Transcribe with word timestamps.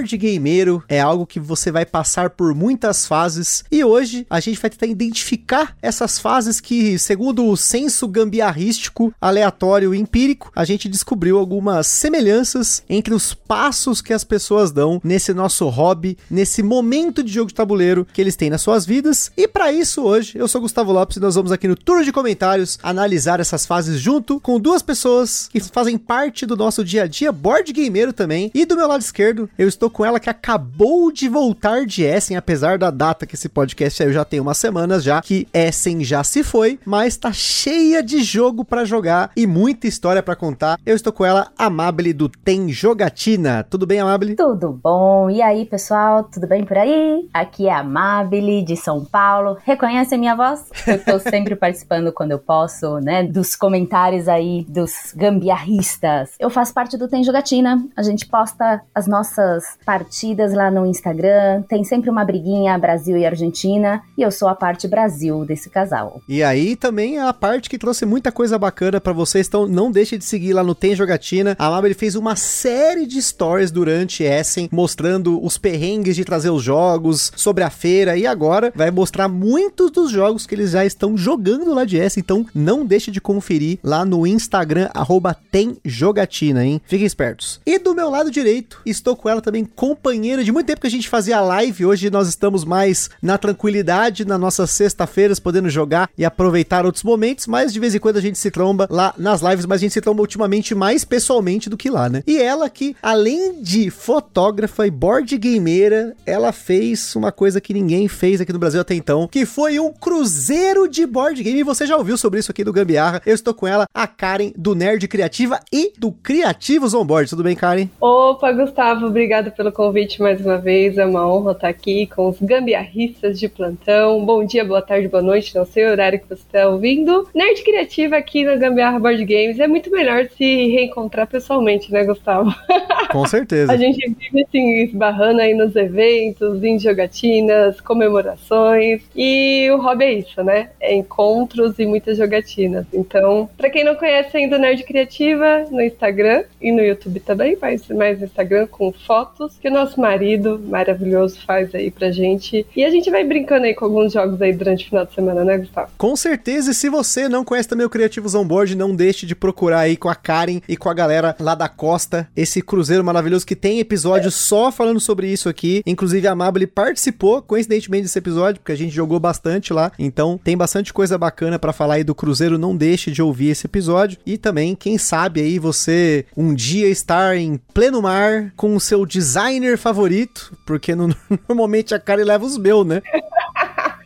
Board 0.00 0.16
gameiro 0.16 0.82
é 0.88 0.98
algo 0.98 1.26
que 1.26 1.38
você 1.38 1.70
vai 1.70 1.84
passar 1.84 2.30
por 2.30 2.54
muitas 2.54 3.06
fases 3.06 3.62
e 3.70 3.84
hoje 3.84 4.26
a 4.30 4.40
gente 4.40 4.58
vai 4.58 4.70
tentar 4.70 4.86
identificar 4.86 5.76
essas 5.82 6.18
fases 6.18 6.58
que, 6.58 6.98
segundo 6.98 7.46
o 7.46 7.54
senso 7.54 8.08
gambiarrístico, 8.08 9.12
aleatório 9.20 9.94
e 9.94 9.98
empírico, 9.98 10.50
a 10.56 10.64
gente 10.64 10.88
descobriu 10.88 11.38
algumas 11.38 11.86
semelhanças 11.86 12.82
entre 12.88 13.12
os 13.12 13.34
passos 13.34 14.00
que 14.00 14.14
as 14.14 14.24
pessoas 14.24 14.72
dão 14.72 15.02
nesse 15.04 15.34
nosso 15.34 15.68
hobby, 15.68 16.16
nesse 16.30 16.62
momento 16.62 17.22
de 17.22 17.30
jogo 17.30 17.48
de 17.48 17.54
tabuleiro 17.54 18.06
que 18.10 18.22
eles 18.22 18.36
têm 18.36 18.48
nas 18.48 18.62
suas 18.62 18.86
vidas. 18.86 19.30
E 19.36 19.46
para 19.46 19.70
isso 19.70 20.02
hoje, 20.02 20.38
eu 20.38 20.48
sou 20.48 20.62
Gustavo 20.62 20.92
Lopes 20.92 21.18
e 21.18 21.20
nós 21.20 21.34
vamos 21.34 21.52
aqui 21.52 21.68
no 21.68 21.76
turno 21.76 22.04
de 22.04 22.12
comentários 22.12 22.78
analisar 22.82 23.38
essas 23.38 23.66
fases 23.66 24.00
junto 24.00 24.40
com 24.40 24.58
duas 24.58 24.80
pessoas 24.80 25.46
que 25.52 25.60
fazem 25.60 25.98
parte 25.98 26.46
do 26.46 26.56
nosso 26.56 26.82
dia 26.82 27.02
a 27.02 27.06
dia 27.06 27.30
board 27.30 27.70
gameiro 27.70 28.14
também. 28.14 28.50
E 28.54 28.64
do 28.64 28.76
meu 28.76 28.88
lado 28.88 29.02
esquerdo, 29.02 29.50
eu 29.58 29.68
estou 29.68 29.89
com 29.90 30.04
ela 30.04 30.20
que 30.20 30.30
acabou 30.30 31.12
de 31.12 31.28
voltar 31.28 31.84
de 31.84 32.02
Essen, 32.04 32.36
apesar 32.36 32.78
da 32.78 32.90
data 32.90 33.26
que 33.26 33.34
esse 33.34 33.48
podcast 33.48 33.96
saiu 33.96 34.12
já 34.12 34.24
tem 34.24 34.40
umas 34.40 34.58
semanas 34.58 35.02
já, 35.02 35.20
que 35.20 35.46
Essen 35.52 36.02
já 36.02 36.24
se 36.24 36.42
foi, 36.42 36.78
mas 36.84 37.16
tá 37.16 37.32
cheia 37.32 38.02
de 38.02 38.22
jogo 38.22 38.64
para 38.64 38.84
jogar 38.84 39.30
e 39.36 39.46
muita 39.46 39.86
história 39.86 40.22
para 40.22 40.36
contar. 40.36 40.78
Eu 40.84 40.94
estou 40.96 41.12
com 41.12 41.24
ela, 41.24 41.48
Amable 41.58 42.12
do 42.12 42.28
Tem 42.28 42.68
Jogatina. 42.68 43.64
Tudo 43.68 43.86
bem, 43.86 44.00
Amable? 44.00 44.36
Tudo 44.36 44.72
bom. 44.72 45.28
E 45.28 45.42
aí, 45.42 45.66
pessoal, 45.66 46.24
tudo 46.24 46.46
bem 46.46 46.64
por 46.64 46.78
aí? 46.78 47.28
Aqui 47.32 47.66
é 47.66 47.72
a 47.72 47.80
Amable 47.80 48.62
de 48.62 48.76
São 48.76 49.04
Paulo. 49.04 49.56
Reconhece 49.64 50.14
a 50.14 50.18
minha 50.18 50.34
voz? 50.34 50.64
Eu 50.86 51.02
tô 51.04 51.18
sempre 51.30 51.56
participando 51.56 52.12
quando 52.12 52.32
eu 52.32 52.38
posso, 52.38 52.98
né, 53.00 53.22
dos 53.22 53.56
comentários 53.56 54.28
aí 54.28 54.64
dos 54.68 55.12
gambiarristas. 55.14 56.30
Eu 56.38 56.50
faço 56.50 56.72
parte 56.72 56.96
do 56.96 57.08
Tem 57.08 57.24
Jogatina. 57.24 57.84
A 57.96 58.02
gente 58.02 58.26
posta 58.26 58.82
as 58.94 59.06
nossas 59.06 59.78
partidas 59.84 60.52
lá 60.52 60.70
no 60.70 60.86
Instagram. 60.86 61.62
Tem 61.68 61.84
sempre 61.84 62.10
uma 62.10 62.24
briguinha 62.24 62.78
Brasil 62.78 63.16
e 63.16 63.26
Argentina. 63.26 64.02
E 64.16 64.22
eu 64.22 64.30
sou 64.30 64.48
a 64.48 64.54
parte 64.54 64.86
Brasil 64.86 65.44
desse 65.44 65.70
casal. 65.70 66.20
E 66.28 66.42
aí 66.42 66.76
também 66.76 67.18
é 67.18 67.22
a 67.22 67.32
parte 67.32 67.68
que 67.68 67.78
trouxe 67.78 68.04
muita 68.04 68.30
coisa 68.30 68.58
bacana 68.58 69.00
para 69.00 69.12
vocês. 69.12 69.46
Então 69.46 69.66
não 69.66 69.90
deixe 69.90 70.16
de 70.16 70.24
seguir 70.24 70.52
lá 70.52 70.62
no 70.62 70.74
Tem 70.74 70.94
Jogatina. 70.94 71.56
A 71.58 71.70
Mabel 71.70 71.94
fez 71.94 72.14
uma 72.14 72.36
série 72.36 73.06
de 73.06 73.20
stories 73.20 73.70
durante 73.70 74.22
Essen 74.22 74.68
mostrando 74.72 75.42
os 75.44 75.58
perrengues 75.58 76.16
de 76.16 76.24
trazer 76.24 76.50
os 76.50 76.62
jogos, 76.62 77.32
sobre 77.36 77.64
a 77.64 77.70
feira. 77.70 78.16
E 78.16 78.26
agora 78.26 78.72
vai 78.74 78.90
mostrar 78.90 79.28
muitos 79.28 79.90
dos 79.90 80.10
jogos 80.10 80.46
que 80.46 80.54
eles 80.54 80.70
já 80.70 80.84
estão 80.84 81.16
jogando 81.16 81.74
lá 81.74 81.84
de 81.84 81.96
Essen. 81.96 82.20
Então 82.20 82.46
não 82.54 82.84
deixe 82.84 83.10
de 83.10 83.20
conferir 83.20 83.78
lá 83.82 84.04
no 84.04 84.26
Instagram, 84.26 84.88
arroba 84.94 85.34
Tem 85.34 85.76
Jogatina, 85.84 86.64
hein? 86.64 86.80
Fiquem 86.86 87.06
espertos. 87.06 87.60
E 87.66 87.78
do 87.78 87.94
meu 87.94 88.10
lado 88.10 88.30
direito, 88.30 88.80
estou 88.84 89.16
com 89.16 89.28
ela 89.28 89.40
também, 89.40 89.59
companheira 89.64 90.44
de 90.44 90.52
muito 90.52 90.66
tempo 90.66 90.80
que 90.80 90.86
a 90.86 90.90
gente 90.90 91.08
fazia 91.08 91.40
live. 91.40 91.86
Hoje 91.86 92.10
nós 92.10 92.28
estamos 92.28 92.64
mais 92.64 93.10
na 93.22 93.38
tranquilidade, 93.38 94.24
nas 94.24 94.40
nossas 94.40 94.70
sexta-feiras, 94.70 95.40
podendo 95.40 95.68
jogar 95.68 96.10
e 96.16 96.24
aproveitar 96.24 96.84
outros 96.84 97.04
momentos. 97.04 97.46
Mas 97.46 97.72
de 97.72 97.80
vez 97.80 97.94
em 97.94 97.98
quando 97.98 98.16
a 98.16 98.20
gente 98.20 98.38
se 98.38 98.50
tromba 98.50 98.86
lá 98.90 99.14
nas 99.16 99.42
lives, 99.42 99.66
mas 99.66 99.80
a 99.80 99.82
gente 99.82 99.92
se 99.92 100.00
tromba 100.00 100.20
ultimamente 100.20 100.74
mais 100.74 101.04
pessoalmente 101.04 101.68
do 101.70 101.76
que 101.76 101.90
lá, 101.90 102.08
né? 102.08 102.22
E 102.26 102.38
ela 102.38 102.68
que, 102.68 102.96
além 103.02 103.62
de 103.62 103.90
fotógrafa 103.90 104.86
e 104.86 104.90
board 104.90 105.36
gameira, 105.38 106.14
ela 106.24 106.52
fez 106.52 107.14
uma 107.16 107.32
coisa 107.32 107.60
que 107.60 107.74
ninguém 107.74 108.08
fez 108.08 108.40
aqui 108.40 108.52
no 108.52 108.58
Brasil 108.58 108.80
até 108.80 108.94
então, 108.94 109.28
que 109.28 109.44
foi 109.46 109.78
um 109.78 109.92
cruzeiro 109.92 110.88
de 110.88 111.06
board 111.06 111.42
game. 111.42 111.60
E 111.60 111.64
você 111.64 111.86
já 111.86 111.96
ouviu 111.96 112.16
sobre 112.16 112.40
isso 112.40 112.50
aqui 112.50 112.64
do 112.64 112.72
Gambiarra. 112.72 113.22
Eu 113.26 113.34
estou 113.34 113.54
com 113.54 113.66
ela, 113.66 113.86
a 113.94 114.06
Karen, 114.06 114.52
do 114.56 114.74
Nerd 114.74 115.06
Criativa 115.08 115.60
e 115.72 115.92
do 115.98 116.12
Criativos 116.12 116.94
On 116.94 117.04
Board. 117.04 117.28
Tudo 117.30 117.42
bem, 117.42 117.56
Karen? 117.56 117.88
Opa, 118.00 118.52
Gustavo, 118.52 119.06
obrigado 119.06 119.49
pelo 119.50 119.72
convite 119.72 120.22
mais 120.22 120.44
uma 120.44 120.58
vez. 120.58 120.98
É 120.98 121.04
uma 121.04 121.26
honra 121.26 121.52
estar 121.52 121.68
aqui 121.68 122.06
com 122.06 122.28
os 122.28 122.40
gambiarristas 122.40 123.38
de 123.38 123.48
plantão. 123.48 124.24
Bom 124.24 124.44
dia, 124.44 124.64
boa 124.64 124.82
tarde, 124.82 125.08
boa 125.08 125.22
noite, 125.22 125.54
não 125.54 125.64
sei 125.64 125.86
o 125.86 125.90
horário 125.90 126.20
que 126.20 126.28
você 126.28 126.42
está 126.42 126.68
ouvindo. 126.68 127.28
Nerd 127.34 127.62
Criativa 127.62 128.16
aqui 128.16 128.44
na 128.44 128.56
Gambiarra 128.56 128.98
Board 128.98 129.24
Games. 129.24 129.58
É 129.58 129.66
muito 129.66 129.90
melhor 129.90 130.26
se 130.36 130.68
reencontrar 130.68 131.26
pessoalmente, 131.26 131.92
né, 131.92 132.04
Gustavo? 132.04 132.54
Com 133.10 133.26
certeza. 133.26 133.72
a 133.72 133.76
gente 133.76 134.08
vive 134.08 134.42
assim, 134.42 134.82
esbarrando 134.84 135.40
aí 135.40 135.52
nos 135.52 135.74
eventos, 135.74 136.62
em 136.62 136.78
jogatinas, 136.78 137.80
comemorações. 137.80 139.02
E 139.16 139.68
o 139.72 139.78
hobby 139.78 140.04
é 140.04 140.12
isso, 140.12 140.42
né? 140.44 140.70
É 140.80 140.94
encontros 140.94 141.78
e 141.78 141.86
muitas 141.86 142.18
jogatinas. 142.18 142.86
Então, 142.92 143.48
para 143.56 143.68
quem 143.68 143.84
não 143.84 143.96
conhece 143.96 144.36
ainda 144.36 144.56
o 144.56 144.58
Nerd 144.60 144.84
Criativa, 144.84 145.64
no 145.70 145.82
Instagram 145.82 146.44
e 146.60 146.70
no 146.70 146.80
YouTube 146.80 147.18
também, 147.20 147.56
mas 147.60 147.88
mais 147.88 148.18
no 148.18 148.26
Instagram 148.26 148.66
com 148.66 148.92
fotos 148.92 149.39
que 149.60 149.68
o 149.68 149.72
nosso 149.72 150.00
marido 150.00 150.60
maravilhoso 150.66 151.38
faz 151.46 151.74
aí 151.74 151.90
pra 151.90 152.10
gente. 152.10 152.66
E 152.76 152.84
a 152.84 152.90
gente 152.90 153.10
vai 153.10 153.24
brincando 153.24 153.66
aí 153.66 153.74
com 153.74 153.84
alguns 153.84 154.12
jogos 154.12 154.40
aí 154.42 154.52
durante 154.52 154.84
o 154.84 154.88
final 154.88 155.06
de 155.06 155.14
semana, 155.14 155.44
né, 155.44 155.58
Gustavo? 155.58 155.90
Com 155.96 156.16
certeza, 156.16 156.70
e 156.70 156.74
se 156.74 156.88
você 156.88 157.28
não 157.28 157.44
conhece 157.44 157.68
também 157.68 157.86
o 157.86 157.90
Criativos 157.90 158.34
On 158.34 158.44
Board, 158.44 158.74
não 158.74 158.94
deixe 158.94 159.26
de 159.26 159.34
procurar 159.34 159.80
aí 159.80 159.96
com 159.96 160.08
a 160.08 160.14
Karen 160.14 160.60
e 160.68 160.76
com 160.76 160.88
a 160.88 160.94
galera 160.94 161.36
lá 161.38 161.54
da 161.54 161.68
Costa, 161.68 162.28
esse 162.36 162.60
cruzeiro 162.62 163.04
maravilhoso 163.04 163.46
que 163.46 163.56
tem 163.56 163.80
episódio 163.80 164.28
é. 164.28 164.30
só 164.30 164.70
falando 164.72 165.00
sobre 165.00 165.28
isso 165.28 165.48
aqui. 165.48 165.82
Inclusive 165.86 166.26
a 166.26 166.34
Mabel 166.34 166.66
participou, 166.68 167.42
coincidentemente, 167.42 168.04
desse 168.04 168.18
episódio, 168.18 168.60
porque 168.60 168.72
a 168.72 168.76
gente 168.76 168.94
jogou 168.94 169.18
bastante 169.20 169.72
lá. 169.72 169.92
Então 169.98 170.38
tem 170.42 170.56
bastante 170.56 170.92
coisa 170.92 171.16
bacana 171.16 171.58
para 171.58 171.72
falar 171.72 171.94
aí 171.94 172.04
do 172.04 172.14
cruzeiro, 172.14 172.58
não 172.58 172.76
deixe 172.76 173.10
de 173.10 173.22
ouvir 173.22 173.50
esse 173.50 173.66
episódio. 173.66 174.18
E 174.26 174.36
também, 174.36 174.74
quem 174.74 174.98
sabe 174.98 175.40
aí 175.40 175.58
você 175.58 176.24
um 176.36 176.54
dia 176.54 176.88
estar 176.88 177.36
em 177.36 177.58
pleno 177.72 178.02
mar 178.02 178.52
com 178.56 178.74
o 178.74 178.80
seu 178.80 179.06
designer 179.30 179.78
favorito, 179.78 180.52
porque 180.64 180.94
no, 180.94 181.08
normalmente 181.48 181.94
a 181.94 182.00
Karen 182.00 182.24
leva 182.24 182.44
os 182.44 182.58
meus, 182.58 182.84
né? 182.86 183.00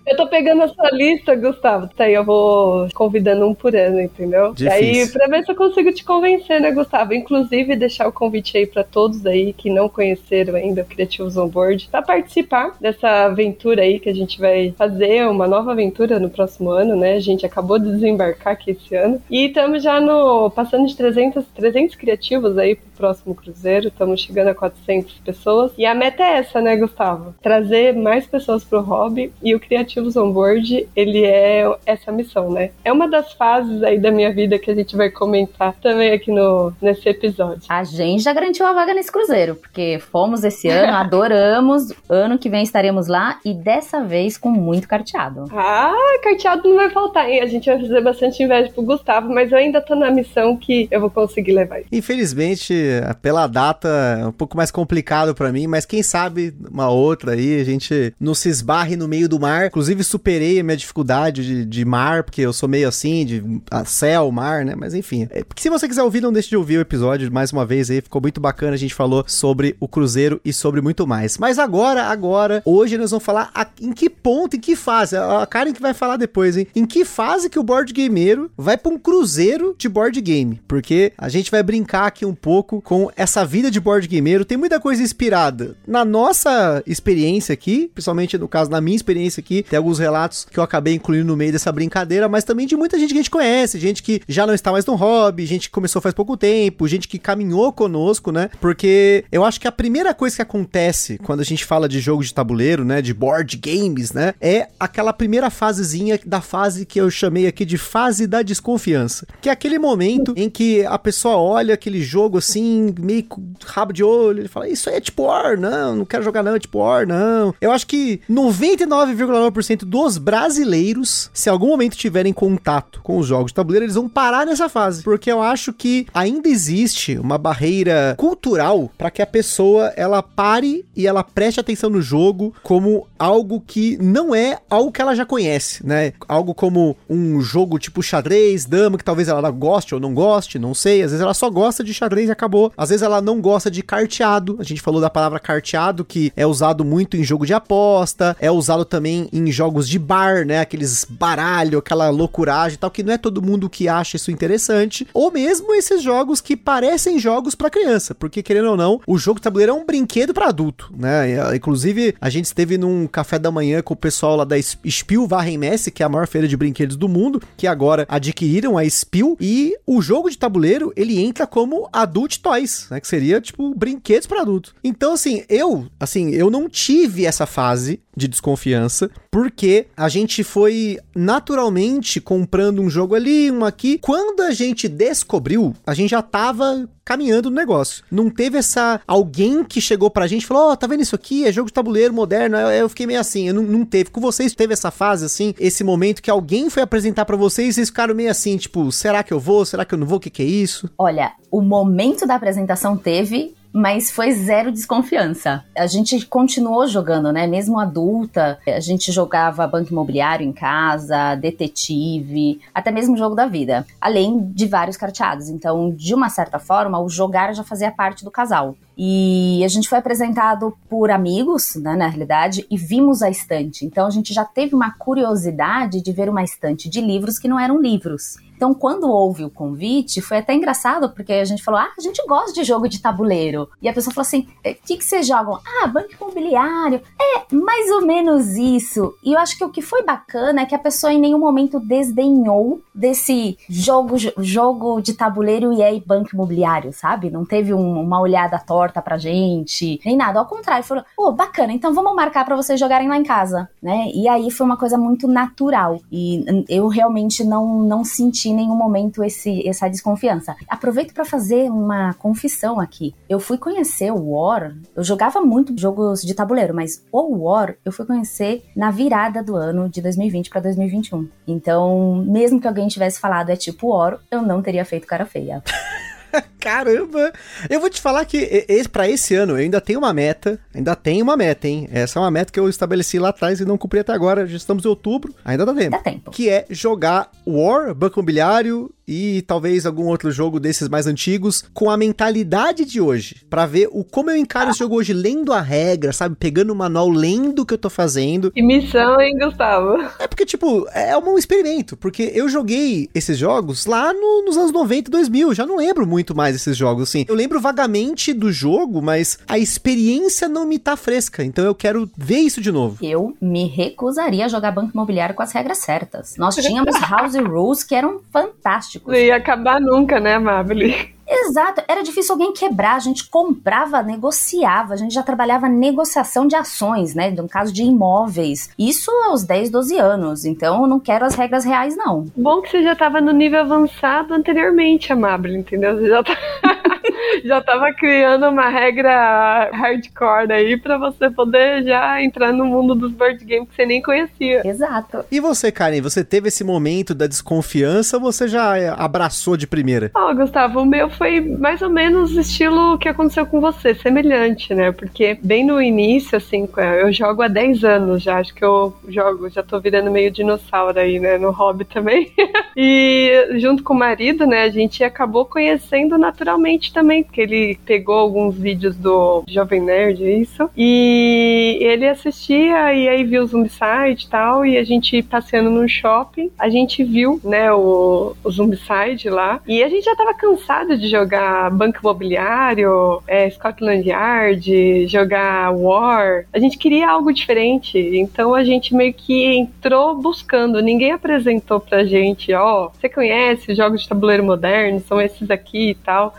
Eu 0.06 0.16
tô 0.16 0.26
pegando 0.26 0.62
a 0.62 0.68
sua 0.68 0.90
lista, 0.90 1.34
Gustavo. 1.34 1.88
Tá 1.96 2.04
aí, 2.04 2.14
eu 2.14 2.24
vou 2.24 2.88
convidando 2.94 3.46
um 3.46 3.54
por 3.54 3.74
ano, 3.74 4.00
entendeu? 4.00 4.52
Difícil. 4.52 4.82
E 4.82 5.00
aí, 5.00 5.08
pra 5.08 5.26
ver 5.28 5.44
se 5.44 5.50
eu 5.50 5.56
consigo 5.56 5.92
te 5.92 6.04
convencer, 6.04 6.60
né, 6.60 6.70
Gustavo? 6.72 7.14
Inclusive, 7.14 7.74
deixar 7.74 8.06
o 8.06 8.12
convite 8.12 8.56
aí 8.56 8.66
pra 8.66 8.84
todos 8.84 9.24
aí 9.24 9.54
que 9.54 9.70
não 9.70 9.88
conheceram 9.88 10.56
ainda 10.56 10.82
o 10.82 10.84
Criativos 10.84 11.36
On 11.38 11.48
Board 11.48 11.88
pra 11.90 12.02
participar 12.02 12.76
dessa 12.78 13.24
aventura 13.24 13.82
aí 13.82 13.98
que 13.98 14.10
a 14.10 14.14
gente 14.14 14.38
vai 14.38 14.74
fazer, 14.76 15.26
uma 15.26 15.48
nova 15.48 15.72
aventura 15.72 16.18
no 16.18 16.28
próximo 16.28 16.70
ano, 16.70 16.94
né? 16.94 17.14
A 17.14 17.20
gente 17.20 17.46
acabou 17.46 17.78
de 17.78 17.90
desembarcar 17.90 18.52
aqui 18.52 18.72
esse 18.72 18.94
ano. 18.94 19.22
E 19.30 19.46
estamos 19.46 19.82
já 19.82 20.00
no 20.00 20.50
passando 20.50 20.86
de 20.86 20.96
300, 20.96 21.46
300 21.54 21.96
criativos 21.96 22.58
aí 22.58 22.74
pro 22.74 22.90
próximo 22.94 23.34
cruzeiro. 23.34 23.88
Estamos 23.88 24.20
chegando 24.20 24.48
a 24.48 24.54
400 24.54 25.14
pessoas. 25.24 25.72
E 25.78 25.86
a 25.86 25.94
meta 25.94 26.22
é 26.22 26.38
essa, 26.38 26.60
né, 26.60 26.76
Gustavo? 26.76 27.34
Trazer 27.42 27.94
mais 27.94 28.26
pessoas 28.26 28.62
pro 28.64 28.82
hobby 28.82 29.32
e 29.42 29.54
o 29.54 29.60
Criativo 29.60 29.93
Ativos 29.94 30.16
On 30.16 30.32
Board, 30.32 30.88
ele 30.96 31.24
é 31.24 31.64
essa 31.86 32.10
missão, 32.10 32.50
né? 32.50 32.70
É 32.84 32.92
uma 32.92 33.08
das 33.08 33.32
fases 33.32 33.80
aí 33.84 33.98
da 33.98 34.10
minha 34.10 34.32
vida 34.32 34.58
que 34.58 34.70
a 34.70 34.74
gente 34.74 34.96
vai 34.96 35.08
comentar 35.08 35.72
também 35.80 36.12
aqui 36.12 36.32
no, 36.32 36.72
nesse 36.82 37.08
episódio. 37.08 37.62
A 37.68 37.84
gente 37.84 38.24
já 38.24 38.32
garantiu 38.32 38.66
a 38.66 38.72
vaga 38.72 38.92
nesse 38.92 39.12
cruzeiro, 39.12 39.54
porque 39.54 40.00
fomos 40.10 40.42
esse 40.42 40.68
ano, 40.68 40.92
adoramos. 40.98 41.92
Ano 42.08 42.38
que 42.38 42.48
vem 42.48 42.64
estaremos 42.64 43.06
lá 43.06 43.38
e 43.44 43.54
dessa 43.54 44.02
vez 44.02 44.36
com 44.36 44.50
muito 44.50 44.88
carteado. 44.88 45.44
Ah, 45.52 45.94
carteado 46.22 46.68
não 46.68 46.76
vai 46.76 46.90
faltar, 46.90 47.30
hein? 47.30 47.40
A 47.40 47.46
gente 47.46 47.66
vai 47.66 47.80
fazer 47.80 48.00
bastante 48.00 48.42
inveja 48.42 48.72
pro 48.72 48.82
Gustavo, 48.82 49.32
mas 49.32 49.52
eu 49.52 49.58
ainda 49.58 49.80
tô 49.80 49.94
na 49.94 50.10
missão 50.10 50.56
que 50.56 50.88
eu 50.90 51.00
vou 51.00 51.10
conseguir 51.10 51.52
levar 51.52 51.80
isso. 51.80 51.88
Infelizmente, 51.92 52.74
pela 53.22 53.46
data, 53.46 53.88
é 54.20 54.26
um 54.26 54.32
pouco 54.32 54.56
mais 54.56 54.72
complicado 54.72 55.34
para 55.34 55.52
mim, 55.52 55.68
mas 55.68 55.86
quem 55.86 56.02
sabe 56.02 56.52
uma 56.68 56.88
outra 56.88 57.32
aí, 57.32 57.60
a 57.60 57.64
gente 57.64 58.12
não 58.18 58.34
se 58.34 58.48
esbarre 58.48 58.96
no 58.96 59.06
meio 59.06 59.28
do 59.28 59.38
mar. 59.38 59.66
Inclusive, 59.66 59.83
superei 60.04 60.60
a 60.60 60.64
minha 60.64 60.76
dificuldade 60.76 61.44
de, 61.44 61.64
de 61.64 61.84
mar, 61.84 62.24
porque 62.24 62.40
eu 62.40 62.52
sou 62.52 62.68
meio 62.68 62.88
assim, 62.88 63.24
de 63.24 63.44
a 63.70 63.84
céu, 63.84 64.30
mar, 64.30 64.64
né? 64.64 64.74
Mas 64.76 64.94
enfim. 64.94 65.28
É, 65.30 65.44
se 65.56 65.68
você 65.68 65.88
quiser 65.88 66.02
ouvir, 66.02 66.20
não 66.20 66.32
deixe 66.32 66.48
de 66.48 66.56
ouvir 66.56 66.78
o 66.78 66.80
episódio 66.80 67.30
mais 67.32 67.52
uma 67.52 67.66
vez 67.66 67.90
aí. 67.90 68.00
Ficou 68.00 68.20
muito 68.20 68.40
bacana. 68.40 68.74
A 68.74 68.78
gente 68.78 68.94
falou 68.94 69.24
sobre 69.26 69.76
o 69.80 69.88
Cruzeiro 69.88 70.40
e 70.44 70.52
sobre 70.52 70.80
muito 70.80 71.06
mais. 71.06 71.38
Mas 71.38 71.58
agora, 71.58 72.04
agora, 72.04 72.62
hoje 72.64 72.96
nós 72.96 73.10
vamos 73.10 73.24
falar 73.24 73.50
a, 73.54 73.66
em 73.80 73.92
que 73.92 74.08
ponto, 74.08 74.56
em 74.56 74.60
que 74.60 74.76
fase. 74.76 75.16
A 75.16 75.46
Karen 75.46 75.72
que 75.72 75.82
vai 75.82 75.94
falar 75.94 76.16
depois, 76.16 76.56
hein? 76.56 76.66
Em 76.74 76.86
que 76.86 77.04
fase 77.04 77.50
que 77.50 77.58
o 77.58 77.62
board 77.62 77.92
gameiro 77.92 78.50
vai 78.56 78.76
pra 78.76 78.92
um 78.92 78.98
cruzeiro 78.98 79.74
de 79.76 79.88
board 79.88 80.20
game? 80.20 80.60
Porque 80.66 81.12
a 81.18 81.28
gente 81.28 81.50
vai 81.50 81.62
brincar 81.62 82.06
aqui 82.06 82.24
um 82.24 82.34
pouco 82.34 82.80
com 82.80 83.10
essa 83.16 83.44
vida 83.44 83.70
de 83.70 83.80
board 83.80 84.06
gameiro. 84.08 84.44
Tem 84.44 84.58
muita 84.58 84.80
coisa 84.80 85.02
inspirada 85.02 85.76
na 85.86 86.04
nossa 86.04 86.82
experiência 86.86 87.52
aqui, 87.52 87.90
principalmente 87.92 88.38
no 88.38 88.48
caso, 88.48 88.70
na 88.70 88.80
minha 88.80 88.96
experiência 88.96 89.40
aqui 89.40 89.64
Tem 89.74 89.78
alguns 89.78 89.98
relatos 89.98 90.46
que 90.48 90.56
eu 90.56 90.62
acabei 90.62 90.94
incluindo 90.94 91.24
no 91.24 91.36
meio 91.36 91.50
dessa 91.50 91.72
brincadeira, 91.72 92.28
mas 92.28 92.44
também 92.44 92.64
de 92.64 92.76
muita 92.76 92.96
gente 92.96 93.08
que 93.08 93.18
a 93.18 93.22
gente 93.22 93.30
conhece, 93.30 93.76
gente 93.76 94.04
que 94.04 94.22
já 94.28 94.46
não 94.46 94.54
está 94.54 94.70
mais 94.70 94.86
no 94.86 94.94
hobby, 94.94 95.44
gente 95.46 95.68
que 95.68 95.74
começou 95.74 96.00
faz 96.00 96.14
pouco 96.14 96.36
tempo, 96.36 96.86
gente 96.86 97.08
que 97.08 97.18
caminhou 97.18 97.72
conosco, 97.72 98.30
né? 98.30 98.50
Porque 98.60 99.24
eu 99.32 99.44
acho 99.44 99.60
que 99.60 99.66
a 99.66 99.72
primeira 99.72 100.14
coisa 100.14 100.36
que 100.36 100.42
acontece 100.42 101.18
quando 101.24 101.40
a 101.40 101.44
gente 101.44 101.64
fala 101.64 101.88
de 101.88 101.98
jogo 101.98 102.22
de 102.22 102.32
tabuleiro, 102.32 102.84
né, 102.84 103.02
de 103.02 103.12
board 103.12 103.56
games, 103.56 104.12
né, 104.12 104.34
é 104.40 104.68
aquela 104.78 105.12
primeira 105.12 105.50
fasezinha 105.50 106.20
da 106.24 106.40
fase 106.40 106.86
que 106.86 107.00
eu 107.00 107.10
chamei 107.10 107.48
aqui 107.48 107.64
de 107.64 107.76
fase 107.76 108.28
da 108.28 108.42
desconfiança, 108.42 109.26
que 109.40 109.48
é 109.48 109.52
aquele 109.52 109.80
momento 109.80 110.34
em 110.36 110.48
que 110.48 110.86
a 110.86 111.00
pessoa 111.00 111.36
olha 111.36 111.74
aquele 111.74 112.00
jogo 112.00 112.38
assim, 112.38 112.94
meio 112.96 113.26
rabo 113.64 113.92
de 113.92 114.04
olho, 114.04 114.38
ele 114.38 114.48
fala: 114.48 114.68
"Isso 114.68 114.88
aí 114.88 114.98
é 114.98 115.00
tipo 115.00 115.24
War, 115.24 115.58
não, 115.58 115.96
não 115.96 116.04
quero 116.04 116.22
jogar 116.22 116.44
não, 116.44 116.54
é 116.54 116.60
tipo 116.60 116.78
War, 116.78 117.08
não". 117.08 117.52
Eu 117.60 117.72
acho 117.72 117.88
que 117.88 118.20
99,9% 118.30 119.63
dos 119.86 120.18
brasileiros, 120.18 121.30
se 121.32 121.48
algum 121.48 121.68
momento 121.68 121.96
tiverem 121.96 122.32
contato 122.32 123.00
com 123.02 123.18
os 123.18 123.26
jogos 123.26 123.50
de 123.50 123.54
tabuleiro, 123.54 123.84
eles 123.84 123.94
vão 123.94 124.08
parar 124.08 124.46
nessa 124.46 124.68
fase, 124.68 125.02
porque 125.02 125.30
eu 125.30 125.42
acho 125.42 125.72
que 125.72 126.06
ainda 126.12 126.48
existe 126.48 127.16
uma 127.18 127.38
barreira 127.38 128.14
cultural 128.18 128.90
para 128.96 129.10
que 129.10 129.22
a 129.22 129.26
pessoa 129.26 129.92
ela 129.96 130.22
pare 130.22 130.84
e 130.96 131.06
ela 131.06 131.22
preste 131.24 131.60
atenção 131.60 131.90
no 131.90 132.00
jogo 132.00 132.54
como 132.62 133.06
algo 133.18 133.60
que 133.60 133.96
não 134.00 134.34
é 134.34 134.58
algo 134.68 134.92
que 134.92 135.00
ela 135.00 135.14
já 135.14 135.24
conhece, 135.24 135.86
né? 135.86 136.12
Algo 136.28 136.54
como 136.54 136.96
um 137.08 137.40
jogo 137.40 137.78
tipo 137.78 138.02
xadrez, 138.02 138.64
dama, 138.64 138.98
que 138.98 139.04
talvez 139.04 139.28
ela 139.28 139.50
goste 139.50 139.94
ou 139.94 140.00
não 140.00 140.14
goste, 140.14 140.58
não 140.58 140.74
sei. 140.74 141.02
Às 141.02 141.10
vezes 141.10 141.22
ela 141.22 141.34
só 141.34 141.48
gosta 141.50 141.82
de 141.82 141.94
xadrez 141.94 142.28
e 142.28 142.32
acabou. 142.32 142.72
Às 142.76 142.90
vezes 142.90 143.02
ela 143.02 143.20
não 143.20 143.40
gosta 143.40 143.70
de 143.70 143.82
carteado. 143.82 144.56
A 144.58 144.64
gente 144.64 144.80
falou 144.80 145.00
da 145.00 145.10
palavra 145.10 145.40
carteado, 145.40 146.04
que 146.04 146.32
é 146.36 146.46
usado 146.46 146.84
muito 146.84 147.16
em 147.16 147.24
jogo 147.24 147.46
de 147.46 147.54
aposta, 147.54 148.36
é 148.40 148.50
usado 148.50 148.84
também 148.84 149.28
em 149.32 149.50
jogos 149.54 149.88
de 149.88 149.98
bar, 149.98 150.44
né? 150.44 150.60
Aqueles 150.60 151.06
baralho, 151.08 151.78
aquela 151.78 152.10
loucuragem 152.10 152.76
e 152.76 152.78
tal, 152.78 152.90
que 152.90 153.02
não 153.02 153.12
é 153.12 153.18
todo 153.18 153.42
mundo 153.42 153.70
que 153.70 153.88
acha 153.88 154.16
isso 154.16 154.30
interessante. 154.30 155.06
Ou 155.14 155.30
mesmo 155.30 155.74
esses 155.74 156.02
jogos 156.02 156.40
que 156.40 156.56
parecem 156.56 157.18
jogos 157.18 157.54
para 157.54 157.70
criança, 157.70 158.14
porque 158.14 158.42
querendo 158.42 158.70
ou 158.70 158.76
não, 158.76 159.00
o 159.06 159.18
jogo 159.18 159.38
de 159.38 159.44
tabuleiro 159.44 159.72
é 159.72 159.74
um 159.74 159.86
brinquedo 159.86 160.34
para 160.34 160.48
adulto, 160.48 160.92
né? 160.96 161.54
Inclusive, 161.54 162.14
a 162.20 162.28
gente 162.28 162.46
esteve 162.46 162.76
num 162.76 163.06
café 163.06 163.38
da 163.38 163.50
manhã 163.50 163.82
com 163.82 163.94
o 163.94 163.96
pessoal 163.96 164.36
lá 164.36 164.44
da 164.44 164.56
Spiel 164.60 165.26
Warenmesse, 165.26 165.90
que 165.90 166.02
é 166.02 166.06
a 166.06 166.08
maior 166.08 166.26
feira 166.26 166.48
de 166.48 166.56
brinquedos 166.56 166.96
do 166.96 167.08
mundo, 167.08 167.40
que 167.56 167.66
agora 167.66 168.06
adquiriram 168.08 168.76
a 168.76 168.88
Spiel, 168.88 169.36
e 169.40 169.74
o 169.86 170.02
jogo 170.02 170.30
de 170.30 170.38
tabuleiro, 170.38 170.92
ele 170.96 171.20
entra 171.20 171.46
como 171.46 171.88
adult 171.92 172.38
toys, 172.38 172.86
né? 172.90 173.00
Que 173.00 173.08
seria, 173.08 173.40
tipo, 173.40 173.74
brinquedos 173.74 174.26
para 174.26 174.40
adulto. 174.40 174.74
Então, 174.82 175.12
assim, 175.12 175.44
eu, 175.48 175.86
assim, 175.98 176.30
eu 176.30 176.50
não 176.50 176.68
tive 176.68 177.26
essa 177.26 177.46
fase 177.46 178.00
de 178.16 178.28
desconfiança, 178.28 179.10
porque 179.44 179.88
a 179.94 180.08
gente 180.08 180.42
foi 180.42 180.98
naturalmente 181.14 182.18
comprando 182.18 182.80
um 182.80 182.88
jogo 182.88 183.14
ali, 183.14 183.50
um 183.50 183.62
aqui. 183.62 183.98
Quando 183.98 184.40
a 184.40 184.52
gente 184.52 184.88
descobriu, 184.88 185.74
a 185.86 185.92
gente 185.92 186.12
já 186.12 186.22
tava 186.22 186.88
caminhando 187.04 187.50
no 187.50 187.56
negócio. 187.56 188.02
Não 188.10 188.30
teve 188.30 188.56
essa 188.56 189.02
alguém 189.06 189.62
que 189.62 189.82
chegou 189.82 190.10
pra 190.10 190.26
gente 190.26 190.44
e 190.44 190.46
falou: 190.46 190.70
Ó, 190.70 190.72
oh, 190.72 190.76
tá 190.78 190.86
vendo 190.86 191.02
isso 191.02 191.14
aqui? 191.14 191.44
É 191.44 191.52
jogo 191.52 191.66
de 191.66 191.74
tabuleiro 191.74 192.14
moderno. 192.14 192.56
Eu, 192.56 192.68
eu 192.70 192.88
fiquei 192.88 193.06
meio 193.06 193.20
assim. 193.20 193.48
Eu 193.48 193.52
não, 193.52 193.62
não, 193.64 193.84
teve. 193.84 194.08
Com 194.08 194.18
vocês 194.18 194.54
teve 194.54 194.72
essa 194.72 194.90
fase 194.90 195.26
assim, 195.26 195.54
esse 195.60 195.84
momento 195.84 196.22
que 196.22 196.30
alguém 196.30 196.70
foi 196.70 196.82
apresentar 196.82 197.26
para 197.26 197.36
vocês 197.36 197.68
e 197.68 197.72
vocês 197.74 197.88
ficaram 197.90 198.14
meio 198.14 198.30
assim, 198.30 198.56
tipo, 198.56 198.90
será 198.90 199.22
que 199.22 199.34
eu 199.34 199.38
vou? 199.38 199.66
Será 199.66 199.84
que 199.84 199.92
eu 199.92 199.98
não 199.98 200.06
vou? 200.06 200.16
O 200.16 200.20
que, 200.20 200.30
que 200.30 200.42
é 200.42 200.46
isso? 200.46 200.88
Olha, 200.96 201.32
o 201.50 201.60
momento 201.60 202.26
da 202.26 202.34
apresentação 202.34 202.96
teve, 202.96 203.54
mas 203.74 204.08
foi 204.08 204.30
zero 204.30 204.70
desconfiança. 204.70 205.64
A 205.76 205.88
gente 205.88 206.24
continuou 206.26 206.86
jogando, 206.86 207.32
né? 207.32 207.44
Mesmo 207.44 207.80
adulta, 207.80 208.56
a 208.64 208.78
gente 208.78 209.10
jogava 209.10 209.66
banco 209.66 209.90
imobiliário 209.90 210.46
em 210.46 210.52
casa, 210.52 211.34
detetive, 211.34 212.60
até 212.72 212.92
mesmo 212.92 213.16
jogo 213.16 213.34
da 213.34 213.46
vida, 213.46 213.84
além 214.00 214.48
de 214.52 214.66
vários 214.66 214.96
carteados. 214.96 215.48
Então, 215.48 215.90
de 215.90 216.14
uma 216.14 216.28
certa 216.28 216.60
forma, 216.60 217.00
o 217.00 217.08
jogar 217.08 217.52
já 217.52 217.64
fazia 217.64 217.90
parte 217.90 218.24
do 218.24 218.30
casal. 218.30 218.76
E 218.96 219.60
a 219.64 219.68
gente 219.68 219.88
foi 219.88 219.98
apresentado 219.98 220.72
por 220.88 221.10
amigos, 221.10 221.74
né, 221.74 221.96
na 221.96 222.06
realidade, 222.06 222.64
e 222.70 222.76
vimos 222.76 223.22
a 223.22 223.28
estante. 223.28 223.84
Então 223.84 224.06
a 224.06 224.10
gente 224.10 224.32
já 224.32 224.44
teve 224.44 224.74
uma 224.74 224.92
curiosidade 224.92 226.00
de 226.00 226.12
ver 226.12 226.28
uma 226.28 226.44
estante 226.44 226.88
de 226.88 227.00
livros 227.00 227.36
que 227.36 227.48
não 227.48 227.58
eram 227.58 227.80
livros. 227.80 228.36
Então, 228.56 228.72
quando 228.74 229.08
houve 229.08 229.44
o 229.44 229.50
convite, 229.50 230.20
foi 230.20 230.38
até 230.38 230.54
engraçado, 230.54 231.10
porque 231.10 231.32
a 231.32 231.44
gente 231.44 231.62
falou: 231.62 231.80
ah, 231.80 231.90
a 231.96 232.00
gente 232.00 232.24
gosta 232.26 232.52
de 232.52 232.64
jogo 232.64 232.88
de 232.88 233.00
tabuleiro. 233.00 233.68
E 233.80 233.88
a 233.88 233.92
pessoa 233.92 234.14
falou 234.14 234.26
assim: 234.26 234.40
o 234.40 234.46
é, 234.62 234.74
que, 234.74 234.96
que 234.96 235.04
vocês 235.04 235.26
jogam? 235.26 235.58
Ah, 235.82 235.86
banco 235.86 236.10
imobiliário. 236.18 237.00
É, 237.20 237.54
mais 237.54 237.90
ou 237.90 238.06
menos 238.06 238.56
isso. 238.56 239.14
E 239.22 239.32
eu 239.32 239.38
acho 239.38 239.56
que 239.56 239.64
o 239.64 239.70
que 239.70 239.82
foi 239.82 240.02
bacana 240.02 240.62
é 240.62 240.66
que 240.66 240.74
a 240.74 240.78
pessoa 240.78 241.12
em 241.12 241.20
nenhum 241.20 241.38
momento 241.38 241.80
desdenhou 241.80 242.80
desse 242.94 243.58
jogo, 243.68 244.16
jogo 244.38 245.00
de 245.00 245.14
tabuleiro 245.14 245.72
e 245.72 245.82
aí 245.82 246.02
banco 246.04 246.30
imobiliário, 246.32 246.92
sabe? 246.92 247.30
Não 247.30 247.44
teve 247.44 247.74
um, 247.74 248.00
uma 248.00 248.20
olhada 248.20 248.58
torta 248.58 249.02
pra 249.02 249.18
gente, 249.18 250.00
nem 250.04 250.16
nada. 250.16 250.38
Ao 250.38 250.46
contrário, 250.46 250.84
falou: 250.84 251.04
pô, 251.16 251.28
oh, 251.28 251.32
bacana, 251.32 251.72
então 251.72 251.92
vamos 251.92 252.14
marcar 252.14 252.44
para 252.44 252.56
vocês 252.56 252.78
jogarem 252.78 253.08
lá 253.08 253.16
em 253.16 253.24
casa, 253.24 253.68
né? 253.82 254.08
E 254.14 254.28
aí 254.28 254.50
foi 254.50 254.66
uma 254.66 254.76
coisa 254.76 254.96
muito 254.96 255.26
natural. 255.26 256.00
E 256.10 256.44
eu 256.68 256.88
realmente 256.88 257.44
não, 257.44 257.80
não 257.80 258.04
senti 258.04 258.43
em 258.48 258.54
nenhum 258.54 258.76
momento 258.76 259.22
esse, 259.22 259.66
essa 259.68 259.88
desconfiança. 259.88 260.56
Aproveito 260.68 261.12
para 261.12 261.24
fazer 261.24 261.70
uma 261.70 262.14
confissão 262.14 262.80
aqui. 262.80 263.14
Eu 263.28 263.40
fui 263.40 263.58
conhecer 263.58 264.12
o 264.12 264.30
War, 264.30 264.74
eu 264.94 265.02
jogava 265.02 265.40
muito 265.40 265.78
jogos 265.78 266.22
de 266.22 266.34
tabuleiro, 266.34 266.74
mas 266.74 267.04
o 267.10 267.44
War 267.44 267.76
eu 267.84 267.92
fui 267.92 268.06
conhecer 268.06 268.64
na 268.76 268.90
virada 268.90 269.42
do 269.42 269.56
ano 269.56 269.88
de 269.88 270.00
2020 270.00 270.50
para 270.50 270.60
2021. 270.60 271.28
Então, 271.46 272.24
mesmo 272.26 272.60
que 272.60 272.68
alguém 272.68 272.88
tivesse 272.88 273.20
falado 273.20 273.50
é 273.50 273.56
tipo 273.56 273.88
War, 273.88 274.18
eu 274.30 274.42
não 274.42 274.62
teria 274.62 274.84
feito 274.84 275.06
cara 275.06 275.26
feia. 275.26 275.62
Caramba! 276.58 277.32
Eu 277.68 277.80
vou 277.80 277.90
te 277.90 278.00
falar 278.00 278.24
que 278.24 278.66
para 278.90 279.08
esse 279.08 279.34
ano 279.34 279.52
eu 279.52 279.56
ainda 279.56 279.80
tenho 279.80 279.98
uma 279.98 280.12
meta, 280.12 280.58
ainda 280.74 280.94
tenho 280.94 281.24
uma 281.24 281.36
meta, 281.36 281.68
hein? 281.68 281.88
Essa 281.92 282.18
é 282.18 282.22
uma 282.22 282.30
meta 282.30 282.52
que 282.52 282.60
eu 282.60 282.68
estabeleci 282.68 283.18
lá 283.18 283.30
atrás 283.30 283.60
e 283.60 283.64
não 283.64 283.78
cumpri 283.78 284.00
até 284.00 284.12
agora. 284.12 284.46
Já 284.46 284.56
estamos 284.56 284.84
em 284.84 284.88
outubro, 284.88 285.34
ainda 285.44 285.66
dá 285.66 285.74
tempo. 285.74 285.96
Dá 285.96 286.02
tempo. 286.02 286.30
Que 286.30 286.48
é 286.48 286.66
jogar 286.70 287.30
War, 287.46 287.94
Banco 287.94 288.18
Imobiliário 288.18 288.93
e 289.06 289.42
talvez 289.42 289.86
algum 289.86 290.06
outro 290.06 290.30
jogo 290.30 290.58
desses 290.58 290.88
mais 290.88 291.06
antigos 291.06 291.64
com 291.72 291.90
a 291.90 291.96
mentalidade 291.96 292.84
de 292.84 293.00
hoje, 293.00 293.36
para 293.48 293.66
ver 293.66 293.88
o 293.92 294.02
como 294.04 294.30
eu 294.30 294.36
encaro 294.36 294.70
esse 294.70 294.78
jogo 294.78 294.96
hoje 294.96 295.12
lendo 295.12 295.52
a 295.52 295.60
regra, 295.60 296.12
sabe, 296.12 296.36
pegando 296.38 296.72
o 296.72 296.76
manual, 296.76 297.08
lendo 297.08 297.60
o 297.60 297.66
que 297.66 297.74
eu 297.74 297.78
tô 297.78 297.90
fazendo. 297.90 298.50
Que 298.50 298.62
missão, 298.62 299.20
hein, 299.20 299.38
Gustavo? 299.38 300.02
É 300.18 300.26
porque 300.26 300.46
tipo, 300.46 300.86
é 300.92 301.16
um 301.16 301.38
experimento, 301.38 301.96
porque 301.96 302.30
eu 302.34 302.48
joguei 302.48 303.08
esses 303.14 303.36
jogos 303.36 303.86
lá 303.86 304.12
no, 304.12 304.44
nos 304.44 304.56
anos 304.56 304.72
90 304.72 305.08
e 305.08 305.12
2000, 305.12 305.54
já 305.54 305.66
não 305.66 305.76
lembro 305.76 306.06
muito 306.06 306.34
mais 306.34 306.54
desses 306.54 306.76
jogos 306.76 307.04
assim. 307.04 307.24
Eu 307.28 307.34
lembro 307.34 307.60
vagamente 307.60 308.32
do 308.32 308.50
jogo, 308.52 309.02
mas 309.02 309.38
a 309.46 309.58
experiência 309.58 310.48
não 310.48 310.66
me 310.66 310.78
tá 310.78 310.96
fresca, 310.96 311.44
então 311.44 311.64
eu 311.64 311.74
quero 311.74 312.10
ver 312.16 312.38
isso 312.38 312.60
de 312.60 312.72
novo. 312.72 312.98
Eu 313.02 313.36
me 313.40 313.66
recusaria 313.66 314.44
a 314.44 314.48
jogar 314.48 314.72
banco 314.72 314.92
imobiliário 314.92 315.34
com 315.34 315.42
as 315.42 315.52
regras 315.52 315.78
certas. 315.78 316.36
Nós 316.36 316.54
tínhamos 316.54 316.94
house 317.08 317.34
rules 317.34 317.82
que 317.82 317.94
eram 317.94 318.20
fantásticos 318.32 318.93
fantásticos. 318.98 319.12
Não 319.12 319.20
ia 319.20 319.36
acabar 319.36 319.80
nunca, 319.80 320.20
né, 320.20 320.38
Mabel? 320.38 320.78
Exato, 321.26 321.82
era 321.88 322.02
difícil 322.02 322.34
alguém 322.34 322.52
quebrar, 322.52 322.96
a 322.96 323.00
gente 323.00 323.28
comprava, 323.28 324.02
negociava, 324.02 324.92
a 324.92 324.96
gente 324.96 325.14
já 325.14 325.22
trabalhava 325.22 325.68
negociação 325.68 326.46
de 326.46 326.54
ações, 326.54 327.14
né? 327.14 327.30
No 327.30 327.48
caso 327.48 327.72
de 327.72 327.82
imóveis. 327.82 328.70
Isso 328.78 329.10
aos 329.26 329.42
10, 329.42 329.70
12 329.70 329.96
anos, 329.96 330.44
então 330.44 330.82
eu 330.82 330.86
não 330.86 331.00
quero 331.00 331.24
as 331.24 331.34
regras 331.34 331.64
reais, 331.64 331.96
não. 331.96 332.26
Bom 332.36 332.60
que 332.60 332.70
você 332.70 332.82
já 332.82 332.92
estava 332.92 333.20
no 333.20 333.32
nível 333.32 333.60
avançado 333.60 334.34
anteriormente, 334.34 335.12
Amable, 335.12 335.56
entendeu? 335.56 335.96
Você 335.96 336.08
já 336.08 336.22
tá... 336.22 336.36
já 337.44 337.60
tava 337.60 337.92
criando 337.92 338.48
uma 338.48 338.68
regra 338.68 339.70
hardcore 339.72 340.52
aí 340.52 340.76
para 340.76 340.98
você 340.98 341.30
poder 341.30 341.82
já 341.84 342.22
entrar 342.22 342.52
no 342.52 342.64
mundo 342.64 342.94
dos 342.94 343.12
board 343.12 343.44
games 343.44 343.68
que 343.68 343.76
você 343.76 343.86
nem 343.86 344.02
conhecia. 344.02 344.62
Exato. 344.66 345.24
E 345.30 345.40
você, 345.40 345.70
Karen, 345.70 346.00
você 346.00 346.24
teve 346.24 346.48
esse 346.48 346.64
momento 346.64 347.14
da 347.14 347.26
desconfiança 347.26 348.16
ou 348.16 348.22
você 348.22 348.48
já 348.48 348.94
abraçou 348.94 349.56
de 349.56 349.66
primeira? 349.66 350.10
Ó, 350.14 350.30
oh, 350.30 350.34
Gustavo, 350.34 350.80
o 350.80 350.86
meu 350.86 351.10
foi 351.10 351.40
mais 351.40 351.82
ou 351.82 351.90
menos 351.90 352.34
o 352.36 352.40
estilo 352.40 352.98
que 352.98 353.08
aconteceu 353.08 353.46
com 353.46 353.60
você, 353.60 353.94
semelhante, 353.94 354.74
né? 354.74 354.92
Porque 354.92 355.38
bem 355.42 355.64
no 355.64 355.80
início, 355.80 356.36
assim, 356.36 356.68
eu 357.00 357.12
jogo 357.12 357.42
há 357.42 357.48
10 357.48 357.84
anos 357.84 358.22
já, 358.22 358.38
acho 358.38 358.54
que 358.54 358.64
eu 358.64 358.94
jogo, 359.08 359.48
já 359.48 359.62
tô 359.62 359.80
virando 359.80 360.10
meio 360.10 360.30
dinossauro 360.30 360.98
aí, 360.98 361.18
né, 361.18 361.38
no 361.38 361.50
hobby 361.50 361.84
também. 361.84 362.32
e 362.76 363.58
junto 363.58 363.82
com 363.82 363.94
o 363.94 363.98
marido, 363.98 364.46
né, 364.46 364.64
a 364.64 364.70
gente 364.70 365.02
acabou 365.04 365.44
conhecendo 365.44 366.18
naturalmente 366.18 366.92
também, 366.92 367.13
porque 367.22 367.40
ele 367.40 367.78
pegou 367.84 368.16
alguns 368.16 368.56
vídeos 368.56 368.96
do 368.96 369.44
Jovem 369.46 369.80
Nerd, 369.80 370.24
é 370.24 370.38
isso, 370.38 370.68
e 370.76 371.78
ele 371.80 372.08
assistia 372.08 372.94
e 372.94 373.08
aí 373.08 373.24
viu 373.24 373.42
o 373.42 373.46
Zombicide 373.46 374.24
e 374.24 374.28
tal, 374.28 374.64
e 374.64 374.76
a 374.76 374.84
gente 374.84 375.22
passeando 375.22 375.70
no 375.70 375.88
shopping, 375.88 376.50
a 376.58 376.68
gente 376.68 377.04
viu, 377.04 377.40
né, 377.44 377.72
o, 377.72 378.34
o 378.42 378.50
Zombicide 378.50 379.28
lá, 379.28 379.60
e 379.66 379.82
a 379.82 379.88
gente 379.88 380.04
já 380.04 380.16
tava 380.16 380.34
cansado 380.34 380.96
de 380.96 381.08
jogar 381.08 381.70
Banco 381.70 381.98
Imobiliário, 382.00 383.22
é, 383.26 383.48
Scotland 383.50 384.08
Yard, 384.08 385.06
jogar 385.06 385.70
War, 385.74 386.46
a 386.52 386.58
gente 386.58 386.78
queria 386.78 387.10
algo 387.10 387.32
diferente, 387.32 387.98
então 387.98 388.54
a 388.54 388.64
gente 388.64 388.94
meio 388.94 389.12
que 389.12 389.44
entrou 389.56 390.16
buscando, 390.16 390.82
ninguém 390.82 391.12
apresentou 391.12 391.80
pra 391.80 392.04
gente, 392.04 392.52
ó, 392.52 392.86
oh, 392.86 392.90
você 392.90 393.08
conhece 393.08 393.74
jogos 393.74 394.02
de 394.02 394.08
tabuleiro 394.08 394.44
moderno, 394.44 395.00
são 395.00 395.20
esses 395.20 395.50
aqui 395.50 395.90
e 395.90 395.94
tal. 395.94 396.34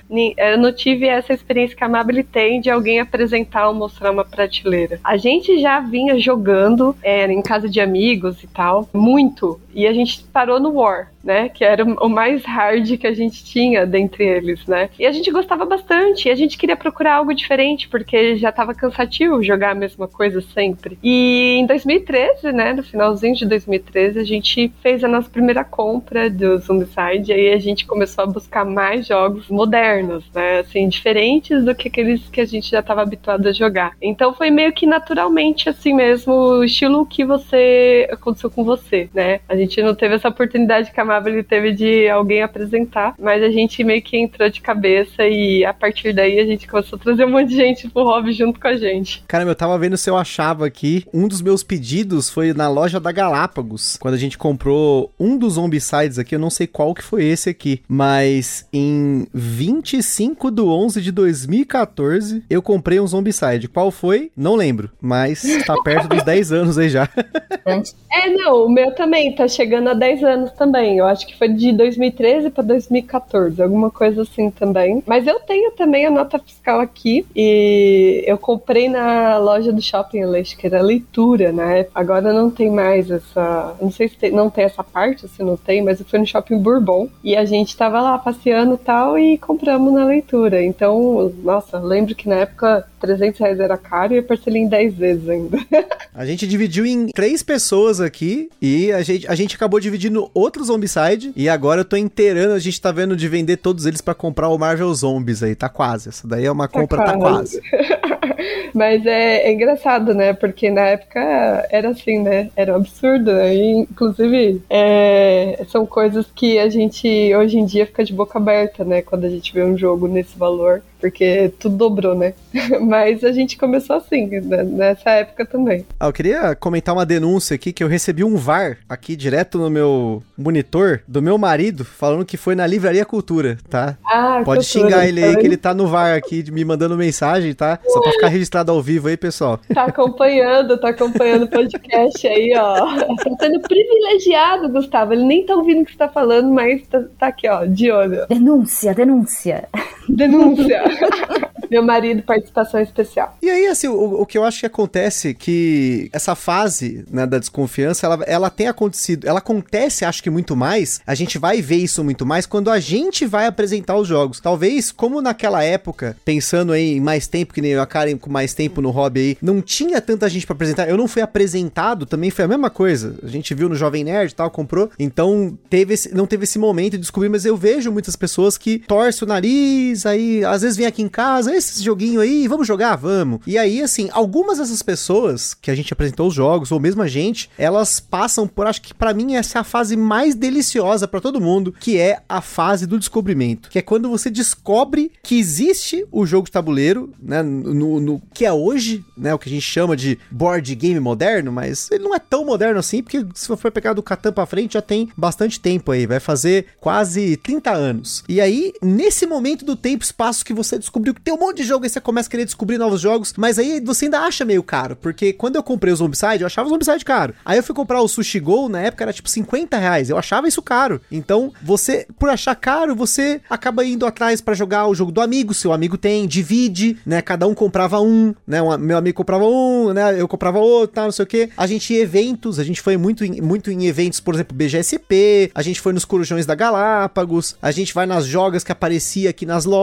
Não 0.66 0.74
tive 0.74 1.06
essa 1.06 1.32
experiência 1.32 1.78
que 1.78 1.84
a 1.84 1.88
Mabel 1.88 2.24
tem 2.24 2.60
de 2.60 2.72
alguém 2.72 3.00
apresentar 3.00 3.68
ou 3.68 3.76
mostrar 3.76 4.10
uma 4.10 4.26
prateleira. 4.26 5.00
A 5.04 5.16
gente 5.16 5.60
já 5.60 5.80
vinha 5.80 6.18
jogando 6.18 6.96
é, 7.04 7.32
em 7.32 7.42
casa 7.44 7.70
de 7.70 7.80
amigos 7.80 8.44
e 8.44 8.48
tal, 8.48 8.90
muito, 8.92 9.62
e 9.76 9.86
a 9.86 9.94
gente 9.94 10.24
parou 10.34 10.60
no 10.60 10.74
War 10.74 11.12
né? 11.26 11.50
Que 11.50 11.66
era 11.66 11.84
o 11.84 12.08
mais 12.08 12.46
hard 12.46 12.98
que 12.98 13.08
a 13.08 13.14
gente 13.14 13.44
tinha 13.44 13.86
dentre 13.86 14.24
eles, 14.24 14.66
né? 14.68 14.90
E 15.00 15.06
a 15.06 15.12
gente 15.12 15.32
gostava 15.32 15.66
bastante, 15.66 16.28
e 16.28 16.32
a 16.32 16.36
gente 16.36 16.58
queria 16.58 16.78
procurar 16.78 17.16
algo 17.16 17.34
diferente, 17.34 17.90
porque 17.90 18.38
já 18.38 18.50
estava 18.50 18.76
cansativo 18.76 19.42
jogar 19.42 19.72
a 19.72 19.76
mesma 19.76 20.08
coisa 20.08 20.40
sempre. 20.40 21.00
E 21.04 21.58
em 21.60 21.66
2013, 21.66 22.52
né, 22.52 22.74
no 22.74 22.84
finalzinho 22.84 23.36
de 23.36 23.46
2013, 23.46 24.20
a 24.20 24.24
gente 24.24 24.72
fez 24.84 25.04
a 25.04 25.08
nossa 25.08 25.30
primeira 25.30 25.64
compra 25.64 26.30
do 26.30 26.60
Zombicide, 26.60 27.32
e 27.32 27.34
aí 27.34 27.54
a 27.54 27.60
gente 27.60 27.88
começou 27.88 28.24
a 28.24 28.28
buscar 28.28 28.64
mais 28.64 29.08
jogos 29.08 29.50
modernos, 29.50 30.24
né? 30.34 30.55
Assim, 30.60 30.88
diferentes 30.88 31.64
do 31.64 31.76
que 31.76 31.88
aqueles 31.88 32.22
que 32.30 32.42
a 32.42 32.46
gente 32.46 32.70
já 32.70 32.80
estava 32.80 33.02
habituado 33.02 33.48
a 33.48 33.52
jogar. 33.52 33.94
Então 34.02 34.34
foi 34.34 34.50
meio 34.50 34.74
que 34.74 34.86
naturalmente 34.86 35.70
assim 35.70 35.94
mesmo, 35.94 36.34
o 36.34 36.64
estilo 36.64 37.06
que 37.06 37.26
você 37.26 38.08
aconteceu 38.12 38.50
com 38.50 38.64
você, 38.64 39.10
né? 39.14 39.40
A 39.48 39.56
gente 39.56 39.82
não 39.82 39.96
teve 39.96 40.16
essa 40.16 40.30
oportunidade 40.30 40.92
que 40.92 41.00
a 41.00 41.24
ele 41.26 41.44
teve 41.44 41.72
de 41.72 42.08
alguém 42.10 42.42
apresentar, 42.42 43.16
mas 43.20 43.42
a 43.42 43.50
gente 43.50 43.84
meio 43.84 44.02
que 44.02 44.18
entrou 44.18 44.50
de 44.50 44.62
cabeça 44.62 45.24
e 45.24 45.64
a 45.64 45.74
partir 45.74 46.14
daí 46.14 46.40
a 46.40 46.46
gente 46.46 46.68
começou 46.68 46.98
a 46.98 47.02
trazer 47.02 47.26
um 47.26 47.32
monte 47.32 47.50
de 47.50 47.56
gente 47.56 47.90
pro 47.90 48.04
hobby 48.04 48.34
junto 48.34 48.60
com 48.60 48.68
a 48.68 48.76
gente. 48.76 49.24
Cara, 49.28 49.44
eu 49.44 49.56
tava 49.56 49.78
vendo 49.78 49.98
se 49.98 50.10
eu 50.10 50.18
achava 50.18 50.66
aqui. 50.66 51.06
Um 51.14 51.28
dos 51.28 51.42
meus 51.42 51.64
pedidos 51.64 52.30
foi 52.30 52.54
na 52.54 52.68
loja 52.68 53.00
da 53.00 53.12
Galápagos, 53.12 53.98
quando 53.98 54.14
a 54.14 54.18
gente 54.18 54.38
comprou 54.38 55.12
um 55.20 55.38
dos 55.38 55.54
zombicides 55.54 56.20
aqui, 56.20 56.36
eu 56.36 56.40
não 56.40 56.50
sei 56.50 56.68
qual 56.68 56.94
que 56.94 57.04
foi 57.04 57.24
esse 57.26 57.50
aqui, 57.50 57.82
mas 57.88 58.68
em 58.74 59.28
25 59.34 60.35
do 60.52 60.70
11 60.70 61.02
de 61.02 61.12
2014 61.12 62.44
eu 62.50 62.62
comprei 62.62 63.00
um 63.00 63.08
zombicide. 63.08 63.68
Qual 63.68 63.92
foi? 63.92 64.32
Não 64.36 64.56
lembro, 64.56 64.92
mas 65.02 65.44
tá 65.66 65.76
perto 65.84 66.08
dos 66.08 66.24
10 66.24 66.52
anos 66.52 66.78
aí 66.78 66.90
já. 66.90 67.10
é, 68.12 68.30
não, 68.30 68.66
o 68.66 68.70
meu 68.70 68.94
também 68.94 69.34
tá 69.34 69.48
chegando 69.48 69.90
a 69.90 69.94
10 69.94 70.24
anos 70.24 70.52
também. 70.52 70.98
Eu 70.98 71.06
acho 71.06 71.26
que 71.26 71.38
foi 71.38 71.50
de 71.50 71.72
2013 71.74 72.50
para 72.50 72.64
2014, 72.64 73.62
alguma 73.62 73.90
coisa 73.90 74.22
assim 74.22 74.50
também. 74.52 75.04
Mas 75.06 75.26
eu 75.26 75.40
tenho 75.40 75.72
também 75.72 76.06
a 76.06 76.12
nota 76.12 76.40
fiscal 76.40 76.80
aqui 76.80 77.26
e 77.36 78.24
eu 78.26 78.38
comprei 78.38 78.88
na 78.90 79.38
loja 79.38 79.72
do 79.72 79.82
shopping, 79.82 80.24
acho 80.40 80.58
que 80.58 80.68
era 80.68 80.82
leitura, 80.82 81.52
né? 81.52 81.88
Agora 81.94 82.34
não 82.34 82.50
tem 82.50 82.70
mais 82.70 83.10
essa. 83.10 83.76
Não 83.82 83.92
sei 83.92 84.08
se 84.08 84.18
tem, 84.18 84.32
não 84.32 84.50
tem 84.50 84.66
essa 84.66 84.84
parte, 84.84 85.28
se 85.28 85.44
não 85.44 85.58
tem, 85.58 85.82
mas 85.82 86.00
eu 86.00 86.06
fui 86.06 86.20
no 86.20 86.26
shopping 86.26 86.58
Bourbon 86.58 87.10
e 87.24 87.36
a 87.36 87.46
gente 87.46 87.76
tava 87.76 88.02
lá 88.02 88.18
passeando 88.18 88.76
e 88.76 88.78
tal 88.78 89.18
e 89.18 89.38
compramos 89.38 89.94
na 89.94 90.06
leitura. 90.06 90.25
Então, 90.64 91.34
nossa, 91.44 91.80
lembro 91.80 92.16
que 92.16 92.28
na 92.28 92.36
época 92.36 92.86
300 93.00 93.40
reais 93.40 93.60
era 93.60 93.78
caro 93.78 94.14
e 94.14 94.18
eu 94.18 94.24
parcelei 94.24 94.62
em 94.62 94.68
10 94.68 94.94
vezes 94.96 95.30
ainda. 95.30 95.58
a 96.14 96.26
gente 96.26 96.48
dividiu 96.48 96.86
em 96.86 97.08
três 97.08 97.44
pessoas 97.44 98.02
aqui 98.02 98.50
e 98.62 98.92
a 98.92 99.02
gente, 99.02 99.28
a 99.28 99.36
gente 99.36 99.56
acabou 99.56 99.80
dividindo 99.80 100.30
outros 100.34 100.68
zombicides 100.68 101.32
e 101.36 101.48
agora 101.50 101.82
eu 101.82 101.86
tô 101.86 101.96
inteirando, 101.96 102.54
a 102.54 102.60
gente 102.60 102.80
tá 102.82 102.92
vendo 102.92 103.16
de 103.16 103.28
vender 103.28 103.58
todos 103.58 103.86
eles 103.86 104.02
para 104.02 104.14
comprar 104.14 104.50
o 104.50 104.58
Marvel 104.58 104.94
Zombies 104.94 105.44
aí, 105.44 105.56
tá 105.56 105.70
quase. 105.70 106.10
Essa 106.10 106.28
daí 106.28 106.46
é 106.46 106.52
uma 106.52 106.68
tá 106.68 106.80
compra, 106.80 107.18
quase. 107.18 107.62
Tá 107.62 107.70
quase. 107.70 108.16
Mas 108.74 109.06
é, 109.06 109.48
é, 109.48 109.54
engraçado, 109.54 110.14
né? 110.14 110.34
Porque 110.34 110.70
na 110.70 110.82
época 110.82 111.66
era 111.72 111.90
assim, 111.90 112.20
né? 112.20 112.50
Era 112.56 112.74
um 112.74 112.76
absurdo. 112.76 113.32
Né? 113.32 113.56
E, 113.56 113.72
inclusive, 113.80 114.62
é, 114.70 115.64
são 115.70 115.86
coisas 115.86 116.26
que 116.36 116.60
a 116.60 116.70
gente 116.70 117.34
hoje 117.34 117.58
em 117.58 117.66
dia 117.66 117.86
fica 117.86 118.04
de 118.04 118.14
boca 118.14 118.38
aberta, 118.38 118.84
né? 118.84 119.02
Quando 119.02 119.26
a 119.26 119.30
gente 119.30 119.54
vê 119.54 119.64
um 119.64 119.78
jogo 119.78 120.08
nesse 120.16 120.38
valor 120.38 120.82
porque 121.06 121.54
tudo 121.60 121.78
dobrou, 121.78 122.16
né? 122.16 122.34
Mas 122.82 123.24
a 123.24 123.32
gente 123.32 123.58
começou 123.58 123.98
assim, 123.98 124.26
né? 124.26 124.64
nessa 124.64 125.12
época 125.12 125.46
também. 125.46 125.86
Ah, 126.00 126.08
eu 126.08 126.14
queria 126.14 126.56
comentar 126.56 126.96
uma 126.96 127.06
denúncia 127.06 127.54
aqui 127.54 127.72
que 127.72 127.84
eu 127.84 127.88
recebi 127.88 128.24
um 128.24 128.36
VAR 128.36 128.78
aqui 128.90 129.16
direto 129.16 129.60
no 129.60 129.70
meu 129.70 130.24
monitor 130.36 131.02
do 131.08 131.22
meu 131.22 131.38
marido 131.38 131.86
falando 131.86 132.26
que 132.26 132.38
foi 132.38 132.56
na 132.56 132.66
Livraria 132.66 133.06
Cultura, 133.06 133.58
tá? 133.70 133.98
Ah, 134.04 134.42
Pode 134.44 134.66
cultura, 134.66 134.90
xingar 134.90 135.08
ele 135.08 135.24
aí 135.24 135.38
que 135.38 135.46
ele 135.46 135.58
tá 135.58 135.76
no 135.76 135.88
VAR 135.88 136.18
aqui 136.18 136.50
me 136.52 136.66
mandando 136.66 136.98
mensagem, 136.98 137.54
tá? 137.54 137.80
Só 137.88 138.02
pra 138.02 138.12
ficar 138.12 138.28
registrado 138.30 138.72
ao 138.72 138.82
vivo 138.82 139.08
aí, 139.08 139.16
pessoal. 139.16 139.60
Tá 139.74 139.86
acompanhando, 139.86 140.76
tá 140.80 140.90
acompanhando 140.90 141.44
o 141.44 141.50
podcast 141.50 142.28
aí, 142.28 142.52
ó. 142.58 142.96
Tá 142.96 143.36
sendo 143.42 143.60
privilegiado, 143.60 144.70
Gustavo. 144.70 145.14
Ele 145.14 145.24
nem 145.24 145.46
tá 145.46 145.56
ouvindo 145.56 145.84
o 145.84 145.86
que 145.86 145.92
você 145.92 145.98
tá 145.98 146.10
falando, 146.10 146.50
mas 146.50 146.82
tá, 146.88 147.04
tá 147.20 147.28
aqui, 147.28 147.48
ó, 147.48 147.66
de 147.66 147.92
olho. 147.92 148.26
Denúncia, 148.28 148.94
denúncia. 148.94 149.68
Denúncia. 150.10 150.84
Meu 151.70 151.84
marido, 151.84 152.24
participação 152.24 152.80
especial. 152.80 153.38
E 153.42 153.50
aí, 153.50 153.68
assim, 153.68 153.88
o, 153.88 154.22
o 154.22 154.26
que 154.26 154.38
eu 154.38 154.44
acho 154.44 154.60
que 154.60 154.66
acontece 154.66 155.34
que 155.34 156.10
essa 156.12 156.36
fase 156.36 157.06
né, 157.10 157.26
da 157.26 157.40
desconfiança, 157.40 158.06
ela, 158.06 158.24
ela 158.26 158.50
tem 158.50 158.68
acontecido, 158.68 159.28
ela 159.28 159.40
acontece, 159.40 160.06
acho 160.06 160.22
que 160.22 160.30
muito 160.30 160.56
mais, 160.56 161.02
a 161.06 161.16
gente 161.16 161.38
vai 161.38 161.62
ver 161.62 161.78
isso 161.78 162.04
muito 162.04 162.26
mais 162.26 162.46
quando 162.46 162.70
a 162.70 162.80
gente 162.80 163.26
vai 163.26 163.48
apresentar 163.48 163.96
os 163.98 164.08
jogos. 164.08 164.40
Talvez, 164.40 164.92
como 164.92 165.22
naquela 165.22 165.64
época, 165.64 166.16
pensando 166.24 166.72
aí 166.72 166.98
em 166.98 167.00
mais 167.00 167.28
tempo, 167.28 167.54
que 167.54 167.62
nem 167.62 167.72
eu, 167.72 167.82
a 167.82 167.86
Karen 167.86 168.18
com 168.18 168.30
mais 168.30 168.54
tempo 168.54 168.82
no 168.82 168.92
hobby 168.92 169.20
aí, 169.20 169.38
não 169.42 169.62
tinha 169.62 170.02
tanta 170.02 170.30
gente 170.30 170.46
para 170.46 170.54
apresentar, 170.54 170.90
eu 170.90 170.98
não 170.98 171.08
fui 171.08 171.22
apresentado, 171.22 172.06
também 172.06 172.30
foi 172.30 172.46
a 172.46 172.48
mesma 172.48 172.70
coisa. 172.70 173.16
A 173.24 173.28
gente 173.28 173.54
viu 173.54 173.70
no 173.70 173.76
Jovem 173.76 174.04
Nerd 174.04 174.32
e 174.32 174.36
tal, 174.36 174.50
comprou, 174.52 174.90
então 175.00 175.58
teve 175.70 175.94
esse, 175.94 176.14
não 176.14 176.26
teve 176.26 176.44
esse 176.44 176.60
momento 176.60 176.94
de 176.94 177.00
descobrir, 177.00 177.30
mas 177.30 177.46
eu 177.46 177.58
vejo 177.58 177.92
muitas 177.92 178.16
pessoas 178.16 178.58
que 178.58 178.80
torcem 178.80 179.26
o 179.26 179.30
nariz, 179.30 179.95
aí 180.04 180.44
às 180.44 180.64
vezes 180.64 180.76
vem 180.76 180.88
aqui 180.88 181.04
em 181.04 181.08
casa, 181.08 181.56
esse 181.56 181.84
joguinho 181.84 182.22
aí, 182.22 182.48
vamos 182.48 182.68
jogar? 182.68 182.96
Vamos. 182.96 183.42
E 183.46 183.56
aí, 183.56 183.84
assim, 183.84 184.10
algumas 184.12 184.58
dessas 184.58 184.82
pessoas 184.82 185.54
que 185.54 185.70
a 185.70 185.76
gente 185.76 185.94
apresentou 185.94 186.28
os 186.28 186.34
jogos, 186.34 186.72
ou 186.72 186.80
mesmo 186.80 187.04
a 187.04 187.08
gente, 187.08 187.52
elas 187.56 188.00
passam 188.00 188.48
por, 188.48 188.66
acho 188.66 188.82
que 188.82 188.96
para 188.96 189.14
mim 189.14 189.36
essa 189.36 189.60
é 189.60 189.62
a 189.62 189.64
fase 189.64 189.96
mais 189.96 190.34
deliciosa 190.34 191.08
para 191.08 191.22
todo 191.22 191.40
mundo, 191.40 191.76
que 191.80 192.00
é 192.00 192.24
a 192.28 192.42
fase 192.42 192.88
do 192.88 192.98
descobrimento. 192.98 193.70
Que 193.70 193.78
é 193.78 193.82
quando 193.84 194.10
você 194.10 194.32
descobre 194.32 195.12
que 195.22 195.38
existe 195.38 196.06
o 196.12 196.26
jogo 196.26 196.46
de 196.46 196.52
tabuleiro, 196.52 197.14
né, 197.22 197.44
no, 197.44 198.00
no 198.00 198.22
que 198.34 198.46
é 198.46 198.52
hoje, 198.52 199.06
né, 199.16 199.34
o 199.34 199.38
que 199.38 199.50
a 199.50 199.52
gente 199.52 199.62
chama 199.62 199.96
de 199.96 200.18
board 200.32 200.74
game 200.74 201.00
moderno, 201.00 201.52
mas 201.52 201.92
ele 201.92 202.04
não 202.04 202.16
é 202.16 202.20
tão 202.20 202.46
moderno 202.46 202.80
assim, 202.80 203.04
porque 203.04 203.26
se 203.36 203.48
for 203.56 203.72
pegar 203.72 203.94
do 203.94 204.02
Catan 204.02 204.32
pra 204.32 204.46
frente, 204.46 204.74
já 204.74 204.82
tem 204.82 205.10
bastante 205.16 205.60
tempo 205.60 205.92
aí, 205.92 206.06
vai 206.06 206.20
fazer 206.20 206.68
quase 206.80 207.38
30 207.38 207.72
anos. 207.72 208.24
E 208.28 208.40
aí, 208.40 208.74
nesse 208.82 209.26
momento 209.26 209.66
do 209.66 209.76
tempo 209.86 210.04
espaço 210.04 210.44
que 210.44 210.52
você 210.52 210.80
descobriu 210.80 211.14
que 211.14 211.22
tem 211.22 211.32
um 211.32 211.38
monte 211.38 211.58
de 211.58 211.64
jogo 211.64 211.86
e 211.86 211.90
você 211.90 212.02
começa 212.02 212.28
a 212.28 212.32
querer 212.32 212.46
descobrir 212.46 212.80
novos 212.80 213.00
jogos, 213.00 213.36
mas 213.38 213.60
aí 213.60 213.80
você 213.80 214.06
ainda 214.06 214.22
acha 214.22 214.44
meio 214.44 214.64
caro, 214.64 214.96
porque 214.96 215.32
quando 215.32 215.58
eu 215.58 215.62
comprei 215.62 215.94
o 215.94 215.96
Zombicide, 215.96 216.42
eu 216.42 216.48
achava 216.48 216.68
o 216.68 216.72
Zombicide 216.72 217.06
caro. 217.06 217.36
Aí 217.46 217.60
eu 217.60 217.64
fui 217.64 217.76
comprar 217.76 218.02
o 218.02 218.08
Sushi 218.08 218.40
Go, 218.40 218.68
na 218.68 218.82
época 218.82 219.04
era 219.04 219.14
tipo 219.14 219.30
50 219.30 219.78
reais, 219.78 220.10
eu 220.10 220.18
achava 220.18 220.48
isso 220.48 220.60
caro. 220.60 221.00
Então, 221.12 221.54
você, 221.62 222.08
por 222.18 222.30
achar 222.30 222.56
caro, 222.56 222.96
você 222.96 223.40
acaba 223.48 223.86
indo 223.86 224.08
atrás 224.08 224.42
para 224.42 224.56
jogar 224.56 224.88
o 224.88 224.96
jogo 224.96 225.12
do 225.12 225.22
amigo, 225.22 225.54
seu 225.54 225.72
amigo 225.72 226.00
tem, 226.00 226.26
divide, 226.26 226.98
né? 227.06 227.22
Cada 227.22 227.46
um 227.46 227.54
comprava 227.54 228.02
um, 228.02 228.34
né? 228.48 228.64
Um, 228.64 228.76
meu 228.80 228.98
amigo 228.98 229.16
comprava 229.16 229.46
um, 229.46 229.94
né? 229.94 230.20
Eu 230.20 230.28
comprava 230.28 230.58
outro, 230.58 230.96
tal, 230.96 231.06
não 231.06 231.12
sei 231.12 231.24
o 231.24 231.28
que. 231.28 231.50
A 231.56 231.68
gente 231.68 231.94
ia 231.94 232.02
eventos, 232.02 232.58
a 232.58 232.64
gente 232.64 232.82
foi 232.82 232.98
muito 232.98 233.24
em, 233.24 233.40
muito 233.40 233.70
em 233.70 233.86
eventos, 233.86 234.20
por 234.20 234.34
exemplo, 234.34 234.58
BGSP, 234.58 235.52
a 235.54 235.62
gente 235.62 235.80
foi 235.80 235.94
nos 235.94 236.06
Corujões 236.06 236.48
da 236.48 236.56
Galápagos, 236.56 237.56
a 237.62 237.70
gente 237.70 237.94
vai 237.94 238.08
nas 238.08 238.26
jogas 238.26 238.64
que 238.64 238.72
aparecia 238.72 239.30
aqui 239.30 239.46
nas 239.46 239.64
lojas, 239.64 239.75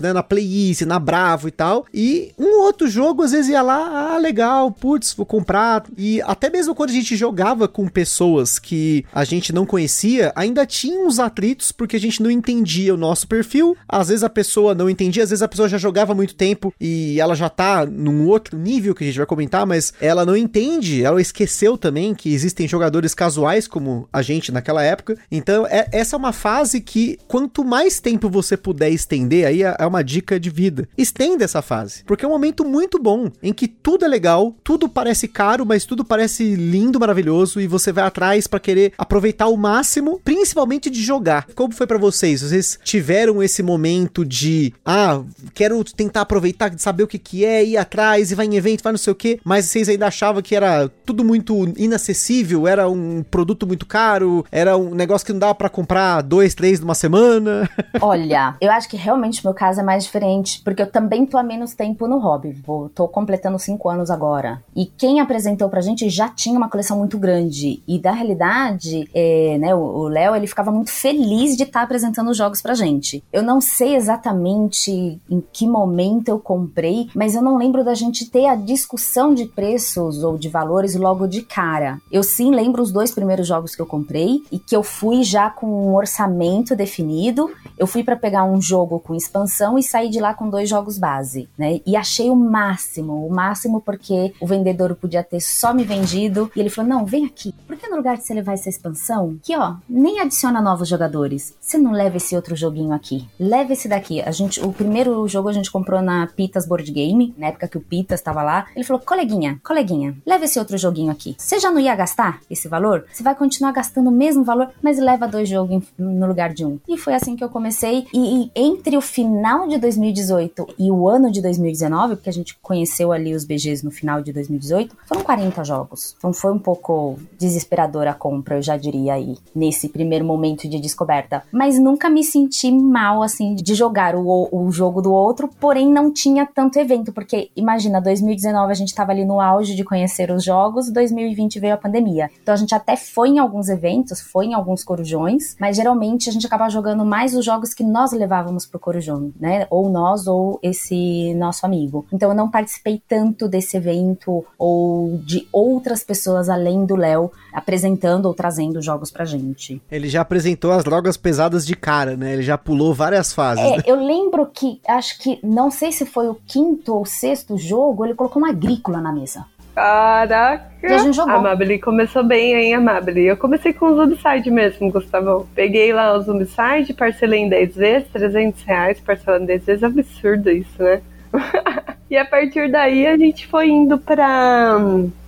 né? 0.00 0.12
Na 0.12 0.22
Playlist, 0.22 0.82
na 0.82 0.98
bravo 0.98 1.48
e 1.48 1.50
tal. 1.50 1.86
E 1.92 2.32
um 2.38 2.62
outro 2.62 2.88
jogo, 2.88 3.22
às 3.22 3.32
vezes 3.32 3.50
ia 3.50 3.62
lá, 3.62 4.14
ah, 4.14 4.18
legal, 4.18 4.70
putz, 4.70 5.12
vou 5.14 5.26
comprar. 5.26 5.84
E 5.96 6.20
até 6.22 6.48
mesmo 6.50 6.74
quando 6.74 6.90
a 6.90 6.94
gente 6.94 7.16
jogava 7.16 7.68
com 7.68 7.88
pessoas 7.88 8.58
que 8.58 9.04
a 9.12 9.24
gente 9.24 9.52
não 9.52 9.66
conhecia, 9.66 10.32
ainda 10.34 10.66
tinha 10.66 11.00
uns 11.04 11.18
atritos 11.18 11.72
porque 11.72 11.96
a 11.96 12.00
gente 12.00 12.22
não 12.22 12.30
entendia 12.30 12.94
o 12.94 12.96
nosso 12.96 13.26
perfil. 13.26 13.76
Às 13.88 14.08
vezes 14.08 14.22
a 14.22 14.30
pessoa 14.30 14.74
não 14.74 14.88
entendia, 14.88 15.22
às 15.22 15.30
vezes 15.30 15.42
a 15.42 15.48
pessoa 15.48 15.68
já 15.68 15.78
jogava 15.78 16.14
muito 16.14 16.34
tempo 16.34 16.72
e 16.80 17.20
ela 17.20 17.34
já 17.34 17.48
tá 17.48 17.86
num 17.86 18.26
outro 18.26 18.58
nível 18.58 18.94
que 18.94 19.04
a 19.04 19.06
gente 19.06 19.16
vai 19.16 19.26
comentar, 19.26 19.66
mas 19.66 19.92
ela 20.00 20.24
não 20.24 20.36
entende, 20.36 21.04
ela 21.04 21.20
esqueceu 21.20 21.76
também 21.76 22.14
que 22.14 22.32
existem 22.32 22.66
jogadores 22.68 23.14
casuais 23.14 23.66
como 23.66 24.08
a 24.12 24.22
gente 24.22 24.52
naquela 24.52 24.82
época. 24.82 25.16
Então, 25.30 25.66
é, 25.66 25.88
essa 25.92 26.16
é 26.16 26.18
uma 26.18 26.32
fase 26.32 26.80
que 26.80 27.18
quanto 27.26 27.64
mais 27.64 28.00
tempo 28.00 28.28
você 28.28 28.56
puder 28.56 28.90
estender, 28.90 29.39
aí 29.44 29.62
é, 29.62 29.76
é 29.78 29.86
uma 29.86 30.02
dica 30.02 30.38
de 30.38 30.50
vida. 30.50 30.88
Estenda 30.96 31.44
essa 31.44 31.62
fase, 31.62 32.04
porque 32.04 32.24
é 32.24 32.28
um 32.28 32.32
momento 32.32 32.64
muito 32.64 32.98
bom 32.98 33.30
em 33.42 33.52
que 33.52 33.68
tudo 33.68 34.04
é 34.04 34.08
legal, 34.08 34.54
tudo 34.62 34.88
parece 34.88 35.28
caro, 35.28 35.64
mas 35.64 35.84
tudo 35.84 36.04
parece 36.04 36.54
lindo, 36.54 37.00
maravilhoso 37.00 37.60
e 37.60 37.66
você 37.66 37.92
vai 37.92 38.04
atrás 38.04 38.46
para 38.46 38.60
querer 38.60 38.92
aproveitar 38.96 39.48
o 39.48 39.56
máximo, 39.56 40.20
principalmente 40.24 40.90
de 40.90 41.02
jogar. 41.02 41.46
Como 41.54 41.74
foi 41.74 41.86
para 41.86 41.98
vocês? 41.98 42.42
Vocês 42.42 42.78
tiveram 42.82 43.42
esse 43.42 43.62
momento 43.62 44.24
de, 44.24 44.72
ah, 44.84 45.22
quero 45.54 45.82
tentar 45.84 46.22
aproveitar, 46.22 46.72
saber 46.78 47.04
o 47.04 47.08
que 47.08 47.18
que 47.18 47.44
é, 47.44 47.64
ir 47.64 47.76
atrás 47.76 48.30
e 48.30 48.34
vai 48.34 48.46
em 48.46 48.56
evento, 48.56 48.82
vai 48.82 48.92
não 48.92 48.98
sei 48.98 49.12
o 49.12 49.16
que, 49.16 49.40
mas 49.44 49.66
vocês 49.66 49.88
ainda 49.88 50.06
achavam 50.06 50.42
que 50.42 50.54
era 50.54 50.88
tudo 51.04 51.24
muito 51.24 51.72
inacessível, 51.76 52.66
era 52.66 52.88
um 52.88 53.22
produto 53.22 53.66
muito 53.66 53.86
caro, 53.86 54.44
era 54.50 54.76
um 54.76 54.94
negócio 54.94 55.26
que 55.26 55.32
não 55.32 55.40
dava 55.40 55.54
para 55.54 55.68
comprar 55.68 56.22
dois, 56.22 56.54
três 56.54 56.80
numa 56.80 56.94
semana? 56.94 57.68
Olha, 58.00 58.56
eu 58.60 58.70
acho 58.70 58.88
que 58.88 58.96
realmente 58.96 59.19
meu 59.44 59.54
caso 59.54 59.80
é 59.80 59.82
mais 59.82 60.04
diferente, 60.04 60.62
porque 60.64 60.82
eu 60.82 60.90
também 60.90 61.26
tô 61.26 61.36
há 61.36 61.42
menos 61.42 61.74
tempo 61.74 62.06
no 62.06 62.18
hobby. 62.18 62.62
Tô 62.94 63.08
completando 63.08 63.58
cinco 63.58 63.88
anos 63.88 64.10
agora. 64.10 64.62
E 64.74 64.86
quem 64.86 65.20
apresentou 65.20 65.68
pra 65.68 65.80
gente 65.80 66.08
já 66.08 66.28
tinha 66.28 66.56
uma 66.56 66.68
coleção 66.68 66.98
muito 66.98 67.18
grande. 67.18 67.82
E 67.86 67.98
da 67.98 68.12
realidade, 68.12 69.08
é, 69.14 69.58
né, 69.58 69.74
o 69.74 70.08
Léo, 70.08 70.34
ele 70.34 70.46
ficava 70.46 70.70
muito 70.70 70.90
feliz 70.90 71.56
de 71.56 71.64
estar 71.64 71.80
tá 71.80 71.84
apresentando 71.84 72.30
os 72.30 72.36
jogos 72.36 72.60
pra 72.62 72.74
gente. 72.74 73.22
Eu 73.32 73.42
não 73.42 73.60
sei 73.60 73.94
exatamente 73.94 75.20
em 75.30 75.42
que 75.52 75.66
momento 75.66 76.28
eu 76.28 76.38
comprei, 76.38 77.08
mas 77.14 77.34
eu 77.34 77.42
não 77.42 77.56
lembro 77.56 77.84
da 77.84 77.94
gente 77.94 78.28
ter 78.30 78.46
a 78.46 78.54
discussão 78.54 79.34
de 79.34 79.46
preços 79.46 80.22
ou 80.22 80.38
de 80.38 80.48
valores 80.48 80.94
logo 80.94 81.26
de 81.26 81.42
cara. 81.42 82.00
Eu 82.10 82.22
sim 82.22 82.54
lembro 82.54 82.82
os 82.82 82.92
dois 82.92 83.10
primeiros 83.10 83.46
jogos 83.46 83.74
que 83.74 83.82
eu 83.82 83.86
comprei 83.86 84.42
e 84.50 84.58
que 84.58 84.74
eu 84.74 84.82
fui 84.82 85.22
já 85.22 85.50
com 85.50 85.66
um 85.66 85.94
orçamento 85.94 86.74
definido. 86.76 87.50
Eu 87.78 87.86
fui 87.86 88.02
para 88.02 88.16
pegar 88.16 88.44
um 88.44 88.60
jogo 88.60 88.98
com 89.10 89.14
expansão 89.16 89.76
e 89.76 89.82
saí 89.82 90.08
de 90.08 90.20
lá 90.20 90.32
com 90.32 90.48
dois 90.48 90.68
jogos 90.68 90.96
base, 90.96 91.48
né? 91.58 91.80
E 91.84 91.96
achei 91.96 92.30
o 92.30 92.36
máximo, 92.36 93.26
o 93.26 93.34
máximo 93.34 93.80
porque 93.80 94.32
o 94.40 94.46
vendedor 94.46 94.94
podia 94.94 95.24
ter 95.24 95.40
só 95.40 95.74
me 95.74 95.82
vendido 95.82 96.48
e 96.54 96.60
ele 96.60 96.70
falou: 96.70 96.88
"Não, 96.88 97.04
vem 97.04 97.26
aqui. 97.26 97.52
Por 97.66 97.76
que 97.76 97.88
no 97.88 97.96
lugar 97.96 98.16
de 98.16 98.22
você 98.22 98.32
levar 98.32 98.52
essa 98.52 98.68
expansão, 98.68 99.36
que 99.42 99.56
ó, 99.56 99.74
nem 99.88 100.20
adiciona 100.20 100.60
novos 100.60 100.86
jogadores, 100.86 101.56
você 101.60 101.76
não 101.76 101.90
leva 101.90 102.18
esse 102.18 102.36
outro 102.36 102.54
joguinho 102.54 102.92
aqui? 102.92 103.26
Leva 103.36 103.72
esse 103.72 103.88
daqui. 103.88 104.20
A 104.20 104.30
gente, 104.30 104.64
o 104.64 104.72
primeiro 104.72 105.26
jogo 105.26 105.48
a 105.48 105.52
gente 105.52 105.72
comprou 105.72 106.00
na 106.00 106.28
Pitas 106.28 106.64
Board 106.64 106.88
Game, 106.92 107.34
na 107.36 107.48
época 107.48 107.66
que 107.66 107.78
o 107.78 107.80
Pitas 107.80 108.20
estava 108.20 108.44
lá. 108.44 108.68
Ele 108.76 108.84
falou: 108.84 109.02
"Coleguinha, 109.04 109.58
coleguinha, 109.64 110.16
leva 110.24 110.44
esse 110.44 110.56
outro 110.56 110.78
joguinho 110.78 111.10
aqui. 111.10 111.34
Você 111.36 111.58
já 111.58 111.72
não 111.72 111.80
ia 111.80 111.96
gastar 111.96 112.38
esse 112.48 112.68
valor? 112.68 113.06
Você 113.12 113.24
vai 113.24 113.34
continuar 113.34 113.72
gastando 113.72 114.08
o 114.08 114.12
mesmo 114.12 114.44
valor, 114.44 114.70
mas 114.80 115.00
leva 115.00 115.26
dois 115.26 115.48
jogos 115.48 115.82
no 115.98 116.28
lugar 116.28 116.54
de 116.54 116.64
um. 116.64 116.78
E 116.86 116.96
foi 116.96 117.14
assim 117.14 117.34
que 117.34 117.42
eu 117.42 117.48
comecei. 117.48 118.06
E, 118.14 118.44
e, 118.44 118.50
entre 118.54 118.99
o 119.00 119.02
final 119.02 119.66
de 119.66 119.78
2018 119.78 120.74
e 120.78 120.90
o 120.90 121.08
ano 121.08 121.32
de 121.32 121.40
2019, 121.40 122.16
porque 122.16 122.28
a 122.28 122.32
gente 122.32 122.58
conheceu 122.60 123.12
ali 123.12 123.34
os 123.34 123.46
BGs 123.46 123.82
no 123.82 123.90
final 123.90 124.20
de 124.20 124.30
2018, 124.30 124.94
foram 125.06 125.22
40 125.22 125.64
jogos. 125.64 126.14
Então 126.18 126.34
foi 126.34 126.52
um 126.52 126.58
pouco 126.58 127.18
desesperadora 127.38 128.10
a 128.10 128.14
compra, 128.14 128.56
eu 128.56 128.62
já 128.62 128.76
diria 128.76 129.14
aí, 129.14 129.38
nesse 129.54 129.88
primeiro 129.88 130.22
momento 130.22 130.68
de 130.68 130.78
descoberta. 130.78 131.42
Mas 131.50 131.78
nunca 131.78 132.10
me 132.10 132.22
senti 132.22 132.70
mal, 132.70 133.22
assim, 133.22 133.54
de 133.54 133.74
jogar 133.74 134.14
o, 134.14 134.48
o 134.52 134.70
jogo 134.70 135.00
do 135.00 135.10
outro, 135.10 135.48
porém 135.48 135.90
não 135.90 136.12
tinha 136.12 136.44
tanto 136.44 136.78
evento, 136.78 137.10
porque 137.10 137.50
imagina, 137.56 138.02
2019 138.02 138.70
a 138.70 138.74
gente 138.74 138.94
tava 138.94 139.12
ali 139.12 139.24
no 139.24 139.40
auge 139.40 139.74
de 139.74 139.82
conhecer 139.82 140.30
os 140.30 140.44
jogos, 140.44 140.92
2020 140.92 141.58
veio 141.58 141.72
a 141.72 141.78
pandemia. 141.78 142.28
Então 142.42 142.52
a 142.52 142.58
gente 142.58 142.74
até 142.74 142.96
foi 142.96 143.30
em 143.30 143.38
alguns 143.38 143.70
eventos, 143.70 144.20
foi 144.20 144.44
em 144.44 144.54
alguns 144.54 144.84
corujões, 144.84 145.56
mas 145.58 145.76
geralmente 145.76 146.28
a 146.28 146.32
gente 146.32 146.46
acaba 146.46 146.68
jogando 146.68 147.02
mais 147.02 147.34
os 147.34 147.46
jogos 147.46 147.72
que 147.72 147.82
nós 147.82 148.12
levávamos 148.12 148.66
pro 148.66 148.78
corujão, 148.90 149.32
né? 149.38 149.66
Ou 149.70 149.88
nós 149.88 150.26
ou 150.26 150.58
esse 150.62 151.32
nosso 151.34 151.64
amigo. 151.64 152.04
Então 152.12 152.30
eu 152.30 152.34
não 152.34 152.50
participei 152.50 153.00
tanto 153.08 153.48
desse 153.48 153.76
evento 153.76 154.44
ou 154.58 155.18
de 155.18 155.46
outras 155.52 156.02
pessoas 156.02 156.48
além 156.48 156.84
do 156.84 156.96
Léo 156.96 157.30
apresentando 157.52 158.26
ou 158.26 158.34
trazendo 158.34 158.82
jogos 158.82 159.10
pra 159.10 159.24
gente. 159.24 159.80
Ele 159.90 160.08
já 160.08 160.22
apresentou 160.22 160.72
as 160.72 160.82
drogas 160.82 161.16
pesadas 161.16 161.64
de 161.64 161.76
cara, 161.76 162.16
né? 162.16 162.32
Ele 162.32 162.42
já 162.42 162.58
pulou 162.58 162.92
várias 162.92 163.32
fases. 163.32 163.64
É, 163.64 163.76
né? 163.76 163.82
eu 163.86 163.96
lembro 163.96 164.46
que 164.46 164.80
acho 164.88 165.18
que 165.20 165.38
não 165.42 165.70
sei 165.70 165.92
se 165.92 166.04
foi 166.04 166.28
o 166.28 166.34
quinto 166.46 166.94
ou 166.94 167.06
sexto 167.06 167.56
jogo, 167.56 168.04
ele 168.04 168.14
colocou 168.14 168.42
uma 168.42 168.50
agrícola 168.50 169.00
na 169.00 169.12
mesa. 169.12 169.46
Caraca! 169.80 170.70
E 170.82 170.86
a 170.86 170.98
gente 170.98 171.16
jogou. 171.16 171.34
Amabile 171.34 171.78
começou 171.78 172.22
bem, 172.22 172.54
hein, 172.54 172.74
Amabile? 172.74 173.24
Eu 173.26 173.36
comecei 173.36 173.72
com 173.72 173.86
os 173.86 173.96
Zombicide 173.96 174.50
mesmo, 174.50 174.90
Gustavo. 174.90 175.48
Peguei 175.54 175.90
lá 175.92 176.16
os 176.16 176.26
Zombicide, 176.26 176.92
parcelei 176.92 177.40
em 177.40 177.48
10 177.48 177.76
vezes, 177.76 178.08
300 178.12 178.62
reais, 178.62 179.00
parcelando 179.00 179.44
em 179.44 179.46
10 179.46 179.64
vezes. 179.64 179.84
Absurdo 179.84 180.50
isso, 180.50 180.82
né? 180.82 181.00
e 182.10 182.16
a 182.16 182.24
partir 182.26 182.70
daí 182.70 183.06
a 183.06 183.16
gente 183.16 183.46
foi 183.46 183.68
indo 183.70 183.98
pra. 183.98 184.78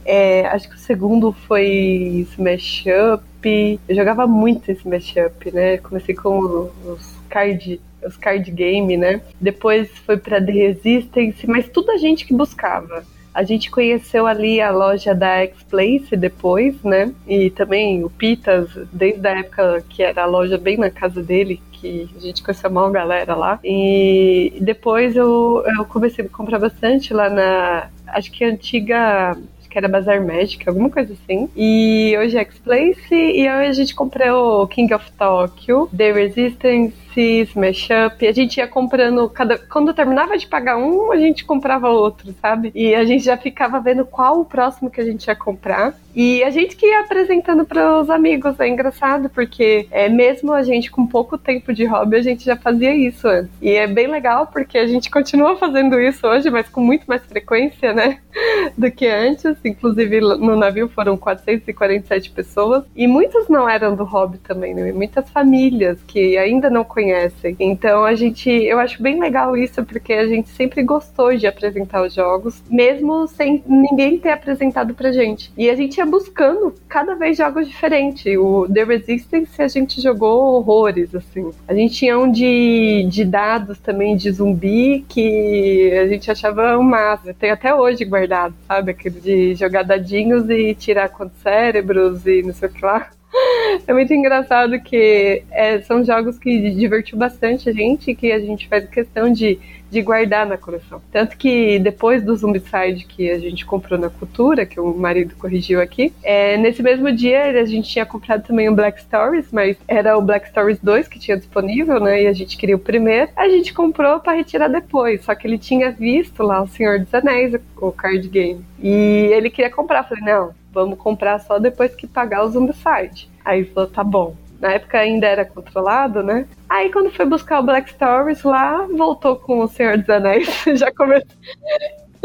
É, 0.04 0.46
acho 0.48 0.68
que 0.68 0.76
o 0.76 0.78
segundo 0.78 1.32
foi 1.32 2.26
Smash 2.32 2.84
Up. 3.14 3.80
Eu 3.88 3.96
jogava 3.96 4.26
muito 4.26 4.70
Smash 4.70 5.14
Up, 5.26 5.50
né? 5.50 5.78
Comecei 5.78 6.14
com 6.14 6.70
os 6.84 7.16
card 7.30 7.80
os 8.04 8.16
card 8.16 8.50
game, 8.50 8.96
né? 8.96 9.20
Depois 9.40 9.88
foi 10.04 10.16
para 10.16 10.44
The 10.44 10.52
Resistance, 10.52 11.46
mas 11.46 11.68
tudo 11.68 11.92
a 11.92 11.96
gente 11.96 12.26
que 12.26 12.34
buscava. 12.34 13.04
A 13.34 13.42
gente 13.42 13.70
conheceu 13.70 14.26
ali 14.26 14.60
a 14.60 14.70
loja 14.70 15.14
da 15.14 15.42
X-Place 15.42 16.16
depois, 16.16 16.82
né? 16.82 17.12
E 17.26 17.50
também 17.50 18.04
o 18.04 18.10
Pitas, 18.10 18.68
desde 18.92 19.26
a 19.26 19.38
época 19.38 19.84
que 19.88 20.02
era 20.02 20.22
a 20.22 20.26
loja 20.26 20.58
bem 20.58 20.76
na 20.76 20.90
casa 20.90 21.22
dele, 21.22 21.60
que 21.72 22.08
a 22.16 22.20
gente 22.20 22.42
conheceu 22.42 22.70
uma 22.70 22.90
galera 22.90 23.34
lá. 23.34 23.58
E 23.64 24.58
depois 24.60 25.16
eu, 25.16 25.64
eu 25.78 25.84
comecei 25.84 26.24
a 26.24 26.28
comprar 26.28 26.58
bastante 26.58 27.12
lá 27.12 27.28
na. 27.28 27.88
Acho 28.06 28.30
que 28.30 28.44
antiga 28.44 29.36
que 29.72 29.78
era 29.78 29.88
Bazar 29.88 30.24
Magic, 30.24 30.68
alguma 30.68 30.90
coisa 30.90 31.14
assim. 31.14 31.48
E 31.56 32.14
hoje 32.18 32.36
é 32.36 32.40
X-Place, 32.40 33.14
e 33.14 33.50
hoje 33.50 33.68
a 33.68 33.72
gente 33.72 33.94
comprou 33.94 34.68
King 34.68 34.92
of 34.92 35.10
Tokyo, 35.12 35.88
The 35.96 36.12
Resistance, 36.12 36.94
Smash 37.20 37.88
Up. 38.06 38.26
A 38.26 38.32
gente 38.32 38.58
ia 38.58 38.66
comprando, 38.66 39.28
cada... 39.28 39.58
quando 39.58 39.94
terminava 39.94 40.36
de 40.36 40.46
pagar 40.46 40.76
um, 40.76 41.12
a 41.12 41.16
gente 41.16 41.44
comprava 41.44 41.88
outro, 41.88 42.34
sabe? 42.40 42.72
E 42.74 42.94
a 42.94 43.04
gente 43.04 43.24
já 43.24 43.36
ficava 43.36 43.80
vendo 43.80 44.04
qual 44.04 44.40
o 44.40 44.44
próximo 44.44 44.90
que 44.90 45.00
a 45.00 45.04
gente 45.04 45.26
ia 45.26 45.36
comprar. 45.36 45.94
E 46.14 46.42
a 46.44 46.50
gente 46.50 46.76
que 46.76 46.86
ia 46.86 47.00
apresentando 47.00 47.64
para 47.64 48.00
os 48.00 48.10
amigos. 48.10 48.58
É 48.60 48.68
engraçado, 48.68 49.30
porque 49.30 49.86
é, 49.90 50.08
mesmo 50.08 50.52
a 50.52 50.62
gente 50.62 50.90
com 50.90 51.06
pouco 51.06 51.38
tempo 51.38 51.72
de 51.72 51.84
hobby, 51.84 52.16
a 52.16 52.22
gente 52.22 52.44
já 52.44 52.56
fazia 52.56 52.94
isso 52.94 53.26
antes. 53.26 53.50
E 53.60 53.70
é 53.70 53.86
bem 53.86 54.06
legal, 54.06 54.46
porque 54.46 54.78
a 54.78 54.86
gente 54.86 55.10
continua 55.10 55.56
fazendo 55.56 55.98
isso 55.98 56.26
hoje, 56.26 56.50
mas 56.50 56.68
com 56.68 56.80
muito 56.80 57.04
mais 57.06 57.24
frequência, 57.24 57.92
né? 57.92 58.18
Do 58.76 58.90
que 58.90 59.06
antes. 59.06 59.56
Inclusive, 59.64 60.20
no 60.20 60.56
navio 60.56 60.88
foram 60.88 61.16
447 61.16 62.30
pessoas. 62.30 62.84
E 62.94 63.06
muitos 63.06 63.48
não 63.48 63.68
eram 63.68 63.94
do 63.94 64.04
hobby 64.04 64.38
também, 64.38 64.74
né? 64.74 64.92
Muitas 64.92 65.28
famílias 65.30 65.98
que 66.06 66.36
ainda 66.36 66.68
não 66.68 66.84
conhecem. 67.02 67.56
Então, 67.58 68.04
a 68.04 68.14
gente. 68.14 68.48
Eu 68.48 68.78
acho 68.78 69.02
bem 69.02 69.20
legal 69.20 69.56
isso, 69.56 69.84
porque 69.84 70.12
a 70.12 70.26
gente 70.26 70.48
sempre 70.50 70.82
gostou 70.82 71.36
de 71.36 71.46
apresentar 71.46 72.02
os 72.02 72.14
jogos, 72.14 72.62
mesmo 72.70 73.26
sem 73.26 73.62
ninguém 73.66 74.18
ter 74.18 74.30
apresentado 74.30 74.94
pra 74.94 75.12
gente. 75.12 75.52
E 75.56 75.68
a 75.68 75.74
gente 75.74 75.98
ia 75.98 76.06
buscando 76.06 76.74
cada 76.88 77.14
vez 77.14 77.36
jogos 77.36 77.68
diferentes. 77.68 78.36
O 78.36 78.66
The 78.72 78.84
Resistance 78.84 79.60
a 79.60 79.68
gente 79.68 80.00
jogou 80.00 80.56
horrores, 80.56 81.14
assim. 81.14 81.50
A 81.66 81.74
gente 81.74 81.94
tinha 81.94 82.18
um 82.18 82.30
de, 82.30 83.06
de 83.08 83.24
dados 83.24 83.78
também 83.78 84.16
de 84.16 84.30
zumbi 84.30 85.04
que 85.08 85.92
a 86.00 86.06
gente 86.06 86.30
achava 86.30 86.80
massa. 86.82 87.34
Tem 87.34 87.50
até 87.50 87.74
hoje 87.74 88.04
guardado, 88.04 88.54
sabe? 88.66 88.92
Aquele 88.92 89.20
de 89.20 89.54
jogar 89.54 89.82
dadinhos 89.82 90.48
e 90.48 90.74
tirar 90.74 91.08
quantos 91.08 91.38
cérebros 91.42 92.26
e 92.26 92.42
não 92.42 92.54
sei 92.54 92.68
o 92.68 92.72
que 92.72 92.84
lá. 92.84 93.10
É 93.86 93.92
muito 93.92 94.12
engraçado 94.12 94.78
que 94.80 95.42
é, 95.50 95.80
são 95.80 96.04
jogos 96.04 96.38
que 96.38 96.70
divertiu 96.70 97.16
bastante 97.16 97.68
a 97.68 97.72
gente, 97.72 98.14
que 98.14 98.30
a 98.30 98.38
gente 98.38 98.68
faz 98.68 98.88
questão 98.88 99.32
de 99.32 99.58
de 99.92 100.00
guardar 100.00 100.46
na 100.46 100.56
coleção. 100.56 101.02
Tanto 101.12 101.36
que 101.36 101.78
depois 101.78 102.24
do 102.24 102.34
Zombicide 102.34 103.04
que 103.06 103.30
a 103.30 103.38
gente 103.38 103.66
comprou 103.66 103.98
na 103.98 104.08
Cultura, 104.08 104.64
que 104.64 104.80
o 104.80 104.94
marido 104.94 105.34
corrigiu 105.36 105.82
aqui, 105.82 106.14
é, 106.22 106.56
nesse 106.56 106.82
mesmo 106.82 107.12
dia 107.12 107.60
a 107.60 107.64
gente 107.66 107.90
tinha 107.90 108.06
comprado 108.06 108.42
também 108.42 108.70
o 108.70 108.74
Black 108.74 109.02
Stories, 109.02 109.52
mas 109.52 109.76
era 109.86 110.16
o 110.16 110.22
Black 110.22 110.48
Stories 110.48 110.78
2 110.82 111.08
que 111.08 111.18
tinha 111.18 111.36
disponível, 111.36 112.00
né? 112.00 112.22
E 112.22 112.26
a 112.26 112.32
gente 112.32 112.56
queria 112.56 112.74
o 112.74 112.78
primeiro. 112.78 113.30
A 113.36 113.46
gente 113.50 113.74
comprou 113.74 114.18
para 114.18 114.32
retirar 114.32 114.68
depois, 114.68 115.22
só 115.24 115.34
que 115.34 115.46
ele 115.46 115.58
tinha 115.58 115.90
visto 115.90 116.42
lá 116.42 116.62
o 116.62 116.68
Senhor 116.68 116.98
dos 116.98 117.12
Anéis, 117.12 117.54
o 117.76 117.92
card 117.92 118.26
game. 118.28 118.64
E 118.82 119.28
ele 119.30 119.50
queria 119.50 119.70
comprar. 119.70 119.98
Eu 119.98 120.04
falei, 120.04 120.24
não, 120.24 120.54
vamos 120.72 120.98
comprar 120.98 121.38
só 121.40 121.58
depois 121.58 121.94
que 121.94 122.06
pagar 122.06 122.44
o 122.44 122.48
Zombicide. 122.48 123.30
Aí 123.44 123.64
falou, 123.64 123.88
tá 123.88 124.02
bom. 124.02 124.34
Na 124.60 124.72
época 124.72 124.98
ainda 124.98 125.26
era 125.26 125.44
controlado, 125.44 126.22
né? 126.22 126.46
Aí 126.68 126.90
quando 126.90 127.10
foi 127.10 127.26
buscar 127.26 127.60
o 127.60 127.64
Black 127.64 127.90
Stories 127.90 128.42
lá, 128.44 128.86
voltou 128.86 129.36
com 129.36 129.60
o 129.60 129.68
Senhor 129.68 129.98
dos 129.98 130.08
Anéis. 130.08 130.48
Já 130.78 130.92
começou 130.92 131.36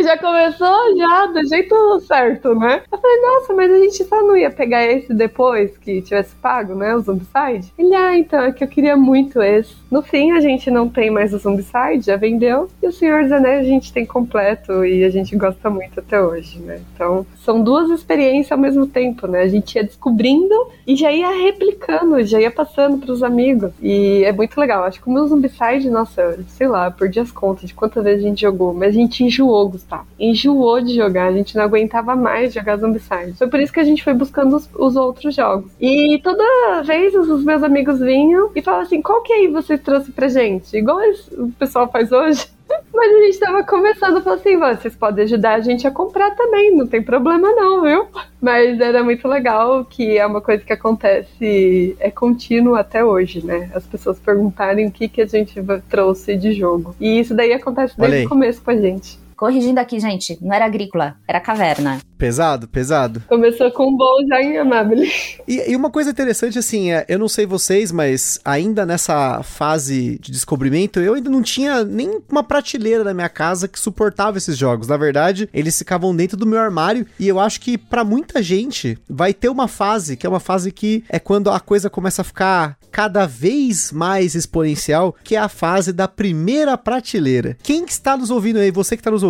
já 0.03 0.17
começou 0.17 0.97
já 0.97 1.25
do 1.27 1.47
jeito 1.47 1.99
certo, 2.01 2.53
né? 2.55 2.81
Eu 2.91 2.97
falei, 2.97 3.21
nossa, 3.21 3.53
mas 3.53 3.71
a 3.71 3.77
gente 3.79 4.03
só 4.03 4.21
não 4.23 4.38
ia 4.38 4.51
pegar 4.51 4.86
esse 4.86 5.13
depois 5.13 5.77
que 5.77 6.01
tivesse 6.01 6.36
pago, 6.36 6.75
né? 6.75 6.95
O 6.95 7.01
Zombicide. 7.01 7.73
Ele, 7.77 7.95
ah, 7.95 8.17
então, 8.17 8.41
é 8.41 8.51
que 8.51 8.63
eu 8.63 8.67
queria 8.67 8.95
muito 8.95 9.41
esse. 9.41 9.75
No 9.89 10.01
fim, 10.01 10.31
a 10.31 10.39
gente 10.39 10.69
não 10.69 10.88
tem 10.88 11.10
mais 11.10 11.33
o 11.33 11.39
Zombicide, 11.39 12.05
já 12.05 12.15
vendeu. 12.15 12.69
E 12.81 12.88
o 12.88 12.91
Senhor 12.91 13.23
dos 13.23 13.31
Anéis 13.31 13.65
a 13.65 13.69
gente 13.69 13.91
tem 13.91 14.05
completo 14.05 14.86
e 14.86 15.03
a 15.03 15.10
gente 15.10 15.36
gosta 15.36 15.69
muito 15.69 15.99
até 15.99 16.21
hoje, 16.21 16.60
né? 16.60 16.81
Então, 16.93 17.25
são 17.43 17.62
duas 17.62 17.89
experiências 17.89 18.51
ao 18.51 18.57
mesmo 18.57 18.86
tempo, 18.86 19.27
né? 19.27 19.41
A 19.41 19.47
gente 19.47 19.75
ia 19.75 19.83
descobrindo 19.83 20.55
e 20.86 20.95
já 20.95 21.12
ia 21.12 21.29
replicando, 21.29 22.23
já 22.23 22.39
ia 22.39 22.51
passando 22.51 22.97
pros 22.97 23.23
amigos. 23.23 23.71
E 23.81 24.23
é 24.23 24.31
muito 24.31 24.60
legal. 24.60 24.83
Acho 24.83 25.01
que 25.01 25.10
o 25.10 25.12
meu 25.12 25.27
Zombicide, 25.27 25.89
nossa, 25.89 26.38
sei 26.49 26.67
lá, 26.67 26.91
perdi 26.91 27.19
as 27.19 27.31
contas 27.31 27.67
de 27.67 27.73
quantas 27.73 28.03
vezes 28.03 28.23
a 28.23 28.27
gente 28.27 28.41
jogou, 28.41 28.73
mas 28.73 28.89
a 28.89 28.99
gente 28.99 29.23
enjoou, 29.23 29.69
Gustavo. 29.88 30.08
Enjoou 30.19 30.82
de 30.82 30.93
jogar, 30.93 31.28
a 31.28 31.32
gente 31.32 31.56
não 31.56 31.63
aguentava 31.63 32.15
mais 32.15 32.54
jogar 32.54 32.78
Zombicide. 32.78 33.34
Foi 33.38 33.47
por 33.47 33.60
isso 33.60 33.71
que 33.71 33.80
a 33.80 33.86
gente 33.86 34.04
foi 34.04 34.13
buscando 34.13 34.56
os, 34.56 34.69
os 34.76 34.95
outros 34.95 35.34
jogos. 35.34 35.71
E 35.80 36.19
toda 36.23 36.84
vez 36.84 37.15
os 37.15 37.43
meus 37.43 37.63
amigos 37.63 38.00
vinham 38.00 38.52
e 38.54 38.62
falavam 38.62 38.86
assim: 38.86 39.02
qual 39.02 39.23
que 39.23 39.32
aí 39.32 39.47
você 39.47 39.78
trouxe 39.78 40.12
pra 40.12 40.28
gente? 40.28 40.76
Igual 40.76 41.00
o 41.32 41.52
pessoal 41.54 41.89
faz 41.89 42.12
hoje. 42.12 42.47
Mas 42.93 43.15
a 43.15 43.21
gente 43.21 43.39
tava 43.39 43.63
começando 43.63 44.17
a 44.17 44.21
falar 44.21 44.36
assim, 44.36 44.58
vocês 44.58 44.93
podem 44.93 45.23
ajudar 45.23 45.54
a 45.54 45.62
gente 45.62 45.88
a 45.88 45.91
comprar 45.91 46.32
também, 46.32 46.76
não 46.76 46.86
tem 46.86 47.02
problema 47.02 47.50
não, 47.52 47.82
viu? 47.82 48.08
Mas 48.41 48.82
era 48.82 49.02
muito 49.06 49.26
legal 49.26 49.86
que 49.86 50.17
é 50.17 50.26
uma 50.26 50.41
coisa 50.41 50.65
que 50.65 50.73
acontece, 50.73 51.95
é 51.97 52.12
contínuo 52.12 52.76
até 52.76 53.06
hoje, 53.06 53.45
né? 53.45 53.71
As 53.73 53.88
pessoas 53.88 54.19
perguntarem 54.19 54.86
o 54.86 54.91
que, 54.91 55.08
que 55.08 55.21
a 55.21 55.26
gente 55.26 55.56
trouxe 55.89 56.36
de 56.36 56.52
jogo. 56.52 56.93
E 57.00 57.19
isso 57.21 57.34
daí 57.34 57.54
acontece 57.54 57.97
desde 57.97 58.26
o 58.26 58.30
começo 58.30 58.62
com 58.62 58.71
a 58.71 58.76
gente. 58.76 59.17
Corrigindo 59.38 59.80
aqui, 59.80 60.00
gente, 60.00 60.36
não 60.41 60.52
era 60.52 60.65
agrícola, 60.65 61.15
era 61.28 61.39
caverna. 61.39 62.00
Pesado, 62.17 62.67
pesado. 62.67 63.21
Começou 63.28 63.71
com 63.71 63.89
um 63.89 63.95
bom 63.95 64.28
já 64.28 64.41
em 64.41 64.58
Amable. 64.58 65.08
E, 65.47 65.71
e, 65.71 65.76
uma 65.76 65.91
coisa 65.91 66.10
interessante, 66.10 66.58
assim, 66.58 66.91
é, 66.91 67.06
eu 67.08 67.19
não 67.19 67.28
sei 67.28 67.45
vocês, 67.45 67.91
mas 67.91 68.39
ainda 68.43 68.88
nessa 68.88 69.43
fase 69.43 70.17
de 70.19 70.32
descobrimento, 70.32 71.00
eu 71.00 71.13
ainda 71.13 71.30
não 71.30 71.43
tinha 71.43 71.84
nem 71.84 72.19
uma 72.30 72.43
prateleira 72.43 73.04
na 73.04 73.13
minha 73.13 73.30
casa 73.30 73.67
que 73.67 73.80
suportava 73.80 74.39
esses 74.39 74.58
jogos. 74.58 74.88
Na 74.88 74.97
verdade, 74.97 75.47
eles 75.54 75.78
ficavam 75.78 76.15
dentro 76.15 76.36
do 76.36 76.47
meu 76.47 76.60
armário 76.60 77.06
e 77.19 77.28
eu 77.28 77.39
acho 77.39 77.62
que 77.62 77.78
para 77.78 78.04
muita 78.04 78.41
gente 78.41 78.97
vai 79.08 79.32
ter 79.32 79.50
uma 79.50 79.67
fase, 79.67 80.17
que 80.17 80.26
é 80.26 80.30
uma 80.30 80.39
fase 80.39 80.71
que 80.71 81.04
é 81.08 81.19
quando 81.19 81.52
a 81.52 81.60
coisa 81.60 81.88
começa 81.88 82.23
a 82.23 82.26
ficar 82.26 82.78
cada 82.91 83.28
vez 83.28 83.91
mais 83.91 84.34
exponencial, 84.34 85.15
que 85.23 85.36
é 85.36 85.39
a 85.39 85.50
fase 85.50 85.93
da 85.93 86.08
primeira 86.08 86.76
prateleira. 86.76 87.56
Quem 87.62 87.86
está 87.86 88.17
nos 88.17 88.32
ouvindo 88.32 88.58
aí, 88.58 88.71
você 88.71 88.95
que 88.95 89.02
está 89.02 89.12
nos 89.12 89.21
ouvindo, 89.21 89.26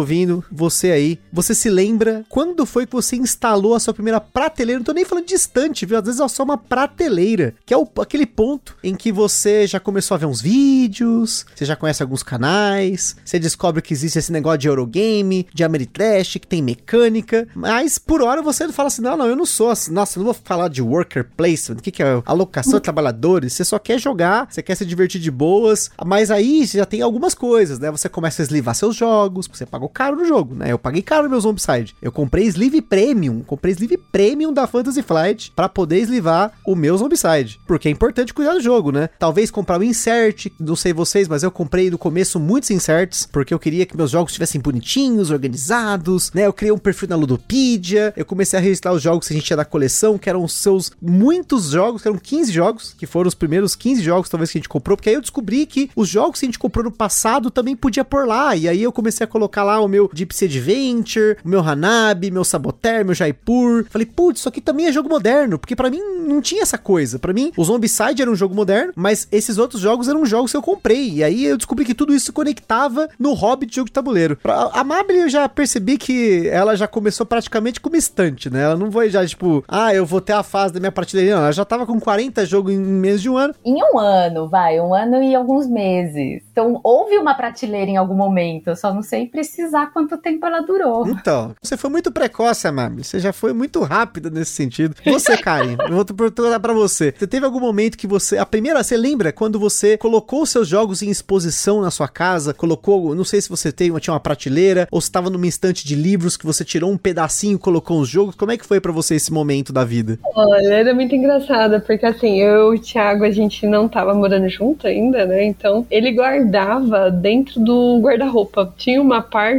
você 0.51 0.91
aí, 0.91 1.19
você 1.31 1.53
se 1.53 1.69
lembra 1.69 2.25
quando 2.29 2.65
foi 2.65 2.85
que 2.85 2.93
você 2.93 3.15
instalou 3.15 3.75
a 3.75 3.79
sua 3.79 3.93
primeira 3.93 4.19
prateleira? 4.19 4.79
Não 4.79 4.85
tô 4.85 4.93
nem 4.93 5.05
falando 5.05 5.25
distante, 5.25 5.85
viu? 5.85 5.97
Às 5.97 6.05
vezes 6.05 6.21
é 6.21 6.27
só 6.27 6.43
uma 6.43 6.57
prateleira, 6.57 7.55
que 7.65 7.73
é 7.73 7.77
o, 7.77 7.87
aquele 7.99 8.25
ponto 8.25 8.75
em 8.83 8.95
que 8.95 9.11
você 9.11 9.67
já 9.67 9.79
começou 9.79 10.15
a 10.15 10.17
ver 10.17 10.25
uns 10.25 10.41
vídeos, 10.41 11.45
você 11.53 11.65
já 11.65 11.75
conhece 11.75 12.01
alguns 12.01 12.23
canais, 12.23 13.15
você 13.23 13.39
descobre 13.39 13.81
que 13.81 13.93
existe 13.93 14.19
esse 14.19 14.31
negócio 14.31 14.59
de 14.59 14.67
Eurogame, 14.67 15.47
de 15.53 15.63
Ameritrash, 15.63 16.37
que 16.39 16.47
tem 16.47 16.61
mecânica, 16.61 17.47
mas 17.55 17.97
por 17.97 18.21
hora 18.21 18.41
você 18.41 18.71
fala 18.71 18.87
assim: 18.87 19.01
não, 19.01 19.17
não, 19.17 19.27
eu 19.27 19.35
não 19.35 19.45
sou 19.45 19.69
assim, 19.69 19.91
nossa, 19.91 20.17
eu 20.17 20.23
não 20.23 20.33
vou 20.33 20.41
falar 20.43 20.67
de 20.69 20.81
worker 20.81 21.25
placement, 21.35 21.77
o 21.79 21.81
que, 21.81 21.91
que 21.91 22.03
é 22.03 22.21
alocação 22.25 22.73
de 22.73 22.81
trabalhadores 22.81 23.53
você 23.53 23.65
só 23.65 23.79
quer 23.79 23.99
jogar, 23.99 24.47
você 24.49 24.61
quer 24.61 24.75
se 24.75 24.85
divertir 24.85 25.19
de 25.19 25.31
boas, 25.31 25.91
mas 26.05 26.31
aí 26.31 26.65
já 26.65 26.85
tem 26.85 27.01
algumas 27.01 27.33
coisas, 27.33 27.79
né? 27.79 27.91
Você 27.91 28.07
começa 28.07 28.41
a 28.41 28.43
eslivar 28.43 28.75
seus 28.75 28.95
jogos, 28.95 29.47
você 29.51 29.65
pagou 29.87 29.89
caro 29.89 30.15
no 30.17 30.25
jogo, 30.25 30.53
né? 30.55 30.71
Eu 30.71 30.77
paguei 30.79 31.01
caro 31.01 31.23
no 31.23 31.29
meu 31.29 31.39
Zombicide. 31.39 31.95
Eu 32.01 32.11
comprei 32.11 32.45
Sleeve 32.45 32.81
Premium, 32.81 33.41
comprei 33.41 33.71
Sleeve 33.73 33.97
Premium 33.97 34.53
da 34.53 34.67
Fantasy 34.67 35.01
Flight 35.01 35.51
para 35.55 35.69
poder 35.69 35.99
eslivar 35.99 36.51
o 36.65 36.75
meu 36.75 36.97
Zombicide, 36.97 37.59
porque 37.65 37.87
é 37.87 37.91
importante 37.91 38.33
cuidar 38.33 38.53
do 38.53 38.61
jogo, 38.61 38.91
né? 38.91 39.09
Talvez 39.17 39.49
comprar 39.49 39.79
um 39.79 39.83
insert, 39.83 40.47
não 40.59 40.75
sei 40.75 40.93
vocês, 40.93 41.27
mas 41.27 41.43
eu 41.43 41.51
comprei 41.51 41.89
no 41.89 41.97
começo 41.97 42.39
muitos 42.39 42.69
inserts, 42.71 43.27
porque 43.31 43.53
eu 43.53 43.59
queria 43.59 43.85
que 43.85 43.95
meus 43.95 44.11
jogos 44.11 44.31
estivessem 44.31 44.59
bonitinhos, 44.59 45.31
organizados, 45.31 46.31
né? 46.33 46.45
Eu 46.45 46.53
criei 46.53 46.71
um 46.71 46.77
perfil 46.77 47.09
na 47.09 47.15
Ludopedia, 47.15 48.13
eu 48.15 48.25
comecei 48.25 48.59
a 48.59 48.61
registrar 48.61 48.93
os 48.93 49.01
jogos 49.01 49.27
que 49.27 49.33
a 49.33 49.37
gente 49.37 49.45
tinha 49.45 49.57
da 49.57 49.65
coleção, 49.65 50.17
que 50.17 50.29
eram 50.29 50.47
seus 50.47 50.91
muitos 51.01 51.71
jogos, 51.71 52.01
que 52.01 52.07
eram 52.07 52.17
15 52.17 52.51
jogos, 52.51 52.95
que 52.97 53.05
foram 53.05 53.27
os 53.27 53.35
primeiros 53.35 53.75
15 53.75 54.01
jogos, 54.01 54.29
talvez, 54.29 54.51
que 54.51 54.57
a 54.57 54.59
gente 54.59 54.69
comprou, 54.69 54.97
porque 54.97 55.09
aí 55.09 55.15
eu 55.15 55.21
descobri 55.21 55.65
que 55.65 55.89
os 55.95 56.09
jogos 56.09 56.39
que 56.39 56.45
a 56.45 56.47
gente 56.47 56.59
comprou 56.59 56.83
no 56.83 56.91
passado 56.91 57.49
também 57.49 57.75
podia 57.75 58.03
pôr 58.03 58.27
lá. 58.27 58.55
E 58.55 58.67
aí 58.67 58.83
eu 58.83 58.91
comecei 58.91 59.23
a 59.23 59.27
colocar 59.27 59.63
lá 59.63 59.76
o 59.79 59.87
meu 59.87 60.09
Sea 60.31 60.47
Adventure, 60.47 61.37
o 61.43 61.47
meu 61.49 61.59
Hanabi, 61.59 62.31
meu 62.31 62.43
Saboteur, 62.43 63.05
meu 63.05 63.13
Jaipur. 63.13 63.85
Falei, 63.89 64.05
putz, 64.05 64.39
isso 64.39 64.49
aqui 64.49 64.61
também 64.61 64.87
é 64.87 64.91
jogo 64.91 65.09
moderno, 65.09 65.57
porque 65.57 65.75
para 65.75 65.89
mim 65.89 66.01
não 66.27 66.41
tinha 66.41 66.61
essa 66.61 66.77
coisa. 66.77 67.19
para 67.19 67.33
mim, 67.33 67.51
o 67.57 67.63
Zombicide 67.63 68.21
era 68.21 68.31
um 68.31 68.35
jogo 68.35 68.55
moderno, 68.55 68.93
mas 68.95 69.27
esses 69.31 69.57
outros 69.57 69.81
jogos 69.81 70.07
eram 70.07 70.25
jogos 70.25 70.51
que 70.51 70.57
eu 70.57 70.61
comprei. 70.61 71.13
E 71.15 71.23
aí 71.23 71.45
eu 71.45 71.57
descobri 71.57 71.85
que 71.85 71.93
tudo 71.93 72.13
isso 72.13 72.27
se 72.27 72.31
conectava 72.31 73.09
no 73.19 73.33
hobby 73.33 73.65
de 73.65 73.75
jogo 73.75 73.87
de 73.87 73.93
tabuleiro. 73.93 74.37
Pra, 74.37 74.69
a 74.73 74.83
Mabel 74.83 75.17
eu 75.17 75.29
já 75.29 75.47
percebi 75.47 75.97
que 75.97 76.47
ela 76.49 76.75
já 76.75 76.87
começou 76.87 77.25
praticamente 77.25 77.79
como 77.79 77.95
estante, 77.95 78.49
né? 78.49 78.63
Ela 78.63 78.75
não 78.75 78.91
foi 78.91 79.09
já, 79.09 79.25
tipo, 79.25 79.63
ah, 79.67 79.93
eu 79.93 80.05
vou 80.05 80.21
ter 80.21 80.33
a 80.33 80.43
fase 80.43 80.73
da 80.73 80.79
minha 80.79 80.91
prateleira. 80.91 81.35
Não, 81.35 81.43
ela 81.43 81.51
já 81.51 81.65
tava 81.65 81.85
com 81.85 81.99
40 81.99 82.45
jogos 82.45 82.73
em 82.73 82.77
menos 82.77 83.21
de 83.21 83.29
um 83.29 83.37
ano. 83.37 83.53
Em 83.65 83.77
um 83.81 83.97
ano, 83.97 84.47
vai, 84.47 84.79
um 84.79 84.93
ano 84.93 85.21
e 85.23 85.35
alguns 85.35 85.67
meses. 85.67 86.43
Então, 86.51 86.79
houve 86.83 87.17
uma 87.17 87.33
prateleira 87.33 87.91
em 87.91 87.97
algum 87.97 88.15
momento, 88.15 88.67
eu 88.67 88.75
só 88.75 88.93
não 88.93 89.01
sei 89.01 89.27
precisar 89.27 89.66
quanto 89.93 90.17
tempo 90.17 90.45
ela 90.45 90.61
durou. 90.61 91.07
Então, 91.07 91.55
você 91.61 91.77
foi 91.77 91.89
muito 91.89 92.11
precoce, 92.11 92.67
Amami. 92.67 93.03
Você 93.03 93.19
já 93.19 93.33
foi 93.33 93.53
muito 93.53 93.81
rápida 93.81 94.29
nesse 94.29 94.51
sentido. 94.51 94.95
Você, 95.05 95.37
Karen, 95.37 95.77
eu 95.87 95.95
vou 95.95 96.05
perguntar 96.05 96.59
pra 96.59 96.73
você. 96.73 97.13
Você 97.17 97.27
teve 97.27 97.45
algum 97.45 97.59
momento 97.59 97.97
que 97.97 98.07
você. 98.07 98.37
A 98.37 98.45
primeira, 98.45 98.83
você 98.83 98.97
lembra 98.97 99.31
quando 99.31 99.59
você 99.59 99.97
colocou 99.97 100.43
os 100.43 100.49
seus 100.49 100.67
jogos 100.67 101.01
em 101.01 101.09
exposição 101.09 101.81
na 101.81 101.91
sua 101.91 102.07
casa? 102.07 102.53
Colocou, 102.53 103.15
não 103.15 103.23
sei 103.23 103.41
se 103.41 103.49
você 103.49 103.71
tem, 103.71 103.93
tinha 103.99 104.13
uma 104.13 104.19
prateleira, 104.19 104.87
ou 104.91 105.01
se 105.01 105.07
estava 105.07 105.29
numa 105.29 105.47
estante 105.47 105.85
de 105.85 105.95
livros 105.95 106.37
que 106.37 106.45
você 106.45 106.63
tirou 106.63 106.91
um 106.91 106.97
pedacinho 106.97 107.55
e 107.55 107.59
colocou 107.59 107.99
os 107.99 108.09
jogos. 108.09 108.35
Como 108.35 108.51
é 108.51 108.57
que 108.57 108.65
foi 108.65 108.79
para 108.79 108.91
você 108.91 109.15
esse 109.15 109.31
momento 109.31 109.73
da 109.73 109.83
vida? 109.83 110.19
Olha, 110.35 110.73
era 110.73 110.93
muito 110.93 111.15
engraçado, 111.15 111.81
porque 111.81 112.05
assim, 112.05 112.39
eu 112.41 112.73
e 112.73 112.77
o 112.77 112.81
Thiago, 112.81 113.23
a 113.23 113.31
gente 113.31 113.65
não 113.65 113.87
tava 113.87 114.13
morando 114.13 114.47
junto 114.49 114.87
ainda, 114.87 115.25
né? 115.25 115.43
Então 115.43 115.85
ele 115.89 116.11
guardava 116.11 117.09
dentro 117.09 117.59
do 117.59 117.99
guarda-roupa. 117.99 118.73
Tinha 118.77 119.01
uma 119.01 119.21
parte, 119.21 119.56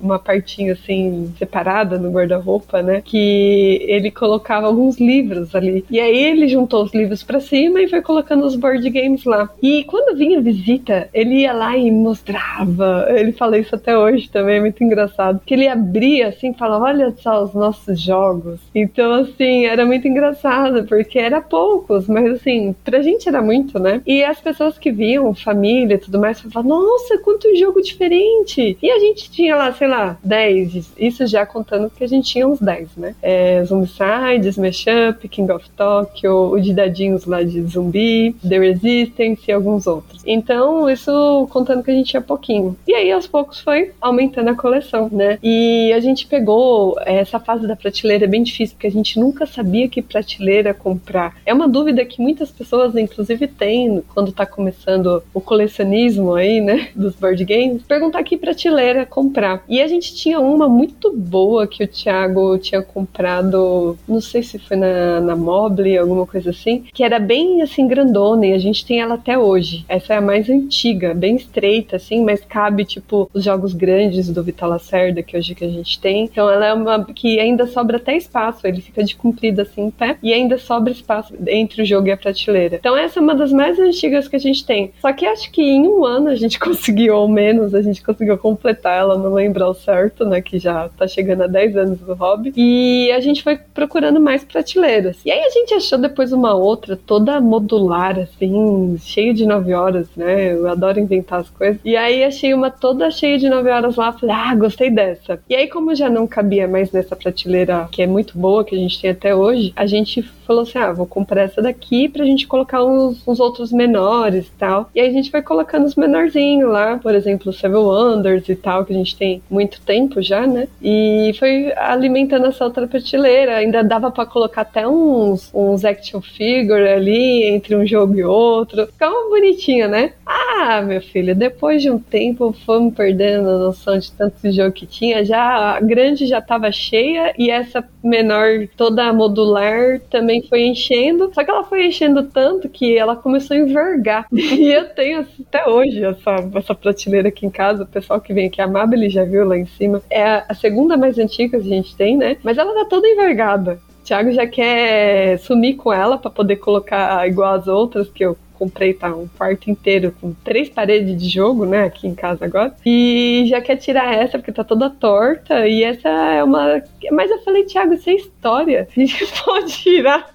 uma 0.00 0.18
partinha 0.18 0.72
assim, 0.72 1.32
separada 1.38 1.98
no 1.98 2.10
guarda-roupa, 2.10 2.82
né? 2.82 3.02
Que 3.04 3.84
ele 3.86 4.10
colocava 4.10 4.66
alguns 4.66 4.98
livros 4.98 5.54
ali. 5.54 5.84
E 5.90 5.98
aí 6.00 6.24
ele 6.24 6.48
juntou 6.48 6.82
os 6.82 6.94
livros 6.94 7.22
para 7.22 7.40
cima 7.40 7.80
e 7.80 7.88
foi 7.88 8.02
colocando 8.02 8.44
os 8.44 8.56
board 8.56 8.88
games 8.90 9.24
lá. 9.24 9.48
E 9.62 9.84
quando 9.84 10.16
vinha 10.16 10.40
visita, 10.40 11.08
ele 11.12 11.40
ia 11.40 11.52
lá 11.52 11.76
e 11.76 11.90
mostrava. 11.90 13.06
Ele 13.10 13.32
fala 13.32 13.58
isso 13.58 13.74
até 13.74 13.96
hoje 13.96 14.30
também, 14.30 14.56
é 14.56 14.60
muito 14.60 14.82
engraçado. 14.82 15.40
Que 15.44 15.54
ele 15.54 15.68
abria 15.68 16.28
assim 16.28 16.50
e 16.50 16.54
falava: 16.54 16.84
Olha 16.86 17.14
só 17.18 17.42
os 17.42 17.54
nossos 17.54 18.00
jogos. 18.00 18.60
Então, 18.74 19.12
assim, 19.12 19.66
era 19.66 19.84
muito 19.84 20.06
engraçado, 20.06 20.84
porque 20.84 21.18
era 21.18 21.40
poucos, 21.40 22.06
mas 22.06 22.30
assim, 22.32 22.74
pra 22.84 23.02
gente 23.02 23.28
era 23.28 23.42
muito, 23.42 23.78
né? 23.78 24.02
E 24.06 24.22
as 24.24 24.40
pessoas 24.40 24.78
que 24.78 24.90
viam, 24.90 25.34
família 25.34 25.94
e 25.94 25.98
tudo 25.98 26.18
mais, 26.18 26.40
falavam, 26.40 26.82
nossa, 26.82 27.18
quanto 27.18 27.56
jogo 27.56 27.82
diferente! 27.82 28.78
E 28.80 28.90
a 28.90 28.98
gente 28.98 29.09
tinha 29.14 29.56
lá, 29.56 29.72
sei 29.72 29.88
lá, 29.88 30.18
10, 30.22 30.94
isso 30.98 31.26
já 31.26 31.44
contando 31.46 31.90
que 31.90 32.04
a 32.04 32.06
gente 32.06 32.30
tinha 32.30 32.46
uns 32.46 32.60
10, 32.60 32.96
né? 32.96 33.14
É, 33.22 33.62
Zombicide, 33.64 34.48
Smash 34.48 34.86
Up, 35.10 35.28
King 35.28 35.52
of 35.52 35.68
Tokyo, 35.70 36.52
o 36.52 36.60
de 36.60 36.72
dadinhos 36.74 37.24
lá 37.26 37.42
de 37.42 37.60
zumbi, 37.62 38.34
The 38.46 38.58
Resistance 38.58 39.42
e 39.48 39.52
alguns 39.52 39.86
outros. 39.86 40.22
Então, 40.26 40.88
isso 40.88 41.48
contando 41.50 41.82
que 41.82 41.90
a 41.90 41.94
gente 41.94 42.10
tinha 42.10 42.20
pouquinho. 42.20 42.76
E 42.86 42.94
aí, 42.94 43.10
aos 43.10 43.26
poucos, 43.26 43.60
foi 43.60 43.92
aumentando 44.00 44.50
a 44.50 44.54
coleção, 44.54 45.08
né? 45.10 45.38
E 45.42 45.92
a 45.92 46.00
gente 46.00 46.26
pegou 46.26 46.96
essa 47.04 47.38
fase 47.38 47.66
da 47.66 47.76
prateleira 47.76 48.24
é 48.24 48.28
bem 48.28 48.42
difícil, 48.42 48.76
porque 48.76 48.86
a 48.86 48.90
gente 48.90 49.18
nunca 49.18 49.46
sabia 49.46 49.88
que 49.88 50.02
prateleira 50.02 50.74
comprar. 50.74 51.36
É 51.44 51.52
uma 51.52 51.68
dúvida 51.68 52.04
que 52.04 52.20
muitas 52.20 52.50
pessoas, 52.50 52.96
inclusive, 52.96 53.46
têm 53.46 54.02
quando 54.14 54.32
tá 54.32 54.46
começando 54.46 55.22
o 55.32 55.40
colecionismo 55.40 56.34
aí, 56.34 56.60
né? 56.60 56.88
Dos 56.94 57.14
board 57.14 57.44
games. 57.44 57.82
Perguntar 57.82 58.22
que 58.22 58.36
prateleira 58.36 58.99
comprar. 59.06 59.64
E 59.68 59.80
a 59.80 59.88
gente 59.88 60.14
tinha 60.14 60.40
uma 60.40 60.68
muito 60.68 61.12
boa 61.12 61.66
que 61.66 61.84
o 61.84 61.88
Thiago 61.88 62.58
tinha 62.58 62.82
comprado, 62.82 63.98
não 64.08 64.20
sei 64.20 64.42
se 64.42 64.58
foi 64.58 64.76
na, 64.76 65.20
na 65.20 65.36
Mobile, 65.36 65.98
alguma 65.98 66.26
coisa 66.26 66.50
assim, 66.50 66.84
que 66.92 67.02
era 67.02 67.18
bem 67.18 67.62
assim 67.62 67.86
grandona 67.86 68.46
e 68.46 68.52
a 68.52 68.58
gente 68.58 68.84
tem 68.84 69.00
ela 69.00 69.14
até 69.14 69.38
hoje. 69.38 69.84
Essa 69.88 70.14
é 70.14 70.16
a 70.16 70.20
mais 70.20 70.48
antiga, 70.48 71.14
bem 71.14 71.36
estreita 71.36 71.96
assim, 71.96 72.24
mas 72.24 72.40
cabe 72.44 72.84
tipo 72.84 73.30
os 73.32 73.44
jogos 73.44 73.72
grandes 73.72 74.28
do 74.28 74.42
Vital 74.42 74.70
Lacerda 74.70 75.22
que 75.22 75.36
hoje 75.36 75.54
que 75.54 75.64
a 75.64 75.68
gente 75.68 76.00
tem. 76.00 76.24
Então 76.24 76.48
ela 76.48 76.66
é 76.66 76.72
uma 76.72 77.04
que 77.04 77.38
ainda 77.38 77.66
sobra 77.66 77.96
até 77.96 78.16
espaço, 78.16 78.66
ele 78.66 78.80
fica 78.80 79.02
de 79.02 79.16
comprido 79.16 79.60
assim 79.60 79.86
em 79.86 79.90
pé 79.90 80.16
e 80.22 80.32
ainda 80.32 80.58
sobra 80.58 80.92
espaço 80.92 81.34
entre 81.46 81.82
o 81.82 81.84
jogo 81.84 82.08
e 82.08 82.12
a 82.12 82.16
prateleira. 82.16 82.76
Então 82.76 82.96
essa 82.96 83.18
é 83.18 83.22
uma 83.22 83.34
das 83.34 83.52
mais 83.52 83.78
antigas 83.78 84.28
que 84.28 84.36
a 84.36 84.40
gente 84.40 84.64
tem. 84.64 84.92
Só 85.00 85.12
que 85.12 85.26
acho 85.26 85.50
que 85.50 85.62
em 85.62 85.86
um 85.86 86.04
ano 86.04 86.28
a 86.28 86.34
gente 86.34 86.58
conseguiu, 86.60 87.16
ou 87.16 87.28
menos, 87.28 87.74
a 87.74 87.82
gente 87.82 88.02
conseguiu 88.02 88.36
completar 88.38 88.79
ela, 88.88 89.18
não 89.18 89.34
lembro 89.34 89.64
ao 89.64 89.74
certo, 89.74 90.24
né? 90.24 90.40
Que 90.40 90.58
já 90.58 90.88
tá 90.88 91.06
chegando 91.06 91.42
a 91.42 91.46
10 91.46 91.76
anos 91.76 91.98
do 91.98 92.14
hobby. 92.14 92.52
E 92.56 93.10
a 93.12 93.20
gente 93.20 93.42
foi 93.42 93.58
procurando 93.58 94.20
mais 94.20 94.44
prateleiras. 94.44 95.18
E 95.24 95.30
aí 95.30 95.40
a 95.40 95.50
gente 95.50 95.74
achou 95.74 95.98
depois 95.98 96.32
uma 96.32 96.54
outra, 96.54 96.96
toda 96.96 97.40
modular, 97.40 98.18
assim, 98.18 98.96
cheia 98.98 99.34
de 99.34 99.44
9 99.44 99.74
horas, 99.74 100.08
né? 100.16 100.54
Eu 100.54 100.68
adoro 100.68 101.00
inventar 101.00 101.40
as 101.40 101.50
coisas. 101.50 101.80
E 101.84 101.96
aí 101.96 102.24
achei 102.24 102.54
uma 102.54 102.70
toda 102.70 103.10
cheia 103.10 103.38
de 103.38 103.48
9 103.48 103.68
horas 103.70 103.96
lá, 103.96 104.12
falei, 104.12 104.34
ah, 104.34 104.54
gostei 104.54 104.90
dessa. 104.90 105.40
E 105.48 105.54
aí, 105.54 105.68
como 105.68 105.94
já 105.94 106.08
não 106.08 106.26
cabia 106.26 106.68
mais 106.68 106.92
nessa 106.92 107.16
prateleira 107.16 107.88
que 107.90 108.02
é 108.02 108.06
muito 108.06 108.38
boa, 108.38 108.64
que 108.64 108.74
a 108.74 108.78
gente 108.78 109.00
tem 109.00 109.10
até 109.10 109.34
hoje, 109.34 109.72
a 109.76 109.86
gente 109.86 110.22
falou 110.50 110.62
assim: 110.62 110.78
ah, 110.78 110.92
vou 110.92 111.06
comprar 111.06 111.42
essa 111.42 111.62
daqui 111.62 112.08
pra 112.08 112.24
gente 112.24 112.46
colocar 112.46 112.84
uns, 112.84 113.26
uns 113.26 113.38
outros 113.38 113.72
menores 113.72 114.48
e 114.48 114.52
tal. 114.52 114.90
E 114.94 115.00
aí 115.00 115.08
a 115.08 115.12
gente 115.12 115.30
vai 115.30 115.42
colocando 115.42 115.86
os 115.86 115.94
menorzinhos 115.94 116.70
lá, 116.70 116.98
por 116.98 117.14
exemplo, 117.14 117.52
Seven 117.52 117.78
Wonders 117.78 118.48
e 118.48 118.56
tal, 118.56 118.69
que 118.84 118.92
a 118.92 118.96
gente 118.96 119.16
tem 119.16 119.42
muito 119.50 119.80
tempo 119.80 120.22
já, 120.22 120.46
né? 120.46 120.68
E 120.82 121.32
foi 121.38 121.72
alimentando 121.76 122.46
essa 122.46 122.64
outra 122.64 122.86
prateleira. 122.86 123.56
Ainda 123.56 123.82
dava 123.82 124.10
para 124.10 124.26
colocar 124.26 124.62
até 124.62 124.86
uns, 124.86 125.50
uns 125.54 125.84
action 125.84 126.20
figure 126.20 126.88
ali 126.88 127.44
entre 127.44 127.76
um 127.76 127.86
jogo 127.86 128.16
e 128.16 128.24
outro. 128.24 128.86
Ficava 128.86 129.14
bonitinho, 129.28 129.88
né? 129.88 130.12
Ah, 130.26 130.82
meu 130.82 131.00
filho, 131.00 131.34
depois 131.34 131.82
de 131.82 131.90
um 131.90 131.98
tempo 131.98 132.52
fomos 132.64 132.94
perdendo 132.94 133.48
a 133.48 133.58
noção 133.58 133.98
de 133.98 134.12
tanto 134.12 134.50
jogo 134.50 134.72
que 134.72 134.86
tinha. 134.86 135.24
Já 135.24 135.76
a 135.76 135.80
grande 135.80 136.26
já 136.26 136.40
tava 136.40 136.70
cheia 136.70 137.32
e 137.38 137.50
essa 137.50 137.84
menor 138.02 138.66
toda 138.76 139.12
modular 139.12 140.00
também 140.10 140.42
foi 140.42 140.62
enchendo. 140.62 141.30
Só 141.34 141.44
que 141.44 141.50
ela 141.50 141.64
foi 141.64 141.86
enchendo 141.86 142.24
tanto 142.24 142.68
que 142.68 142.96
ela 142.96 143.16
começou 143.16 143.56
a 143.56 143.60
envergar. 143.60 144.26
E 144.60 144.72
eu 144.72 144.88
tenho 144.90 145.26
até 145.46 145.66
hoje 145.68 146.04
essa, 146.04 146.36
essa 146.54 146.74
prateleira 146.74 147.28
aqui 147.28 147.46
em 147.46 147.50
casa. 147.50 147.84
O 147.84 147.86
pessoal 147.86 148.20
que 148.20 148.34
vem 148.34 148.46
aqui, 148.46 148.59
a 148.60 148.68
Mabel 148.68 149.08
já 149.10 149.24
viu 149.24 149.46
lá 149.46 149.56
em 149.56 149.66
cima. 149.66 150.02
É 150.10 150.44
a 150.48 150.54
segunda 150.54 150.96
mais 150.96 151.18
antiga 151.18 151.58
que 151.58 151.66
a 151.66 151.68
gente 151.68 151.96
tem, 151.96 152.16
né? 152.16 152.36
Mas 152.42 152.58
ela 152.58 152.74
tá 152.74 152.84
toda 152.84 153.08
envergada. 153.08 153.80
O 154.00 154.04
Thiago 154.04 154.32
já 154.32 154.46
quer 154.46 155.38
sumir 155.38 155.76
com 155.76 155.92
ela 155.92 156.18
para 156.18 156.30
poder 156.30 156.56
colocar 156.56 157.26
igual 157.28 157.54
as 157.54 157.68
outras 157.68 158.08
que 158.08 158.24
eu 158.24 158.36
comprei 158.60 158.92
tá 158.92 159.08
um 159.08 159.26
quarto 159.26 159.70
inteiro 159.70 160.14
com 160.20 160.34
três 160.44 160.68
paredes 160.68 161.16
de 161.16 161.30
jogo, 161.30 161.64
né, 161.64 161.84
aqui 161.84 162.06
em 162.06 162.14
casa 162.14 162.44
agora. 162.44 162.74
E 162.84 163.46
já 163.48 163.58
quer 163.62 163.76
tirar 163.76 164.14
essa 164.14 164.38
porque 164.38 164.52
tá 164.52 164.62
toda 164.62 164.90
torta 164.90 165.66
e 165.66 165.82
essa 165.82 166.10
é 166.10 166.44
uma, 166.44 166.82
mas 167.10 167.30
eu 167.30 167.38
falei, 167.42 167.64
Thiago, 167.64 167.94
isso 167.94 168.10
é 168.10 168.14
história. 168.14 168.86
A 168.94 169.00
gente 169.00 169.26
pode 169.42 169.72
tirar 169.72 170.28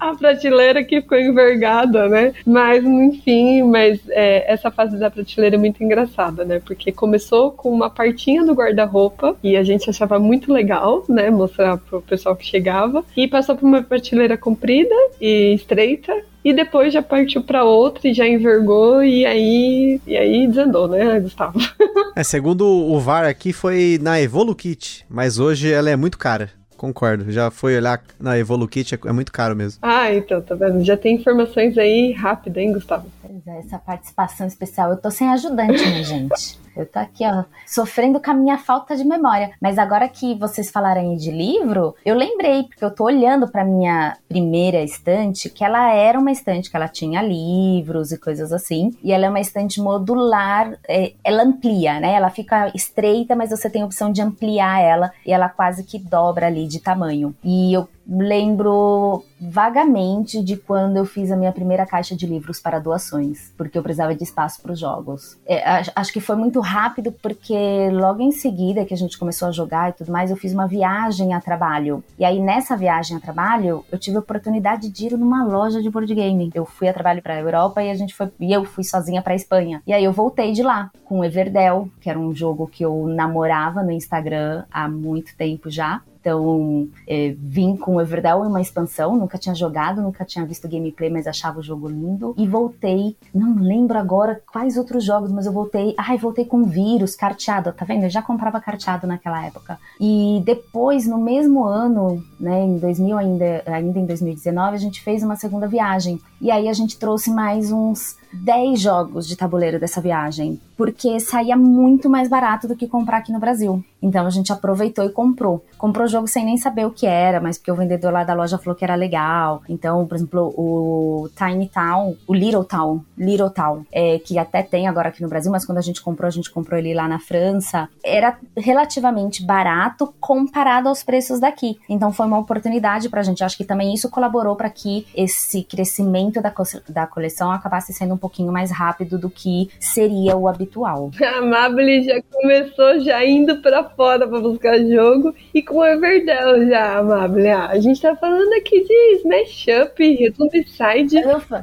a 0.00 0.12
prateleira 0.14 0.82
que 0.82 1.00
ficou 1.00 1.18
envergada, 1.18 2.08
né? 2.08 2.34
Mas 2.44 2.84
enfim, 2.84 3.62
mas 3.62 4.00
é, 4.08 4.52
essa 4.52 4.72
fase 4.72 4.98
da 4.98 5.08
prateleira 5.08 5.54
é 5.54 5.58
muito 5.58 5.82
engraçada, 5.82 6.44
né? 6.44 6.60
Porque 6.64 6.90
começou 6.90 7.52
com 7.52 7.70
uma 7.70 7.88
partinha 7.88 8.44
do 8.44 8.54
guarda-roupa 8.54 9.36
e 9.42 9.56
a 9.56 9.62
gente 9.62 9.88
achava 9.88 10.18
muito 10.18 10.52
legal, 10.52 11.04
né, 11.08 11.30
mostrar 11.30 11.78
pro 11.78 12.02
pessoal 12.02 12.34
que 12.34 12.44
chegava 12.44 13.04
e 13.16 13.28
passou 13.28 13.56
por 13.56 13.66
uma 13.66 13.82
prateleira 13.82 14.36
comprida 14.36 14.94
e 15.20 15.54
estreita 15.54 16.12
e 16.48 16.52
depois 16.54 16.92
já 16.92 17.02
partiu 17.02 17.42
para 17.42 17.64
outra 17.64 18.08
e 18.08 18.14
já 18.14 18.26
envergou 18.26 19.04
e 19.04 19.26
aí 19.26 20.00
e 20.06 20.16
aí 20.16 20.46
desandou, 20.46 20.88
né, 20.88 21.20
Gustavo? 21.20 21.58
é, 22.16 22.24
segundo 22.24 22.66
o 22.66 22.98
VAR 22.98 23.26
aqui 23.26 23.52
foi 23.52 23.98
na 24.00 24.20
Evolukit, 24.20 25.04
mas 25.10 25.38
hoje 25.38 25.70
ela 25.70 25.90
é 25.90 25.96
muito 25.96 26.16
cara. 26.16 26.50
Concordo, 26.76 27.30
já 27.30 27.50
foi 27.50 27.76
olhar 27.76 28.00
na 28.20 28.38
Evolukit, 28.38 28.94
é, 28.94 28.98
é 29.08 29.12
muito 29.12 29.32
caro 29.32 29.54
mesmo. 29.54 29.80
Ah, 29.82 30.14
então, 30.14 30.40
tá 30.40 30.54
vendo? 30.54 30.82
Já 30.84 30.96
tem 30.96 31.16
informações 31.16 31.76
aí 31.76 32.12
rápidas, 32.12 32.62
hein, 32.62 32.72
Gustavo? 32.72 33.06
Essa 33.46 33.78
participação 33.78 34.46
especial. 34.46 34.90
Eu 34.90 34.96
tô 34.96 35.10
sem 35.10 35.28
ajudante, 35.28 35.86
minha 35.86 36.02
gente. 36.02 36.58
Eu 36.78 36.86
tô 36.86 37.00
aqui, 37.00 37.24
ó, 37.26 37.44
sofrendo 37.66 38.20
com 38.20 38.30
a 38.30 38.34
minha 38.34 38.56
falta 38.56 38.96
de 38.96 39.04
memória. 39.04 39.50
Mas 39.60 39.78
agora 39.78 40.08
que 40.08 40.36
vocês 40.36 40.70
falaram 40.70 41.16
de 41.16 41.30
livro, 41.30 41.96
eu 42.04 42.14
lembrei, 42.14 42.62
porque 42.62 42.84
eu 42.84 42.94
tô 42.94 43.04
olhando 43.04 43.48
pra 43.48 43.64
minha 43.64 44.16
primeira 44.28 44.80
estante, 44.82 45.50
que 45.50 45.64
ela 45.64 45.92
era 45.92 46.16
uma 46.16 46.30
estante 46.30 46.70
que 46.70 46.76
ela 46.76 46.86
tinha 46.86 47.20
livros 47.20 48.12
e 48.12 48.18
coisas 48.18 48.52
assim. 48.52 48.96
E 49.02 49.12
ela 49.12 49.26
é 49.26 49.28
uma 49.28 49.40
estante 49.40 49.80
modular, 49.80 50.78
é, 50.88 51.14
ela 51.24 51.42
amplia, 51.42 51.98
né? 51.98 52.12
Ela 52.12 52.30
fica 52.30 52.70
estreita, 52.72 53.34
mas 53.34 53.50
você 53.50 53.68
tem 53.68 53.82
a 53.82 53.86
opção 53.86 54.12
de 54.12 54.22
ampliar 54.22 54.80
ela 54.80 55.10
e 55.26 55.32
ela 55.32 55.48
quase 55.48 55.82
que 55.82 55.98
dobra 55.98 56.46
ali 56.46 56.68
de 56.68 56.78
tamanho. 56.78 57.34
E 57.42 57.72
eu 57.72 57.88
lembro 58.08 59.24
vagamente 59.40 60.42
de 60.42 60.56
quando 60.56 60.96
eu 60.96 61.04
fiz 61.04 61.30
a 61.30 61.36
minha 61.36 61.52
primeira 61.52 61.84
caixa 61.84 62.16
de 62.16 62.26
livros 62.26 62.58
para 62.58 62.78
doações, 62.78 63.52
porque 63.56 63.76
eu 63.76 63.82
precisava 63.82 64.14
de 64.14 64.24
espaço 64.24 64.62
para 64.62 64.72
os 64.72 64.80
jogos. 64.80 65.38
É, 65.46 65.82
acho 65.94 66.12
que 66.12 66.20
foi 66.20 66.36
muito 66.36 66.60
rápido, 66.60 67.12
porque 67.12 67.90
logo 67.92 68.22
em 68.22 68.32
seguida 68.32 68.84
que 68.84 68.94
a 68.94 68.96
gente 68.96 69.18
começou 69.18 69.48
a 69.48 69.52
jogar 69.52 69.90
e 69.90 69.92
tudo 69.92 70.10
mais, 70.10 70.30
eu 70.30 70.36
fiz 70.36 70.52
uma 70.52 70.66
viagem 70.66 71.34
a 71.34 71.40
trabalho. 71.40 72.02
E 72.18 72.24
aí, 72.24 72.40
nessa 72.40 72.76
viagem 72.76 73.16
a 73.16 73.20
trabalho, 73.20 73.84
eu 73.92 73.98
tive 73.98 74.16
a 74.16 74.20
oportunidade 74.20 74.88
de 74.88 75.06
ir 75.06 75.16
numa 75.16 75.44
loja 75.44 75.82
de 75.82 75.90
board 75.90 76.12
game. 76.14 76.50
Eu 76.54 76.64
fui 76.64 76.88
a 76.88 76.92
trabalho 76.92 77.22
para 77.22 77.34
a 77.34 77.40
Europa 77.40 77.82
e 77.82 77.90
a 77.90 77.94
gente 77.94 78.14
foi. 78.14 78.30
E 78.40 78.52
eu 78.52 78.64
fui 78.64 78.84
sozinha 78.84 79.22
para 79.22 79.34
Espanha. 79.34 79.82
E 79.86 79.92
aí 79.92 80.04
eu 80.04 80.12
voltei 80.12 80.52
de 80.52 80.62
lá 80.62 80.90
com 81.04 81.24
Everdell, 81.24 81.88
que 82.00 82.08
era 82.08 82.18
um 82.18 82.34
jogo 82.34 82.66
que 82.66 82.84
eu 82.84 83.06
namorava 83.06 83.82
no 83.82 83.90
Instagram 83.90 84.64
há 84.70 84.88
muito 84.88 85.36
tempo 85.36 85.70
já. 85.70 86.02
Então, 86.28 86.86
é, 87.06 87.34
vim 87.38 87.74
com 87.74 87.98
Everdell 87.98 88.44
em 88.44 88.48
uma 88.48 88.60
expansão, 88.60 89.16
nunca 89.16 89.38
tinha 89.38 89.54
jogado, 89.54 90.02
nunca 90.02 90.26
tinha 90.26 90.44
visto 90.44 90.68
gameplay, 90.68 91.08
mas 91.08 91.26
achava 91.26 91.58
o 91.58 91.62
jogo 91.62 91.88
lindo. 91.88 92.34
E 92.36 92.46
voltei, 92.46 93.16
não 93.34 93.54
lembro 93.54 93.98
agora 93.98 94.38
quais 94.52 94.76
outros 94.76 95.02
jogos, 95.02 95.32
mas 95.32 95.46
eu 95.46 95.52
voltei. 95.52 95.94
Ai, 95.96 96.18
voltei 96.18 96.44
com 96.44 96.64
vírus, 96.64 97.16
carteado, 97.16 97.72
tá 97.72 97.86
vendo? 97.86 98.02
Eu 98.02 98.10
já 98.10 98.20
comprava 98.20 98.60
carteado 98.60 99.06
naquela 99.06 99.42
época. 99.46 99.78
E 99.98 100.42
depois, 100.44 101.06
no 101.06 101.16
mesmo 101.16 101.64
ano, 101.64 102.22
né, 102.38 102.62
em 102.62 102.76
2000 102.76 103.16
ainda, 103.16 103.62
ainda 103.64 103.98
em 103.98 104.04
2019, 104.04 104.74
a 104.74 104.78
gente 104.78 105.00
fez 105.00 105.22
uma 105.22 105.36
segunda 105.36 105.66
viagem. 105.66 106.20
E 106.42 106.50
aí 106.50 106.68
a 106.68 106.74
gente 106.74 106.98
trouxe 106.98 107.30
mais 107.30 107.72
uns 107.72 108.18
10 108.34 108.78
jogos 108.78 109.26
de 109.26 109.34
tabuleiro 109.34 109.80
dessa 109.80 109.98
viagem, 109.98 110.60
porque 110.78 111.18
saía 111.18 111.56
muito 111.56 112.08
mais 112.08 112.28
barato 112.28 112.68
do 112.68 112.76
que 112.76 112.86
comprar 112.86 113.18
aqui 113.18 113.32
no 113.32 113.40
Brasil. 113.40 113.84
Então 114.00 114.24
a 114.24 114.30
gente 114.30 114.52
aproveitou 114.52 115.04
e 115.04 115.10
comprou. 115.10 115.64
Comprou 115.76 116.06
o 116.06 116.08
jogo 116.08 116.28
sem 116.28 116.44
nem 116.44 116.56
saber 116.56 116.86
o 116.86 116.92
que 116.92 117.04
era, 117.04 117.40
mas 117.40 117.58
porque 117.58 117.72
o 117.72 117.74
vendedor 117.74 118.12
lá 118.12 118.22
da 118.22 118.32
loja 118.32 118.56
falou 118.58 118.76
que 118.76 118.84
era 118.84 118.94
legal. 118.94 119.60
Então, 119.68 120.06
por 120.06 120.14
exemplo, 120.14 120.54
o 120.56 121.28
Tiny 121.36 121.68
Town, 121.68 122.14
o 122.28 122.32
Little 122.32 122.62
Town, 122.62 123.00
Little 123.16 123.50
Town, 123.50 123.84
é, 123.90 124.20
que 124.20 124.38
até 124.38 124.62
tem 124.62 124.86
agora 124.86 125.08
aqui 125.08 125.20
no 125.20 125.28
Brasil, 125.28 125.50
mas 125.50 125.66
quando 125.66 125.78
a 125.78 125.82
gente 125.82 126.00
comprou, 126.00 126.28
a 126.28 126.30
gente 126.30 126.48
comprou 126.48 126.78
ele 126.78 126.94
lá 126.94 127.08
na 127.08 127.18
França, 127.18 127.88
era 128.04 128.38
relativamente 128.56 129.44
barato 129.44 130.14
comparado 130.20 130.88
aos 130.88 131.02
preços 131.02 131.40
daqui. 131.40 131.76
Então 131.88 132.12
foi 132.12 132.26
uma 132.26 132.38
oportunidade 132.38 133.08
pra 133.08 133.24
gente. 133.24 133.42
Acho 133.42 133.56
que 133.56 133.64
também 133.64 133.92
isso 133.92 134.08
colaborou 134.08 134.54
para 134.54 134.70
que 134.70 135.08
esse 135.12 135.64
crescimento 135.64 136.40
da, 136.40 136.52
co 136.52 136.62
da 136.88 137.04
coleção 137.04 137.50
acabasse 137.50 137.92
sendo 137.92 138.14
um 138.14 138.18
pouquinho 138.18 138.52
mais 138.52 138.70
rápido 138.70 139.18
do 139.18 139.28
que 139.28 139.68
seria 139.80 140.36
o 140.36 140.46
habitual. 140.46 140.67
A 141.22 141.42
Mabel 141.42 142.02
já 142.02 142.20
começou 142.30 143.00
já 143.00 143.24
indo 143.24 143.60
para 143.62 143.84
fora 143.90 144.26
para 144.26 144.40
buscar 144.40 144.78
jogo 144.78 145.34
e 145.54 145.62
com 145.62 145.78
o 145.78 145.84
Everdell 145.84 146.68
já, 146.68 147.02
Mabel. 147.02 147.56
Ah, 147.56 147.68
a 147.68 147.80
gente 147.80 148.00
tá 148.00 148.14
falando 148.16 148.52
aqui 148.54 148.82
de 148.84 149.16
Smash 149.16 149.66
Up, 149.82 150.32
Zombicide, 150.36 151.18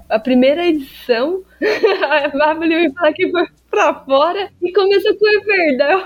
a 0.09 0.19
primeira 0.19 0.65
edição. 0.67 1.43
a 1.61 2.37
Mabel 2.37 2.71
ia 2.71 2.91
falar 2.93 3.13
que 3.13 3.29
foi 3.31 3.47
pra 3.75 3.93
fora 4.05 4.49
e 4.61 4.71
começou 4.71 5.13
com 5.17 5.25
o 5.25 5.29
Everdell. 5.29 6.03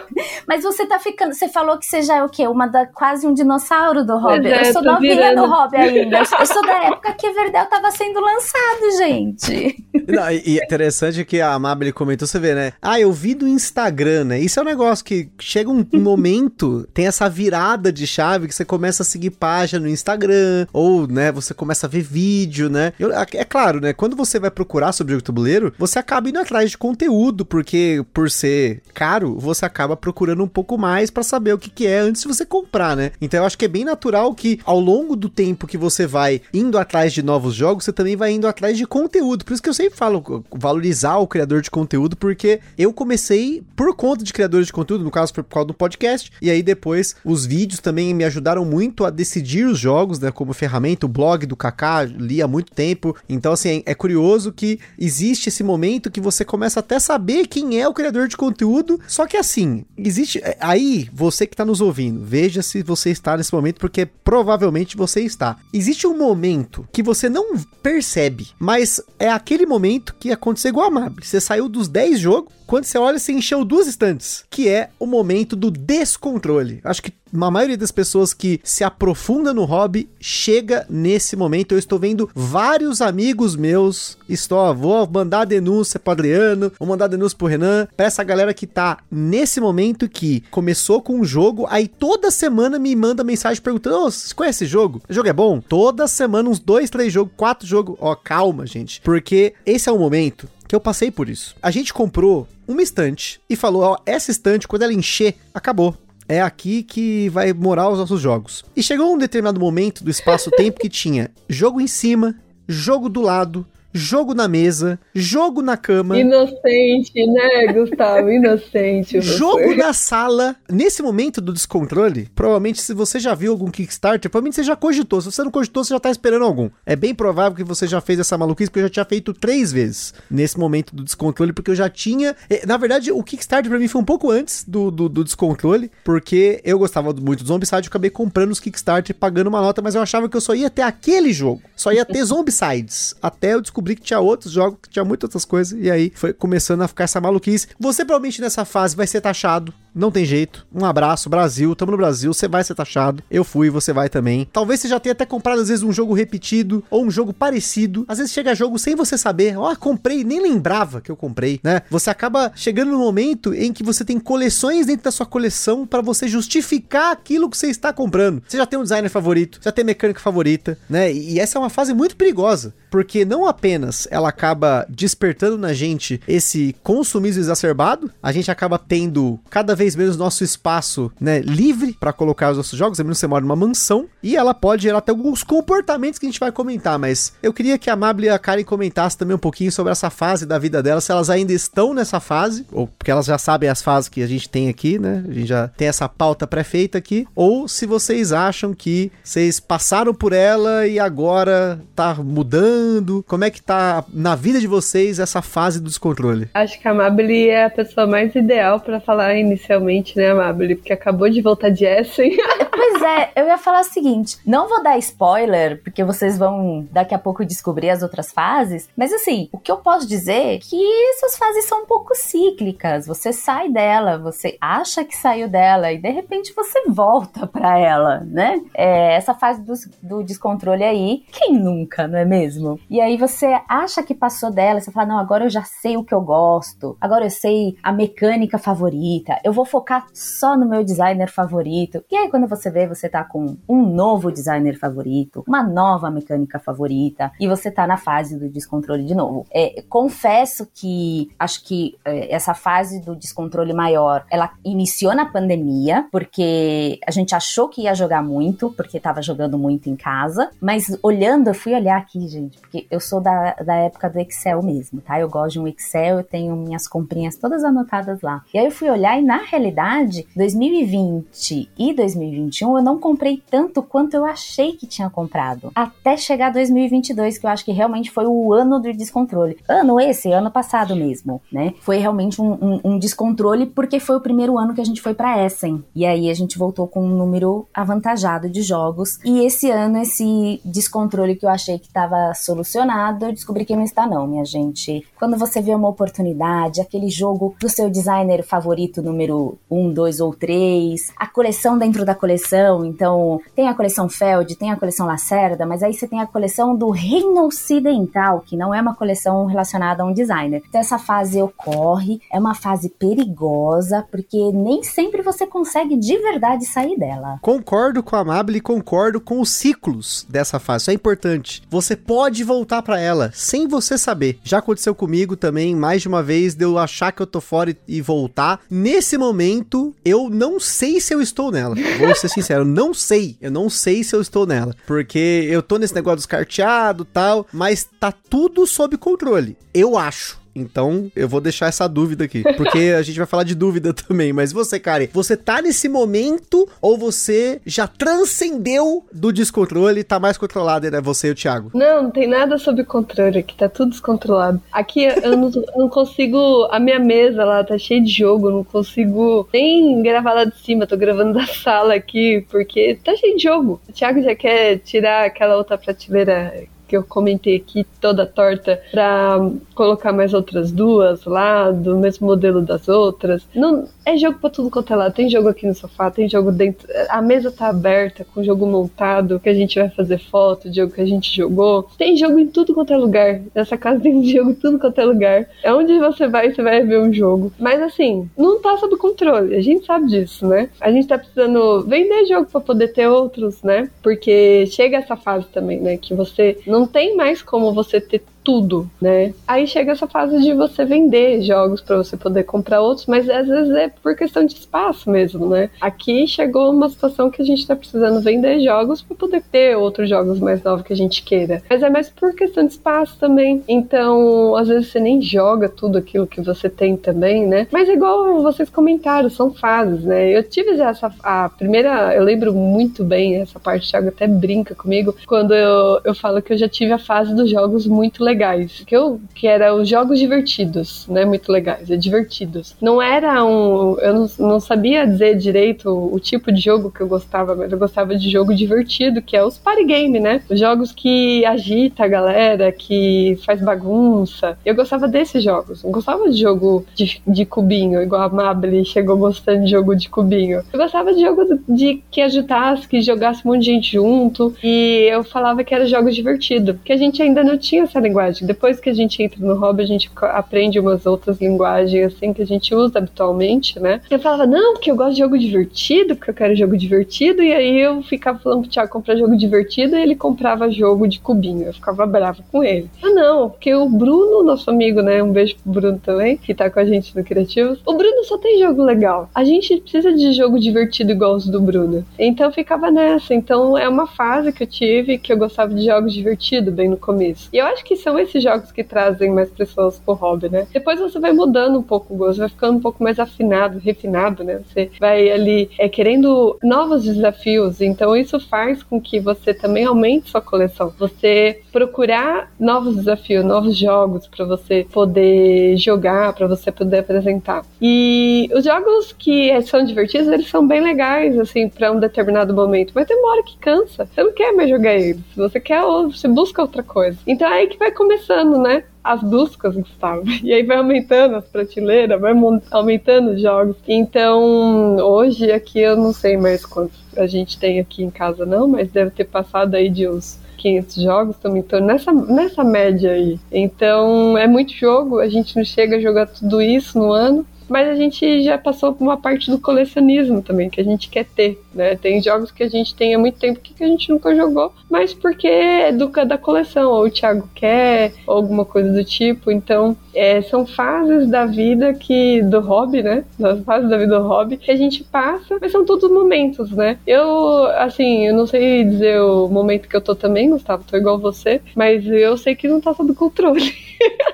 Mas 0.48 0.64
você 0.64 0.86
tá 0.88 1.00
ficando. 1.00 1.34
Você 1.34 1.48
falou 1.48 1.78
que 1.78 1.86
você 1.86 2.02
já 2.02 2.18
é 2.18 2.24
o 2.24 2.30
quê? 2.30 2.48
Uma 2.48 2.68
da 2.68 2.86
quase 2.88 3.28
um 3.28 3.34
dinossauro 3.34 4.04
do 4.04 4.18
hobby. 4.18 4.48
é, 4.48 4.70
eu 4.70 4.74
sou 4.74 4.82
novinha 4.82 5.16
virando. 5.16 5.42
no 5.42 5.48
hobby 5.48 5.78
ainda. 5.78 6.20
Eu 6.40 6.46
sou 6.46 6.62
da 6.66 6.86
época 6.86 7.14
que 7.14 7.28
Everdell 7.28 7.66
tava 7.66 7.92
sendo 7.92 8.20
lançado, 8.20 8.98
gente. 8.98 9.84
Não, 10.08 10.32
e 10.32 10.42
e 10.50 10.60
é 10.60 10.64
interessante 10.64 11.24
que 11.26 11.40
a 11.42 11.54
Amabile 11.54 11.92
comentou, 11.92 12.28
você 12.28 12.40
vê, 12.40 12.56
né? 12.56 12.74
Ah, 12.82 13.00
eu 13.00 13.12
vi 13.12 13.36
do 13.36 13.48
Instagram, 13.48 14.24
né? 14.24 14.40
Isso 14.40 14.60
é 14.60 14.64
um 14.64 14.66
negócio 14.66 15.04
que 15.06 15.30
chega 15.40 15.70
um 15.70 15.86
momento, 15.94 16.88
tem 16.94 17.06
essa 17.08 17.30
virada 17.30 17.92
de 17.92 18.08
chave 18.08 18.48
que 18.48 18.56
você 18.56 18.66
começa 18.66 19.04
a 19.04 19.06
seguir 19.06 19.32
página 19.32 19.80
no 19.82 19.88
Instagram, 19.90 20.66
ou, 20.74 21.06
né, 21.08 21.32
você 21.32 21.54
começa 21.54 21.86
a 21.86 21.90
ver 21.90 22.02
vídeo, 22.02 22.70
né? 22.70 22.94
Eu- 23.00 23.12
é 23.14 23.44
claro, 23.46 23.80
né? 23.82 23.94
Quando 23.94 24.16
você 24.16 24.40
vai 24.40 24.50
procurar 24.50 24.92
sobre 24.94 25.12
jogo 25.14 25.22
de 25.22 25.26
tabuleiro, 25.26 25.74
você 25.78 26.00
acaba 26.00 26.30
indo 26.30 26.40
atrás 26.40 26.72
de 26.72 26.78
conteúdo, 26.78 27.46
porque 27.60 28.06
por 28.14 28.32
ser 28.32 28.82
caro, 28.94 29.38
você 29.38 29.66
acaba 29.66 29.98
procurando 29.98 30.42
um 30.42 30.48
pouco 30.48 30.78
mais 30.78 31.12
pra 31.12 31.24
saber 31.24 31.54
o 31.54 31.58
que, 31.58 31.70
que 31.70 31.86
é 31.86 32.00
antes 32.00 32.22
de 32.22 32.28
você 32.30 32.46
comprar, 32.46 32.96
né? 32.96 33.12
Então 33.20 33.42
eu 33.42 33.46
acho 33.46 33.58
que 33.58 33.66
é 33.66 33.68
bem 33.68 33.84
natural 33.84 34.34
que 34.34 34.62
ao 34.64 34.80
longo 34.80 35.14
do 35.14 35.28
tempo 35.28 35.68
que 35.68 35.78
você 35.78 36.08
vai 36.08 36.42
indo 36.54 36.78
atrás 36.78 37.12
de 37.12 37.22
novos 37.22 37.54
jogos, 37.54 37.84
você 37.84 37.92
também 37.92 38.16
vai 38.16 38.32
indo 38.32 38.48
atrás 38.48 38.78
de 38.78 38.88
conteúdo. 38.88 39.44
Por 39.44 39.52
isso 39.52 39.62
que 39.62 39.68
eu 39.68 39.74
sempre 39.74 39.98
falo 39.98 40.46
valorizar 40.56 41.18
o 41.18 41.28
criador 41.28 41.62
de 41.62 41.70
conteúdo, 41.70 42.16
porque 42.16 42.62
eu 42.78 42.94
comecei 42.94 43.62
por 43.76 43.94
conta 43.94 44.24
de 44.24 44.32
criadores 44.32 44.68
de 44.68 44.74
conteúdo, 44.74 45.04
no 45.04 45.12
caso 45.12 45.34
foi 45.34 45.44
por 45.44 45.56
causa 45.56 45.68
do 45.68 45.74
podcast, 45.74 46.32
e 46.42 46.50
aí 46.50 46.64
depois 46.64 47.14
os 47.26 47.46
vídeos 47.46 47.82
também 47.82 48.14
me 48.14 48.24
ajudaram 48.24 48.64
muito 48.64 49.04
a 49.04 49.10
decidir 49.10 49.66
os 49.66 49.78
jogos, 49.78 50.18
né, 50.18 50.32
como 50.32 50.54
ferramenta, 50.54 51.06
o 51.06 51.10
blog 51.10 51.46
do 51.46 51.58
Kaká, 51.58 52.06
li 52.06 52.42
há 52.42 52.48
muito 52.48 52.72
tempo. 52.72 53.14
Então 53.28 53.52
assim, 53.52 53.84
é 53.86 53.94
curioso 53.94 54.54
que 54.54 54.80
existe 54.98 55.50
esse 55.50 55.62
momento 55.62 56.10
que 56.10 56.22
você 56.22 56.46
começa 56.46 56.80
até 56.80 56.96
a 56.96 57.00
saber 57.02 57.49
quem 57.50 57.82
é 57.82 57.88
o 57.88 57.94
criador 57.94 58.28
de 58.28 58.38
conteúdo, 58.38 59.00
só 59.08 59.26
que 59.26 59.36
assim, 59.36 59.84
existe 59.98 60.40
é, 60.40 60.58
aí 60.62 61.10
você 61.12 61.46
que 61.48 61.54
está 61.54 61.66
nos 61.66 61.82
ouvindo, 61.82 62.24
veja 62.24 62.62
se 62.62 62.84
você 62.84 63.10
está 63.10 63.36
nesse 63.36 63.54
momento 63.54 63.80
porque 63.80 64.06
provavelmente 64.06 64.96
você 64.96 65.22
está. 65.22 65.58
Existe 65.74 66.06
um 66.08 66.18
momento 66.18 66.88
que 66.94 67.04
você 67.04 67.28
não 67.28 67.58
percebe, 67.82 68.48
mas 68.60 69.02
é 69.18 69.30
aquele 69.30 69.66
momento 69.66 70.16
que 70.20 70.32
aconteceu 70.32 70.70
igual 70.70 70.88
a 70.88 70.92
Mab. 70.92 71.26
Você 71.26 71.42
saiu 71.42 71.68
dos 71.68 71.88
10 71.88 72.20
jogos, 72.20 72.54
quando 72.70 72.86
você 72.86 73.00
olha, 73.00 73.18
você 73.18 73.32
encheu 73.32 73.66
duas 73.66 73.88
estantes, 73.88 74.46
que 74.48 74.70
é 74.70 74.92
o 75.00 75.08
momento 75.08 75.56
do 75.56 75.72
descontrole. 75.72 76.80
Acho 76.84 77.02
que 77.02 77.12
a 77.34 77.52
maioria 77.52 77.76
das 77.76 77.92
pessoas 77.92 78.32
que 78.32 78.62
se 78.64 78.84
aprofunda 78.84 79.52
no 79.52 79.66
hobby 79.66 80.08
chega 80.20 80.86
nesse 80.88 81.36
momento. 81.36 81.72
Eu 81.72 81.80
estou 81.80 81.98
vendo 81.98 82.30
vários 82.36 83.02
amigos 83.02 83.56
meus. 83.56 84.20
Estou, 84.30 84.76
vou 84.76 85.10
mandar 85.10 85.46
denúncia 85.46 86.00
pro 86.00 86.12
Adriano, 86.12 86.72
vou 86.78 86.88
mandar 86.88 87.08
denúncia 87.08 87.36
pro 87.36 87.48
Renan, 87.48 87.88
pra 87.98 88.06
essa 88.06 88.24
galera 88.24 88.54
que 88.54 88.68
tá 88.68 89.00
nesse 89.10 89.60
momento 89.60 90.08
que 90.08 90.44
começou 90.52 91.02
com 91.02 91.20
um 91.20 91.24
jogo, 91.24 91.66
aí 91.72 91.88
toda 91.88 92.30
semana 92.30 92.78
me 92.78 92.96
manda 92.96 93.24
mensagem 93.24 93.64
perguntando: 93.64 93.98
Ô, 93.98 94.12
você 94.12 94.32
conhece 94.36 94.64
esse 94.64 94.72
jogo? 94.72 95.02
O 95.10 95.14
jogo 95.14 95.28
é 95.28 95.34
bom? 95.34 95.60
Toda 95.60 96.08
semana, 96.08 96.48
uns 96.48 96.60
dois, 96.60 96.92
três 96.92 97.12
jogos, 97.12 97.34
quatro 97.36 97.68
jogos. 97.68 97.96
Ó, 98.00 98.16
calma, 98.16 98.68
gente. 98.68 99.02
Porque 99.02 99.56
esse 99.66 99.90
é 99.90 99.92
o 99.92 99.98
momento 99.98 100.48
que 100.70 100.76
eu 100.76 100.80
passei 100.80 101.10
por 101.10 101.28
isso. 101.28 101.56
A 101.64 101.72
gente 101.72 101.92
comprou 101.92 102.48
uma 102.68 102.84
estante 102.84 103.42
e 103.50 103.56
falou: 103.56 103.82
ó, 103.82 103.98
essa 104.06 104.30
estante, 104.30 104.68
quando 104.68 104.84
ela 104.84 104.94
encher, 104.94 105.36
acabou. 105.52 105.98
É 106.28 106.40
aqui 106.40 106.84
que 106.84 107.28
vai 107.30 107.52
morar 107.52 107.90
os 107.90 107.98
nossos 107.98 108.22
jogos. 108.22 108.64
E 108.76 108.84
chegou 108.84 109.12
um 109.12 109.18
determinado 109.18 109.60
momento 109.60 110.04
do 110.04 110.12
espaço-tempo 110.12 110.80
que 110.80 110.88
tinha 110.88 111.32
jogo 111.50 111.82
em 111.82 111.88
cima, 111.88 112.36
jogo 112.68 113.10
do 113.10 113.20
lado, 113.20 113.66
jogo 113.94 114.34
na 114.34 114.48
mesa, 114.48 115.00
jogo 115.14 115.62
na 115.62 115.76
cama. 115.78 116.18
Inocente, 116.20 117.26
né, 117.26 117.74
Gustavo? 117.74 118.30
Inocente. 118.32 119.22
Jogo 119.22 119.76
na 119.76 119.94
sala. 119.94 120.56
Nesse 120.70 121.02
momento 121.02 121.42
do 121.42 121.54
descontrole, 121.54 122.30
provavelmente 122.36 122.82
se 122.82 122.94
você 122.94 123.20
já 123.20 123.34
viu 123.34 123.52
algum 123.52 123.70
Kickstarter, 123.72 124.30
provavelmente 124.30 124.56
você 124.56 124.64
já 124.64 124.76
cogitou. 124.76 125.22
Se 125.22 125.32
você 125.32 125.44
não 125.44 125.52
cogitou, 125.52 125.84
você 125.84 125.94
já 125.94 126.00
tá 126.00 126.10
esperando 126.12 126.46
algum. 126.46 126.70
É 126.86 126.96
bem 126.96 127.14
provável 127.14 127.56
que 127.56 127.64
você 127.64 127.88
já 127.88 128.00
fez 128.02 128.20
essa 128.20 128.38
maluquice, 128.38 128.70
porque 128.70 128.80
eu 128.80 128.84
já 128.84 128.90
tinha 128.90 129.06
feito 129.06 129.34
três 129.34 129.72
vezes 129.72 130.14
nesse 130.30 130.58
momento 130.60 130.96
do 130.96 131.04
descontrole, 131.04 131.54
porque 131.54 131.72
eu 131.72 131.76
já 131.76 131.90
tinha. 131.90 132.36
eh, 132.50 132.66
Na 132.66 132.78
verdade, 132.78 133.12
o 133.12 133.24
Kickstarter 133.24 133.70
pra 133.70 133.80
mim 133.80 133.88
foi 133.88 134.02
um 134.02 134.06
pouco 134.06 134.30
antes 134.32 134.64
do, 134.68 134.92
do, 134.92 135.10
do 135.10 135.24
descontrole, 135.24 135.92
porque 136.04 136.62
eu 136.64 136.78
gostava 136.80 137.14
muito 137.14 137.44
do 137.44 137.48
Zombicide, 137.48 137.88
eu 137.88 137.90
acabei 137.90 138.10
comprando 138.10 138.52
os 138.52 138.60
Kickstarter 138.60 139.16
pagando 139.16 139.48
uma 139.48 139.62
nota, 139.62 139.82
mas 139.82 139.96
eu 139.96 140.02
achava 140.02 140.30
que 140.30 140.36
eu 140.38 140.42
só 140.42 140.54
ia 140.54 140.70
ter 140.70 140.82
aquele 140.84 141.34
jogo. 141.34 141.62
Só 141.76 141.92
ia 141.92 142.06
ter 142.06 142.24
Zombicides. 142.26 143.16
Até 143.22 143.54
eu 143.54 143.62
descobri 143.80 143.96
que 143.96 144.02
tinha 144.02 144.20
outros 144.20 144.52
jogos, 144.52 144.80
que 144.82 144.90
tinha 144.90 145.06
muitas 145.06 145.28
outras 145.28 145.46
coisas, 145.46 145.80
e 145.80 145.90
aí 145.90 146.12
foi 146.14 146.34
começando 146.34 146.82
a 146.82 146.88
ficar 146.88 147.06
essa 147.06 147.22
maluquice. 147.22 147.68
Você 147.80 148.04
provavelmente 148.04 148.42
nessa 148.42 148.66
fase 148.66 148.96
vai 148.96 149.08
ser 149.08 149.22
taxado. 149.22 149.74
Não 149.94 150.12
tem 150.12 150.24
jeito. 150.24 150.68
Um 150.74 150.86
abraço, 150.86 151.30
Brasil. 151.30 151.76
Tamo 151.76 151.92
no 151.92 151.98
Brasil. 151.98 152.34
Você 152.34 152.48
vai 152.48 152.64
ser 152.64 152.76
taxado. 152.76 153.24
Eu 153.30 153.44
fui, 153.44 153.70
você 153.70 153.92
vai 153.92 154.08
também. 154.08 154.48
Talvez 154.52 154.80
você 154.80 154.88
já 154.88 155.00
tenha 155.00 155.14
até 155.14 155.26
comprado, 155.26 155.62
às 155.62 155.68
vezes, 155.68 155.84
um 155.84 155.92
jogo 155.92 156.14
repetido 156.14 156.84
ou 156.90 157.04
um 157.04 157.12
jogo 157.12 157.34
parecido. 157.34 158.06
Às 158.08 158.20
vezes 158.20 158.32
chega 158.32 158.54
jogo 158.54 158.78
sem 158.78 158.96
você 158.96 159.18
saber. 159.18 159.58
Ó, 159.58 159.76
comprei, 159.76 160.24
nem 160.24 160.42
lembrava 160.42 161.02
que 161.02 161.12
eu 161.12 161.16
comprei, 161.16 161.60
né? 161.64 161.82
Você 161.90 162.10
acaba 162.10 162.52
chegando 162.56 162.92
no 162.92 163.00
momento 163.00 163.54
em 163.54 163.74
que 163.74 163.84
você 163.84 164.06
tem 164.06 164.20
coleções 164.20 164.86
dentro 164.86 165.06
da 165.06 165.12
sua 165.12 165.26
coleção 165.26 165.88
para 165.88 166.02
você 166.02 166.28
justificar 166.28 167.12
aquilo 167.12 167.50
que 167.50 167.58
você 167.58 167.68
está 167.68 167.92
comprando. 167.92 168.44
Você 168.48 168.58
já 168.58 168.66
tem 168.66 168.78
um 168.78 168.84
designer 168.84 169.10
favorito, 169.10 169.60
já 169.62 169.72
tem 169.72 169.84
mecânica 169.84 170.20
favorita, 170.20 170.78
né? 170.90 171.12
E 171.12 171.40
essa 171.40 171.58
é 171.58 171.60
uma 171.60 171.70
fase 171.70 171.94
muito 171.94 172.16
perigosa, 172.16 172.74
porque 172.92 173.26
não 173.26 173.46
apenas 173.46 173.69
ela 174.10 174.30
acaba 174.30 174.86
despertando 174.90 175.58
na 175.58 175.74
gente 175.74 176.22
esse 176.28 176.76
consumismo 176.84 177.42
exacerbado, 177.42 178.12
a 178.22 178.32
gente 178.32 178.50
acaba 178.50 178.78
tendo 178.78 179.40
cada 179.50 179.76
vez 179.76 179.96
menos 179.96 180.18
nosso 180.18 180.44
espaço, 180.44 181.12
né, 181.20 181.40
livre 181.40 181.96
para 182.00 182.14
colocar 182.14 182.52
os 182.52 182.58
nossos 182.58 182.78
jogos, 182.78 183.00
a 183.00 183.04
menos 183.04 183.18
que 183.18 183.22
você 183.22 183.28
mora 183.28 183.42
numa 183.42 183.56
mansão, 183.56 184.08
e 184.22 184.36
ela 184.36 184.54
pode 184.54 184.84
gerar 184.84 185.00
até 185.00 185.12
alguns 185.12 185.44
comportamentos 185.44 186.20
que 186.20 186.26
a 186.26 186.30
gente 186.30 186.40
vai 186.40 186.52
comentar, 186.52 186.98
mas 186.98 187.34
eu 187.42 187.54
queria 187.54 187.78
que 187.78 187.90
a 187.90 187.96
Mabel 187.96 188.26
e 188.26 188.30
a 188.30 188.40
Karen 188.40 188.64
comentassem 188.64 189.20
também 189.20 189.36
um 189.36 189.40
pouquinho 189.40 189.72
sobre 189.72 189.92
essa 189.92 190.10
fase 190.10 190.46
da 190.46 190.58
vida 190.58 190.82
delas, 190.82 191.04
se 191.04 191.12
elas 191.12 191.30
ainda 191.30 191.54
estão 191.54 191.94
nessa 191.94 192.20
fase, 192.20 192.66
ou 192.72 192.88
porque 192.88 193.12
elas 193.12 193.26
já 193.26 193.38
sabem 193.38 193.70
as 193.70 193.82
fases 193.82 194.10
que 194.10 194.22
a 194.22 194.28
gente 194.28 194.50
tem 194.50 194.70
aqui, 194.70 195.00
né? 195.00 195.24
A 195.28 195.34
gente 195.34 195.48
já 195.48 195.68
tem 195.68 195.88
essa 195.88 196.08
pauta 196.08 196.48
pré-feita 196.48 196.98
aqui, 196.98 197.28
ou 197.36 197.68
se 197.68 197.86
vocês 197.86 198.32
acham 198.32 198.74
que 198.74 199.12
vocês 199.24 199.60
passaram 199.60 200.14
por 200.14 200.34
ela 200.34 200.88
e 200.88 201.00
agora 201.00 201.82
tá 201.96 202.16
mudando, 202.16 203.24
como 203.28 203.44
é 203.44 203.50
que 203.50 203.59
tá 203.64 204.04
na 204.14 204.36
vida 204.36 204.60
de 204.60 204.68
vocês 204.68 205.20
essa 205.20 205.42
fase 205.42 205.80
do 205.80 205.86
descontrole? 205.90 206.50
Acho 206.54 206.80
que 206.80 206.88
a 206.88 206.94
Mabel 206.94 207.30
é 207.30 207.66
a 207.66 207.70
pessoa 207.70 208.08
mais 208.08 208.34
ideal 208.36 208.80
pra 208.80 209.00
falar 209.00 209.36
inicialmente, 209.36 210.16
né, 210.18 210.34
Mabel? 210.34 210.76
Porque 210.76 210.94
acabou 210.94 211.30
de 211.30 211.42
voltar 211.42 211.70
de 211.70 211.86
Essen. 211.86 212.38
É, 213.10 213.32
eu 213.36 213.48
ia 213.48 213.58
falar 213.58 213.82
o 213.82 213.86
seguinte: 213.86 214.38
não 214.46 214.70
vou 214.70 214.84
dar 214.84 214.98
spoiler, 215.00 215.82
porque 215.84 216.04
vocês 216.04 216.38
vão 216.38 216.88
daqui 216.92 217.16
a 217.16 217.20
pouco 217.20 217.44
descobrir 217.44 217.90
as 217.90 218.04
outras 218.04 218.32
fases, 218.32 218.88
mas 218.96 219.12
assim, 219.12 219.50
o 219.52 219.58
que 219.58 219.72
eu 219.72 219.78
posso 219.78 220.08
dizer 220.08 220.56
é 220.56 220.58
que 220.60 220.80
essas 221.16 221.38
fases 221.38 221.66
são 221.66 221.84
um 221.84 221.86
pouco 221.86 222.16
cíclicas. 222.16 223.08
Você 223.08 223.34
sai 223.34 223.70
dela, 223.70 224.18
você 224.20 224.58
acha 224.62 225.04
que 225.04 225.16
saiu 225.16 225.50
dela 225.50 225.92
e 225.92 225.98
de 225.98 226.10
repente 226.10 226.54
você 226.54 226.84
volta 226.88 227.48
pra 227.48 227.80
ela, 227.80 228.20
né? 228.20 228.62
É, 228.76 229.16
essa 229.16 229.34
fase 229.34 229.62
do, 229.62 229.74
do 230.04 230.24
descontrole 230.24 230.84
aí, 230.84 231.24
quem 231.32 231.54
nunca, 231.54 232.08
não 232.08 232.20
é 232.20 232.26
mesmo? 232.26 232.80
E 232.90 233.02
aí 233.02 233.18
você 233.18 233.60
acha 233.68 234.04
que 234.04 234.14
passou 234.14 234.52
dela, 234.52 234.80
você 234.80 234.92
fala: 234.92 235.08
não, 235.08 235.20
agora 235.20 235.46
eu 235.46 235.50
já 235.50 235.64
sei 235.64 235.98
o 235.98 236.04
que 236.04 236.14
eu 236.14 236.22
gosto, 236.22 236.96
agora 237.02 237.26
eu 237.26 237.32
sei 237.32 237.76
a 237.82 237.92
mecânica 237.92 238.58
favorita, 238.58 239.40
eu 239.44 239.52
vou 239.52 239.66
focar 239.66 240.06
só 240.14 240.56
no 240.56 240.68
meu 240.68 240.84
designer 240.84 241.32
favorito. 241.32 242.04
E 242.12 242.16
aí, 242.16 242.30
quando 242.30 242.48
você 242.48 242.70
vê, 242.70 242.88
você 242.88 242.99
tá 243.08 243.24
com 243.24 243.56
um 243.68 243.86
novo 243.86 244.32
designer 244.32 244.78
favorito, 244.78 245.44
uma 245.48 245.64
nova 245.64 246.10
mecânica 246.10 246.60
favorita, 246.60 247.32
e 247.40 247.48
você 247.48 247.72
tá 247.72 247.86
na 247.86 247.98
fase 247.98 248.38
do 248.38 248.50
descontrole 248.50 249.06
de 249.06 249.16
novo. 249.16 249.46
É, 249.52 249.84
confesso 249.88 250.68
que 250.74 251.30
acho 251.38 251.64
que 251.64 251.98
é, 252.04 252.34
essa 252.34 252.54
fase 252.54 253.00
do 253.02 253.16
descontrole 253.16 253.74
maior, 253.74 254.26
ela 254.30 254.52
iniciou 254.66 255.14
na 255.14 255.26
pandemia, 255.26 256.08
porque 256.12 257.00
a 257.08 257.12
gente 257.12 257.36
achou 257.36 257.70
que 257.70 257.84
ia 257.84 257.94
jogar 257.94 258.24
muito, 258.24 258.72
porque 258.72 259.00
tava 259.00 259.22
jogando 259.22 259.58
muito 259.58 259.90
em 259.90 259.96
casa, 259.96 260.50
mas 260.60 260.98
olhando, 261.04 261.50
eu 261.50 261.54
fui 261.54 261.74
olhar 261.74 261.98
aqui, 261.98 262.28
gente, 262.28 262.60
porque 262.60 262.88
eu 262.90 263.00
sou 263.00 263.22
da, 263.22 263.54
da 263.54 263.76
época 263.76 264.10
do 264.10 264.20
Excel 264.20 264.62
mesmo, 264.64 265.02
tá? 265.02 265.20
Eu 265.20 265.30
gosto 265.30 265.54
de 265.54 265.60
um 265.60 265.68
Excel, 265.68 266.18
eu 266.18 266.24
tenho 266.24 266.56
minhas 266.56 266.88
comprinhas 266.88 267.36
todas 267.36 267.64
anotadas 267.64 268.22
lá. 268.22 268.44
E 268.54 268.58
aí 268.58 268.66
eu 268.66 268.72
fui 268.72 268.90
olhar 268.90 269.20
e, 269.20 269.24
na 269.24 269.38
realidade, 269.38 270.28
2020 270.36 271.70
e 271.78 271.94
2021 271.94 272.78
eu 272.78 272.84
não 272.84 272.89
comprei 272.98 273.42
tanto 273.50 273.84
quanto 273.84 274.14
eu 274.14 274.26
achei 274.26 274.74
que 274.74 274.88
tinha 274.88 275.10
comprado. 275.10 275.72
Até 275.76 276.18
chegar 276.18 276.52
2022, 276.52 277.38
que 277.38 277.46
eu 277.46 277.50
acho 277.50 277.66
que 277.66 277.72
realmente 277.72 278.12
foi 278.12 278.26
o 278.26 278.54
ano 278.54 278.80
do 278.80 278.94
descontrole. 278.94 279.58
Ano 279.68 280.00
esse, 280.00 280.32
ano 280.32 280.50
passado 280.50 280.96
mesmo, 280.96 281.42
né? 281.52 281.74
Foi 281.82 281.98
realmente 281.98 282.42
um, 282.42 282.54
um, 282.54 282.82
um 282.84 283.00
descontrole 283.00 283.66
porque 283.66 284.00
foi 284.00 284.16
o 284.16 284.22
primeiro 284.22 284.58
ano 284.58 284.74
que 284.74 284.82
a 284.82 284.86
gente 284.86 285.02
foi 285.02 285.14
para 285.14 285.46
Essen. 285.46 285.84
E 285.96 286.06
aí 286.06 286.30
a 286.30 286.34
gente 286.34 286.58
voltou 286.58 286.88
com 286.88 287.04
um 287.04 287.16
número 287.16 287.68
avantajado 287.74 288.50
de 288.50 288.62
jogos. 288.62 289.20
E 289.24 289.46
esse 289.46 289.70
ano, 289.70 289.98
esse 289.98 290.62
descontrole 290.64 291.36
que 291.36 291.46
eu 291.46 291.50
achei 291.50 291.78
que 291.78 291.88
estava 291.88 292.34
solucionado, 292.34 293.26
eu 293.26 293.34
descobri 293.34 293.66
que 293.66 293.76
não 293.76 293.84
está 293.84 294.06
não, 294.06 294.28
minha 294.28 294.46
gente. 294.46 295.06
Quando 295.18 295.38
você 295.38 295.62
vê 295.62 295.74
uma 295.74 295.90
oportunidade, 295.90 296.82
aquele 296.82 297.10
jogo 297.10 297.56
do 297.60 297.70
seu 297.70 297.90
designer 297.90 298.44
favorito 298.44 299.02
número 299.02 299.58
1, 299.70 299.94
2 299.94 300.20
ou 300.20 300.34
3, 300.34 301.14
a 301.18 301.28
coleção 301.28 301.78
dentro 301.78 302.06
da 302.06 302.16
coleção, 302.16 302.69
então 302.86 303.40
tem 303.56 303.68
a 303.68 303.74
coleção 303.74 304.08
Feld, 304.10 304.56
tem 304.56 304.72
a 304.72 304.76
coleção 304.76 305.06
Lacerda, 305.06 305.66
mas 305.66 305.84
aí 305.84 305.94
você 305.94 306.08
tem 306.08 306.22
a 306.22 306.28
coleção 306.28 306.76
do 306.76 306.90
Reino 306.90 307.46
Ocidental, 307.46 308.42
que 308.46 308.58
não 308.58 308.74
é 308.74 308.82
uma 308.82 308.96
coleção 308.96 309.46
relacionada 309.46 310.04
a 310.04 310.06
um 310.06 310.14
designer. 310.14 310.64
Então 310.68 310.82
essa 310.82 310.98
fase 310.98 311.42
ocorre, 311.42 312.22
é 312.32 312.40
uma 312.40 312.56
fase 312.56 312.90
perigosa, 312.90 314.06
porque 314.12 314.52
nem 314.52 314.84
sempre 314.84 315.22
você 315.22 315.46
consegue 315.46 315.98
de 315.98 316.18
verdade 316.18 316.66
sair 316.66 316.98
dela. 316.98 317.40
Concordo 317.42 318.04
com 318.04 318.16
a 318.16 318.20
Amable 318.20 318.58
e 318.58 318.62
concordo 318.62 319.20
com 319.22 319.40
os 319.40 319.50
ciclos 319.50 320.26
dessa 320.30 320.60
fase, 320.60 320.84
isso 320.84 320.92
é 320.92 320.94
importante. 320.94 321.64
Você 321.70 321.96
pode 321.96 322.44
voltar 322.44 322.82
para 322.82 323.00
ela 323.00 323.32
sem 323.34 323.68
você 323.68 323.98
saber. 323.98 324.40
Já 324.44 324.60
aconteceu 324.60 324.96
comigo 324.96 325.36
também, 325.36 325.76
mais 325.76 326.02
de 326.02 326.08
uma 326.08 326.24
vez, 326.24 326.56
de 326.56 326.66
eu 326.66 326.78
achar 326.78 327.12
que 327.12 327.22
eu 327.22 327.28
tô 327.28 327.42
fora 327.42 327.76
e 327.88 328.02
voltar. 328.02 328.60
Nesse 328.70 329.18
momento, 329.18 329.94
eu 330.04 330.30
não 330.30 330.60
sei 330.60 331.00
se 331.00 331.14
eu 331.14 331.22
estou 331.22 331.52
nela. 331.52 331.76
Vou 331.98 332.16
ser 332.16 332.30
sincero, 332.30 332.59
não 332.66 332.94
sei. 332.94 333.38
Eu 333.42 333.52
não 333.52 333.70
sei 333.70 334.04
se 334.04 334.16
eu 334.16 334.22
estou 334.22 334.46
nela. 334.46 334.76
Porque 334.86 335.48
eu 335.50 335.62
tô 335.62 335.78
nesse 335.78 335.96
negócio 335.96 336.18
dos 336.18 336.26
carteados 336.26 337.06
e 337.06 337.14
tal, 337.14 337.48
mas 337.52 337.88
tá 338.00 338.12
tudo 338.12 338.66
sob 338.66 338.98
controle. 338.98 339.58
Eu 339.74 339.98
acho. 339.98 340.40
Então, 340.60 341.12
eu 341.16 341.28
vou 341.28 341.42
deixar 341.42 341.68
essa 341.68 341.88
dúvida 341.88 342.26
aqui. 342.26 342.44
Porque 342.58 342.94
a 342.98 343.02
gente 343.02 343.18
vai 343.18 343.28
falar 343.28 343.44
de 343.44 343.56
dúvida 343.56 343.94
também. 343.94 344.34
Mas 344.34 344.52
você, 344.52 344.80
Karen, 344.80 345.08
você 345.12 345.38
tá 345.38 345.62
nesse 345.62 345.88
momento 345.88 346.68
ou 346.82 346.98
você 346.98 347.62
já 347.66 347.88
transcendeu 347.88 349.06
do 349.12 349.32
descontrole 349.32 350.02
e 350.02 350.04
tá 350.04 350.20
mais 350.20 350.38
controlado, 350.38 350.90
né? 350.90 351.02
Você 351.02 351.30
e 351.30 351.32
o 351.32 351.36
Thiago? 351.36 351.72
Não, 351.74 352.04
não 352.04 352.12
tem 352.12 352.28
nada 352.28 352.58
sob 352.58 352.84
controle 352.84 353.40
aqui. 353.40 353.56
Tá 353.56 353.70
tudo 353.70 353.92
descontrolado. 353.92 354.62
Aqui 354.72 355.04
eu 355.04 355.38
não, 355.38 355.52
não 355.76 355.90
consigo. 355.90 356.68
A 356.72 356.80
minha 356.80 357.00
mesa 357.00 357.44
lá 357.44 357.64
tá 357.64 357.78
cheia 357.78 358.02
de 358.02 358.12
jogo. 358.12 358.50
Não 358.50 358.64
consigo 358.64 359.48
nem 359.54 360.02
gravar 360.02 360.34
lá 360.34 360.44
de 360.46 360.58
cima. 360.60 360.88
Tô 360.88 360.98
gravando 360.98 361.34
da 361.34 361.46
sala 361.48 361.96
aqui 361.96 362.46
porque 362.50 363.00
tá 363.04 363.16
cheio 363.16 363.38
de 363.38 363.44
jogo. 363.44 363.82
O 363.88 363.92
Thiago 363.92 364.22
já 364.22 364.36
quer 364.36 364.80
tirar 364.80 365.26
aquela 365.26 365.58
outra 365.58 365.78
prateleira 365.78 366.54
que 366.90 366.98
eu 366.98 367.04
comentei 367.04 367.58
aqui, 367.58 367.86
toda 368.02 368.26
torta, 368.26 368.82
para 368.90 369.38
colocar 369.76 370.12
mais 370.12 370.34
outras 370.34 370.72
duas 370.72 371.24
lá, 371.26 371.70
do 371.70 371.96
mesmo 371.98 372.26
modelo 372.26 372.62
das 372.62 372.90
outras. 372.90 373.48
Não, 373.54 373.88
é 374.04 374.18
jogo 374.18 374.40
pra 374.40 374.50
tudo 374.50 374.72
quanto 374.72 374.92
é 374.92 374.96
lado. 374.96 375.14
Tem 375.14 375.30
jogo 375.30 375.48
aqui 375.48 375.68
no 375.68 375.76
sofá, 375.76 376.10
tem 376.10 376.28
jogo 376.28 376.52
dentro. 376.52 376.88
A 377.10 377.22
mesa 377.22 377.52
tá 377.52 377.68
aberta 377.68 378.26
com 378.34 378.44
jogo 378.44 378.66
montado, 378.66 379.40
que 379.40 379.50
a 379.50 379.54
gente 379.54 379.78
vai 379.78 379.90
fazer 379.90 380.18
foto, 380.18 380.74
jogo 380.74 380.94
que 380.94 381.02
a 381.02 381.06
gente 381.06 381.36
jogou. 381.36 381.88
Tem 381.98 382.18
jogo 382.18 382.40
em 382.40 382.48
tudo 382.48 382.74
quanto 382.74 382.92
é 382.92 382.98
lugar. 382.98 383.42
Nessa 383.54 383.78
casa 383.78 384.00
tem 384.00 384.24
jogo 384.26 384.52
em 384.52 384.56
tudo 384.56 384.80
quanto 384.80 385.00
é 385.00 385.06
lugar. 385.06 385.48
É 385.64 385.72
onde 385.72 385.98
você 386.00 386.28
vai, 386.28 386.52
você 386.52 386.64
vai 386.64 386.84
ver 386.84 387.00
um 387.00 387.14
jogo. 387.14 387.52
Mas 387.60 387.80
assim, 387.82 388.28
não 388.36 388.60
tá 388.60 388.78
sob 388.78 388.98
controle. 388.98 389.56
A 389.56 389.62
gente 389.62 389.86
sabe 389.86 390.08
disso, 390.08 390.48
né? 390.48 390.70
A 390.82 390.92
gente 390.92 391.08
tá 391.08 391.20
precisando 391.20 391.84
vender 391.84 392.26
jogo 392.26 392.50
para 392.50 392.62
poder 392.62 392.88
ter 392.90 393.08
outros, 393.08 393.62
né? 393.62 393.90
Porque 394.02 394.66
chega 394.68 394.98
essa 394.98 395.16
fase 395.16 395.46
também, 395.48 395.80
né? 395.80 395.98
Que 395.98 396.14
você 396.14 396.58
não 396.66 396.79
tem 396.88 397.16
mais 397.16 397.42
como 397.42 397.74
você 397.74 398.00
ter 398.02 398.24
tudo, 398.44 398.90
né? 399.02 399.34
Aí 399.48 399.68
chega 399.68 399.92
essa 399.92 400.08
fase 400.08 400.42
de 400.42 400.54
você 400.54 400.86
vender 400.86 401.42
jogos 401.42 401.82
para 401.82 401.98
você 401.98 402.18
poder 402.18 402.44
comprar 402.44 402.82
outros, 402.82 403.06
mas 403.06 403.30
às 403.30 403.48
vezes 403.48 403.72
é 403.76 403.90
por 403.90 404.16
questão 404.16 404.46
de 404.46 404.54
espaço 404.54 405.10
mesmo, 405.10 405.48
né? 405.48 405.70
Aqui 405.80 406.28
chegou 406.28 406.72
uma 406.72 406.90
situação 406.90 407.30
que 407.30 407.42
a 407.42 407.46
gente 407.46 407.68
tá 407.68 407.76
precisando 407.76 408.22
vender 408.22 408.60
jogos 408.60 409.02
para 409.02 409.16
poder 409.16 409.44
ter 409.52 409.76
outros 409.76 410.10
jogos 410.10 410.40
mais 410.40 410.64
novos 410.64 410.86
que 410.86 410.94
a 410.94 410.96
gente 410.96 411.24
queira. 411.24 411.62
Mas 411.70 411.84
é 411.84 411.90
mais 411.90 412.10
por 412.10 412.34
questão 412.34 412.66
de 412.66 412.72
espaço 412.72 413.18
também. 413.20 413.64
Então, 413.68 414.56
às 414.56 414.68
vezes 414.68 414.92
você 414.92 415.00
nem 415.00 415.22
joga 415.22 415.70
tudo 415.70 415.98
aquilo 415.98 416.28
que 416.28 416.42
você 416.42 416.70
tem 416.70 416.96
também, 416.96 417.46
né? 417.46 417.68
Mas 417.72 417.90
igual 417.90 418.42
vocês 418.42 418.70
comentaram, 418.70 419.30
são 419.30 419.54
fases, 419.54 420.04
né? 420.04 420.36
Eu 420.36 420.44
tive 420.44 420.76
já 420.78 420.90
essa 420.90 421.12
a 421.24 421.50
primeira, 421.50 422.16
eu 422.16 422.24
lembro 422.24 422.54
muito 422.54 423.04
bem 423.04 423.36
essa 423.38 423.60
parte, 423.60 423.88
o 423.88 423.92
Thiago 423.92 424.08
até 424.10 424.28
brinca 424.28 424.76
comigo 424.76 425.16
quando 425.28 425.54
eu, 425.54 426.02
eu 426.04 426.16
falo 426.16 426.42
que 426.42 426.54
eu 426.54 426.58
já 426.58 426.68
tive 426.68 426.92
a 426.92 427.00
fase 427.00 427.36
dos 427.36 427.50
jogos 427.50 427.86
muito 427.86 428.24
legais, 428.30 428.84
que 428.86 428.96
eu 428.96 429.20
que 429.34 429.48
era 429.48 429.74
os 429.74 429.88
jogos 429.88 430.20
divertidos, 430.20 431.08
né? 431.08 431.26
Muito 431.26 431.52
legais, 431.52 431.90
é 431.90 431.96
divertidos. 431.96 432.76
Não 432.82 433.02
era 433.02 433.44
um, 433.44 433.98
eu 434.00 434.14
não, 434.14 434.28
não 434.40 434.60
sabia 434.60 435.06
dizer 435.06 435.38
direito 435.38 435.90
o 435.90 436.20
tipo 436.20 436.52
de 436.52 436.62
jogo 436.62 436.92
que 436.92 437.02
eu 437.02 437.08
gostava, 437.08 437.56
mas 437.56 437.72
eu 437.72 437.78
gostava 437.78 438.16
de 438.16 438.30
jogo 438.30 438.54
divertido, 438.54 439.22
que 439.22 439.36
é 439.36 439.44
os 439.44 439.58
party 439.58 439.86
game, 439.86 440.20
né? 440.20 440.42
Os 440.50 440.60
jogos 440.60 440.92
que 440.92 441.46
agita 441.46 442.04
a 442.04 442.08
galera, 442.08 442.72
que 442.72 443.38
faz 443.46 443.62
bagunça. 443.62 444.58
Eu 444.66 444.76
gostava 444.76 445.08
desses 445.08 445.44
jogos. 445.44 445.84
Não 445.84 445.92
gostava 445.92 446.30
de 446.30 446.40
jogo 446.40 446.86
de, 446.96 447.22
de 447.26 447.46
cubinho, 447.46 448.02
igual 448.02 448.24
a 448.24 448.30
Mabel 448.30 448.84
chegou 448.86 449.18
gostando 449.18 449.64
de 449.64 449.72
jogo 449.72 449.96
de 449.96 450.10
cubinho. 450.10 450.62
Eu 450.72 450.80
gostava 450.80 451.14
de 451.14 451.22
jogo 451.22 451.60
de 451.68 452.04
que 452.12 452.22
agitasse, 452.22 452.88
que 452.88 453.02
jogasse 453.02 453.42
um 453.46 453.52
monte 453.52 453.62
de 453.62 453.66
gente 453.66 453.94
junto. 453.94 454.54
E 454.64 455.08
eu 455.12 455.24
falava 455.24 455.64
que 455.64 455.74
era 455.74 455.86
jogo 455.86 456.12
divertido, 456.12 456.76
porque 456.76 456.94
a 456.94 456.98
gente 456.98 457.22
ainda 457.22 457.44
não 457.44 457.58
tinha 457.58 457.84
essa 457.84 458.00
linguagem. 458.00 458.19
Depois 458.46 458.80
que 458.80 458.90
a 458.90 458.94
gente 458.94 459.22
entra 459.22 459.40
no 459.40 459.56
hobby, 459.56 459.84
a 459.84 459.88
gente 459.88 460.10
aprende 460.22 460.80
umas 460.80 461.06
outras 461.06 461.40
linguagens 461.40 462.14
assim 462.14 462.34
que 462.34 462.42
a 462.42 462.46
gente 462.46 462.74
usa 462.74 463.00
habitualmente, 463.00 463.80
né? 463.80 464.02
Eu 464.10 464.20
falava, 464.20 464.46
não, 464.46 464.74
porque 464.74 464.92
eu 464.92 464.96
gosto 464.96 465.14
de 465.14 465.20
jogo 465.20 465.38
divertido, 465.38 466.16
porque 466.16 466.32
eu 466.32 466.36
quero 466.36 466.56
jogo 466.56 466.78
divertido, 466.78 467.42
e 467.42 467.54
aí 467.54 467.80
eu 467.80 468.02
ficava 468.04 468.40
falando 468.40 468.62
pro 468.62 468.70
Thiago 468.70 468.92
comprar 468.92 469.16
jogo 469.16 469.36
divertido 469.38 469.96
e 469.96 470.02
ele 470.02 470.16
comprava 470.16 470.70
jogo 470.70 471.08
de 471.08 471.20
cubinho. 471.20 471.64
Eu 471.64 471.74
ficava 471.74 472.06
brava 472.06 472.44
com 472.52 472.64
ele. 472.64 472.90
Ah, 473.04 473.10
não, 473.10 473.50
porque 473.50 473.74
o 473.74 473.88
Bruno, 473.88 474.44
nosso 474.44 474.70
amigo, 474.70 475.02
né? 475.02 475.22
Um 475.22 475.32
beijo 475.32 475.56
pro 475.64 475.74
Bruno 475.74 476.00
também, 476.00 476.38
que 476.38 476.54
tá 476.54 476.70
com 476.70 476.80
a 476.80 476.86
gente 476.86 477.16
no 477.16 477.24
Criativos. 477.24 477.80
O 477.86 477.94
Bruno 477.94 478.24
só 478.24 478.38
tem 478.38 478.60
jogo 478.60 478.84
legal. 478.84 479.30
A 479.34 479.44
gente 479.44 479.78
precisa 479.78 480.14
de 480.14 480.34
jogo 480.34 480.60
divertido 480.60 481.12
igual 481.12 481.36
os 481.36 481.48
do 481.48 481.62
Bruno. 481.62 482.06
Então 482.18 482.52
ficava 482.52 482.92
nessa. 482.92 483.34
Então 483.34 483.78
é 483.78 483.88
uma 483.88 484.08
fase 484.08 484.52
que 484.52 484.64
eu 484.64 484.68
tive 484.68 485.18
que 485.18 485.32
eu 485.32 485.38
gostava 485.38 485.74
de 485.74 485.86
jogos 485.86 486.14
divertidos 486.14 486.74
bem 486.74 486.90
no 486.90 486.98
começo. 486.98 487.50
E 487.54 487.58
eu 487.58 487.66
acho 487.66 487.84
que 487.84 487.96
são 488.10 488.18
esses 488.18 488.42
jogos 488.42 488.72
que 488.72 488.84
trazem 488.84 489.30
mais 489.30 489.52
pessoas 489.52 490.00
pro 490.00 490.16
hobby, 490.16 490.50
né? 490.50 490.68
Depois 490.74 491.00
você 491.00 491.20
vai 491.20 491.32
mudando 491.32 491.78
um 491.78 491.84
pouco 491.84 492.14
o 492.14 492.18
gosto, 492.18 492.40
vai 492.40 492.50
ficando 492.50 492.78
um 492.78 492.82
pouco 492.82 493.04
mais 493.04 493.20
afinado, 493.20 493.78
refinado, 493.78 494.44
né? 494.44 494.62
Você 494.66 494.90
vai 495.00 495.30
ali 495.30 495.70
é, 495.78 495.88
querendo 495.88 496.58
novos 496.64 497.04
desafios. 497.04 497.82
Então 497.82 498.16
isso 498.16 498.40
faz 498.40 498.82
com 498.82 499.00
que 499.00 499.20
você 499.20 499.54
também 499.54 499.86
aumente 499.86 500.32
sua 500.32 500.42
coleção. 500.42 500.92
Você 500.98 501.62
procurar 501.72 502.52
novos 502.60 502.96
desafios, 502.96 503.46
novos 503.46 503.78
jogos 503.78 504.28
para 504.28 504.44
você 504.44 504.88
poder 504.92 505.78
jogar, 505.78 506.34
para 506.34 506.48
você 506.48 506.72
poder 506.72 507.00
apresentar. 507.00 507.64
E 507.80 508.50
os 508.56 508.64
jogos 508.64 509.14
que 509.14 509.62
são 509.62 509.86
divertidos, 509.86 510.28
eles 510.30 510.50
são 510.50 510.68
bem 510.68 510.82
legais, 510.82 511.38
assim, 511.38 511.70
para 511.70 511.92
um 511.92 512.00
determinado 512.00 512.56
momento. 512.56 512.92
Mas 512.96 513.06
tem 513.06 513.18
uma 513.18 513.34
hora 513.34 513.44
que 513.44 513.58
cansa. 513.60 514.08
Você 514.08 514.24
não 514.24 514.34
quer 514.34 514.52
mais 514.54 514.68
jogar 514.68 514.96
eles. 514.96 515.22
Você 515.36 515.60
quer, 515.60 515.84
você 515.84 516.28
busca 516.28 516.62
outra 516.64 516.82
coisa. 516.82 517.20
Então 517.28 517.48
é 517.48 517.60
aí 517.60 517.68
que 517.68 517.78
vai 517.78 517.92
começando, 518.00 518.58
né? 518.58 518.86
as 519.04 519.22
buscas, 519.22 519.76
Gustavo. 519.76 520.24
E 520.44 520.54
aí 520.54 520.64
vai 520.64 520.78
aumentando 520.78 521.36
as 521.36 521.46
prateleiras, 521.46 522.20
vai 522.20 522.34
aumentando 522.72 523.32
os 523.32 523.42
jogos. 523.42 523.76
Então, 523.88 524.98
hoje 524.98 525.52
aqui 525.52 525.80
eu 525.80 525.98
não 525.98 526.14
sei 526.14 526.38
mais 526.38 526.66
quantos 526.66 527.00
a 527.18 527.26
gente 527.26 527.60
tem 527.60 527.80
aqui 527.80 528.04
em 528.04 528.10
casa, 528.10 528.46
não, 528.46 528.68
mas 528.68 528.92
deve 528.92 529.12
ter 529.12 529.26
passado 529.26 529.76
aí 529.76 529.90
de 529.90 530.08
uns 530.08 530.40
500 530.58 530.96
jogos 530.96 531.38
também, 531.38 531.62
então 531.62 531.80
nessa, 531.80 532.12
nessa 532.12 532.64
média 532.64 533.12
aí. 533.12 533.40
Então, 533.52 534.38
é 534.38 534.48
muito 534.48 534.74
jogo, 534.74 535.20
a 535.20 535.28
gente 535.28 535.56
não 535.56 535.66
chega 535.66 535.98
a 535.98 536.00
jogar 536.00 536.28
tudo 536.28 536.62
isso 536.62 536.98
no 536.98 537.12
ano 537.12 537.46
mas 537.70 537.88
a 537.88 537.96
gente 537.96 538.44
já 538.44 538.58
passou 538.58 538.94
por 538.94 539.04
uma 539.04 539.18
parte 539.18 539.50
do 539.50 539.60
colecionismo 539.60 540.42
também, 540.42 540.70
que 540.70 540.82
a 540.82 540.84
gente 540.84 541.10
quer 541.10 541.26
ter, 541.26 541.62
né? 541.74 541.96
Tem 541.96 542.22
jogos 542.22 542.52
que 542.52 542.64
a 542.64 542.68
gente 542.68 542.96
tem 542.96 543.16
há 543.16 543.20
muito 543.20 543.40
tempo 543.40 543.60
que 543.60 543.84
a 543.84 543.88
gente 543.88 544.10
nunca 544.10 544.36
jogou, 544.36 544.74
mas 544.90 545.14
porque 545.14 545.48
é 545.48 545.92
do, 545.92 546.08
da 546.08 546.38
coleção, 546.38 546.92
ou 546.92 547.06
o 547.06 547.10
Thiago 547.10 547.50
quer, 547.54 548.14
ou 548.26 548.36
alguma 548.36 548.66
coisa 548.66 548.92
do 548.92 549.04
tipo. 549.04 549.52
Então, 549.52 549.96
é, 550.14 550.42
são 550.42 550.66
fases 550.66 551.28
da 551.28 551.46
vida 551.46 551.94
que 551.94 552.42
do 552.42 552.60
hobby, 552.60 553.04
né? 553.04 553.24
Das 553.38 553.64
fases 553.64 553.90
da 553.90 553.98
vida 553.98 554.20
do 554.20 554.28
hobby 554.28 554.58
que 554.58 554.72
a 554.72 554.76
gente 554.76 555.04
passa, 555.04 555.58
mas 555.62 555.72
são 555.72 555.86
todos 555.86 556.10
momentos, 556.10 556.72
né? 556.72 556.98
Eu, 557.06 557.66
assim, 557.78 558.28
eu 558.28 558.34
não 558.34 558.48
sei 558.48 558.84
dizer 558.84 559.22
o 559.22 559.48
momento 559.48 559.88
que 559.88 559.96
eu 559.96 560.02
tô 560.02 560.16
também, 560.16 560.50
Gustavo, 560.50 560.84
tô 560.84 560.98
igual 560.98 561.18
você, 561.20 561.62
mas 561.76 562.06
eu 562.06 562.38
sei 562.38 562.56
que 562.56 562.68
não 562.68 562.82
tá 562.82 562.94
sob 562.94 563.14
controle. 563.14 563.74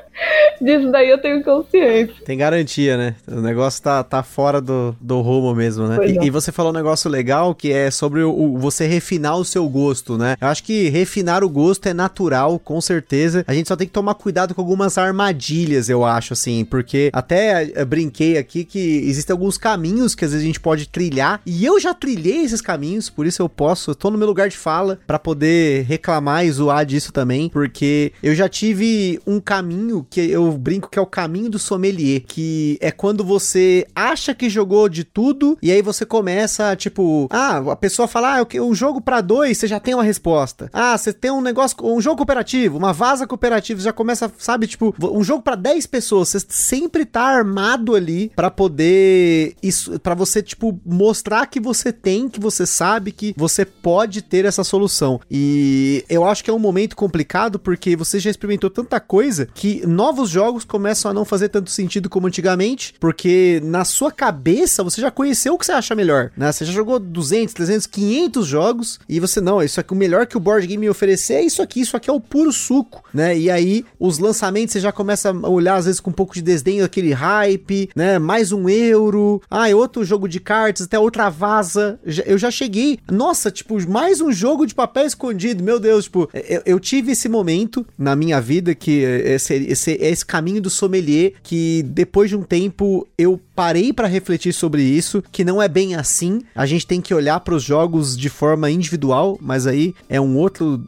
Disso 0.61 0.91
daí 0.91 1.09
eu 1.09 1.17
tenho 1.17 1.43
consciência. 1.43 2.15
Tem 2.25 2.37
garantia, 2.37 2.97
né? 2.97 3.15
O 3.27 3.41
negócio 3.41 3.81
tá, 3.81 4.03
tá 4.03 4.23
fora 4.23 4.61
do, 4.61 4.95
do 4.99 5.21
rumo 5.21 5.53
mesmo, 5.53 5.87
né? 5.87 5.97
E, 6.07 6.27
e, 6.27 6.29
você 6.29 6.51
falou 6.51 6.71
um 6.71 6.75
negócio 6.75 7.09
legal 7.09 7.53
que 7.53 7.71
é 7.71 7.91
sobre 7.91 8.21
o, 8.21 8.31
o, 8.31 8.57
você 8.57 8.87
refinar 8.87 9.37
o 9.37 9.45
seu 9.45 9.67
gosto, 9.67 10.17
né? 10.17 10.35
Eu 10.39 10.47
acho 10.47 10.63
que 10.63 10.89
refinar 10.89 11.43
o 11.43 11.49
gosto 11.49 11.87
é 11.87 11.93
natural, 11.93 12.57
com 12.59 12.79
certeza. 12.79 13.43
A 13.47 13.53
gente 13.53 13.67
só 13.67 13.75
tem 13.75 13.87
que 13.87 13.93
tomar 13.93 14.15
cuidado 14.15 14.53
com 14.53 14.61
algumas 14.61 14.97
armadilhas, 14.97 15.89
eu 15.89 16.03
acho, 16.03 16.33
assim, 16.33 16.65
porque 16.65 17.09
até 17.13 17.71
eh, 17.75 17.85
brinquei 17.85 18.37
aqui 18.37 18.63
que 18.63 18.79
existem 18.79 19.33
alguns 19.33 19.57
caminhos 19.57 20.15
que 20.15 20.25
às 20.25 20.31
vezes 20.31 20.43
a 20.43 20.47
gente 20.47 20.59
pode 20.59 20.87
trilhar 20.87 21.41
e 21.45 21.65
eu 21.65 21.79
já 21.79 21.93
trilhei 21.93 22.43
esses 22.43 22.61
caminhos, 22.61 23.09
por 23.09 23.25
isso 23.25 23.41
eu 23.41 23.49
posso, 23.49 23.91
eu 23.91 23.95
tô 23.95 24.09
no 24.09 24.17
meu 24.17 24.27
lugar 24.27 24.49
de 24.49 24.57
fala 24.57 24.99
para 25.05 25.19
poder 25.19 25.83
reclamar 25.83 26.45
e 26.45 26.51
zoar 26.51 26.85
disso 26.85 27.11
também, 27.11 27.49
porque 27.49 28.11
eu 28.21 28.33
já 28.35 28.47
tive 28.49 29.19
um 29.25 29.39
caminho 29.39 30.05
que 30.09 30.24
eu 30.31 30.51
brinco 30.53 30.89
que 30.89 30.99
é 30.99 31.01
o 31.01 31.05
caminho 31.05 31.49
do 31.49 31.59
sommelier, 31.59 32.21
que 32.27 32.77
é 32.81 32.91
quando 32.91 33.23
você 33.23 33.85
acha 33.95 34.33
que 34.33 34.49
jogou 34.49 34.87
de 34.89 35.03
tudo 35.03 35.57
e 35.61 35.71
aí 35.71 35.81
você 35.81 36.05
começa, 36.05 36.75
tipo, 36.75 37.27
ah, 37.29 37.57
a 37.71 37.75
pessoa 37.75 38.07
fala, 38.07 38.39
ah, 38.39 38.47
um 38.61 38.73
jogo 38.73 39.01
para 39.01 39.21
dois, 39.21 39.57
você 39.57 39.67
já 39.67 39.79
tem 39.79 39.93
uma 39.93 40.03
resposta. 40.03 40.69
Ah, 40.71 40.97
você 40.97 41.11
tem 41.11 41.31
um 41.31 41.41
negócio, 41.41 41.77
um 41.83 41.99
jogo 41.99 42.17
cooperativo, 42.17 42.77
uma 42.77 42.93
vaza 42.93 43.27
cooperativa, 43.27 43.79
você 43.79 43.85
já 43.85 43.93
começa, 43.93 44.31
sabe, 44.37 44.67
tipo, 44.67 44.95
um 45.01 45.23
jogo 45.23 45.41
para 45.41 45.55
10 45.55 45.85
pessoas, 45.87 46.29
você 46.29 46.39
sempre 46.47 47.05
tá 47.05 47.21
armado 47.21 47.95
ali 47.95 48.31
para 48.35 48.49
poder 48.49 49.55
isso, 49.61 49.99
para 49.99 50.15
você 50.15 50.41
tipo 50.41 50.79
mostrar 50.85 51.45
que 51.47 51.59
você 51.59 51.91
tem, 51.91 52.29
que 52.29 52.39
você 52.39 52.65
sabe 52.65 53.11
que 53.11 53.33
você 53.35 53.65
pode 53.65 54.21
ter 54.21 54.45
essa 54.45 54.63
solução. 54.63 55.19
E 55.29 56.03
eu 56.09 56.25
acho 56.25 56.43
que 56.43 56.49
é 56.49 56.53
um 56.53 56.59
momento 56.59 56.95
complicado 56.95 57.59
porque 57.59 57.95
você 57.95 58.19
já 58.19 58.29
experimentou 58.29 58.69
tanta 58.69 58.99
coisa 58.99 59.47
que 59.53 59.85
novos 59.85 60.14
jogos 60.29 60.63
começam 60.63 61.11
a 61.11 61.13
não 61.13 61.25
fazer 61.25 61.49
tanto 61.49 61.69
sentido 61.69 62.09
como 62.09 62.27
antigamente, 62.27 62.93
porque 62.99 63.61
na 63.63 63.83
sua 63.83 64.11
cabeça 64.11 64.83
você 64.83 65.01
já 65.01 65.11
conheceu 65.11 65.53
o 65.53 65.57
que 65.57 65.65
você 65.65 65.71
acha 65.71 65.95
melhor, 65.95 66.31
né? 66.37 66.51
Você 66.51 66.65
já 66.65 66.71
jogou 66.71 66.99
200, 66.99 67.53
300, 67.53 67.87
500 67.87 68.47
jogos 68.47 68.99
e 69.07 69.19
você 69.19 69.41
não, 69.41 69.61
isso 69.61 69.79
aqui 69.79 69.93
o 69.93 69.95
melhor 69.95 70.25
que 70.25 70.37
o 70.37 70.39
board 70.39 70.65
game 70.67 70.81
me 70.81 70.89
oferecer 70.89 71.35
é 71.35 71.43
isso 71.43 71.61
aqui, 71.61 71.81
isso 71.81 71.97
aqui 71.97 72.09
é 72.09 72.13
o 72.13 72.19
puro 72.19 72.51
suco, 72.51 73.03
né? 73.13 73.37
E 73.37 73.49
aí 73.49 73.85
os 73.99 74.19
lançamentos 74.19 74.73
você 74.73 74.79
já 74.79 74.91
começa 74.91 75.29
a 75.29 75.49
olhar 75.49 75.75
às 75.75 75.85
vezes 75.85 75.99
com 75.99 76.09
um 76.09 76.13
pouco 76.13 76.33
de 76.33 76.41
desdém 76.41 76.81
aquele 76.81 77.13
hype, 77.13 77.89
né? 77.95 78.19
Mais 78.19 78.51
um 78.51 78.69
euro, 78.69 79.41
ah, 79.49 79.67
outro 79.75 80.03
jogo 80.03 80.27
de 80.27 80.39
cartas, 80.39 80.85
até 80.85 80.97
outra 80.97 81.29
vaza. 81.29 81.99
Eu 82.25 82.37
já 82.37 82.51
cheguei, 82.51 82.99
nossa, 83.11 83.51
tipo, 83.51 83.75
mais 83.89 84.21
um 84.21 84.31
jogo 84.31 84.65
de 84.65 84.75
papel 84.75 85.05
escondido, 85.05 85.63
meu 85.63 85.79
Deus, 85.79 86.05
tipo, 86.05 86.29
eu, 86.33 86.61
eu 86.65 86.79
tive 86.79 87.11
esse 87.11 87.27
momento 87.27 87.85
na 87.97 88.15
minha 88.15 88.39
vida 88.39 88.75
que 88.75 89.01
esse, 89.01 89.53
esse, 89.53 89.91
esse 90.09 90.25
caminho 90.25 90.61
do 90.61 90.69
sommelier 90.69 91.33
que 91.43 91.83
depois 91.83 92.29
de 92.29 92.35
um 92.35 92.43
tempo 92.43 93.07
eu 93.17 93.39
parei 93.55 93.93
para 93.93 94.07
refletir 94.07 94.53
sobre 94.53 94.83
isso, 94.83 95.23
que 95.31 95.45
não 95.45 95.61
é 95.61 95.67
bem 95.67 95.95
assim. 95.95 96.41
A 96.53 96.65
gente 96.65 96.85
tem 96.85 96.99
que 96.99 97.13
olhar 97.13 97.39
para 97.39 97.55
os 97.55 97.63
jogos 97.63 98.17
de 98.17 98.29
forma 98.29 98.69
individual, 98.69 99.37
mas 99.41 99.65
aí 99.65 99.95
é 100.09 100.19
um 100.19 100.37
outro, 100.37 100.83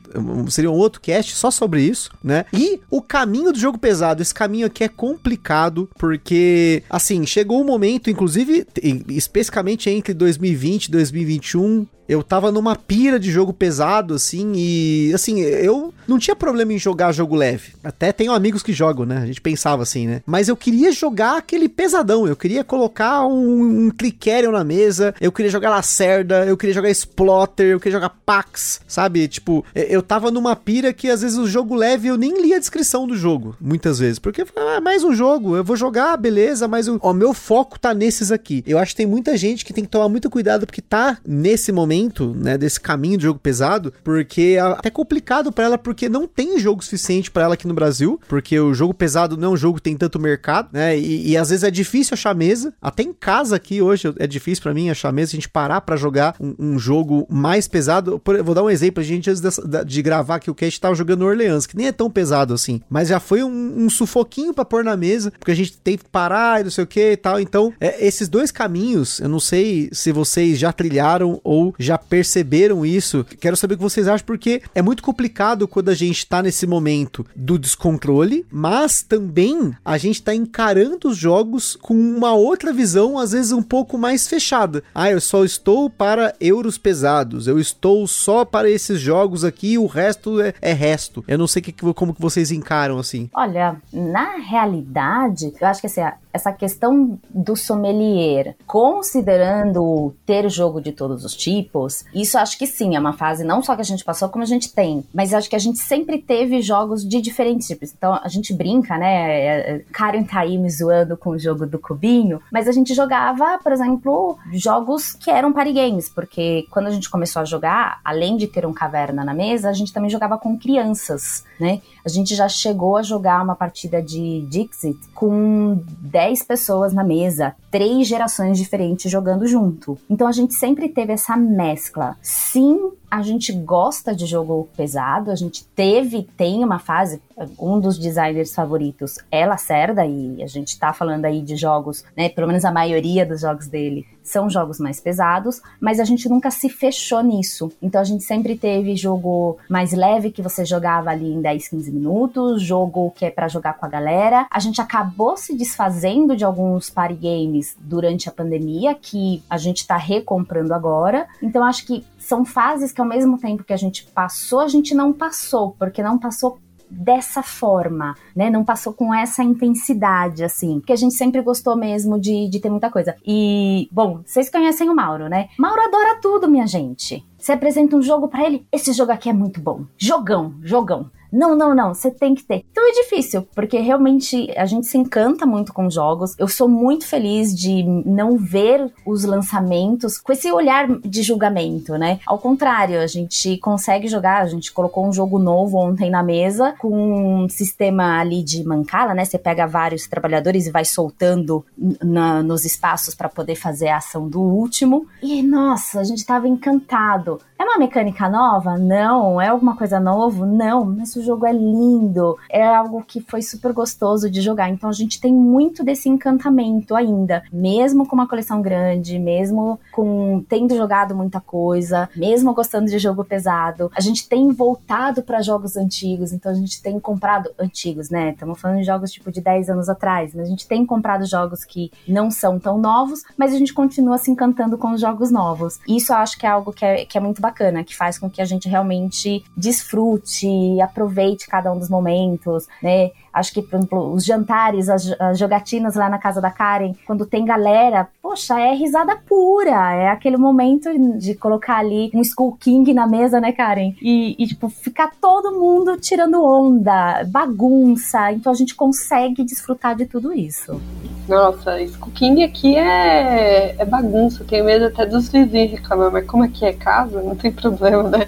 seria 0.50 0.70
um 0.70 0.76
outro 0.76 1.00
cast 1.00 1.34
só 1.36 1.50
sobre 1.50 1.82
isso, 1.82 2.12
né? 2.24 2.46
E 2.52 2.80
o 2.90 3.02
caminho 3.02 3.54
do 3.54 3.60
jogo 3.60 3.78
pesado, 3.78 4.22
esse 4.22 4.34
caminho 4.34 4.68
aqui 4.68 4.84
é 4.84 4.90
complicado 4.90 5.90
porque 5.98 6.84
assim, 6.90 7.26
chegou 7.26 7.62
um 7.62 7.66
momento, 7.66 8.10
inclusive 8.10 8.68
especificamente 9.10 9.90
entre 9.90 10.14
2020 10.14 10.86
e 10.86 10.92
2021, 10.92 11.88
eu 12.08 12.24
tava 12.24 12.52
numa 12.52 12.76
pira 12.76 13.20
de 13.20 13.32
jogo 13.32 13.52
pesado, 13.52 14.14
assim, 14.14 14.54
e 14.56 15.12
assim, 15.14 15.42
eu 15.42 15.94
não 16.08 16.18
tinha 16.18 16.36
problema 16.36 16.72
em 16.74 16.78
jogar 16.78 17.12
jogo 17.12 17.36
leve. 17.36 17.74
Até 17.84 18.12
tenho 18.12 18.32
amigos 18.32 18.64
que 18.64 18.72
jogam, 18.72 19.06
né? 19.06 19.18
A 19.18 19.26
gente 19.26 19.42
pensava 19.42 19.84
assim, 19.84 20.08
né? 20.08 20.22
Mas 20.26 20.48
eu 20.48 20.56
queria 20.56 20.92
jogar 20.92 21.38
aquele 21.38 21.68
pesadão, 21.68 22.28
eu 22.28 22.36
queria 22.36 22.64
colocar 22.64 23.26
um, 23.26 23.88
um 23.88 23.90
Clickerion 23.90 24.52
na 24.52 24.64
mesa, 24.64 25.14
eu 25.20 25.32
queria 25.32 25.52
jogar 25.52 25.70
Lacerda, 25.70 26.46
eu 26.46 26.56
queria 26.56 26.74
jogar 26.74 26.90
Splotter, 26.90 27.68
eu 27.68 27.80
queria 27.80 27.98
jogar 27.98 28.16
Pax, 28.26 28.80
sabe? 28.88 29.28
Tipo, 29.28 29.66
eu 29.76 30.02
tava 30.02 30.32
numa 30.32 30.56
pira 30.56 30.94
que 30.94 31.10
às 31.10 31.22
vezes 31.22 31.38
o 31.38 31.48
jogo 31.48 31.76
leve 31.76 32.08
eu 32.08 32.18
nem 32.18 32.42
li 32.42 32.54
a 32.54 32.60
descrição 32.60 33.06
do 33.06 33.16
jogo, 33.16 33.56
muitas 33.60 34.00
vezes, 34.00 34.20
porque 34.20 34.46
ah, 34.56 34.80
mais 34.80 35.04
um 35.04 35.14
jogo, 35.14 35.56
eu 35.56 35.64
vou 35.64 35.76
jogar, 35.76 36.16
beleza, 36.18 36.68
mas 36.68 36.88
o 36.88 37.14
meu 37.14 37.34
foco 37.34 37.78
tá 37.78 37.94
nesses 37.94 38.32
aqui. 38.32 38.64
Eu 38.66 38.78
acho 38.78 38.92
que 38.92 38.98
tem 38.98 39.06
muita 39.06 39.36
gente 39.36 39.66
que 39.66 39.74
tem 39.74 39.84
que 39.84 39.90
tomar 39.90 40.10
muito 40.10 40.30
cuidado 40.30 40.66
porque 40.66 40.82
tá 40.82 41.18
nesse 41.26 41.72
momento 41.72 41.97
né, 42.36 42.58
desse 42.58 42.80
caminho 42.80 43.18
de 43.18 43.24
jogo 43.24 43.40
pesado, 43.40 43.94
porque 44.04 44.56
é 44.58 44.60
até 44.60 44.90
complicado 44.90 45.52
para 45.52 45.66
ela, 45.66 45.78
porque 45.78 46.10
não 46.10 46.28
tem 46.28 46.60
jogo 46.60 46.84
suficiente 46.84 47.32
para 47.32 47.44
ela 47.44 47.54
aqui 47.54 47.68
no 47.68 47.74
Brasil, 47.74 48.20
porque 48.28 48.60
o 48.60 48.74
jogo 48.74 48.94
pesado 48.94 49.38
não 49.38 49.50
é 49.50 49.52
um 49.54 49.58
jogo 49.58 49.78
que 49.78 49.84
tem 49.84 49.98
tanto 49.98 50.20
mercado, 50.20 50.70
né, 50.72 50.98
e, 50.98 51.30
e 51.30 51.38
às 51.38 51.50
vezes 51.50 51.64
é 51.64 51.72
difícil 51.72 52.14
achar 52.14 52.36
mesa, 52.36 52.74
até 52.82 53.04
em 53.04 53.14
casa 53.14 53.56
aqui 53.56 53.82
hoje 53.82 54.14
é 54.20 54.28
difícil 54.28 54.64
para 54.64 54.74
mim 54.74 54.90
achar 54.90 55.12
mesa, 55.12 55.32
a 55.32 55.36
gente 55.36 55.50
parar 55.50 55.82
para 55.82 55.96
jogar 55.96 56.36
um, 56.40 56.56
um, 56.60 56.80
jogo 56.80 57.26
mais 57.30 57.68
pesado, 57.68 58.20
Por, 58.20 58.42
vou 58.44 58.54
dar 58.54 58.64
um 58.64 58.70
exemplo, 58.70 59.02
a 59.02 59.06
gente 59.06 59.30
antes 59.30 59.42
de, 59.42 59.86
de 59.86 60.02
gravar 60.02 60.36
aqui 60.36 60.52
o 60.52 60.56
cast 60.56 60.80
tava 60.80 60.96
jogando 60.96 61.26
Orleans, 61.26 61.66
que 61.66 61.78
nem 61.78 61.88
é 61.88 61.92
tão 61.92 62.10
pesado 62.10 62.54
assim, 62.54 62.82
mas 62.90 63.08
já 63.10 63.20
foi 63.20 63.44
um, 63.44 63.86
um 63.86 63.90
sufoquinho 63.90 64.54
para 64.54 64.66
pôr 64.66 64.84
na 64.84 64.98
mesa, 64.98 65.32
porque 65.32 65.52
a 65.52 65.56
gente 65.56 65.78
tem 65.78 65.98
que 65.98 66.06
parar 66.06 66.62
e 66.62 66.64
não 66.64 66.72
sei 66.72 66.84
o 66.84 66.88
que 66.88 67.12
e 67.12 67.18
tal, 67.18 67.40
então 67.40 67.74
é, 67.80 68.06
esses 68.06 68.28
dois 68.28 68.52
caminhos, 68.52 69.20
eu 69.20 69.30
não 69.30 69.40
sei 69.40 69.90
se 69.92 70.12
vocês 70.12 70.60
já 70.60 70.72
trilharam 70.72 71.40
ou 71.44 71.74
já 71.78 71.87
perceberam 71.96 72.84
isso. 72.84 73.24
Quero 73.40 73.56
saber 73.56 73.76
o 73.76 73.78
que 73.78 73.84
vocês 73.84 74.08
acham, 74.08 74.26
porque 74.26 74.64
é 74.74 74.82
muito 74.82 75.04
complicado 75.04 75.68
quando 75.68 75.90
a 75.90 75.94
gente 75.94 76.26
tá 76.26 76.42
nesse 76.42 76.66
momento 76.66 77.24
do 77.36 77.60
descontrole, 77.60 78.48
mas 78.52 79.04
também 79.04 79.76
a 79.86 79.98
gente 80.00 80.24
tá 80.24 80.34
encarando 80.34 81.10
os 81.10 81.18
jogos 81.18 81.76
com 81.76 81.94
uma 81.94 82.34
outra 82.34 82.74
visão, 82.74 83.20
às 83.20 83.34
vezes 83.34 83.52
um 83.52 83.62
pouco 83.62 83.98
mais 83.98 84.28
fechada. 84.28 84.84
Ah, 84.96 85.12
eu 85.12 85.22
só 85.22 85.46
estou 85.46 85.88
para 85.90 86.34
euros 86.42 86.80
pesados, 86.80 87.48
eu 87.48 87.60
estou 87.60 88.08
só 88.08 88.44
para 88.44 88.70
esses 88.70 89.00
jogos 89.00 89.44
aqui, 89.44 89.78
o 89.78 89.86
resto 89.86 90.42
é, 90.42 90.54
é 90.62 90.74
resto. 90.74 91.24
Eu 91.28 91.38
não 91.38 91.48
sei 91.48 91.62
que, 91.62 91.72
como 91.72 92.14
que 92.14 92.22
vocês 92.22 92.52
encaram 92.52 92.98
assim. 92.98 93.30
Olha, 93.34 93.76
na 93.94 94.38
realidade, 94.38 95.54
eu 95.60 95.68
acho 95.68 95.82
que 95.82 95.88
assim, 95.88 96.02
essa 96.34 96.54
questão 96.54 97.20
do 97.30 97.56
sommelier, 97.56 98.56
considerando 98.66 100.14
ter 100.26 100.50
jogo 100.50 100.80
de 100.80 100.92
todos 100.92 101.26
os 101.26 101.36
tipos, 101.36 101.77
isso 102.14 102.38
acho 102.38 102.58
que 102.58 102.66
sim, 102.66 102.96
é 102.96 103.00
uma 103.00 103.14
fase 103.14 103.44
não 103.44 103.62
só 103.62 103.76
que 103.76 103.82
a 103.82 103.86
gente 103.86 104.04
passou, 104.04 104.30
como 104.30 104.44
a 104.44 104.48
gente 104.48 104.74
tem, 104.74 105.04
mas 105.14 105.34
acho 105.34 105.50
que 105.50 105.56
a 105.56 105.60
gente 105.60 105.80
sempre 105.80 106.18
teve 106.20 106.62
jogos 106.62 107.08
de 107.08 107.22
diferentes 107.22 107.68
tipos. 107.68 107.94
Então 107.96 108.20
a 108.24 108.28
gente 108.28 108.54
brinca, 108.54 108.98
né? 108.98 109.14
É, 109.14 109.72
é, 109.72 109.80
Karen 109.92 110.24
tá 110.24 110.40
aí 110.40 110.58
me 110.58 110.70
zoando 110.70 111.18
com 111.18 111.32
o 111.32 111.40
jogo 111.40 111.66
do 111.66 111.80
cubinho, 111.80 112.42
mas 112.52 112.68
a 112.68 112.72
gente 112.72 112.94
jogava, 112.94 113.60
por 113.62 113.72
exemplo, 113.72 114.38
jogos 114.52 115.14
que 115.14 115.30
eram 115.30 115.54
party 115.54 115.74
games, 115.74 116.10
porque 116.10 116.66
quando 116.72 116.88
a 116.88 116.92
gente 116.92 117.10
começou 117.10 117.42
a 117.42 117.46
jogar, 117.46 118.00
além 118.04 118.38
de 118.38 118.48
ter 118.48 118.66
um 118.66 118.74
caverna 118.74 119.24
na 119.24 119.34
mesa, 119.34 119.70
a 119.70 119.74
gente 119.74 119.94
também 119.94 120.10
jogava 120.10 120.38
com 120.38 120.58
crianças, 120.58 121.44
né? 121.60 121.82
A 122.08 122.10
gente 122.10 122.36
já 122.36 122.48
chegou 122.48 122.96
a 122.96 123.04
jogar 123.04 123.44
uma 123.44 123.54
partida 123.54 124.02
de 124.02 124.40
Dixit 124.50 124.98
com 125.14 125.84
10 126.04 126.42
pessoas 126.44 126.94
na 126.94 127.04
mesa, 127.04 127.54
três 127.70 128.08
gerações 128.08 128.58
diferentes 128.58 129.12
jogando 129.12 129.46
junto. 129.46 129.98
Então 130.10 130.26
a 130.26 130.32
gente 130.32 130.54
sempre 130.54 130.88
teve 130.88 131.12
essa 131.12 131.36
mescla. 131.36 132.16
Sim, 132.22 132.92
a 133.10 133.22
gente 133.22 133.52
gosta 133.54 134.16
de 134.16 134.26
jogo 134.26 134.68
pesado, 134.76 135.32
a 135.32 135.36
gente 135.36 135.66
teve, 135.66 136.24
tem 136.36 136.64
uma 136.64 136.80
fase, 136.80 137.22
um 137.60 137.80
dos 137.80 137.98
designers 137.98 138.54
favoritos 138.54 139.18
é 139.32 139.46
Lacerda, 139.46 140.06
e 140.06 140.44
a 140.44 140.48
gente 140.48 140.78
tá 140.78 140.92
falando 140.94 141.26
aí 141.26 141.42
de 141.42 141.56
jogos, 141.56 142.04
né, 142.16 142.30
pelo 142.30 142.48
menos 142.48 142.66
a 142.66 142.72
maioria 142.72 143.26
dos 143.26 143.42
jogos 143.42 143.68
dele 143.68 144.06
são 144.28 144.50
jogos 144.50 144.78
mais 144.78 145.00
pesados, 145.00 145.62
mas 145.80 146.00
a 146.00 146.04
gente 146.04 146.28
nunca 146.28 146.52
se 146.52 146.68
fechou 146.70 147.24
nisso. 147.24 147.72
Então 147.82 148.02
a 148.02 148.04
gente 148.04 148.24
sempre 148.24 148.58
teve 148.58 148.96
jogo 148.96 149.58
mais 149.70 149.94
leve 149.94 150.32
que 150.32 150.42
você 150.42 150.66
jogava 150.66 151.10
ali 151.10 151.34
em 151.34 151.42
10, 151.42 151.70
15 151.70 151.92
minutos, 151.92 152.62
jogo 152.62 153.12
que 153.12 153.26
é 153.26 153.32
para 153.32 153.48
jogar 153.48 153.76
com 153.76 153.86
a 153.86 153.90
galera. 153.90 154.46
A 154.52 154.60
gente 154.60 154.82
acabou 154.82 155.38
se 155.38 155.56
desfazendo 155.56 156.36
de 156.36 156.44
alguns 156.44 156.90
party 156.90 157.16
games 157.16 157.78
durante 157.80 158.28
a 158.28 158.32
pandemia 158.32 158.94
que 158.94 159.42
a 159.50 159.58
gente 159.58 159.88
tá 159.88 159.96
recomprando 159.96 160.74
agora. 160.74 161.26
Então 161.42 161.64
acho 161.64 161.86
que 161.86 162.04
são 162.20 162.44
fases 162.44 162.92
que 162.98 163.02
ao 163.02 163.08
mesmo 163.08 163.38
tempo 163.38 163.64
que 163.64 163.74
a 163.74 163.78
gente 163.78 164.08
passou, 164.08 164.60
a 164.60 164.68
gente 164.68 164.96
não 164.96 165.14
passou, 165.14 165.76
porque 165.78 166.02
não 166.02 166.18
passou 166.18 166.58
dessa 166.90 167.44
forma, 167.44 168.16
né? 168.36 168.50
Não 168.50 168.64
passou 168.64 168.92
com 168.92 169.14
essa 169.14 169.44
intensidade, 169.44 170.44
assim. 170.44 170.80
Porque 170.80 170.94
a 170.94 170.96
gente 170.96 171.14
sempre 171.14 171.40
gostou 171.44 171.76
mesmo 171.76 172.20
de, 172.20 172.50
de 172.50 172.60
ter 172.60 172.72
muita 172.72 172.90
coisa. 172.90 173.16
E, 173.24 173.88
bom, 173.92 174.22
vocês 174.26 174.50
conhecem 174.50 174.90
o 174.90 174.96
Mauro, 174.96 175.30
né? 175.30 175.50
Mauro 175.60 175.80
adora 175.80 176.20
tudo, 176.20 176.50
minha 176.50 176.66
gente. 176.66 177.24
Você 177.38 177.52
apresenta 177.52 177.96
um 177.96 178.02
jogo 178.02 178.28
para 178.30 178.44
ele, 178.44 178.66
esse 178.72 178.92
jogo 178.94 179.12
aqui 179.12 179.30
é 179.30 179.34
muito 179.34 179.62
bom. 179.62 179.86
Jogão, 179.96 180.56
jogão. 180.64 181.12
Não, 181.32 181.56
não, 181.56 181.76
não, 181.76 181.94
você 181.94 182.12
tem 182.12 182.34
que 182.34 182.44
ter. 182.44 182.66
Então 182.72 182.88
é 182.88 183.04
difícil, 183.04 183.48
porque 183.54 183.80
realmente 183.80 184.52
a 184.58 184.66
gente 184.66 184.88
se 184.88 184.98
encanta 184.98 185.46
muito 185.46 185.74
com 185.74 185.90
jogos. 185.90 186.36
Eu 186.38 186.48
sou 186.48 186.68
muito 186.68 187.06
feliz 187.06 187.56
de 187.56 187.84
não 187.84 188.38
ver 188.38 188.92
os 189.06 189.24
lançamentos 189.24 190.18
com 190.20 190.32
esse 190.32 190.52
olhar 190.52 190.88
de 191.00 191.22
julgamento, 191.22 191.94
né? 191.98 192.20
Ao 192.26 192.38
contrário, 192.38 193.00
a 193.00 193.08
gente 193.08 193.58
consegue 193.58 194.08
jogar, 194.08 194.42
a 194.42 194.48
gente 194.48 194.72
colocou 194.72 195.06
um 195.08 195.14
jogo 195.14 195.40
novo 195.40 195.78
ontem 195.78 196.10
na 196.10 196.24
mesa 196.24 196.76
com 196.80 197.44
um 197.44 197.50
sistema 197.50 198.20
ali 198.20 198.44
de 198.44 198.64
mancala, 198.64 199.14
né? 199.14 199.26
Você 199.26 199.38
pega 199.38 199.68
vários 199.68 200.08
trabalhadores 200.08 200.68
e 200.68 200.72
vai 200.72 200.86
soltando 200.86 201.66
na, 202.04 202.42
nos 202.42 202.66
espaços 202.66 203.16
para 203.16 203.30
poder 203.30 203.56
fazer 203.56 203.90
a 203.90 203.98
ação 203.98 204.28
do 204.28 204.42
último. 204.42 205.08
E 205.22 205.42
nossa, 205.42 206.00
a 206.00 206.04
gente 206.04 206.26
tava 206.26 206.48
encantado. 206.48 207.40
É 207.60 207.64
uma 207.64 207.80
mecânica 207.80 208.30
nova? 208.30 208.78
Não. 208.78 209.42
É 209.42 209.48
alguma 209.48 209.76
coisa 209.76 210.00
novo? 210.00 210.46
Não. 210.46 210.86
Mas 210.86 211.16
o 211.16 211.24
jogo 211.24 211.46
é 211.46 211.52
lindo. 211.52 212.38
É 212.50 212.64
algo 212.64 213.04
que 213.04 213.20
foi 213.20 213.42
super 213.42 213.74
gostoso 213.74 214.30
de 214.30 214.42
jogar. 214.42 214.70
Então 214.70 214.90
a 214.90 214.94
gente 214.94 215.20
tem 215.20 215.34
muito 215.34 215.84
desse 215.84 216.08
encantamento 216.08 216.96
ainda. 216.96 217.44
Mesmo 217.52 218.06
com 218.06 218.16
uma 218.16 218.28
coleção 218.28 218.62
grande, 218.62 219.18
mesmo 219.18 219.80
com 219.92 220.46
tendo 220.48 220.76
jogado 220.76 221.16
muita 221.16 221.42
coisa, 221.42 222.08
mesmo 222.16 222.54
gostando 222.54 222.86
de 222.86 223.00
jogo 223.00 223.26
pesado, 223.26 223.92
a 223.96 224.02
gente 224.02 224.30
tem 224.30 224.52
voltado 224.52 225.24
para 225.24 225.42
jogos 225.42 225.76
antigos. 225.76 226.32
Então 226.32 226.52
a 226.52 226.56
gente 226.56 226.82
tem 226.82 227.00
comprado 227.00 227.50
antigos, 227.58 228.12
né? 228.12 228.32
Estamos 228.32 228.62
falando 228.62 228.78
de 228.80 228.86
jogos 228.86 229.12
tipo 229.12 229.32
de 229.32 229.42
10 229.42 229.72
anos 229.72 229.90
atrás, 229.90 230.36
mas 230.36 230.46
a 230.46 230.50
gente 230.50 230.68
tem 230.68 230.86
comprado 230.86 231.26
jogos 231.26 231.66
que 231.66 231.92
não 232.08 232.30
são 232.30 232.60
tão 232.60 232.78
novos, 232.78 233.24
mas 233.36 233.52
a 233.52 233.58
gente 233.58 233.74
continua 233.74 234.20
se 234.20 234.30
encantando 234.30 234.78
com 234.78 234.92
os 234.92 235.02
jogos 235.02 235.32
novos. 235.32 235.80
Isso 235.88 236.14
eu 236.14 236.18
acho 236.18 236.38
que 236.38 236.46
é 236.46 236.50
algo 236.50 236.72
que 236.72 236.86
é, 236.86 237.06
que 237.06 237.18
é 237.18 237.22
muito 237.22 237.42
bacana, 237.48 237.84
que 237.84 237.96
faz 237.96 238.20
com 238.20 238.30
que 238.30 238.42
a 238.42 238.46
gente 238.46 238.68
realmente 238.68 239.44
desfrute 239.56 240.82
aproveite 240.82 241.48
cada 241.48 241.72
um 241.72 241.80
dos 241.80 241.90
momentos, 241.90 242.68
né? 242.82 243.12
Acho 243.38 243.54
que, 243.54 243.62
por 243.62 243.78
exemplo, 243.78 244.14
os 244.14 244.26
jantares, 244.26 244.90
as, 244.90 245.14
as, 245.20 245.38
jogatinas 245.38 245.96
lá 245.96 246.10
na 246.10 246.18
casa 246.18 246.42
da 246.42 246.50
Karen, 246.50 246.94
quando 247.06 247.26
tem 247.26 247.46
galera, 247.46 248.08
poxa, 248.22 248.60
é 248.60 248.74
risada 248.74 249.16
pura. 249.16 249.94
É 249.94 250.10
aquele 250.10 250.38
momento 250.38 250.90
de 251.18 251.36
colocar 251.36 251.78
ali 251.78 252.10
um 252.14 252.22
Skull 252.22 252.58
King 252.60 252.94
na 252.94 253.06
mesa, 253.06 253.40
né, 253.40 253.52
Karen? 253.52 253.94
E, 254.02 254.36
e, 254.40 254.48
tipo, 254.48 254.70
ficar 254.70 255.12
todo 255.22 255.60
mundo 255.60 255.98
tirando 255.98 256.44
onda, 256.44 257.24
bagunça. 257.28 258.32
Então 258.32 258.52
a 258.52 258.56
gente 258.56 258.76
consegue 258.76 259.44
desfrutar 259.44 259.96
de 259.96 260.06
tudo 260.06 260.34
isso. 260.34 260.82
Nossa, 261.28 261.82
Skull 261.82 262.14
King 262.14 262.44
aqui 262.44 262.76
é, 262.76 263.76
é 263.78 263.86
bagunça. 263.86 264.46
Tenho 264.46 264.64
medo 264.64 264.86
até 264.86 265.06
dos 265.06 265.30
vizinhos 265.30 265.72
reclamar, 265.72 266.12
mas 266.12 266.26
como 266.26 266.44
aqui 266.44 266.66
é 266.66 266.74
casa, 266.74 267.22
não 267.22 267.36
tem 267.36 267.52
problema, 267.52 268.04
né? 268.04 268.28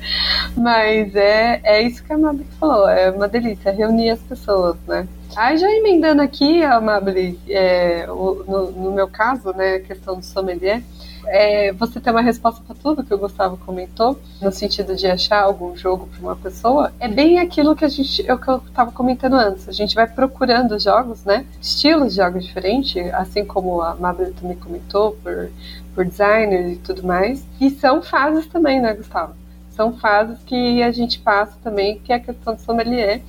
Mas 0.55 1.15
é, 1.15 1.61
é 1.63 1.81
isso 1.81 2.03
que 2.03 2.11
a 2.11 2.17
Mabi 2.17 2.45
falou, 2.59 2.89
é 2.89 3.09
uma 3.09 3.27
delícia, 3.27 3.71
reunir 3.71 4.09
as 4.09 4.19
pessoas, 4.19 4.75
né? 4.87 4.98
Aí 5.35 5.57
já 5.57 5.69
emendando 5.71 6.21
aqui, 6.21 6.63
Amabile, 6.63 7.39
é, 7.47 8.05
no, 8.07 8.71
no, 8.71 8.91
meu 8.91 9.07
caso, 9.07 9.53
né, 9.53 9.75
a 9.75 9.79
questão 9.79 10.17
do 10.17 10.25
sommelier, 10.25 10.83
é, 11.27 11.71
você 11.73 11.99
tem 11.99 12.11
uma 12.11 12.21
resposta 12.21 12.63
para 12.65 12.75
tudo 12.75 13.03
que 13.03 13.13
o 13.13 13.17
Gustavo 13.17 13.57
comentou, 13.57 14.19
no 14.41 14.51
sentido 14.51 14.95
de 14.95 15.05
achar 15.05 15.43
algum 15.43 15.75
jogo 15.75 16.07
para 16.07 16.19
uma 16.19 16.35
pessoa, 16.35 16.91
é 16.99 17.07
bem 17.07 17.39
aquilo 17.39 17.75
que 17.75 17.85
a 17.85 17.87
gente, 17.87 18.27
é 18.27 18.31
eu 18.31 18.57
estava 18.67 18.91
comentando 18.91 19.35
antes. 19.35 19.69
A 19.69 19.71
gente 19.71 19.93
vai 19.93 20.07
procurando 20.07 20.79
jogos, 20.79 21.23
né, 21.23 21.45
estilos 21.61 22.11
de 22.11 22.17
jogos 22.17 22.45
diferentes, 22.45 23.13
assim 23.13 23.45
como 23.45 23.81
a 23.81 23.95
Mabel 23.95 24.33
também 24.33 24.57
comentou, 24.57 25.11
por, 25.23 25.51
por 25.93 26.05
designer 26.05 26.71
e 26.71 26.75
tudo 26.77 27.03
mais. 27.03 27.45
E 27.61 27.69
são 27.69 28.01
fases 28.01 28.47
também, 28.47 28.81
né, 28.81 28.93
Gustavo? 28.93 29.33
São 29.79 29.93
fases 29.93 30.39
que 30.45 30.83
a 30.83 30.91
gente 30.91 31.19
passa 31.19 31.53
também, 31.63 31.99
que 31.99 32.11
é 32.11 32.15
a 32.17 32.19
questão 32.19 32.53
do 32.55 32.61
sommelier. 32.61 33.21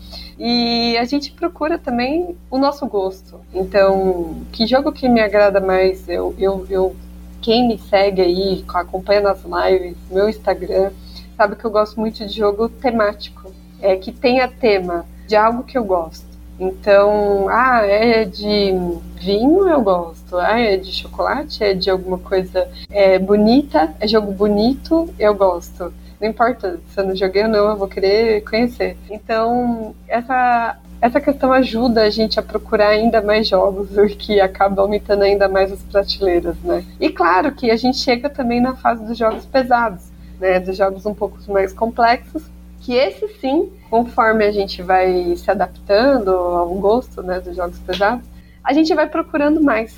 E 0.42 0.96
a 0.96 1.04
gente 1.04 1.32
procura 1.32 1.78
também 1.78 2.34
o 2.50 2.56
nosso 2.56 2.86
gosto. 2.86 3.38
Então, 3.52 4.36
que 4.50 4.66
jogo 4.66 4.90
que 4.90 5.06
me 5.06 5.20
agrada 5.20 5.60
mais? 5.60 6.08
Eu, 6.08 6.34
eu, 6.38 6.66
eu 6.70 6.96
quem 7.42 7.68
me 7.68 7.76
segue 7.76 8.22
aí, 8.22 8.64
acompanha 8.72 9.20
nas 9.20 9.42
lives, 9.44 9.98
meu 10.10 10.30
Instagram, 10.30 10.92
sabe 11.36 11.56
que 11.56 11.64
eu 11.66 11.70
gosto 11.70 12.00
muito 12.00 12.26
de 12.26 12.32
jogo 12.32 12.70
temático. 12.70 13.52
É 13.82 13.96
que 13.96 14.12
tenha 14.12 14.48
tema 14.48 15.04
de 15.28 15.36
algo 15.36 15.62
que 15.62 15.76
eu 15.76 15.84
gosto. 15.84 16.24
Então, 16.58 17.46
ah, 17.50 17.82
é 17.84 18.24
de 18.24 18.72
vinho, 19.16 19.68
eu 19.68 19.82
gosto. 19.82 20.38
Ah, 20.38 20.58
é 20.58 20.78
de 20.78 20.90
chocolate, 20.90 21.62
é 21.62 21.74
de 21.74 21.90
alguma 21.90 22.16
coisa 22.16 22.66
é, 22.88 23.18
bonita, 23.18 23.94
é 24.00 24.08
jogo 24.08 24.32
bonito, 24.32 25.06
eu 25.18 25.34
gosto. 25.34 25.92
Não 26.20 26.28
importa 26.28 26.78
se 26.92 27.00
eu 27.00 27.06
não 27.06 27.16
joguei 27.16 27.44
ou 27.44 27.48
não, 27.48 27.70
eu 27.70 27.76
vou 27.76 27.88
querer 27.88 28.42
conhecer. 28.42 28.96
Então, 29.10 29.94
essa, 30.06 30.78
essa 31.00 31.20
questão 31.20 31.52
ajuda 31.52 32.02
a 32.02 32.10
gente 32.10 32.38
a 32.38 32.42
procurar 32.42 32.88
ainda 32.88 33.22
mais 33.22 33.48
jogos, 33.48 33.96
o 33.96 34.06
que 34.06 34.40
acaba 34.40 34.82
aumentando 34.82 35.22
ainda 35.22 35.48
mais 35.48 35.72
as 35.72 35.82
prateleiras, 35.82 36.56
né? 36.62 36.84
E 37.00 37.08
claro 37.08 37.52
que 37.52 37.70
a 37.70 37.76
gente 37.76 37.98
chega 37.98 38.28
também 38.28 38.60
na 38.60 38.76
fase 38.76 39.04
dos 39.04 39.16
jogos 39.16 39.46
pesados, 39.46 40.02
né? 40.38 40.60
Dos 40.60 40.76
jogos 40.76 41.06
um 41.06 41.14
pouco 41.14 41.38
mais 41.48 41.72
complexos, 41.72 42.42
que 42.80 42.94
esse 42.94 43.26
sim, 43.40 43.70
conforme 43.88 44.44
a 44.44 44.52
gente 44.52 44.82
vai 44.82 45.34
se 45.36 45.50
adaptando 45.50 46.30
ao 46.30 46.74
gosto 46.74 47.22
né, 47.22 47.40
dos 47.40 47.54
jogos 47.54 47.78
pesados, 47.78 48.24
a 48.64 48.72
gente 48.72 48.94
vai 48.94 49.06
procurando 49.06 49.62
mais. 49.62 49.94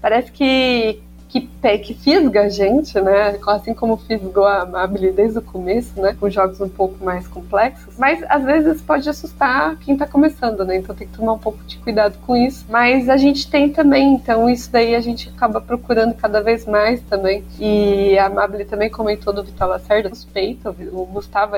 Parece 0.00 0.30
que 0.30 1.00
que, 1.40 1.78
que 1.78 1.94
fisga 1.94 2.42
a 2.42 2.48
gente, 2.48 3.00
né? 3.00 3.38
Assim 3.46 3.74
como 3.74 3.96
fisgou 3.96 4.46
a 4.46 4.64
Mabile 4.64 5.10
desde 5.10 5.38
o 5.38 5.42
começo, 5.42 6.00
né? 6.00 6.16
Com 6.18 6.30
jogos 6.30 6.60
um 6.60 6.68
pouco 6.68 7.04
mais 7.04 7.26
complexos. 7.26 7.96
Mas 7.98 8.22
às 8.28 8.44
vezes 8.44 8.80
pode 8.80 9.08
assustar 9.08 9.76
quem 9.78 9.96
tá 9.96 10.06
começando, 10.06 10.64
né? 10.64 10.76
Então 10.76 10.94
tem 10.94 11.08
que 11.08 11.16
tomar 11.16 11.32
um 11.32 11.38
pouco 11.38 11.62
de 11.64 11.78
cuidado 11.78 12.16
com 12.24 12.36
isso. 12.36 12.64
Mas 12.68 13.08
a 13.08 13.16
gente 13.16 13.50
tem 13.50 13.70
também, 13.70 14.14
então 14.14 14.48
isso 14.48 14.70
daí 14.70 14.94
a 14.94 15.00
gente 15.00 15.28
acaba 15.28 15.60
procurando 15.60 16.14
cada 16.14 16.40
vez 16.40 16.66
mais 16.66 17.00
também. 17.02 17.44
E 17.58 18.16
a 18.18 18.28
Mabile 18.28 18.64
também 18.64 18.88
comentou 18.88 19.32
do 19.32 19.42
Vital 19.42 19.68
Lacerda, 19.68 20.10
suspeito, 20.10 20.68
o 20.92 21.06
Gustavo 21.06 21.56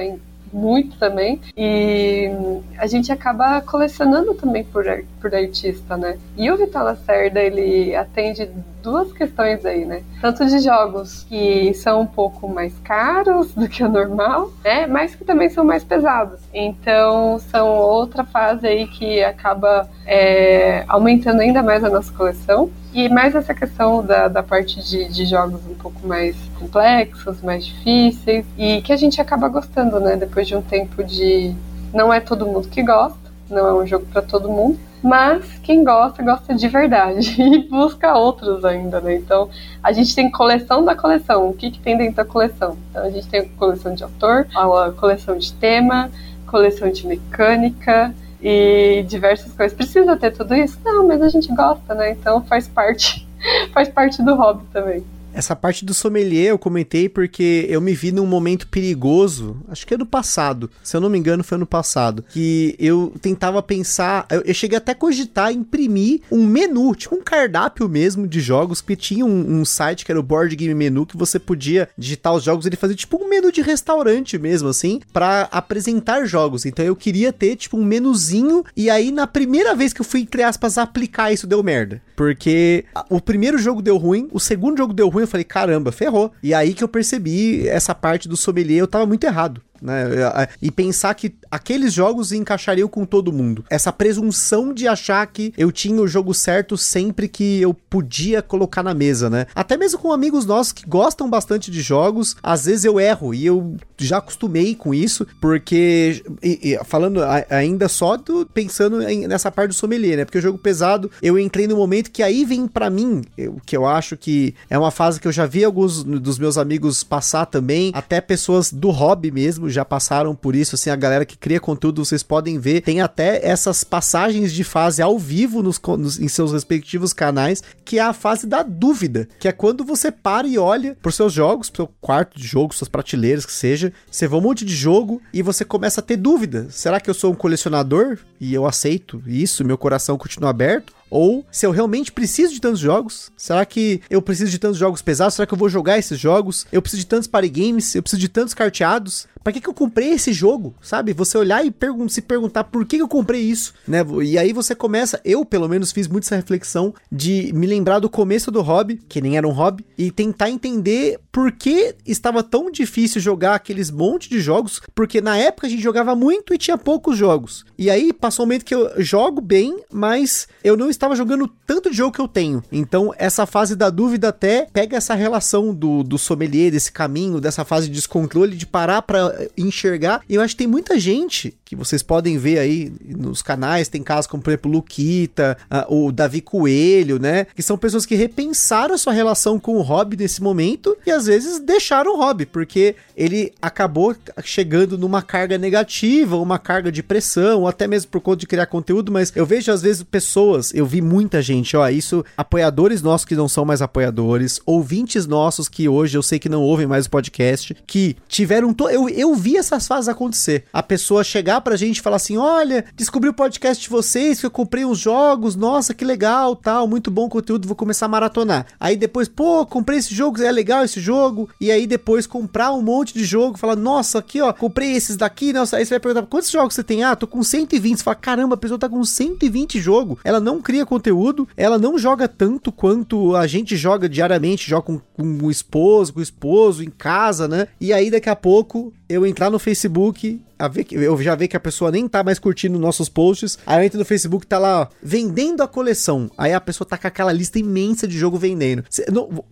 muito 0.53 0.99
também. 0.99 1.41
E 1.57 2.31
a 2.79 2.87
gente 2.87 3.13
acaba 3.13 3.61
colecionando 3.61 4.35
também 4.35 4.65
por, 4.65 4.85
por 5.21 5.35
artista, 5.35 5.97
né? 5.97 6.19
E 6.37 6.51
o 6.51 6.57
Vital 6.57 6.85
Lacerda, 6.85 7.41
ele 7.41 7.95
atende 7.95 8.49
duas 8.83 9.13
questões 9.13 9.65
aí, 9.65 9.85
né? 9.85 10.03
Tanto 10.21 10.47
de 10.47 10.61
jogos 10.61 11.25
que 11.25 11.75
são 11.75 12.03
um 12.03 12.07
pouco 12.07 12.49
mais 12.49 12.73
caros 12.85 13.53
do 13.53 13.69
que 13.69 13.83
o 13.83 13.89
normal, 13.89 14.53
né? 14.63 14.87
Mas 14.87 15.15
que 15.15 15.25
também 15.25 15.51
são 15.51 15.65
mais 15.65 15.83
pesados. 15.83 16.41
Então, 16.55 17.39
são 17.39 17.69
outra 17.69 18.25
fase 18.25 18.67
aí 18.67 18.87
que 18.87 19.23
acaba 19.25 19.89
é, 20.07 20.85
aumentando 20.87 21.41
ainda 21.41 21.63
mais 21.63 21.83
a 21.83 21.91
nossa 21.91 22.13
coleção. 22.13 22.71
E 22.97 23.11
mais 23.11 23.35
essa 23.35 23.53
questão 23.53 24.03
da, 24.03 24.27
da 24.27 24.43
parte 24.43 24.83
de, 24.83 25.07
de 25.13 25.27
jogos 25.27 25.61
um 25.67 25.75
pouco 25.75 26.07
mais 26.07 26.35
complexos, 26.59 27.43
mais 27.43 27.67
difíceis, 27.67 28.47
e 28.57 28.81
que 28.81 28.91
a 28.91 28.97
gente 28.97 29.21
acaba 29.21 29.49
gostando, 29.49 30.01
né? 30.01 30.17
Depois 30.17 30.49
de 30.49 30.57
um 30.57 30.63
tempo 30.63 31.05
de. 31.05 31.55
Não 31.93 32.11
é 32.11 32.21
todo 32.21 32.47
mundo 32.47 32.69
que 32.69 32.83
gosta, 32.83 33.19
não 33.51 33.67
é 33.67 33.75
um 33.75 33.87
jogo 33.87 34.07
para 34.07 34.23
todo 34.23 34.49
mundo, 34.49 34.79
mas 35.03 35.45
quem 35.63 35.85
gosta, 35.85 36.23
gosta 36.23 36.55
de 36.55 36.69
verdade 36.69 37.37
e 37.39 37.69
busca 37.69 38.15
outros 38.15 38.65
ainda, 38.65 38.99
né? 38.99 39.17
Então, 39.17 39.51
a 39.83 39.93
gente 39.93 40.15
tem 40.15 40.31
coleção 40.31 40.83
da 40.83 40.95
coleção. 40.95 41.51
O 41.51 41.53
que, 41.53 41.71
que 41.71 41.79
tem 41.79 41.99
dentro 41.99 42.17
da 42.17 42.25
coleção? 42.25 42.79
Então, 42.91 43.05
a 43.05 43.11
gente 43.11 43.29
tem 43.29 43.41
a 43.41 43.59
coleção 43.59 43.95
de 43.95 44.05
autor, 44.05 44.47
a 44.57 44.91
coleção 44.93 45.37
de 45.37 45.53
tema, 45.53 46.11
coleção 46.47 46.91
de 46.91 47.07
mecânica, 47.07 48.15
e 48.41 49.05
diversas 49.09 49.53
coisas. 49.53 49.77
Precisa 49.77 50.17
ter 50.17 50.31
tudo 50.33 50.55
isso? 50.55 50.79
Não, 50.85 51.07
mas 51.07 51.23
a 51.23 51.29
gente 51.29 51.53
gosta, 51.55 51.95
né? 51.95 52.11
Então 52.13 52.45
faz 52.45 52.69
parte, 52.69 53.27
faz 53.73 53.89
parte 53.89 54.23
do 54.23 54.35
hobby 54.35 54.65
também. 54.73 55.05
Essa 55.37 55.55
parte 55.55 55.85
do 55.85 55.93
sommelier 55.93 56.47
eu 56.47 56.59
comentei 56.59 57.11
porque 57.11 57.67
eu 57.69 57.79
me 57.79 57.93
vi 57.93 58.11
num 58.11 58.25
momento 58.25 58.67
perigoso, 58.69 59.59
acho 59.69 59.87
que 59.87 59.93
é 59.93 59.99
do 59.99 60.07
passado, 60.07 60.71
se 60.83 60.97
eu 60.97 61.01
não 61.01 61.11
me 61.11 61.19
engano 61.19 61.45
foi 61.45 61.57
ano 61.57 61.67
passado, 61.67 62.25
que 62.31 62.75
eu 62.79 63.13
tentava 63.21 63.63
pensar, 63.63 64.27
eu, 64.31 64.41
eu 64.47 64.55
cheguei 64.55 64.79
até 64.79 64.93
a 64.93 64.95
cogitar 64.95 65.53
imprimir 65.53 66.23
um 66.33 66.47
menu, 66.47 66.95
tipo 66.95 67.15
um 67.15 67.21
cardápio 67.23 67.87
mesmo 67.87 68.27
de 68.27 68.41
jogos, 68.41 68.81
que 68.81 68.97
tinha 68.97 69.27
um, 69.27 69.61
um, 69.61 69.65
site 69.65 70.07
que 70.07 70.11
era 70.11 70.19
o 70.19 70.23
Board 70.23 70.57
Game 70.57 70.75
Menu, 70.75 71.05
que 71.05 71.19
você 71.19 71.39
podia 71.39 71.87
digitar 71.99 72.33
os 72.33 72.43
jogos, 72.43 72.65
ele 72.65 72.77
fazia 72.77 72.97
tipo 72.97 73.23
um 73.23 73.29
menu 73.29 73.53
de 73.53 73.61
restaurante 73.61 74.39
mesmo, 74.39 74.71
assim, 74.71 75.01
para 75.13 75.49
apresentar 75.53 76.25
jogos. 76.25 76.65
Então 76.65 76.83
eu 76.83 76.97
queria 76.97 77.31
ter 77.31 77.57
tipo 77.57 77.77
um 77.77 77.85
menuzinho, 77.85 78.65
e 78.75 78.89
aí 78.89 79.11
na 79.11 79.27
primeira 79.27 79.75
vez 79.75 79.93
que 79.93 80.01
eu 80.01 80.05
fui, 80.05 80.21
entre 80.21 80.43
aspas, 80.43 80.79
aplicar 80.79 81.31
isso 81.31 81.47
deu 81.47 81.63
merda. 81.63 82.01
Porque 82.17 82.87
o 83.11 83.21
primeiro 83.21 83.59
jogo 83.59 83.83
deu 83.83 83.99
ruim, 83.99 84.29
o 84.33 84.41
segundo 84.41 84.79
jogo 84.79 84.95
deu 84.95 85.11
ruim, 85.11 85.26
eu 85.27 85.31
falei, 85.31 85.45
caramba, 85.45 85.93
ferrou. 85.93 86.33
E 86.43 86.55
aí 86.55 86.73
que 86.75 86.83
eu 86.83 86.89
percebi 86.89 87.69
essa 87.69 87.95
parte 87.95 88.29
do 88.29 88.37
sommelier, 88.37 88.81
eu 88.81 88.87
tava 88.87 89.07
muito 89.07 89.25
errado. 89.25 89.61
Né? 89.81 90.49
E 90.61 90.71
pensar 90.71 91.15
que 91.15 91.35
aqueles 91.51 91.93
jogos 91.93 92.33
encaixariam 92.33 92.89
com 92.89 93.05
todo 93.05 93.33
mundo. 93.33 93.65
Essa 93.71 93.93
presunção 93.93 94.73
de 94.73 94.87
achar 94.89 95.27
que 95.27 95.53
eu 95.57 95.73
tinha 95.73 96.01
o 96.01 96.09
jogo 96.09 96.35
certo 96.35 96.77
sempre 96.77 97.29
que 97.29 97.61
eu 97.61 97.75
podia 97.75 98.43
colocar 98.43 98.83
na 98.83 98.95
mesa, 98.95 99.31
né? 99.31 99.47
Até 99.55 99.77
mesmo 99.77 99.99
com 99.99 100.13
amigos 100.13 100.45
nossos 100.45 100.73
que 100.73 100.87
gostam 100.87 101.29
bastante 101.29 101.71
de 101.71 101.81
jogos, 101.81 102.37
às 102.43 102.65
vezes 102.67 102.85
eu 102.85 103.01
erro 103.01 103.35
e 103.35 103.47
eu 103.47 103.77
já 103.99 104.19
acostumei 104.19 104.75
com 104.75 104.93
isso, 104.93 105.27
porque 105.41 106.23
e, 106.43 106.73
e, 106.73 106.85
falando 106.85 107.21
ainda 107.51 107.89
só 107.89 108.17
do, 108.17 108.47
pensando 108.47 109.03
em, 109.03 109.27
nessa 109.27 109.51
parte 109.51 109.69
do 109.69 109.75
sommelier, 109.75 110.17
né? 110.17 110.25
Porque 110.25 110.39
o 110.39 110.43
jogo 110.43 110.59
pesado, 110.59 111.11
eu 111.23 111.39
entrei 111.39 111.67
no 111.67 111.77
momento 111.77 112.11
que 112.11 112.23
aí 112.23 112.45
vem 112.45 112.67
para 112.67 112.91
mim, 112.91 113.23
o 113.49 113.61
que 113.65 113.77
eu 113.77 113.87
acho 113.87 114.17
que 114.17 114.55
é 114.69 114.79
uma 114.79 114.91
fase 114.91 115.21
que 115.21 115.29
eu 115.29 115.33
já 115.33 115.47
vi 115.47 115.65
alguns 115.65 116.03
dos 116.03 116.39
meus 116.39 116.59
amigos 116.59 117.03
passar 117.03 117.47
também, 117.47 117.91
até 117.95 118.21
pessoas 118.21 118.73
do 118.73 118.91
hobby 118.91 119.31
mesmo 119.31 119.69
já 119.77 119.85
passaram 119.85 120.35
por 120.35 120.57
isso, 120.57 120.75
assim, 120.75 120.91
a 120.91 120.97
galera 120.97 121.25
que 121.25 121.37
cria 121.37 121.61
conteúdo, 121.61 122.05
vocês 122.05 122.23
podem 122.23 122.59
ver, 122.59 122.81
tem 122.81 123.01
até 123.01 123.47
essas 123.47 123.85
passagens 123.85 124.53
de 124.53 124.65
fase 124.65 125.01
ao 125.01 125.19
vivo 125.19 125.63
nos, 125.63 125.81
nos, 125.99 126.19
em 126.19 126.29
seus 126.29 126.53
respectivos 126.53 127.13
canais, 127.13 127.63
que 127.85 127.99
é 127.99 128.03
a 128.03 128.13
fase 128.13 128.47
da 128.47 128.63
dúvida, 128.63 129.29
que 129.39 129.49
é 129.49 129.53
quando 129.53 129.85
você 129.85 130.11
para 130.11 130.47
e 130.47 130.59
olha 130.59 130.97
para 131.01 131.13
seus 131.13 131.33
jogos, 131.33 131.71
pro 131.71 131.85
seu 131.85 131.95
quarto 132.01 132.39
de 132.39 132.47
jogo, 132.47 132.75
suas 132.75 132.89
prateleiras, 132.89 133.47
que 133.47 133.53
seja, 133.53 133.93
você 134.11 134.27
vê 134.27 134.35
um 134.35 134.41
monte 134.41 134.65
de 134.65 134.75
jogo 134.75 135.21
e 135.33 135.43
você 135.43 135.65
começa 135.65 136.01
a 136.01 136.05
ter 136.05 136.17
dúvida. 136.17 136.67
Será 136.71 137.01
que 137.01 137.09
eu 137.09 137.15
sou 137.15 137.33
um 137.33 137.37
colecionador 137.37 138.19
e 138.41 138.55
eu 138.55 138.67
aceito 138.67 139.23
isso, 139.27 139.65
meu 139.65 139.79
coração 139.79 140.19
continua 140.19 140.51
aberto? 140.51 140.96
Ou 141.11 141.45
se 141.51 141.67
eu 141.67 141.71
realmente 141.71 142.13
preciso 142.13 142.53
de 142.53 142.61
tantos 142.61 142.81
jogos? 142.81 143.31
Será 143.37 143.65
que 143.65 144.01
eu 144.11 144.21
preciso 144.21 144.51
de 144.51 144.59
tantos 144.59 144.79
jogos 144.79 145.03
pesados? 145.03 145.35
Será 145.35 145.47
que 145.47 145.55
eu 145.55 145.59
vou 145.59 145.69
jogar 145.69 145.99
esses 145.99 146.19
jogos? 146.19 146.67
Eu 146.73 146.83
preciso 146.83 147.03
de 147.03 147.07
tantos 147.07 147.29
party 147.29 147.49
games? 147.49 147.95
Eu 147.95 148.03
preciso 148.03 148.21
de 148.21 148.29
tantos 148.29 148.55
carteados? 148.55 149.27
Para 149.47 149.53
que, 149.53 149.61
que 149.61 149.69
eu 149.69 149.75
comprei 149.75 150.11
esse 150.11 150.33
jogo? 150.33 150.75
Sabe? 150.83 151.13
Você 151.13 151.39
olhar 151.39 151.65
e 151.65 151.71
pergun 151.71 152.09
se 152.09 152.21
perguntar 152.21 152.65
por 152.65 152.85
que, 152.85 152.97
que 152.97 153.03
eu 153.03 153.07
comprei 153.07 153.43
isso, 153.43 153.75
né? 153.87 154.05
E 154.25 154.37
aí 154.37 154.53
você 154.53 154.75
começa, 154.75 155.21
eu 155.25 155.45
pelo 155.45 155.69
menos 155.69 155.93
fiz 155.93 156.09
muito 156.09 156.25
essa 156.25 156.35
reflexão 156.35 156.93
de 157.13 157.53
me 157.55 157.65
lembrar 157.65 158.01
do 158.01 158.11
começo 158.11 158.51
do 158.51 158.61
hobby, 158.61 159.01
que 159.09 159.21
nem 159.21 159.37
era 159.37 159.47
um 159.47 159.53
hobby, 159.53 159.87
e 159.97 160.11
tentar 160.11 160.51
entender 160.51 161.21
por 161.31 161.53
que 161.53 161.95
estava 162.05 162.43
tão 162.43 162.73
difícil 162.73 163.21
jogar 163.21 163.55
aqueles 163.55 163.89
monte 163.89 164.29
de 164.29 164.41
jogos, 164.41 164.83
porque 164.93 165.21
na 165.21 165.37
época 165.37 165.69
a 165.69 165.71
gente 165.71 165.83
jogava 165.83 166.17
muito 166.17 166.53
e 166.53 166.59
tinha 166.59 166.77
poucos 166.77 167.17
jogos. 167.17 167.65
E 167.79 167.89
aí 167.89 168.13
passou 168.13 168.45
um 168.45 168.49
momento 168.49 168.65
que 168.65 168.75
eu 168.75 169.01
jogo 169.01 169.41
bem, 169.41 169.79
mas 169.93 170.49
eu 170.65 170.77
não 170.77 170.91
estava 170.97 171.17
jogando 171.17 171.51
tanto 171.67 171.91
de 171.91 171.97
jogo 171.97 172.13
que 172.13 172.21
eu 172.21 172.29
tenho. 172.29 172.63
Então, 172.71 173.13
essa 173.17 173.47
fase 173.47 173.77
da 173.77 173.91
dúvida 173.91 174.29
até 174.29 174.67
pega 174.73 174.97
essa 174.97 175.15
relação 175.15 175.75
do, 175.75 176.03
do 176.03 176.19
sommelier, 176.19 176.71
desse 176.71 176.93
caminho, 176.93 177.41
dessa 177.41 177.65
fase 177.65 177.89
de 177.89 177.95
descontrole, 177.95 178.57
de 178.57 178.67
parar 178.67 179.03
para 179.03 179.49
enxergar. 179.57 180.23
E 180.29 180.35
eu 180.35 180.43
acho 180.43 180.55
que 180.55 180.59
tem 180.59 180.67
muita 180.67 180.99
gente 180.99 181.57
que 181.67 181.75
vocês 181.75 182.01
podem 182.01 182.39
ver 182.39 182.59
aí 182.59 182.93
nos 183.05 183.43
canais, 183.43 183.89
tem 183.89 184.01
casos 184.01 184.29
como, 184.29 184.41
por 184.41 184.51
exemplo, 184.51 184.71
Luquita, 184.71 185.59
uh, 185.69 186.07
o 186.07 186.13
Davi 186.13 186.41
Coelho, 186.41 187.19
né? 187.19 187.47
Que 187.57 187.63
são 187.63 187.77
pessoas 187.77 188.07
que 188.07 188.15
repensaram 188.15 188.95
a 188.95 188.99
sua 188.99 189.13
relação 189.13 189.59
com 189.59 189.77
o 189.77 189.83
hobby 189.83 190.17
nesse 190.17 190.41
momento 190.41 190.97
e 191.05 191.11
às 191.11 191.27
vezes 191.27 191.59
deixaram 191.59 192.15
o 192.15 192.19
hobby, 192.19 192.47
porque 192.47 192.95
ele 193.17 193.53
acabou 193.61 194.15
chegando 194.45 194.97
numa 194.97 195.23
carga 195.23 195.59
negativa, 195.59 196.37
uma 196.37 196.59
carga 196.59 196.93
de 196.93 197.03
pressão, 197.03 197.63
ou 197.63 197.69
até 197.69 197.89
mesmo 197.89 198.13
por 198.13 198.21
conta 198.21 198.39
de 198.39 198.47
criar 198.47 198.67
conteúdo, 198.67 199.11
mas 199.11 199.33
eu 199.35 199.45
vejo 199.45 199.73
às 199.73 199.83
vezes 199.83 200.05
pessoas, 200.05 200.73
eu 200.73 200.86
vi 200.87 201.01
muita 201.01 201.43
gente, 201.43 201.77
ó, 201.77 201.89
isso, 201.89 202.25
apoiadores 202.37 203.03
nossos 203.03 203.25
que 203.25 203.35
não 203.35 203.49
são 203.49 203.65
mais 203.65 203.83
apoiadores, 203.83 204.61
ouvintes 204.65 205.27
nossos 205.27 205.69
que 205.69 205.89
hoje 205.89 206.17
eu 206.17 206.23
sei 206.23 206.39
que 206.39 206.49
não 206.49 206.63
ouvem 206.63 206.87
mais 206.87 207.07
o 207.07 207.11
podcast, 207.11 207.77
que 207.87 208.17
tiveram. 208.29 208.73
To... 208.73 208.89
Eu, 208.89 209.09
eu 209.09 209.35
vi 209.35 209.57
essas 209.57 209.87
fases 209.87 210.09
acontecer. 210.09 210.65
A 210.73 210.83
pessoa 210.83 211.25
chegar 211.25 211.61
pra 211.61 211.77
gente 211.77 211.99
e 211.99 212.03
falar 212.03 212.17
assim: 212.17 212.37
olha, 212.37 212.85
descobri 212.95 213.29
o 213.29 213.35
podcast 213.35 213.83
de 213.83 213.91
vocês, 213.91 214.41
que 214.41 214.47
eu 214.47 214.51
comprei 214.51 214.85
uns 214.85 214.99
jogos, 214.99 215.57
nossa, 215.57 215.95
que 215.95 216.05
legal, 216.05 216.55
tal, 216.57 216.87
muito 216.87 217.11
bom 217.11 217.29
conteúdo, 217.29 217.67
vou 217.67 217.77
começar 217.77 218.07
a 218.07 218.09
maratonar. 218.09 218.67
Aí 218.79 218.97
depois, 218.97 219.29
pô, 219.29 219.65
comprei 219.67 219.99
esse 219.99 220.15
jogo, 220.15 220.43
é 220.43 220.53
legal 220.53 220.85
esse 220.85 221.01
jogo. 221.01 221.49
E 221.61 221.71
aí 221.71 221.87
depois 221.87 222.27
comprar 222.27 222.73
um 222.73 222.83
monte 222.83 223.15
de 223.15 223.25
jogo, 223.25 223.59
falar, 223.59 223.77
nossa, 223.77 224.19
aqui 224.19 224.41
ó, 224.41 224.53
comprei 224.53 224.93
esses 224.93 225.17
daqui, 225.17 225.53
nossa. 225.53 225.77
Aí 225.77 225.85
você 225.85 225.95
vai 225.95 226.01
perguntar, 226.01 226.27
quantos 226.27 226.51
jogos 226.51 226.75
você 226.75 226.85
tem? 226.85 227.03
Ah, 227.03 227.17
tô 227.17 227.27
com 227.27 227.43
120. 227.43 227.99
Você 227.99 228.05
fala, 228.05 228.15
caramba, 228.15 228.55
a 228.55 228.59
pessoa 228.59 228.79
tá 228.79 228.89
com 228.89 229.05
120 229.05 229.81
jogos. 229.81 230.19
Ela 230.25 230.41
não 230.41 230.61
cria 230.61 230.76
conteúdo, 230.85 231.49
ela 231.57 231.79
não 231.79 231.99
joga 231.99 232.29
tanto 232.29 232.71
quanto 232.71 233.35
a 233.35 233.47
gente 233.47 233.77
joga 233.77 234.09
diariamente, 234.09 234.69
joga 234.69 234.83
com, 234.83 234.99
com 234.99 235.47
o 235.47 235.51
esposo, 235.51 236.13
com 236.13 236.21
o 236.21 236.23
esposo, 236.23 236.83
em 236.83 236.91
casa, 236.91 237.49
né? 237.49 237.69
E 237.81 237.93
aí 237.93 238.11
daqui 238.11 238.29
a 238.29 238.37
pouco 238.37 238.93
eu 239.09 239.27
entrar 239.27 239.51
no 239.51 239.59
Facebook 239.59 240.41
ver 240.71 240.87
eu 240.91 241.21
já 241.23 241.35
vi 241.35 241.49
que 241.49 241.57
a 241.57 241.61
pessoa 241.61 241.91
nem 241.91 242.09
tá 242.09 242.25
mais 242.25 242.39
curtindo 242.39 242.79
nossos 242.79 243.09
posts. 243.09 243.59
Aí 243.67 243.81
eu 243.81 243.87
entro 243.87 243.99
no 243.99 244.05
Facebook 244.05 244.47
tá 244.47 244.59
lá, 244.59 244.83
ó, 244.83 244.87
vendendo 245.03 245.63
a 245.63 245.69
coleção. 245.69 246.31
Aí 246.39 246.55
a 246.55 246.61
pessoa 246.61 246.89
tá 246.89 246.97
com 246.97 247.07
aquela 247.07 247.33
lista 247.33 247.59
imensa 247.59 248.09
de 248.09 248.17
jogo 248.17 248.39
vendendo. 248.39 248.85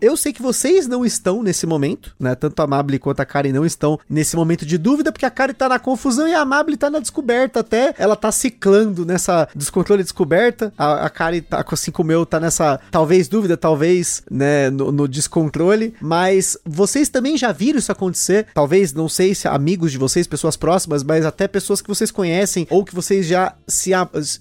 Eu 0.01 0.17
sei 0.17 0.33
que 0.33 0.41
vocês 0.41 0.87
não 0.87 1.05
estão 1.05 1.43
nesse 1.43 1.67
momento, 1.67 2.15
né? 2.19 2.35
Tanto 2.35 2.61
a 2.61 2.67
Mabel 2.67 2.99
quanto 2.99 3.21
a 3.21 3.27
Karen 3.27 3.53
não 3.53 3.67
estão 3.67 3.99
nesse 4.09 4.37
momento 4.37 4.65
de 4.65 4.79
dúvida, 4.79 5.13
porque 5.13 5.27
a 5.27 5.31
Karen 5.31 5.53
tá 5.53 5.69
na 5.69 5.79
confusão 5.79 6.27
e 6.27 6.35
a 6.35 6.45
Mabel 6.45 6.77
tá 6.77 6.89
na 6.89 7.01
descoberta 7.01 7.61
até. 7.61 7.95
Ela 7.99 8.17
tá 8.17 8.33
ciclando 8.33 9.05
nessa 9.05 9.49
descontrole 9.55 10.03
descoberta. 10.03 10.73
A, 10.79 11.07
a 11.07 11.11
Karen, 11.11 11.43
tá, 11.43 11.65
assim 11.71 11.91
como 11.91 12.13
eu, 12.13 12.25
tá 12.25 12.41
nessa 12.41 12.81
talvez 12.91 13.29
dúvida, 13.29 13.57
talvez, 13.57 14.23
né, 14.31 14.71
no, 14.71 14.93
no 14.93 15.09
descontrole. 15.09 15.95
Mas 16.01 16.57
vocês 16.65 17.09
também 17.09 17.37
já 17.37 17.53
viram 17.53 17.79
isso 17.79 17.93
acontecer? 17.93 18.47
Talvez, 18.55 18.93
não 18.93 19.09
sei 19.09 19.35
se 19.35 19.44
amigos 19.47 19.93
de 19.93 19.99
vocês, 19.99 20.27
pessoas 20.27 20.57
próximas 20.57 21.03
mas 21.03 21.25
até 21.25 21.47
pessoas 21.47 21.81
que 21.81 21.89
vocês 21.89 22.11
conhecem 22.11 22.67
ou 22.71 22.85
que 22.85 22.95
vocês 22.95 23.27
já 23.27 23.55
se 23.67 23.91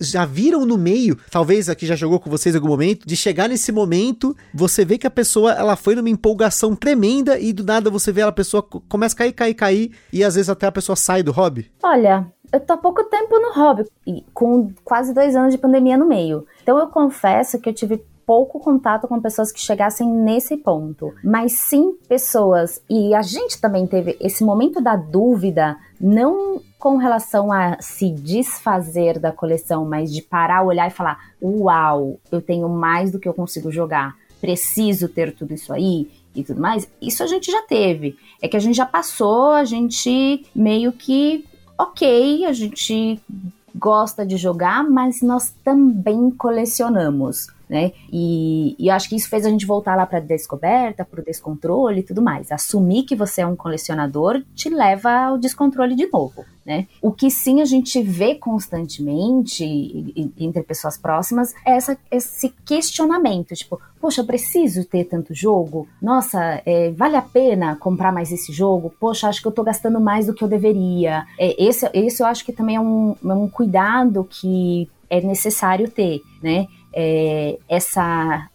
já 0.01 0.25
viram 0.25 0.65
no 0.65 0.77
meio, 0.77 1.17
talvez 1.29 1.69
aqui 1.69 1.85
já 1.85 1.95
jogou 1.95 2.19
com 2.19 2.29
vocês 2.29 2.55
em 2.55 2.57
algum 2.57 2.69
momento, 2.69 3.07
de 3.07 3.15
chegar 3.15 3.47
nesse 3.49 3.71
momento, 3.71 4.35
você 4.53 4.85
vê 4.85 4.97
que 4.97 5.07
a 5.07 5.11
pessoa 5.11 5.53
ela 5.53 5.75
foi 5.75 5.95
numa 5.95 6.09
empolgação 6.09 6.75
tremenda 6.75 7.39
e 7.39 7.53
do 7.53 7.63
nada 7.63 7.89
você 7.89 8.11
vê 8.11 8.21
a 8.21 8.31
pessoa 8.31 8.63
começa 8.63 9.15
a 9.15 9.17
cair, 9.17 9.33
cair, 9.33 9.53
cair 9.53 9.91
e 10.11 10.23
às 10.23 10.35
vezes 10.35 10.49
até 10.49 10.67
a 10.67 10.71
pessoa 10.71 10.95
sai 10.95 11.23
do 11.23 11.31
hobby? 11.31 11.71
Olha, 11.81 12.27
eu 12.51 12.59
tô 12.59 12.73
há 12.73 12.77
pouco 12.77 13.03
tempo 13.05 13.39
no 13.39 13.53
hobby, 13.53 13.85
com 14.33 14.71
quase 14.83 15.13
dois 15.13 15.35
anos 15.35 15.53
de 15.53 15.57
pandemia 15.57 15.97
no 15.97 16.07
meio. 16.07 16.45
Então 16.61 16.77
eu 16.77 16.87
confesso 16.87 17.59
que 17.59 17.69
eu 17.69 17.73
tive 17.73 18.03
pouco 18.25 18.59
contato 18.59 19.07
com 19.07 19.21
pessoas 19.21 19.51
que 19.51 19.59
chegassem 19.59 20.07
nesse 20.07 20.57
ponto, 20.57 21.13
mas 21.23 21.53
sim 21.53 21.93
pessoas, 22.07 22.81
e 22.89 23.13
a 23.13 23.21
gente 23.21 23.59
também 23.59 23.85
teve 23.85 24.17
esse 24.19 24.43
momento 24.43 24.81
da 24.81 24.95
dúvida, 24.95 25.77
não 25.99 26.61
com 26.79 26.97
relação 26.97 27.51
a 27.51 27.77
se 27.79 28.09
desfazer 28.09 29.17
da 29.17 29.31
coleção, 29.31 29.85
mas 29.85 30.11
de 30.11 30.21
parar, 30.21 30.63
olhar 30.63 30.87
e 30.87 30.93
falar: 30.93 31.17
Uau, 31.41 32.19
eu 32.31 32.41
tenho 32.41 32.67
mais 32.67 33.11
do 33.11 33.19
que 33.19 33.27
eu 33.27 33.33
consigo 33.33 33.71
jogar, 33.71 34.15
preciso 34.41 35.07
ter 35.07 35.33
tudo 35.33 35.53
isso 35.53 35.71
aí 35.71 36.09
e 36.35 36.43
tudo 36.43 36.59
mais. 36.59 36.87
Isso 37.01 37.23
a 37.23 37.27
gente 37.27 37.51
já 37.51 37.61
teve. 37.61 38.17
É 38.41 38.47
que 38.47 38.57
a 38.57 38.59
gente 38.59 38.75
já 38.75 38.85
passou, 38.85 39.51
a 39.51 39.63
gente 39.63 40.45
meio 40.53 40.91
que, 40.91 41.45
ok, 41.77 42.45
a 42.45 42.51
gente 42.51 43.21
gosta 43.75 44.25
de 44.25 44.37
jogar, 44.37 44.83
mas 44.83 45.21
nós 45.21 45.53
também 45.63 46.29
colecionamos 46.31 47.47
né? 47.73 47.91
E, 48.11 48.75
e 48.77 48.87
acho 48.87 49.09
que 49.09 49.15
isso 49.15 49.27
fez 49.27 49.47
a 49.47 49.49
gente 49.49 49.65
voltar 49.65 49.95
lá 49.95 50.05
para 50.05 50.19
a 50.19 50.21
descoberta, 50.21 51.03
para 51.03 51.19
o 51.19 51.25
descontrole 51.25 52.01
e 52.01 52.03
tudo 52.03 52.21
mais. 52.21 52.51
Assumir 52.51 53.01
que 53.01 53.15
você 53.15 53.41
é 53.41 53.47
um 53.47 53.55
colecionador 53.55 54.43
te 54.53 54.69
leva 54.69 55.09
ao 55.09 55.39
descontrole 55.39 55.95
de 55.95 56.05
novo, 56.05 56.45
né? 56.63 56.85
O 57.01 57.11
que 57.11 57.31
sim 57.31 57.61
a 57.61 57.65
gente 57.65 57.99
vê 58.03 58.35
constantemente 58.35 59.65
entre 60.37 60.61
pessoas 60.61 60.99
próximas 60.99 61.55
é 61.65 61.71
essa, 61.71 61.97
esse 62.11 62.53
questionamento, 62.63 63.55
tipo, 63.55 63.81
poxa, 63.99 64.21
eu 64.21 64.25
preciso 64.25 64.85
ter 64.85 65.05
tanto 65.05 65.33
jogo? 65.33 65.87
Nossa, 65.99 66.61
é, 66.67 66.91
vale 66.91 67.15
a 67.15 67.23
pena 67.23 67.75
comprar 67.75 68.13
mais 68.13 68.31
esse 68.31 68.53
jogo? 68.53 68.93
Poxa, 68.99 69.27
acho 69.27 69.41
que 69.41 69.47
eu 69.47 69.49
estou 69.49 69.65
gastando 69.65 69.99
mais 69.99 70.27
do 70.27 70.33
que 70.35 70.43
eu 70.43 70.47
deveria. 70.47 71.25
É, 71.39 71.55
esse, 71.59 71.89
esse 71.91 72.21
eu 72.21 72.27
acho 72.27 72.45
que 72.45 72.53
também 72.53 72.75
é 72.75 72.79
um, 72.79 73.15
é 73.25 73.33
um 73.33 73.49
cuidado 73.49 74.23
que 74.29 74.87
é 75.09 75.21
necessário 75.21 75.89
ter, 75.89 76.21
né? 76.41 76.67
É, 76.93 77.57
essa, 77.67 78.49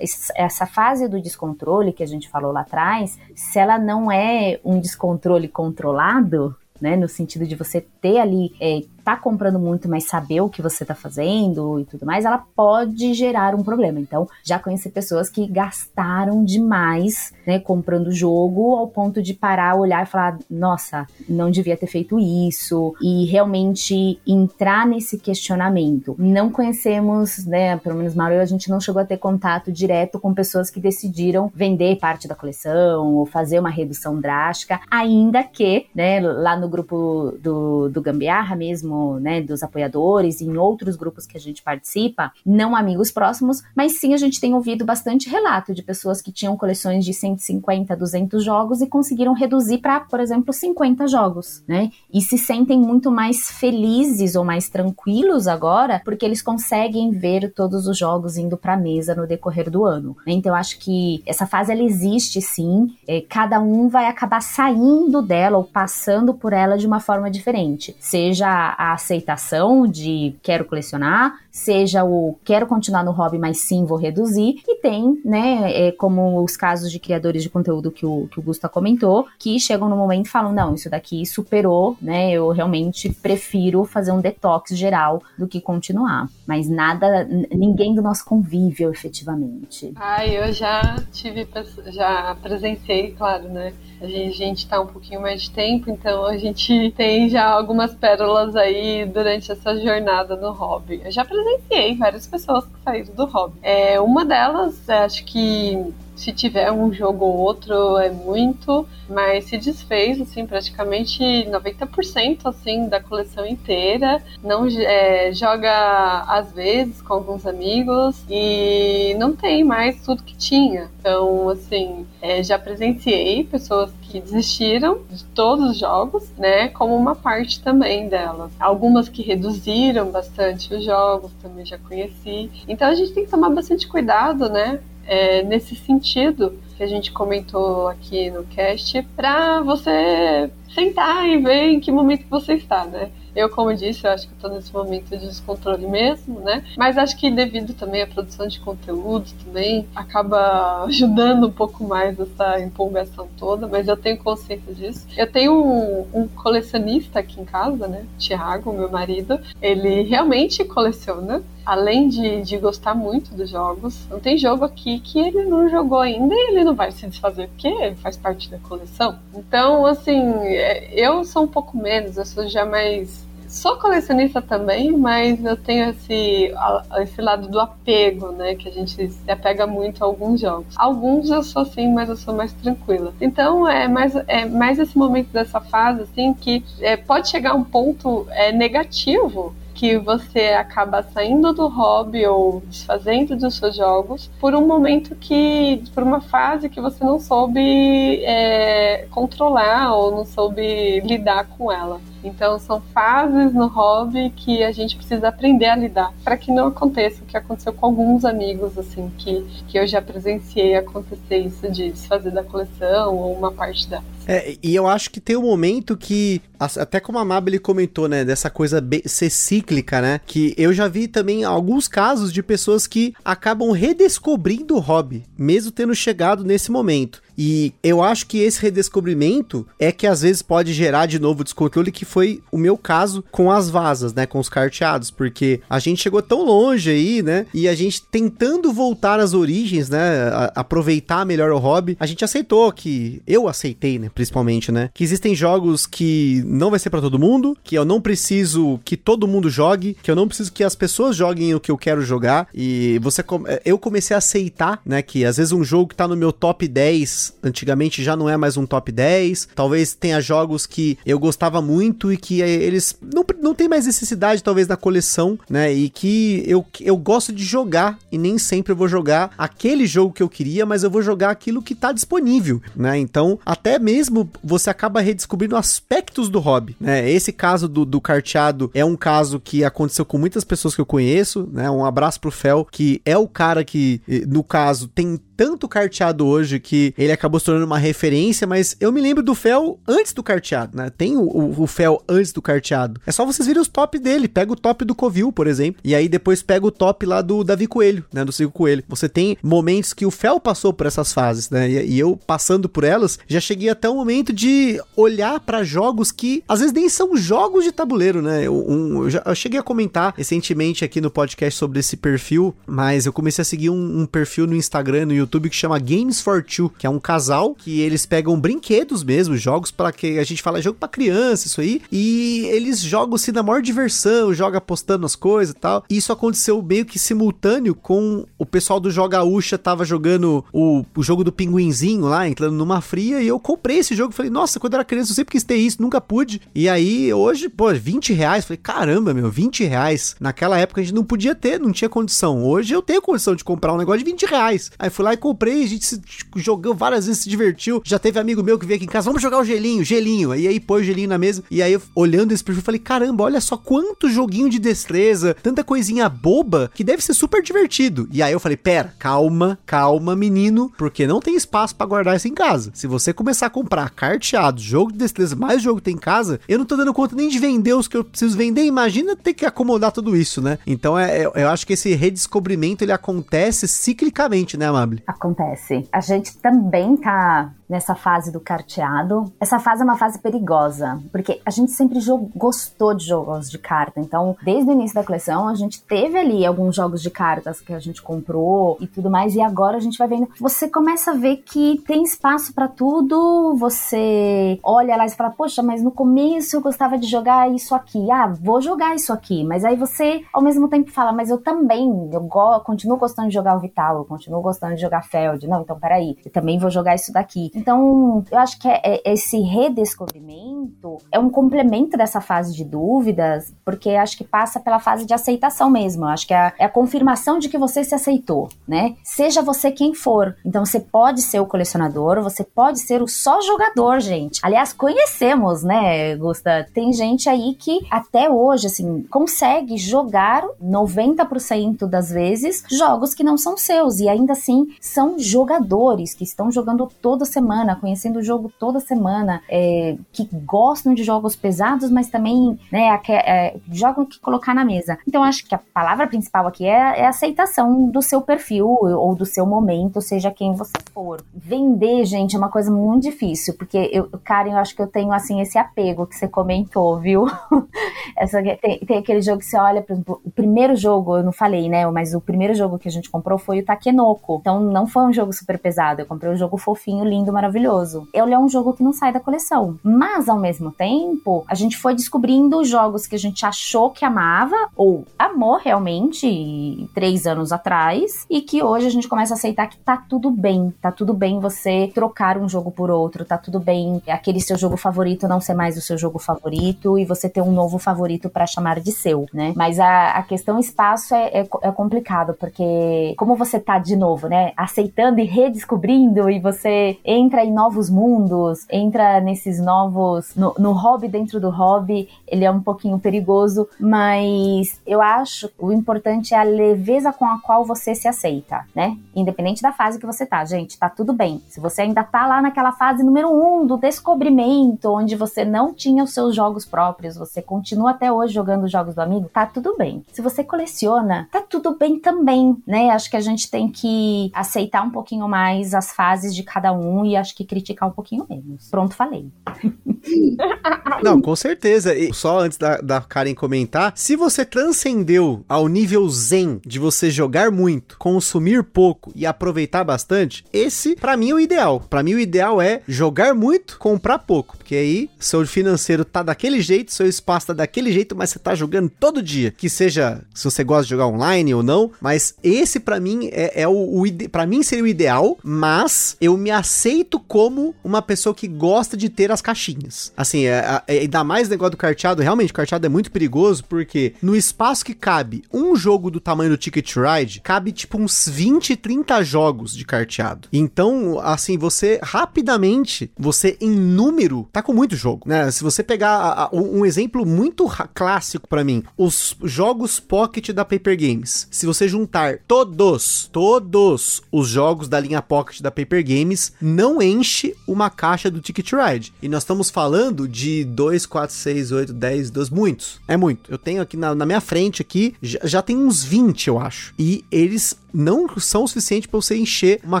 essa 0.34 0.66
fase 0.66 1.08
do 1.08 1.20
descontrole 1.20 1.92
que 1.92 2.02
a 2.02 2.06
gente 2.06 2.28
falou 2.28 2.52
lá 2.52 2.62
atrás, 2.62 3.18
se 3.34 3.58
ela 3.58 3.78
não 3.78 4.10
é 4.10 4.60
um 4.64 4.80
descontrole 4.80 5.48
controlado, 5.48 6.56
né, 6.80 6.96
no 6.96 7.08
sentido 7.08 7.46
de 7.46 7.54
você 7.54 7.80
ter 7.80 8.18
ali 8.18 8.54
é, 8.60 8.82
tá 9.06 9.16
comprando 9.16 9.60
muito, 9.60 9.88
mas 9.88 10.08
saber 10.08 10.40
o 10.40 10.48
que 10.48 10.60
você 10.60 10.84
tá 10.84 10.92
fazendo 10.92 11.78
e 11.78 11.84
tudo 11.84 12.04
mais, 12.04 12.24
ela 12.24 12.38
pode 12.38 13.14
gerar 13.14 13.54
um 13.54 13.62
problema. 13.62 14.00
Então, 14.00 14.28
já 14.42 14.58
conheci 14.58 14.88
pessoas 14.88 15.30
que 15.30 15.46
gastaram 15.46 16.44
demais, 16.44 17.32
né, 17.46 17.60
comprando 17.60 18.08
o 18.08 18.12
jogo 18.12 18.74
ao 18.74 18.88
ponto 18.88 19.22
de 19.22 19.32
parar, 19.32 19.76
olhar 19.76 20.02
e 20.02 20.06
falar: 20.06 20.36
nossa, 20.50 21.06
não 21.28 21.52
devia 21.52 21.76
ter 21.76 21.86
feito 21.86 22.18
isso, 22.18 22.96
e 23.00 23.26
realmente 23.26 24.18
entrar 24.26 24.84
nesse 24.84 25.18
questionamento. 25.18 26.16
Não 26.18 26.50
conhecemos, 26.50 27.46
né, 27.46 27.76
pelo 27.76 27.94
menos 27.94 28.12
Mauro, 28.12 28.40
a 28.40 28.44
gente 28.44 28.68
não 28.68 28.80
chegou 28.80 29.00
a 29.00 29.04
ter 29.04 29.18
contato 29.18 29.70
direto 29.70 30.18
com 30.18 30.34
pessoas 30.34 30.68
que 30.68 30.80
decidiram 30.80 31.48
vender 31.54 32.00
parte 32.00 32.26
da 32.26 32.34
coleção 32.34 33.14
ou 33.14 33.24
fazer 33.24 33.60
uma 33.60 33.70
redução 33.70 34.20
drástica, 34.20 34.80
ainda 34.90 35.44
que, 35.44 35.86
né, 35.94 36.18
lá 36.18 36.56
no 36.56 36.68
grupo 36.68 37.38
do, 37.40 37.88
do 37.88 38.02
Gambiarra 38.02 38.56
mesmo, 38.56 38.95
né, 39.20 39.40
dos 39.40 39.62
apoiadores, 39.62 40.40
em 40.40 40.56
outros 40.56 40.96
grupos 40.96 41.26
que 41.26 41.36
a 41.36 41.40
gente 41.40 41.62
participa, 41.62 42.32
não 42.44 42.76
amigos 42.76 43.10
próximos, 43.10 43.62
mas 43.74 43.98
sim 43.98 44.14
a 44.14 44.16
gente 44.16 44.40
tem 44.40 44.54
ouvido 44.54 44.84
bastante 44.84 45.28
relato 45.28 45.74
de 45.74 45.82
pessoas 45.82 46.20
que 46.20 46.32
tinham 46.32 46.56
coleções 46.56 47.04
de 47.04 47.12
150, 47.12 47.96
200 47.96 48.44
jogos 48.44 48.80
e 48.80 48.86
conseguiram 48.86 49.32
reduzir 49.32 49.78
para, 49.78 50.00
por 50.00 50.20
exemplo, 50.20 50.52
50 50.52 51.06
jogos, 51.06 51.62
né? 51.66 51.90
E 52.12 52.20
se 52.20 52.38
sentem 52.38 52.78
muito 52.78 53.10
mais 53.10 53.50
felizes 53.50 54.36
ou 54.36 54.44
mais 54.44 54.68
tranquilos 54.68 55.46
agora, 55.46 56.00
porque 56.04 56.24
eles 56.24 56.42
conseguem 56.42 57.10
ver 57.10 57.52
todos 57.52 57.86
os 57.86 57.96
jogos 57.96 58.36
indo 58.36 58.56
para 58.56 58.74
a 58.74 58.76
mesa 58.76 59.14
no 59.14 59.26
decorrer 59.26 59.70
do 59.70 59.84
ano. 59.84 60.16
Né? 60.26 60.34
Então 60.34 60.52
eu 60.52 60.56
acho 60.56 60.78
que 60.78 61.22
essa 61.26 61.46
fase 61.46 61.72
ela 61.72 61.82
existe 61.82 62.40
sim, 62.40 62.94
é, 63.06 63.20
cada 63.20 63.60
um 63.60 63.88
vai 63.88 64.06
acabar 64.06 64.40
saindo 64.40 65.22
dela 65.22 65.58
ou 65.58 65.64
passando 65.64 66.34
por 66.34 66.52
ela 66.52 66.76
de 66.76 66.86
uma 66.86 67.00
forma 67.00 67.30
diferente, 67.30 67.96
seja 67.98 68.48
a 68.48 68.85
aceitação 68.92 69.86
de 69.86 70.34
quero 70.42 70.64
colecionar, 70.64 71.38
seja 71.50 72.04
o 72.04 72.38
quero 72.44 72.66
continuar 72.66 73.02
no 73.02 73.12
hobby, 73.12 73.38
mas 73.38 73.60
sim 73.60 73.84
vou 73.84 73.96
reduzir, 73.96 74.56
e 74.68 74.76
tem, 74.76 75.20
né, 75.24 75.88
é, 75.88 75.92
como 75.92 76.44
os 76.44 76.56
casos 76.56 76.92
de 76.92 76.98
criadores 76.98 77.42
de 77.42 77.48
conteúdo 77.48 77.90
que 77.90 78.04
o, 78.04 78.28
que 78.30 78.38
o 78.38 78.42
Gusta 78.42 78.68
comentou, 78.68 79.26
que 79.38 79.58
chegam 79.58 79.88
no 79.88 79.96
momento 79.96 80.26
e 80.26 80.28
falam, 80.28 80.52
não, 80.52 80.74
isso 80.74 80.90
daqui 80.90 81.24
superou, 81.24 81.96
né, 82.00 82.30
eu 82.30 82.50
realmente 82.50 83.08
prefiro 83.10 83.84
fazer 83.84 84.12
um 84.12 84.20
detox 84.20 84.76
geral 84.76 85.22
do 85.38 85.48
que 85.48 85.60
continuar. 85.60 86.28
Mas 86.46 86.68
nada, 86.68 87.24
ninguém 87.50 87.94
do 87.94 88.02
nosso 88.02 88.24
convívio, 88.24 88.90
efetivamente. 88.90 89.92
Ah, 89.96 90.26
eu 90.26 90.52
já 90.52 90.96
tive, 91.10 91.48
já 91.86 92.36
presenciei, 92.42 93.12
claro, 93.12 93.48
né, 93.48 93.72
a 94.00 94.06
gente 94.06 94.58
está 94.58 94.78
um 94.80 94.86
pouquinho 94.86 95.22
mais 95.22 95.42
de 95.42 95.50
tempo, 95.50 95.90
então 95.90 96.26
a 96.26 96.36
gente 96.36 96.92
tem 96.96 97.28
já 97.30 97.46
algumas 97.46 97.94
pérolas 97.94 98.54
aí 98.54 98.75
durante 99.06 99.52
essa 99.52 99.76
jornada 99.80 100.36
no 100.36 100.52
hobby. 100.52 101.00
Eu 101.04 101.10
já 101.10 101.24
presenciei 101.24 101.96
várias 101.96 102.26
pessoas 102.26 102.64
que 102.64 102.80
saíram 102.82 103.14
do 103.14 103.26
hobby. 103.26 103.58
É, 103.62 104.00
uma 104.00 104.24
delas, 104.24 104.88
acho 104.88 105.24
que 105.24 105.92
se 106.16 106.32
tiver 106.32 106.72
um 106.72 106.92
jogo 106.92 107.24
ou 107.24 107.36
outro 107.36 107.98
é 107.98 108.10
muito, 108.10 108.86
mas 109.08 109.44
se 109.44 109.58
desfez 109.58 110.20
assim 110.20 110.46
praticamente 110.46 111.22
90% 111.22 112.40
assim 112.44 112.88
da 112.88 113.00
coleção 113.00 113.46
inteira, 113.46 114.22
não 114.42 114.66
é, 114.66 115.30
joga 115.32 116.24
às 116.26 116.52
vezes 116.52 117.00
com 117.02 117.14
alguns 117.14 117.46
amigos 117.46 118.24
e 118.28 119.14
não 119.18 119.36
tem 119.36 119.62
mais 119.62 120.02
tudo 120.02 120.22
que 120.22 120.36
tinha. 120.36 120.90
Então 120.98 121.48
assim 121.50 122.06
é, 122.20 122.42
já 122.42 122.58
presenciei 122.58 123.44
pessoas 123.44 123.92
que 124.02 124.20
desistiram 124.20 125.00
de 125.10 125.24
todos 125.26 125.70
os 125.70 125.78
jogos, 125.78 126.30
né, 126.38 126.68
como 126.68 126.96
uma 126.96 127.14
parte 127.14 127.60
também 127.60 128.08
delas. 128.08 128.50
Algumas 128.58 129.08
que 129.08 129.22
reduziram 129.22 130.10
bastante 130.10 130.74
os 130.74 130.84
jogos 130.84 131.32
também 131.42 131.64
já 131.64 131.78
conheci. 131.78 132.50
Então 132.66 132.88
a 132.88 132.94
gente 132.94 133.12
tem 133.12 133.24
que 133.24 133.30
tomar 133.30 133.50
bastante 133.50 133.86
cuidado, 133.86 134.48
né? 134.48 134.80
É, 135.06 135.42
nesse 135.42 135.74
sentido 135.74 136.58
que 136.76 136.82
a 136.82 136.86
gente 136.86 137.10
comentou 137.10 137.88
aqui 137.88 138.30
no 138.30 138.44
cast, 138.44 139.02
para 139.16 139.60
você 139.62 140.50
sentar 140.74 141.26
e 141.26 141.38
ver 141.38 141.70
em 141.72 141.80
que 141.80 141.90
momento 141.90 142.26
você 142.28 142.54
está, 142.54 142.84
né? 142.84 143.10
Eu, 143.34 143.50
como 143.50 143.74
disse, 143.74 144.06
eu 144.06 144.10
acho 144.10 144.26
que 144.26 144.32
estou 144.32 144.50
nesse 144.50 144.72
momento 144.72 145.10
de 145.10 145.26
descontrole 145.26 145.86
mesmo, 145.86 146.40
né? 146.40 146.64
Mas 146.76 146.96
acho 146.96 147.18
que 147.18 147.30
devido 147.30 147.74
também 147.74 148.00
à 148.00 148.06
produção 148.06 148.48
de 148.48 148.58
conteúdo 148.60 149.26
também 149.44 149.86
acaba 149.94 150.84
ajudando 150.88 151.46
um 151.46 151.52
pouco 151.52 151.84
mais 151.84 152.18
essa 152.18 152.58
empolgação 152.60 153.28
toda, 153.38 153.66
mas 153.66 153.88
eu 153.88 153.96
tenho 153.96 154.16
consciência 154.16 154.72
disso. 154.72 155.06
Eu 155.16 155.30
tenho 155.30 155.52
um, 155.52 156.06
um 156.22 156.28
colecionista 156.28 157.18
aqui 157.18 157.38
em 157.38 157.44
casa, 157.44 157.86
né? 157.86 158.06
Thiago, 158.18 158.72
meu 158.72 158.90
marido. 158.90 159.38
Ele 159.60 160.02
realmente 160.02 160.64
coleciona 160.64 161.42
além 161.66 162.08
de, 162.08 162.42
de 162.42 162.56
gostar 162.58 162.94
muito 162.94 163.34
dos 163.34 163.50
jogos, 163.50 164.06
não 164.08 164.20
tem 164.20 164.38
jogo 164.38 164.64
aqui 164.64 165.00
que 165.00 165.18
ele 165.18 165.44
não 165.44 165.68
jogou 165.68 165.98
ainda 165.98 166.32
e 166.32 166.52
ele 166.52 166.64
não 166.64 166.76
vai 166.76 166.92
se 166.92 167.06
desfazer, 167.08 167.48
porque 167.48 167.94
faz 167.96 168.16
parte 168.16 168.48
da 168.48 168.58
coleção. 168.58 169.18
Então, 169.34 169.84
assim, 169.84 170.22
é, 170.44 170.88
eu 170.94 171.24
sou 171.24 171.42
um 171.42 171.48
pouco 171.48 171.76
menos, 171.76 172.16
eu 172.16 172.24
sou 172.24 172.46
já 172.46 172.64
mais 172.64 173.26
sou 173.48 173.76
colecionista 173.76 174.42
também, 174.42 174.92
mas 174.92 175.42
eu 175.44 175.56
tenho 175.56 175.90
esse, 175.90 176.52
esse 177.00 177.22
lado 177.22 177.48
do 177.48 177.60
apego, 177.60 178.32
né? 178.32 178.54
Que 178.54 178.68
a 178.68 178.72
gente 178.72 179.08
se 179.08 179.30
apega 179.30 179.66
muito 179.66 180.02
a 180.02 180.06
alguns 180.06 180.40
jogos. 180.40 180.74
Alguns 180.76 181.30
eu 181.30 181.42
sou 181.42 181.62
assim, 181.62 181.92
mas 181.92 182.08
eu 182.08 182.16
sou 182.16 182.34
mais 182.34 182.52
tranquila. 182.52 183.14
Então 183.20 183.66
é 183.68 183.88
mais, 183.88 184.14
é 184.26 184.44
mais 184.44 184.78
esse 184.78 184.96
momento 184.96 185.28
dessa 185.28 185.60
fase, 185.60 186.02
assim, 186.02 186.34
que 186.34 186.64
é, 186.80 186.96
pode 186.96 187.28
chegar 187.28 187.54
um 187.54 187.64
ponto 187.64 188.26
é, 188.30 188.52
negativo 188.52 189.54
que 189.76 189.98
você 189.98 190.54
acaba 190.54 191.02
saindo 191.02 191.52
do 191.52 191.68
hobby 191.68 192.26
ou 192.26 192.62
desfazendo 192.66 193.36
dos 193.36 193.56
seus 193.56 193.76
jogos 193.76 194.30
por 194.40 194.54
um 194.54 194.66
momento 194.66 195.14
que, 195.14 195.84
por 195.94 196.02
uma 196.02 196.22
fase 196.22 196.70
que 196.70 196.80
você 196.80 197.04
não 197.04 197.20
soube 197.20 198.24
é, 198.24 199.06
controlar 199.10 199.94
ou 199.94 200.10
não 200.10 200.24
soube 200.24 201.00
lidar 201.00 201.46
com 201.48 201.70
ela. 201.70 202.00
Então 202.24 202.58
são 202.58 202.80
fases 202.94 203.52
no 203.52 203.66
hobby 203.66 204.30
que 204.30 204.62
a 204.64 204.72
gente 204.72 204.96
precisa 204.96 205.28
aprender 205.28 205.66
a 205.66 205.76
lidar 205.76 206.12
para 206.24 206.38
que 206.38 206.50
não 206.50 206.68
aconteça 206.68 207.22
o 207.22 207.26
que 207.26 207.36
aconteceu 207.36 207.72
com 207.74 207.84
alguns 207.84 208.24
amigos 208.24 208.78
assim 208.78 209.12
que, 209.18 209.46
que 209.68 209.78
eu 209.78 209.86
já 209.86 210.00
presenciei 210.00 210.74
acontecer 210.74 211.36
isso 211.36 211.70
de 211.70 211.90
desfazer 211.90 212.30
da 212.30 212.42
coleção 212.42 213.14
ou 213.14 213.34
uma 213.34 213.52
parte 213.52 213.86
dela. 213.88 214.15
É, 214.26 214.56
e 214.62 214.74
eu 214.74 214.86
acho 214.86 215.10
que 215.10 215.20
tem 215.20 215.36
um 215.36 215.42
momento 215.42 215.96
que, 215.96 216.42
até 216.58 216.98
como 216.98 217.18
a 217.18 217.24
Mabel 217.24 217.60
comentou, 217.60 218.08
né, 218.08 218.24
dessa 218.24 218.50
coisa 218.50 218.84
ser 219.06 219.30
cíclica, 219.30 220.00
né, 220.00 220.20
que 220.26 220.54
eu 220.56 220.72
já 220.72 220.88
vi 220.88 221.06
também 221.06 221.44
alguns 221.44 221.86
casos 221.86 222.32
de 222.32 222.42
pessoas 222.42 222.86
que 222.86 223.14
acabam 223.24 223.70
redescobrindo 223.70 224.74
o 224.76 224.80
hobby, 224.80 225.24
mesmo 225.38 225.70
tendo 225.70 225.94
chegado 225.94 226.44
nesse 226.44 226.70
momento. 226.70 227.22
E 227.36 227.72
eu 227.82 228.02
acho 228.02 228.26
que 228.26 228.38
esse 228.38 228.60
redescobrimento 228.60 229.66
é 229.78 229.92
que 229.92 230.06
às 230.06 230.22
vezes 230.22 230.42
pode 230.42 230.72
gerar 230.72 231.06
de 231.06 231.18
novo 231.18 231.44
descontrole, 231.44 231.92
que 231.92 232.04
foi 232.04 232.42
o 232.50 232.58
meu 232.58 232.76
caso 232.76 233.24
com 233.30 233.50
as 233.50 233.68
vasas, 233.68 234.14
né? 234.14 234.26
Com 234.26 234.38
os 234.38 234.48
carteados, 234.48 235.10
porque 235.10 235.60
a 235.68 235.78
gente 235.78 236.02
chegou 236.02 236.22
tão 236.22 236.44
longe 236.44 236.90
aí, 236.90 237.22
né? 237.22 237.46
E 237.52 237.68
a 237.68 237.74
gente 237.74 238.02
tentando 238.02 238.72
voltar 238.72 239.20
às 239.20 239.34
origens, 239.34 239.88
né? 239.88 240.28
A 240.32 240.66
aproveitar 240.66 241.24
melhor 241.26 241.52
o 241.52 241.58
hobby, 241.58 241.96
a 242.00 242.06
gente 242.06 242.24
aceitou 242.24 242.70
que. 242.72 243.22
Eu 243.26 243.48
aceitei, 243.48 243.98
né? 243.98 244.10
Principalmente, 244.14 244.72
né? 244.72 244.90
Que 244.94 245.04
existem 245.04 245.34
jogos 245.34 245.86
que 245.86 246.42
não 246.46 246.70
vai 246.70 246.78
ser 246.78 246.90
para 246.90 247.00
todo 247.00 247.18
mundo, 247.18 247.56
que 247.62 247.76
eu 247.76 247.84
não 247.84 248.00
preciso 248.00 248.80
que 248.84 248.96
todo 248.96 249.28
mundo 249.28 249.50
jogue, 249.50 249.96
que 250.02 250.10
eu 250.10 250.16
não 250.16 250.26
preciso 250.26 250.52
que 250.52 250.64
as 250.64 250.74
pessoas 250.74 251.16
joguem 251.16 251.54
o 251.54 251.60
que 251.60 251.70
eu 251.70 251.78
quero 251.78 252.02
jogar. 252.02 252.48
E 252.54 252.98
você. 253.02 253.24
Eu 253.64 253.78
comecei 253.78 254.14
a 254.14 254.18
aceitar, 254.18 254.80
né? 254.84 255.02
Que 255.02 255.24
às 255.24 255.36
vezes 255.36 255.52
um 255.52 255.64
jogo 255.64 255.88
que 255.88 255.96
tá 255.96 256.08
no 256.08 256.16
meu 256.16 256.32
top 256.32 256.66
10 256.66 257.25
antigamente 257.42 258.02
já 258.02 258.16
não 258.16 258.28
é 258.28 258.36
mais 258.36 258.56
um 258.56 258.66
top 258.66 258.90
10. 258.92 259.48
Talvez 259.54 259.94
tenha 259.94 260.20
jogos 260.20 260.66
que 260.66 260.98
eu 261.04 261.18
gostava 261.18 261.60
muito 261.60 262.12
e 262.12 262.16
que 262.16 262.40
eles 262.40 262.96
não, 263.00 263.24
não 263.40 263.54
tem 263.54 263.68
mais 263.68 263.86
necessidade, 263.86 264.42
talvez, 264.42 264.66
da 264.66 264.76
coleção, 264.76 265.38
né? 265.48 265.72
E 265.72 265.88
que 265.88 266.42
eu, 266.46 266.64
eu 266.80 266.96
gosto 266.96 267.32
de 267.32 267.44
jogar 267.44 267.98
e 268.10 268.18
nem 268.18 268.38
sempre 268.38 268.72
eu 268.72 268.76
vou 268.76 268.88
jogar 268.88 269.32
aquele 269.36 269.86
jogo 269.86 270.12
que 270.12 270.22
eu 270.22 270.28
queria, 270.28 270.66
mas 270.66 270.82
eu 270.82 270.90
vou 270.90 271.02
jogar 271.02 271.30
aquilo 271.30 271.62
que 271.62 271.74
tá 271.74 271.92
disponível, 271.92 272.60
né? 272.74 272.98
Então, 272.98 273.38
até 273.44 273.78
mesmo 273.78 274.28
você 274.42 274.70
acaba 274.70 275.00
redescobrindo 275.00 275.56
aspectos 275.56 276.28
do 276.28 276.38
hobby, 276.38 276.76
né? 276.80 277.10
Esse 277.10 277.32
caso 277.32 277.68
do, 277.68 277.84
do 277.84 278.00
carteado 278.00 278.70
é 278.74 278.84
um 278.84 278.96
caso 278.96 279.40
que 279.40 279.64
aconteceu 279.64 280.04
com 280.04 280.18
muitas 280.18 280.44
pessoas 280.44 280.74
que 280.74 280.80
eu 280.80 280.86
conheço, 280.86 281.48
né? 281.52 281.70
Um 281.70 281.84
abraço 281.84 282.20
pro 282.20 282.30
Fel, 282.30 282.66
que 282.70 283.00
é 283.04 283.16
o 283.16 283.28
cara 283.28 283.64
que, 283.64 284.00
no 284.26 284.42
caso, 284.42 284.88
tem 284.88 285.20
tanto 285.36 285.68
carteado 285.68 286.26
hoje 286.26 286.58
que 286.58 286.94
ele 286.96 287.12
acabou 287.12 287.38
se 287.38 287.46
tornando 287.46 287.66
uma 287.66 287.78
referência, 287.78 288.46
mas 288.46 288.76
eu 288.80 288.90
me 288.90 289.00
lembro 289.00 289.22
do 289.22 289.34
Fel 289.34 289.78
antes 289.86 290.12
do 290.12 290.22
carteado, 290.22 290.76
né? 290.76 290.90
Tem 290.90 291.16
o, 291.16 291.22
o, 291.22 291.62
o 291.62 291.66
Fel 291.66 292.02
antes 292.08 292.32
do 292.32 292.40
carteado. 292.40 293.00
É 293.06 293.12
só 293.12 293.24
vocês 293.26 293.46
verem 293.46 293.60
os 293.60 293.68
top 293.68 293.98
dele. 293.98 294.28
Pega 294.28 294.52
o 294.52 294.56
top 294.56 294.84
do 294.84 294.94
Covil, 294.94 295.30
por 295.30 295.46
exemplo, 295.46 295.80
e 295.84 295.94
aí 295.94 296.08
depois 296.08 296.42
pega 296.42 296.66
o 296.66 296.70
top 296.70 297.04
lá 297.04 297.20
do 297.20 297.44
Davi 297.44 297.66
Coelho, 297.66 298.04
né? 298.12 298.24
Do 298.24 298.32
Cigo 298.32 298.50
Coelho. 298.50 298.82
Você 298.88 299.08
tem 299.08 299.36
momentos 299.42 299.92
que 299.92 300.06
o 300.06 300.10
Fel 300.10 300.40
passou 300.40 300.72
por 300.72 300.86
essas 300.86 301.12
fases, 301.12 301.50
né? 301.50 301.68
E, 301.68 301.94
e 301.94 301.98
eu 301.98 302.18
passando 302.26 302.68
por 302.68 302.84
elas, 302.84 303.18
já 303.28 303.40
cheguei 303.40 303.68
até 303.68 303.88
o 303.88 303.94
momento 303.94 304.32
de 304.32 304.80
olhar 304.96 305.40
para 305.40 305.62
jogos 305.62 306.10
que 306.10 306.42
às 306.48 306.60
vezes 306.60 306.72
nem 306.72 306.88
são 306.88 307.16
jogos 307.16 307.64
de 307.64 307.72
tabuleiro, 307.72 308.22
né? 308.22 308.46
Eu, 308.46 308.64
um, 308.66 309.04
eu, 309.04 309.10
já, 309.10 309.22
eu 309.24 309.34
cheguei 309.34 309.60
a 309.60 309.62
comentar 309.62 310.14
recentemente 310.16 310.84
aqui 310.84 311.00
no 311.00 311.10
podcast 311.10 311.58
sobre 311.58 311.80
esse 311.80 311.96
perfil, 311.96 312.54
mas 312.66 313.06
eu 313.06 313.12
comecei 313.12 313.42
a 313.42 313.44
seguir 313.44 313.70
um, 313.70 314.00
um 314.00 314.06
perfil 314.06 314.46
no 314.46 314.56
Instagram, 314.56 315.06
no 315.06 315.14
YouTube 315.14 315.25
que 315.26 315.56
chama 315.56 315.78
Games 315.78 316.20
for 316.20 316.42
Two, 316.42 316.70
que 316.70 316.86
é 316.86 316.90
um 316.90 316.98
casal 316.98 317.54
que 317.54 317.80
eles 317.80 318.06
pegam 318.06 318.38
brinquedos 318.38 319.02
mesmo, 319.02 319.36
jogos 319.36 319.70
para 319.70 319.92
que 319.92 320.18
a 320.18 320.24
gente 320.24 320.42
fala 320.42 320.62
jogo 320.62 320.78
para 320.78 320.88
criança, 320.88 321.46
isso 321.46 321.60
aí, 321.60 321.82
e 321.90 322.46
eles 322.50 322.80
jogam 322.80 323.14
assim 323.14 323.32
na 323.32 323.42
maior 323.42 323.62
diversão, 323.62 324.34
joga 324.34 324.60
postando 324.60 325.06
as 325.06 325.14
coisas 325.14 325.54
e 325.54 325.58
tal. 325.58 325.84
E 325.88 325.96
isso 325.96 326.12
aconteceu 326.12 326.62
meio 326.62 326.84
que 326.84 326.98
simultâneo 326.98 327.74
com 327.74 328.26
o 328.38 328.46
pessoal 328.46 328.80
do 328.80 328.90
Joga 328.90 329.22
Ucha 329.24 329.58
tava 329.58 329.84
jogando 329.84 330.44
o, 330.52 330.84
o 330.94 331.02
jogo 331.02 331.24
do 331.24 331.32
pinguinzinho 331.32 332.06
lá, 332.06 332.28
entrando 332.28 332.54
numa 332.54 332.80
fria, 332.80 333.20
e 333.20 333.28
eu 333.28 333.38
comprei 333.38 333.78
esse 333.78 333.94
jogo, 333.94 334.12
falei, 334.12 334.30
nossa, 334.30 334.58
quando 334.60 334.74
eu 334.74 334.78
era 334.78 334.84
criança 334.84 335.12
eu 335.12 335.14
sempre 335.14 335.32
quis 335.32 335.44
ter 335.44 335.56
isso, 335.56 335.80
nunca 335.80 336.00
pude. 336.00 336.40
E 336.54 336.68
aí, 336.68 337.12
hoje, 337.12 337.48
pô, 337.48 337.72
20 337.72 338.12
reais, 338.12 338.44
falei, 338.44 338.58
caramba, 338.62 339.12
meu, 339.14 339.30
20 339.30 339.64
reais. 339.64 340.16
Naquela 340.20 340.58
época 340.58 340.80
a 340.80 340.84
gente 340.84 340.94
não 340.94 341.04
podia 341.04 341.34
ter, 341.34 341.58
não 341.60 341.72
tinha 341.72 341.88
condição. 341.88 342.44
Hoje 342.44 342.74
eu 342.74 342.82
tenho 342.82 343.02
condição 343.02 343.34
de 343.34 343.44
comprar 343.44 343.72
um 343.72 343.76
negócio 343.76 343.98
de 343.98 344.10
20 344.10 344.26
reais. 344.26 344.70
Aí 344.78 344.90
fui 344.90 345.04
lá 345.04 345.14
comprei, 345.16 345.64
a 345.64 345.66
gente 345.66 345.86
se, 345.86 346.00
jogou 346.36 346.74
várias 346.74 347.06
vezes, 347.06 347.22
se 347.22 347.28
divertiu. 347.28 347.82
Já 347.84 347.98
teve 347.98 348.18
amigo 348.18 348.42
meu 348.42 348.58
que 348.58 348.66
veio 348.66 348.76
aqui 348.76 348.84
em 348.84 348.88
casa, 348.88 349.06
vamos 349.06 349.22
jogar 349.22 349.38
o 349.38 349.44
gelinho, 349.44 349.84
gelinho. 349.84 350.34
E 350.34 350.46
aí 350.46 350.60
pôs 350.60 350.82
o 350.82 350.84
gelinho 350.84 351.08
na 351.08 351.18
mesa. 351.18 351.42
E 351.50 351.62
aí, 351.62 351.78
olhando 351.94 352.32
esse 352.32 352.42
perfil, 352.42 352.62
falei, 352.62 352.80
caramba, 352.80 353.24
olha 353.24 353.40
só 353.40 353.56
quanto 353.56 354.10
joguinho 354.10 354.48
de 354.48 354.58
destreza, 354.58 355.36
tanta 355.42 355.64
coisinha 355.64 356.08
boba, 356.08 356.70
que 356.74 356.84
deve 356.84 357.02
ser 357.02 357.14
super 357.14 357.42
divertido. 357.42 358.08
E 358.10 358.22
aí 358.22 358.32
eu 358.32 358.40
falei, 358.40 358.56
pera, 358.56 358.94
calma, 358.98 359.58
calma, 359.66 360.16
menino, 360.16 360.72
porque 360.76 361.06
não 361.06 361.20
tem 361.20 361.34
espaço 361.36 361.74
para 361.74 361.86
guardar 361.86 362.16
isso 362.16 362.28
em 362.28 362.34
casa. 362.34 362.70
Se 362.74 362.86
você 362.86 363.12
começar 363.12 363.46
a 363.46 363.50
comprar 363.50 363.90
carteado, 363.90 364.60
jogo 364.60 364.92
de 364.92 364.98
destreza, 364.98 365.36
mais 365.36 365.62
jogo 365.62 365.78
que 365.78 365.84
tem 365.84 365.94
em 365.94 365.98
casa, 365.98 366.40
eu 366.48 366.58
não 366.58 366.64
tô 366.64 366.76
dando 366.76 366.92
conta 366.92 367.14
nem 367.16 367.28
de 367.28 367.38
vender 367.38 367.74
os 367.74 367.88
que 367.88 367.96
eu 367.96 368.04
preciso 368.04 368.36
vender. 368.36 368.64
Imagina 368.64 369.16
ter 369.16 369.34
que 369.34 369.46
acomodar 369.46 369.92
tudo 369.92 370.16
isso, 370.16 370.40
né? 370.40 370.58
Então 370.66 370.98
é, 370.98 371.22
é, 371.22 371.24
eu 371.24 371.48
acho 371.48 371.66
que 371.66 371.72
esse 371.72 371.94
redescobrimento 371.94 372.84
ele 372.84 372.92
acontece 372.92 373.66
ciclicamente, 373.66 374.56
né, 374.56 374.66
Amable? 374.66 375.02
Acontece. 375.06 375.88
A 375.92 376.00
gente 376.00 376.36
também 376.38 376.96
tá 376.96 377.52
nessa 377.68 377.94
fase 377.94 378.32
do 378.32 378.40
carteado. 378.40 379.32
Essa 379.40 379.58
fase 379.58 379.82
é 379.82 379.84
uma 379.84 379.96
fase 379.96 380.18
perigosa, 380.18 381.00
porque 381.10 381.40
a 381.44 381.50
gente 381.50 381.72
sempre 381.72 381.98
gostou 382.34 382.94
de 382.94 383.04
jogos 383.04 383.50
de 383.50 383.58
carta. 383.58 384.00
Então, 384.00 384.36
desde 384.42 384.70
o 384.70 384.72
início 384.72 384.94
da 384.94 385.04
coleção, 385.04 385.48
a 385.48 385.54
gente 385.54 385.82
teve 385.82 386.18
ali 386.18 386.44
alguns 386.44 386.74
jogos 386.74 387.02
de 387.02 387.10
cartas 387.10 387.60
que 387.60 387.72
a 387.72 387.78
gente 387.78 388.02
comprou 388.02 388.76
e 388.80 388.86
tudo 388.86 389.10
mais, 389.10 389.34
e 389.34 389.40
agora 389.40 389.76
a 389.76 389.80
gente 389.80 389.98
vai 389.98 390.08
vendo. 390.08 390.28
Você 390.40 390.68
começa 390.68 391.10
a 391.10 391.14
ver 391.14 391.38
que 391.38 391.82
tem 391.86 392.02
espaço 392.02 392.54
para 392.54 392.68
tudo, 392.68 393.54
você 393.56 394.58
olha 394.62 394.96
lá 394.96 395.06
e 395.06 395.10
fala, 395.10 395.30
poxa, 395.30 395.62
mas 395.62 395.82
no 395.82 395.90
começo 395.90 396.56
eu 396.56 396.60
gostava 396.60 396.98
de 396.98 397.06
jogar 397.06 397.50
isso 397.50 397.74
aqui. 397.74 398.10
Ah, 398.10 398.26
vou 398.26 398.60
jogar 398.60 398.94
isso 398.94 399.12
aqui. 399.12 399.44
Mas 399.44 399.64
aí 399.64 399.76
você, 399.76 400.22
ao 400.32 400.42
mesmo 400.42 400.68
tempo, 400.68 400.90
fala, 400.90 401.12
mas 401.12 401.30
eu 401.30 401.38
também, 401.38 402.10
eu 402.12 402.20
go 402.20 402.60
continuo 402.60 402.96
gostando 402.96 403.28
de 403.28 403.34
jogar 403.34 403.56
o 403.56 403.60
Vital, 403.60 403.98
eu 403.98 404.04
continuo 404.04 404.40
gostando 404.40 404.74
de 404.74 404.80
jogar 404.80 405.02
Feld. 405.02 405.46
Não, 405.46 405.62
então 405.62 405.78
peraí, 405.78 406.16
eu 406.24 406.30
também 406.30 406.58
vou 406.58 406.70
jogar 406.70 406.94
isso 406.94 407.12
daqui. 407.12 407.50
Então, 407.56 408.22
eu 408.30 408.38
acho 408.38 408.58
que 408.58 408.68
é, 408.68 408.80
é, 408.84 409.12
esse 409.12 409.40
redescobrimento 409.40 410.98
é 411.10 411.18
um 411.18 411.30
complemento 411.30 411.96
dessa 411.96 412.20
fase 412.20 412.54
de 412.54 412.64
dúvidas, 412.64 413.52
porque 413.64 413.90
acho 413.90 414.16
que 414.18 414.24
passa 414.24 414.60
pela 414.60 414.78
fase 414.78 415.06
de 415.06 415.14
aceitação 415.14 415.70
mesmo. 415.70 416.04
Eu 416.04 416.08
acho 416.10 416.26
que 416.26 416.34
é 416.34 416.52
é 416.58 416.64
a 416.66 416.68
confirmação 416.68 417.38
de 417.38 417.48
que 417.48 417.56
você 417.56 417.82
se 417.82 417.94
aceitou, 417.94 418.48
né? 418.68 418.94
Seja 419.02 419.40
você 419.40 419.70
quem 419.70 419.94
for. 419.94 420.36
Então, 420.44 420.66
você 420.66 420.78
pode 420.78 421.22
ser 421.22 421.40
o 421.40 421.46
colecionador, 421.46 422.22
você 422.22 422.44
pode 422.44 422.80
ser 422.80 423.00
o 423.00 423.08
só 423.08 423.40
jogador, 423.40 424.00
gente. 424.00 424.40
Aliás, 424.42 424.74
conhecemos, 424.74 425.62
né, 425.62 426.14
Gusta? 426.16 426.68
Tem 426.74 426.92
gente 426.92 427.28
aí 427.28 427.54
que 427.54 427.86
até 427.90 428.28
hoje, 428.28 428.66
assim, 428.66 429.02
consegue 429.10 429.78
jogar 429.78 430.44
90% 430.62 431.86
das 431.86 432.10
vezes 432.10 432.62
jogos 432.70 433.14
que 433.14 433.24
não 433.24 433.38
são 433.38 433.56
seus 433.56 433.98
e 433.98 434.08
ainda 434.08 434.34
assim 434.34 434.66
são 434.80 435.18
jogadores 435.18 436.14
que 436.14 436.24
estão 436.24 436.50
jogando 436.50 436.86
toda 437.00 437.24
semana 437.24 437.45
semana, 437.46 437.76
conhecendo 437.76 438.18
o 438.18 438.22
jogo 438.22 438.52
toda 438.58 438.80
semana, 438.80 439.40
é, 439.48 439.96
que 440.12 440.28
gostam 440.44 440.94
de 440.94 441.04
jogos 441.04 441.36
pesados, 441.36 441.90
mas 441.90 442.10
também 442.10 442.58
né, 442.72 443.00
é, 443.08 443.56
jogam 443.70 444.04
que 444.04 444.18
colocar 444.18 444.52
na 444.52 444.64
mesa. 444.64 444.98
Então 445.06 445.22
acho 445.22 445.46
que 445.46 445.54
a 445.54 445.60
palavra 445.72 446.08
principal 446.08 446.48
aqui 446.48 446.66
é, 446.66 447.00
é 447.00 447.06
aceitação 447.06 447.88
do 447.88 448.02
seu 448.02 448.20
perfil 448.20 448.66
ou 448.66 449.14
do 449.14 449.24
seu 449.24 449.46
momento, 449.46 450.00
seja 450.00 450.30
quem 450.30 450.54
você 450.54 450.72
for. 450.92 451.22
Vender, 451.32 452.04
gente, 452.04 452.34
é 452.34 452.38
uma 452.38 452.50
coisa 452.50 452.70
muito 452.70 453.04
difícil, 453.04 453.54
porque 453.56 453.90
eu, 453.92 454.08
Karen, 454.24 454.52
eu 454.52 454.58
acho 454.58 454.74
que 454.74 454.82
eu 454.82 454.88
tenho 454.88 455.12
assim 455.12 455.40
esse 455.40 455.56
apego 455.56 456.06
que 456.06 456.16
você 456.16 456.26
comentou, 456.26 456.98
viu? 456.98 457.26
Essa, 458.16 458.42
tem, 458.42 458.78
tem, 458.80 458.98
aquele 458.98 459.20
jogo 459.20 459.38
que 459.38 459.44
você 459.44 459.58
olha, 459.58 459.82
por 459.82 459.92
exemplo, 459.92 460.20
o 460.24 460.30
primeiro 460.30 460.74
jogo, 460.74 461.18
eu 461.18 461.22
não 461.22 461.32
falei, 461.32 461.68
né? 461.68 461.86
Mas 461.90 462.14
o 462.14 462.20
primeiro 462.20 462.54
jogo 462.54 462.78
que 462.78 462.88
a 462.88 462.90
gente 462.90 463.10
comprou 463.10 463.38
foi 463.38 463.60
o 463.60 463.64
Takenoko. 463.64 464.38
Então 464.40 464.60
não 464.60 464.86
foi 464.86 465.04
um 465.04 465.12
jogo 465.12 465.32
super 465.32 465.58
pesado. 465.58 466.00
Eu 466.00 466.06
comprei 466.06 466.32
um 466.32 466.36
jogo 466.36 466.56
fofinho, 466.56 467.04
lindo, 467.04 467.32
maravilhoso. 467.36 468.08
Ele 468.12 468.32
é 468.32 468.38
um 468.38 468.48
jogo 468.48 468.72
que 468.72 468.82
não 468.82 468.92
sai 468.92 469.12
da 469.12 469.20
coleção. 469.20 469.78
Mas, 469.82 470.28
ao 470.28 470.38
mesmo 470.38 470.70
tempo, 470.70 471.44
a 471.46 471.54
gente 471.54 471.76
foi 471.76 471.94
descobrindo 471.94 472.64
jogos 472.64 473.06
que 473.06 473.14
a 473.14 473.18
gente 473.18 473.44
achou 473.44 473.90
que 473.90 474.04
amava, 474.04 474.56
ou 474.74 475.04
amou 475.18 475.58
realmente, 475.58 476.88
três 476.94 477.26
anos 477.26 477.52
atrás, 477.52 478.26
e 478.30 478.40
que 478.40 478.62
hoje 478.62 478.86
a 478.86 478.90
gente 478.90 479.08
começa 479.08 479.34
a 479.34 479.36
aceitar 479.36 479.66
que 479.66 479.76
tá 479.78 479.96
tudo 480.08 480.30
bem. 480.30 480.72
Tá 480.80 480.90
tudo 480.90 481.12
bem 481.12 481.38
você 481.38 481.90
trocar 481.94 482.38
um 482.38 482.48
jogo 482.48 482.70
por 482.70 482.90
outro, 482.90 483.24
tá 483.24 483.36
tudo 483.36 483.60
bem 483.60 484.02
aquele 484.08 484.40
seu 484.40 484.56
jogo 484.56 484.76
favorito 484.76 485.28
não 485.28 485.40
ser 485.40 485.54
mais 485.54 485.76
o 485.76 485.80
seu 485.80 485.98
jogo 485.98 486.18
favorito 486.18 486.98
e 486.98 487.04
você 487.04 487.28
ter 487.28 487.42
um 487.42 487.52
novo 487.52 487.78
favorito 487.78 488.28
para 488.30 488.46
chamar 488.46 488.80
de 488.80 488.92
seu, 488.92 489.26
né? 489.32 489.52
Mas 489.56 489.78
a, 489.78 490.12
a 490.12 490.22
questão 490.22 490.58
espaço 490.58 491.14
é, 491.14 491.40
é, 491.40 491.48
é 491.62 491.72
complicado, 491.72 492.34
porque 492.34 493.14
como 493.18 493.36
você 493.36 493.60
tá 493.60 493.78
de 493.78 493.96
novo, 493.96 494.28
né? 494.28 494.52
Aceitando 494.56 495.20
e 495.20 495.24
redescobrindo, 495.24 496.30
e 496.30 496.38
você 496.38 496.98
entra 497.04 497.25
em 497.44 497.52
novos 497.52 497.90
mundos, 497.90 498.66
entra 498.70 499.20
nesses 499.20 499.60
novos. 499.60 500.34
No, 500.34 500.54
no 500.58 500.72
hobby 500.72 501.08
dentro 501.08 501.40
do 501.40 501.50
hobby, 501.50 502.08
ele 502.26 502.44
é 502.44 502.50
um 502.50 502.60
pouquinho 502.60 502.98
perigoso, 502.98 503.68
mas 503.78 504.80
eu 504.86 505.00
acho 505.00 505.50
o 505.58 505.72
importante 505.72 506.34
é 506.34 506.38
a 506.38 506.42
leveza 506.42 507.12
com 507.12 507.24
a 507.24 507.38
qual 507.40 507.64
você 507.64 507.94
se 507.94 508.08
aceita, 508.08 508.64
né? 508.74 508.96
Independente 509.14 509.62
da 509.62 509.72
fase 509.72 509.98
que 509.98 510.06
você 510.06 510.24
tá, 510.26 510.44
gente, 510.44 510.78
tá 510.78 510.88
tudo 510.88 511.12
bem. 511.12 511.42
Se 511.48 511.60
você 511.60 511.82
ainda 511.82 512.02
tá 512.04 512.26
lá 512.26 512.40
naquela 512.40 512.72
fase 512.72 513.02
número 513.02 513.30
um 513.30 513.66
do 513.66 513.76
descobrimento, 513.76 514.92
onde 514.92 515.16
você 515.16 515.44
não 515.44 515.72
tinha 515.72 516.04
os 516.04 516.12
seus 516.12 516.34
jogos 516.34 516.64
próprios, 516.64 517.16
você 517.16 517.40
continua 517.42 517.90
até 517.90 518.12
hoje 518.12 518.34
jogando 518.34 518.64
os 518.64 518.70
jogos 518.70 518.94
do 518.94 519.00
amigo, 519.00 519.28
tá 519.28 519.46
tudo 519.46 519.76
bem. 519.76 520.04
Se 520.12 520.22
você 520.22 520.44
coleciona, 520.44 521.28
tá 521.30 521.40
tudo 521.40 521.76
bem 521.76 521.98
também, 521.98 522.56
né? 522.66 522.90
Acho 522.90 523.10
que 523.10 523.16
a 523.16 523.20
gente 523.20 523.50
tem 523.50 523.68
que 523.68 524.30
aceitar 524.34 524.82
um 524.82 524.90
pouquinho 524.90 525.28
mais 525.28 525.74
as 525.74 525.92
fases 525.92 526.34
de 526.34 526.42
cada 526.42 526.72
um 526.72 527.04
e 527.04 527.15
acho 527.16 527.34
que 527.34 527.44
criticar 527.44 527.88
um 527.88 527.92
pouquinho 527.92 528.26
menos. 528.28 528.68
Pronto, 528.70 528.94
falei. 528.94 529.30
Não, 531.02 531.20
com 531.20 531.34
certeza. 531.36 531.94
E 531.94 532.12
só 532.12 532.40
antes 532.40 532.58
da, 532.58 532.78
da 532.78 533.00
Karen 533.00 533.34
comentar, 533.34 533.92
se 533.94 534.16
você 534.16 534.44
transcendeu 534.44 535.44
ao 535.48 535.68
nível 535.68 536.08
zen 536.08 536.60
de 536.64 536.78
você 536.78 537.10
jogar 537.10 537.50
muito, 537.50 537.96
consumir 537.98 538.62
pouco 538.62 539.12
e 539.14 539.26
aproveitar 539.26 539.84
bastante, 539.84 540.44
esse 540.52 540.96
para 540.96 541.16
mim 541.16 541.30
é 541.30 541.34
o 541.34 541.40
ideal. 541.40 541.80
Para 541.80 542.02
mim 542.02 542.14
o 542.14 542.18
ideal 542.18 542.60
é 542.60 542.82
jogar 542.86 543.34
muito, 543.34 543.78
comprar 543.78 544.18
pouco, 544.18 544.56
porque 544.56 544.74
aí 544.74 545.10
seu 545.18 545.46
financeiro 545.46 546.04
tá 546.04 546.22
daquele 546.22 546.60
jeito, 546.60 546.92
seu 546.92 547.06
espaço 547.06 547.48
tá 547.48 547.52
daquele 547.52 547.92
jeito, 547.92 548.16
mas 548.16 548.30
você 548.30 548.38
tá 548.38 548.54
jogando 548.54 548.90
todo 548.90 549.22
dia. 549.22 549.50
Que 549.50 549.68
seja 549.68 550.22
se 550.34 550.44
você 550.44 550.64
gosta 550.64 550.84
de 550.84 550.90
jogar 550.90 551.06
online 551.06 551.54
ou 551.54 551.62
não, 551.62 551.90
mas 552.00 552.34
esse 552.42 552.80
para 552.80 552.98
mim 552.98 553.28
é, 553.32 553.62
é 553.62 553.68
o, 553.68 554.02
o 554.02 554.28
para 554.30 554.46
mim 554.46 554.62
seria 554.62 554.84
o 554.84 554.88
ideal, 554.88 555.38
mas 555.42 556.16
eu 556.20 556.36
me 556.36 556.50
aceito 556.50 557.05
como 557.18 557.74
uma 557.82 558.02
pessoa 558.02 558.34
que 558.34 558.48
gosta 558.48 558.96
de 558.96 559.08
ter 559.08 559.30
as 559.30 559.40
caixinhas. 559.40 560.12
Assim, 560.16 560.46
é, 560.46 560.82
é, 560.86 560.98
ainda 561.00 561.24
mais 561.24 561.48
negócio 561.48 561.72
do 561.72 561.76
carteado, 561.76 562.22
realmente, 562.22 562.50
o 562.50 562.54
carteado 562.54 562.86
é 562.86 562.88
muito 562.88 563.10
perigoso 563.10 563.64
porque 563.64 564.14
no 564.22 564.34
espaço 564.34 564.84
que 564.84 564.94
cabe 564.94 565.44
um 565.52 565.76
jogo 565.76 566.10
do 566.10 566.20
tamanho 566.20 566.50
do 566.50 566.56
Ticket 566.56 566.94
Ride, 566.96 567.40
cabe 567.40 567.72
tipo 567.72 567.98
uns 567.98 568.28
20, 568.28 568.76
30 568.76 569.22
jogos 569.22 569.74
de 569.74 569.84
carteado. 569.84 570.48
Então, 570.52 571.18
assim, 571.20 571.58
você 571.58 571.98
rapidamente, 572.02 573.10
você 573.18 573.56
em 573.60 573.70
número, 573.70 574.48
tá 574.52 574.62
com 574.62 574.72
muito 574.72 574.96
jogo, 574.96 575.28
né? 575.28 575.50
Se 575.50 575.62
você 575.62 575.82
pegar 575.82 576.16
a, 576.16 576.44
a, 576.44 576.50
um 576.52 576.84
exemplo 576.84 577.24
muito 577.24 577.70
clássico 577.94 578.48
para 578.48 578.64
mim, 578.64 578.82
os 578.96 579.36
jogos 579.42 580.00
Pocket 580.00 580.50
da 580.50 580.64
Paper 580.64 580.98
Games. 580.98 581.48
Se 581.50 581.66
você 581.66 581.88
juntar 581.88 582.38
todos, 582.46 583.28
todos 583.32 584.22
os 584.30 584.48
jogos 584.48 584.88
da 584.88 585.00
linha 585.00 585.22
Pocket 585.22 585.60
da 585.60 585.70
Paper 585.70 586.04
Games, 586.04 586.52
não 586.60 586.95
enche 587.02 587.54
uma 587.66 587.90
caixa 587.90 588.30
do 588.30 588.40
Ticket 588.40 588.72
Ride. 588.72 589.12
E 589.22 589.28
nós 589.28 589.42
estamos 589.42 589.70
falando 589.70 590.28
de 590.28 590.64
2, 590.64 591.06
4, 591.06 591.34
6, 591.34 591.72
8, 591.72 591.92
10, 591.92 592.30
12, 592.30 592.52
muitos. 592.52 593.00
É 593.06 593.16
muito. 593.16 593.50
Eu 593.50 593.58
tenho 593.58 593.82
aqui 593.82 593.96
na, 593.96 594.14
na 594.14 594.26
minha 594.26 594.40
frente 594.40 594.82
aqui, 594.82 595.14
já, 595.20 595.38
já 595.44 595.62
tem 595.62 595.76
uns 595.76 596.02
20, 596.04 596.48
eu 596.48 596.58
acho. 596.58 596.94
E 596.98 597.24
eles 597.30 597.76
não 597.96 598.28
são 598.38 598.64
o 598.64 598.68
suficiente 598.68 599.08
para 599.08 599.18
você 599.18 599.36
encher 599.36 599.80
uma 599.82 600.00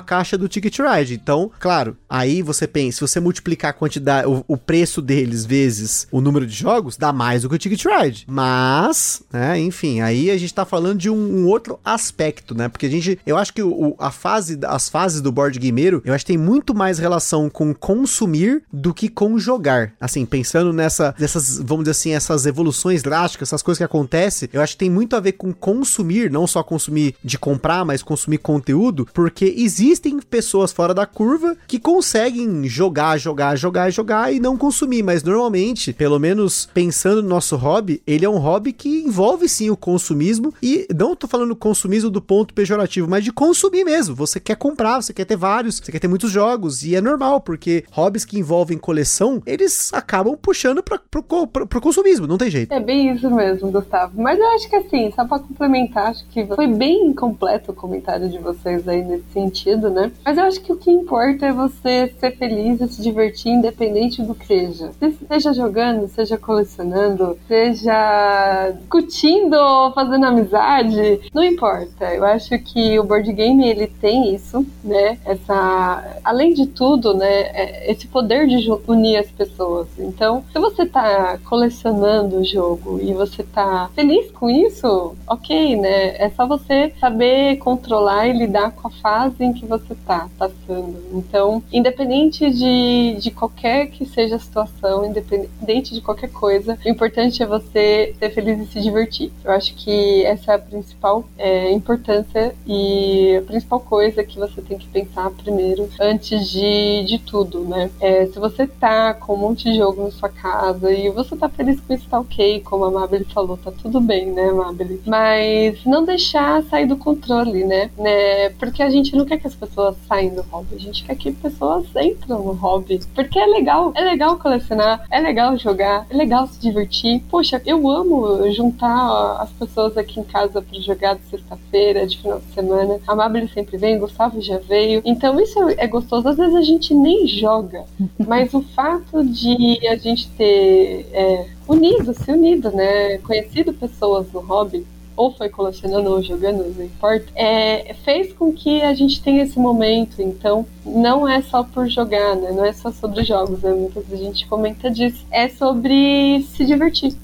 caixa 0.00 0.36
do 0.36 0.48
Ticket 0.48 0.78
Ride. 0.78 1.14
Então, 1.14 1.50
claro, 1.58 1.96
aí 2.08 2.42
você 2.42 2.66
pensa, 2.66 2.98
se 2.98 3.00
você 3.00 3.18
multiplicar 3.20 3.70
a 3.70 3.74
quantidade, 3.74 4.28
o, 4.28 4.44
o, 4.46 4.56
preço 4.56 5.00
deles 5.00 5.46
vezes 5.46 6.06
o 6.10 6.20
número 6.20 6.46
de 6.46 6.54
jogos, 6.54 6.96
dá 6.96 7.12
mais 7.12 7.42
do 7.42 7.48
que 7.48 7.54
o 7.54 7.58
Ticket 7.58 7.84
Ride. 7.84 8.24
Mas, 8.28 9.22
né, 9.32 9.58
enfim, 9.58 10.00
aí 10.00 10.30
a 10.30 10.36
gente 10.36 10.52
tá 10.52 10.64
falando 10.64 10.98
de 10.98 11.08
um, 11.08 11.16
um 11.16 11.46
outro 11.46 11.78
aspecto, 11.84 12.54
né? 12.54 12.68
Porque 12.68 12.86
a 12.86 12.90
gente, 12.90 13.18
eu 13.26 13.36
acho 13.36 13.54
que 13.54 13.62
o, 13.62 13.94
a 13.98 14.10
fase, 14.10 14.58
as 14.64 14.88
fases 14.88 15.22
do 15.22 15.32
board 15.32 15.58
gameiro, 15.58 16.02
eu 16.04 16.12
acho 16.12 16.24
que 16.24 16.32
tem 16.32 16.38
muito 16.38 16.74
mais 16.74 16.98
relação 16.98 17.48
com 17.48 17.74
consumir 17.74 18.62
do 18.72 18.92
que 18.92 19.08
com 19.08 19.38
jogar. 19.38 19.92
Assim, 20.00 20.26
pensando 20.26 20.72
nessa, 20.72 21.14
nessas, 21.18 21.58
vamos 21.58 21.84
dizer 21.84 21.92
assim, 21.92 22.12
essas 22.12 22.44
evoluções 22.44 23.02
drásticas, 23.02 23.48
essas 23.48 23.62
coisas 23.62 23.78
que 23.78 23.84
acontecem, 23.84 24.48
eu 24.52 24.60
acho 24.60 24.74
que 24.74 24.80
tem 24.80 24.90
muito 24.90 25.16
a 25.16 25.20
ver 25.20 25.32
com 25.32 25.52
consumir, 25.52 26.30
não 26.30 26.46
só 26.46 26.62
consumir 26.62 27.14
de 27.24 27.38
comprar, 27.38 27.85
mais 27.86 28.02
consumir 28.02 28.38
conteúdo, 28.38 29.06
porque 29.14 29.54
existem 29.56 30.18
pessoas 30.18 30.72
fora 30.72 30.92
da 30.92 31.06
curva 31.06 31.56
que 31.66 31.78
conseguem 31.78 32.64
jogar, 32.68 33.18
jogar, 33.18 33.56
jogar, 33.56 33.90
jogar 33.90 34.32
e 34.32 34.40
não 34.40 34.56
consumir, 34.56 35.02
mas 35.02 35.22
normalmente, 35.22 35.92
pelo 35.92 36.18
menos 36.18 36.68
pensando 36.74 37.22
no 37.22 37.28
nosso 37.28 37.56
hobby, 37.56 38.02
ele 38.06 38.24
é 38.24 38.28
um 38.28 38.38
hobby 38.38 38.72
que 38.72 39.04
envolve 39.04 39.48
sim 39.48 39.70
o 39.70 39.76
consumismo 39.76 40.52
e 40.62 40.86
não 40.94 41.16
tô 41.16 41.26
falando 41.26 41.54
consumismo 41.54 42.10
do 42.10 42.20
ponto 42.20 42.52
pejorativo, 42.52 43.08
mas 43.08 43.24
de 43.24 43.32
consumir 43.32 43.84
mesmo. 43.84 44.14
Você 44.14 44.40
quer 44.40 44.56
comprar, 44.56 45.02
você 45.02 45.12
quer 45.12 45.24
ter 45.24 45.36
vários, 45.36 45.76
você 45.76 45.92
quer 45.92 45.98
ter 45.98 46.08
muitos 46.08 46.30
jogos 46.30 46.82
e 46.82 46.94
é 46.94 47.00
normal, 47.00 47.40
porque 47.40 47.84
hobbies 47.90 48.24
que 48.24 48.38
envolvem 48.38 48.78
coleção, 48.78 49.42
eles 49.46 49.92
acabam 49.92 50.36
puxando 50.36 50.82
pra, 50.82 50.98
pro, 51.10 51.22
pro, 51.22 51.66
pro 51.66 51.80
consumismo, 51.80 52.26
não 52.26 52.38
tem 52.38 52.50
jeito. 52.50 52.72
É 52.72 52.80
bem 52.80 53.12
isso 53.14 53.30
mesmo, 53.30 53.70
Gustavo. 53.70 54.20
Mas 54.20 54.38
eu 54.38 54.48
acho 54.50 54.68
que 54.68 54.76
assim, 54.76 55.12
só 55.14 55.24
pra 55.24 55.38
complementar, 55.38 56.08
acho 56.08 56.26
que 56.28 56.46
foi 56.46 56.66
bem 56.66 57.12
completo 57.12 57.65
comentário 57.74 58.28
de 58.28 58.38
vocês 58.38 58.86
aí 58.88 59.02
nesse 59.04 59.30
sentido, 59.32 59.90
né? 59.90 60.12
Mas 60.24 60.38
eu 60.38 60.44
acho 60.44 60.60
que 60.60 60.72
o 60.72 60.76
que 60.76 60.90
importa 60.90 61.46
é 61.46 61.52
você 61.52 62.12
ser 62.18 62.36
feliz 62.36 62.80
e 62.80 62.88
se 62.88 63.02
divertir, 63.02 63.52
independente 63.52 64.22
do 64.22 64.34
que 64.34 64.46
seja. 64.46 64.90
Seja 65.28 65.52
jogando, 65.52 66.08
seja 66.08 66.36
colecionando, 66.36 67.38
seja 67.46 68.72
discutindo 68.78 69.56
fazendo 69.94 70.26
amizade, 70.26 71.20
não 71.32 71.44
importa. 71.44 72.14
Eu 72.14 72.24
acho 72.24 72.58
que 72.58 72.98
o 72.98 73.04
board 73.04 73.32
game 73.32 73.68
ele 73.68 73.86
tem 73.86 74.34
isso, 74.34 74.64
né? 74.82 75.18
Essa, 75.24 76.18
além 76.24 76.52
de 76.52 76.66
tudo, 76.66 77.14
né? 77.14 77.42
É, 77.52 77.90
esse 77.90 78.06
poder 78.06 78.46
de 78.46 78.70
unir 78.86 79.18
as 79.18 79.30
pessoas. 79.30 79.88
Então, 79.98 80.44
se 80.52 80.58
você 80.58 80.86
tá 80.86 81.38
colecionando 81.44 82.38
o 82.38 82.44
jogo 82.44 82.98
e 83.00 83.12
você 83.12 83.42
tá 83.42 83.90
feliz 83.94 84.30
com 84.30 84.50
isso, 84.50 85.14
ok, 85.26 85.76
né? 85.76 86.16
É 86.16 86.30
só 86.30 86.46
você 86.46 86.92
saber 87.00 87.55
controlar 87.56 88.26
e 88.26 88.32
lidar 88.32 88.72
com 88.72 88.88
a 88.88 88.90
fase 88.90 89.42
em 89.42 89.52
que 89.52 89.66
você 89.66 89.92
está 89.92 90.28
passando. 90.38 90.96
Então, 91.12 91.62
independente 91.72 92.50
de, 92.50 93.16
de 93.20 93.30
qualquer 93.30 93.86
que 93.88 94.04
seja 94.04 94.36
a 94.36 94.38
situação, 94.38 95.04
independente 95.04 95.94
de 95.94 96.00
qualquer 96.00 96.30
coisa, 96.30 96.78
o 96.84 96.88
importante 96.88 97.42
é 97.42 97.46
você 97.46 98.14
ser 98.18 98.30
feliz 98.30 98.60
e 98.60 98.72
se 98.72 98.80
divertir. 98.80 99.32
Eu 99.44 99.52
acho 99.52 99.74
que 99.74 100.24
essa 100.24 100.52
é 100.52 100.54
a 100.54 100.58
principal 100.58 101.24
é, 101.38 101.70
importância 101.72 102.54
e 102.66 103.36
a 103.36 103.42
principal 103.42 103.80
coisa 103.80 104.24
que 104.24 104.38
você 104.38 104.60
tem 104.62 104.78
que 104.78 104.88
pensar 104.88 105.30
primeiro 105.30 105.88
antes 106.00 106.50
de, 106.50 107.04
de 107.04 107.18
tudo, 107.18 107.60
né? 107.60 107.90
É, 108.00 108.26
se 108.26 108.38
você 108.38 108.66
tá 108.66 109.14
com 109.14 109.34
um 109.34 109.38
monte 109.38 109.70
de 109.70 109.76
jogo 109.76 110.02
na 110.02 110.10
sua 110.10 110.28
casa 110.28 110.92
e 110.92 111.10
você 111.10 111.36
tá 111.36 111.48
feliz 111.48 111.80
com 111.80 111.94
isso, 111.94 112.08
tá 112.08 112.20
ok, 112.20 112.60
como 112.60 112.84
a 112.84 112.90
Mabel 112.90 113.24
falou, 113.26 113.56
tá 113.56 113.70
tudo 113.70 114.00
bem, 114.00 114.26
né, 114.26 114.50
Mabel? 114.52 114.98
Mas 115.06 115.84
não 115.84 116.04
deixar 116.04 116.62
sair 116.64 116.86
do 116.86 116.96
controle 116.96 117.45
né? 117.52 117.90
né? 117.96 118.50
Porque 118.50 118.82
a 118.82 118.90
gente 118.90 119.14
não 119.14 119.24
quer 119.24 119.38
que 119.38 119.46
as 119.46 119.54
pessoas 119.54 119.96
saiam 120.08 120.34
do 120.34 120.42
hobby, 120.42 120.74
a 120.74 120.78
gente 120.78 121.04
quer 121.04 121.16
que 121.16 121.32
pessoas 121.32 121.86
entram 121.96 122.42
no 122.42 122.52
hobby. 122.52 123.00
Porque 123.14 123.38
é 123.38 123.46
legal, 123.46 123.92
é 123.94 124.02
legal 124.02 124.38
colecionar, 124.38 125.04
é 125.10 125.20
legal 125.20 125.56
jogar, 125.56 126.06
é 126.10 126.16
legal 126.16 126.46
se 126.46 126.60
divertir. 126.60 127.22
Poxa, 127.30 127.60
eu 127.64 127.88
amo 127.90 128.50
juntar 128.52 129.38
as 129.40 129.50
pessoas 129.50 129.96
aqui 129.96 130.20
em 130.20 130.24
casa 130.24 130.62
para 130.62 130.80
jogar 130.80 131.14
de 131.14 131.22
sexta-feira, 131.24 132.06
de 132.06 132.18
final 132.18 132.40
de 132.40 132.54
semana. 132.54 133.00
A 133.06 133.14
Mabel 133.14 133.48
sempre 133.48 133.76
vem, 133.76 133.98
Gustavo 133.98 134.40
já 134.40 134.58
veio. 134.58 135.02
Então 135.04 135.38
isso 135.40 135.58
é 135.76 135.86
gostoso. 135.86 136.28
Às 136.28 136.36
vezes 136.36 136.54
a 136.54 136.62
gente 136.62 136.94
nem 136.94 137.26
joga, 137.26 137.84
mas 138.26 138.52
o 138.54 138.62
fato 138.62 139.24
de 139.24 139.86
a 139.88 139.96
gente 139.96 140.28
ter 140.30 141.08
é, 141.12 141.46
unido, 141.68 142.14
se 142.14 142.30
unido, 142.30 142.70
né? 142.70 143.18
Conhecido 143.18 143.72
pessoas 143.72 144.30
no 144.32 144.40
hobby, 144.40 144.86
ou 145.16 145.32
foi 145.32 145.48
colecionando 145.48 146.10
ou 146.10 146.22
jogando, 146.22 146.64
não 146.76 146.84
importa, 146.84 147.26
é, 147.34 147.94
fez 148.04 148.32
com 148.32 148.52
que 148.52 148.82
a 148.82 148.94
gente 148.94 149.22
tenha 149.22 149.42
esse 149.42 149.58
momento. 149.58 150.20
Então, 150.20 150.66
não 150.84 151.26
é 151.26 151.40
só 151.42 151.64
por 151.64 151.88
jogar, 151.88 152.36
né? 152.36 152.52
Não 152.52 152.64
é 152.64 152.72
só 152.72 152.92
sobre 152.92 153.24
jogos, 153.24 153.62
né? 153.62 153.72
Muitas 153.72 154.06
vezes 154.06 154.24
a 154.24 154.28
gente 154.28 154.46
comenta 154.46 154.90
disso. 154.90 155.26
É 155.30 155.48
sobre 155.48 156.42
se 156.54 156.64
divertir. 156.64 157.14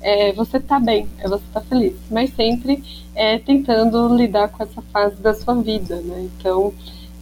É, 0.00 0.32
você 0.32 0.58
tá 0.58 0.80
bem, 0.80 1.06
é 1.18 1.28
você 1.28 1.44
tá 1.52 1.60
feliz, 1.60 1.94
mas 2.10 2.34
sempre 2.34 2.82
é, 3.14 3.38
tentando 3.38 4.12
lidar 4.16 4.48
com 4.48 4.60
essa 4.60 4.82
fase 4.92 5.14
da 5.22 5.32
sua 5.32 5.54
vida, 5.54 5.96
né? 6.00 6.28
Então, 6.36 6.72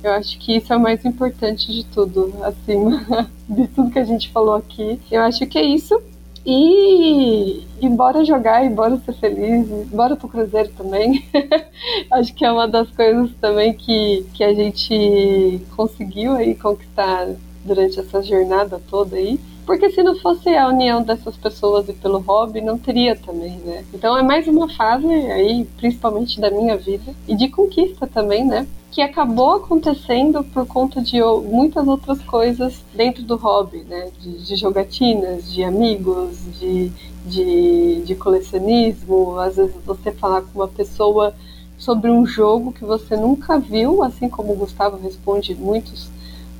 eu 0.03 0.12
acho 0.12 0.39
que 0.39 0.57
isso 0.57 0.72
é 0.72 0.76
o 0.76 0.81
mais 0.81 1.05
importante 1.05 1.70
de 1.70 1.85
tudo, 1.85 2.33
acima 2.43 3.28
de 3.47 3.68
tudo 3.68 3.91
que 3.91 3.99
a 3.99 4.05
gente 4.05 4.31
falou 4.31 4.55
aqui. 4.55 4.99
Eu 5.11 5.20
acho 5.22 5.47
que 5.47 5.59
é 5.59 5.62
isso. 5.62 6.01
E, 6.45 7.62
e 7.80 7.88
bora 7.88 8.24
jogar, 8.24 8.64
e 8.64 8.70
bora 8.70 8.97
ser 9.05 9.12
feliz, 9.14 9.68
bora 9.88 10.16
pro 10.16 10.28
Cruzeiro 10.28 10.70
também. 10.76 11.24
Acho 12.11 12.34
que 12.34 12.45
é 12.45 12.51
uma 12.51 12.66
das 12.66 12.91
coisas 12.91 13.30
também 13.41 13.74
que, 13.74 14.24
que 14.34 14.43
a 14.43 14.55
gente 14.55 15.61
conseguiu 15.76 16.32
aí 16.32 16.55
conquistar 16.55 17.28
durante 17.64 18.01
essa 18.01 18.22
jornada 18.22 18.80
toda 18.91 19.16
aí. 19.16 19.38
Porque 19.66 19.91
se 19.91 20.03
não 20.03 20.16
fosse 20.16 20.49
a 20.49 20.68
união 20.68 21.03
dessas 21.03 21.36
pessoas 21.36 21.88
e 21.88 21.93
pelo 21.93 22.18
hobby, 22.18 22.61
não 22.61 22.76
teria 22.76 23.14
também, 23.14 23.59
né? 23.59 23.84
Então 23.95 24.16
é 24.16 24.22
mais 24.22 24.49
uma 24.49 24.68
fase 24.68 25.07
aí, 25.07 25.64
principalmente 25.76 26.41
da 26.41 26.51
minha 26.51 26.76
vida, 26.76 27.14
e 27.28 27.36
de 27.36 27.49
conquista 27.49 28.07
também, 28.07 28.45
né? 28.45 28.66
Que 28.91 29.01
acabou 29.01 29.55
acontecendo 29.55 30.43
por 30.43 30.66
conta 30.66 31.01
de 31.01 31.22
muitas 31.45 31.86
outras 31.86 32.20
coisas 32.22 32.84
dentro 32.93 33.22
do 33.22 33.36
hobby, 33.36 33.84
né? 33.88 34.11
De, 34.20 34.38
de 34.38 34.57
jogatinas, 34.57 35.53
de 35.53 35.62
amigos, 35.62 36.36
de, 36.59 36.91
de, 37.24 38.03
de, 38.03 38.14
colecionismo. 38.16 39.38
Às 39.38 39.57
vezes 39.57 39.74
você 39.86 40.11
falar 40.11 40.43
com 40.43 40.59
uma 40.59 40.68
pessoa 40.68 41.34
sobre 41.78 42.11
um 42.11 42.26
jogo 42.26 42.72
que 42.72 42.84
você 42.84 43.16
nunca 43.16 43.59
viu, 43.59 44.03
assim 44.03 44.28
como 44.28 44.53
o 44.53 44.57
Gustavo 44.57 44.99
responde 44.99 45.55
muitos, 45.55 46.11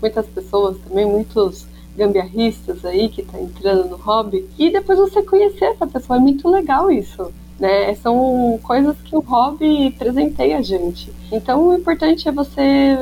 muitas 0.01 0.27
pessoas 0.27 0.79
também, 0.87 1.05
muitos 1.05 1.67
gambiarristas 1.97 2.85
aí 2.85 3.09
que 3.09 3.23
tá 3.23 3.39
entrando 3.39 3.89
no 3.89 3.97
hobby, 3.97 4.49
e 4.59 4.71
depois 4.71 4.99
você 4.99 5.23
conhecer 5.23 5.67
essa 5.67 5.87
pessoa, 5.87 6.17
é 6.17 6.21
muito 6.21 6.49
legal 6.49 6.91
isso. 6.91 7.31
Né? 7.61 7.95
São 7.97 8.59
coisas 8.63 8.97
que 9.03 9.15
o 9.15 9.21
hobby 9.21 9.91
presenteia 9.99 10.59
a 10.59 10.63
gente. 10.63 11.13
Então 11.31 11.69
o 11.69 11.75
importante 11.75 12.27
é 12.27 12.33
você 12.33 12.97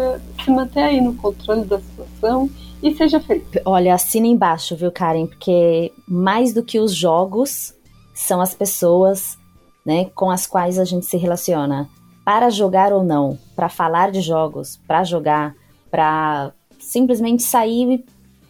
se 0.44 0.50
manter 0.50 0.82
aí 0.82 1.00
no 1.00 1.14
controle 1.14 1.64
da 1.64 1.78
situação 1.78 2.50
e 2.82 2.92
seja 2.94 3.20
feliz. 3.20 3.44
Olha, 3.64 3.94
assina 3.94 4.26
embaixo, 4.26 4.74
viu, 4.74 4.90
Karen? 4.90 5.26
Porque 5.26 5.92
mais 6.06 6.52
do 6.52 6.64
que 6.64 6.80
os 6.80 6.92
jogos 6.92 7.72
são 8.12 8.40
as 8.40 8.52
pessoas, 8.52 9.38
né, 9.86 10.06
com 10.06 10.28
as 10.28 10.44
quais 10.44 10.76
a 10.76 10.84
gente 10.84 11.06
se 11.06 11.16
relaciona. 11.16 11.88
Para 12.24 12.50
jogar 12.50 12.92
ou 12.92 13.04
não, 13.04 13.38
para 13.54 13.68
falar 13.68 14.10
de 14.10 14.20
jogos, 14.20 14.78
para 14.88 15.04
jogar, 15.04 15.54
para 15.90 16.52
simplesmente 16.80 17.44
sair 17.44 17.92
e 17.92 18.04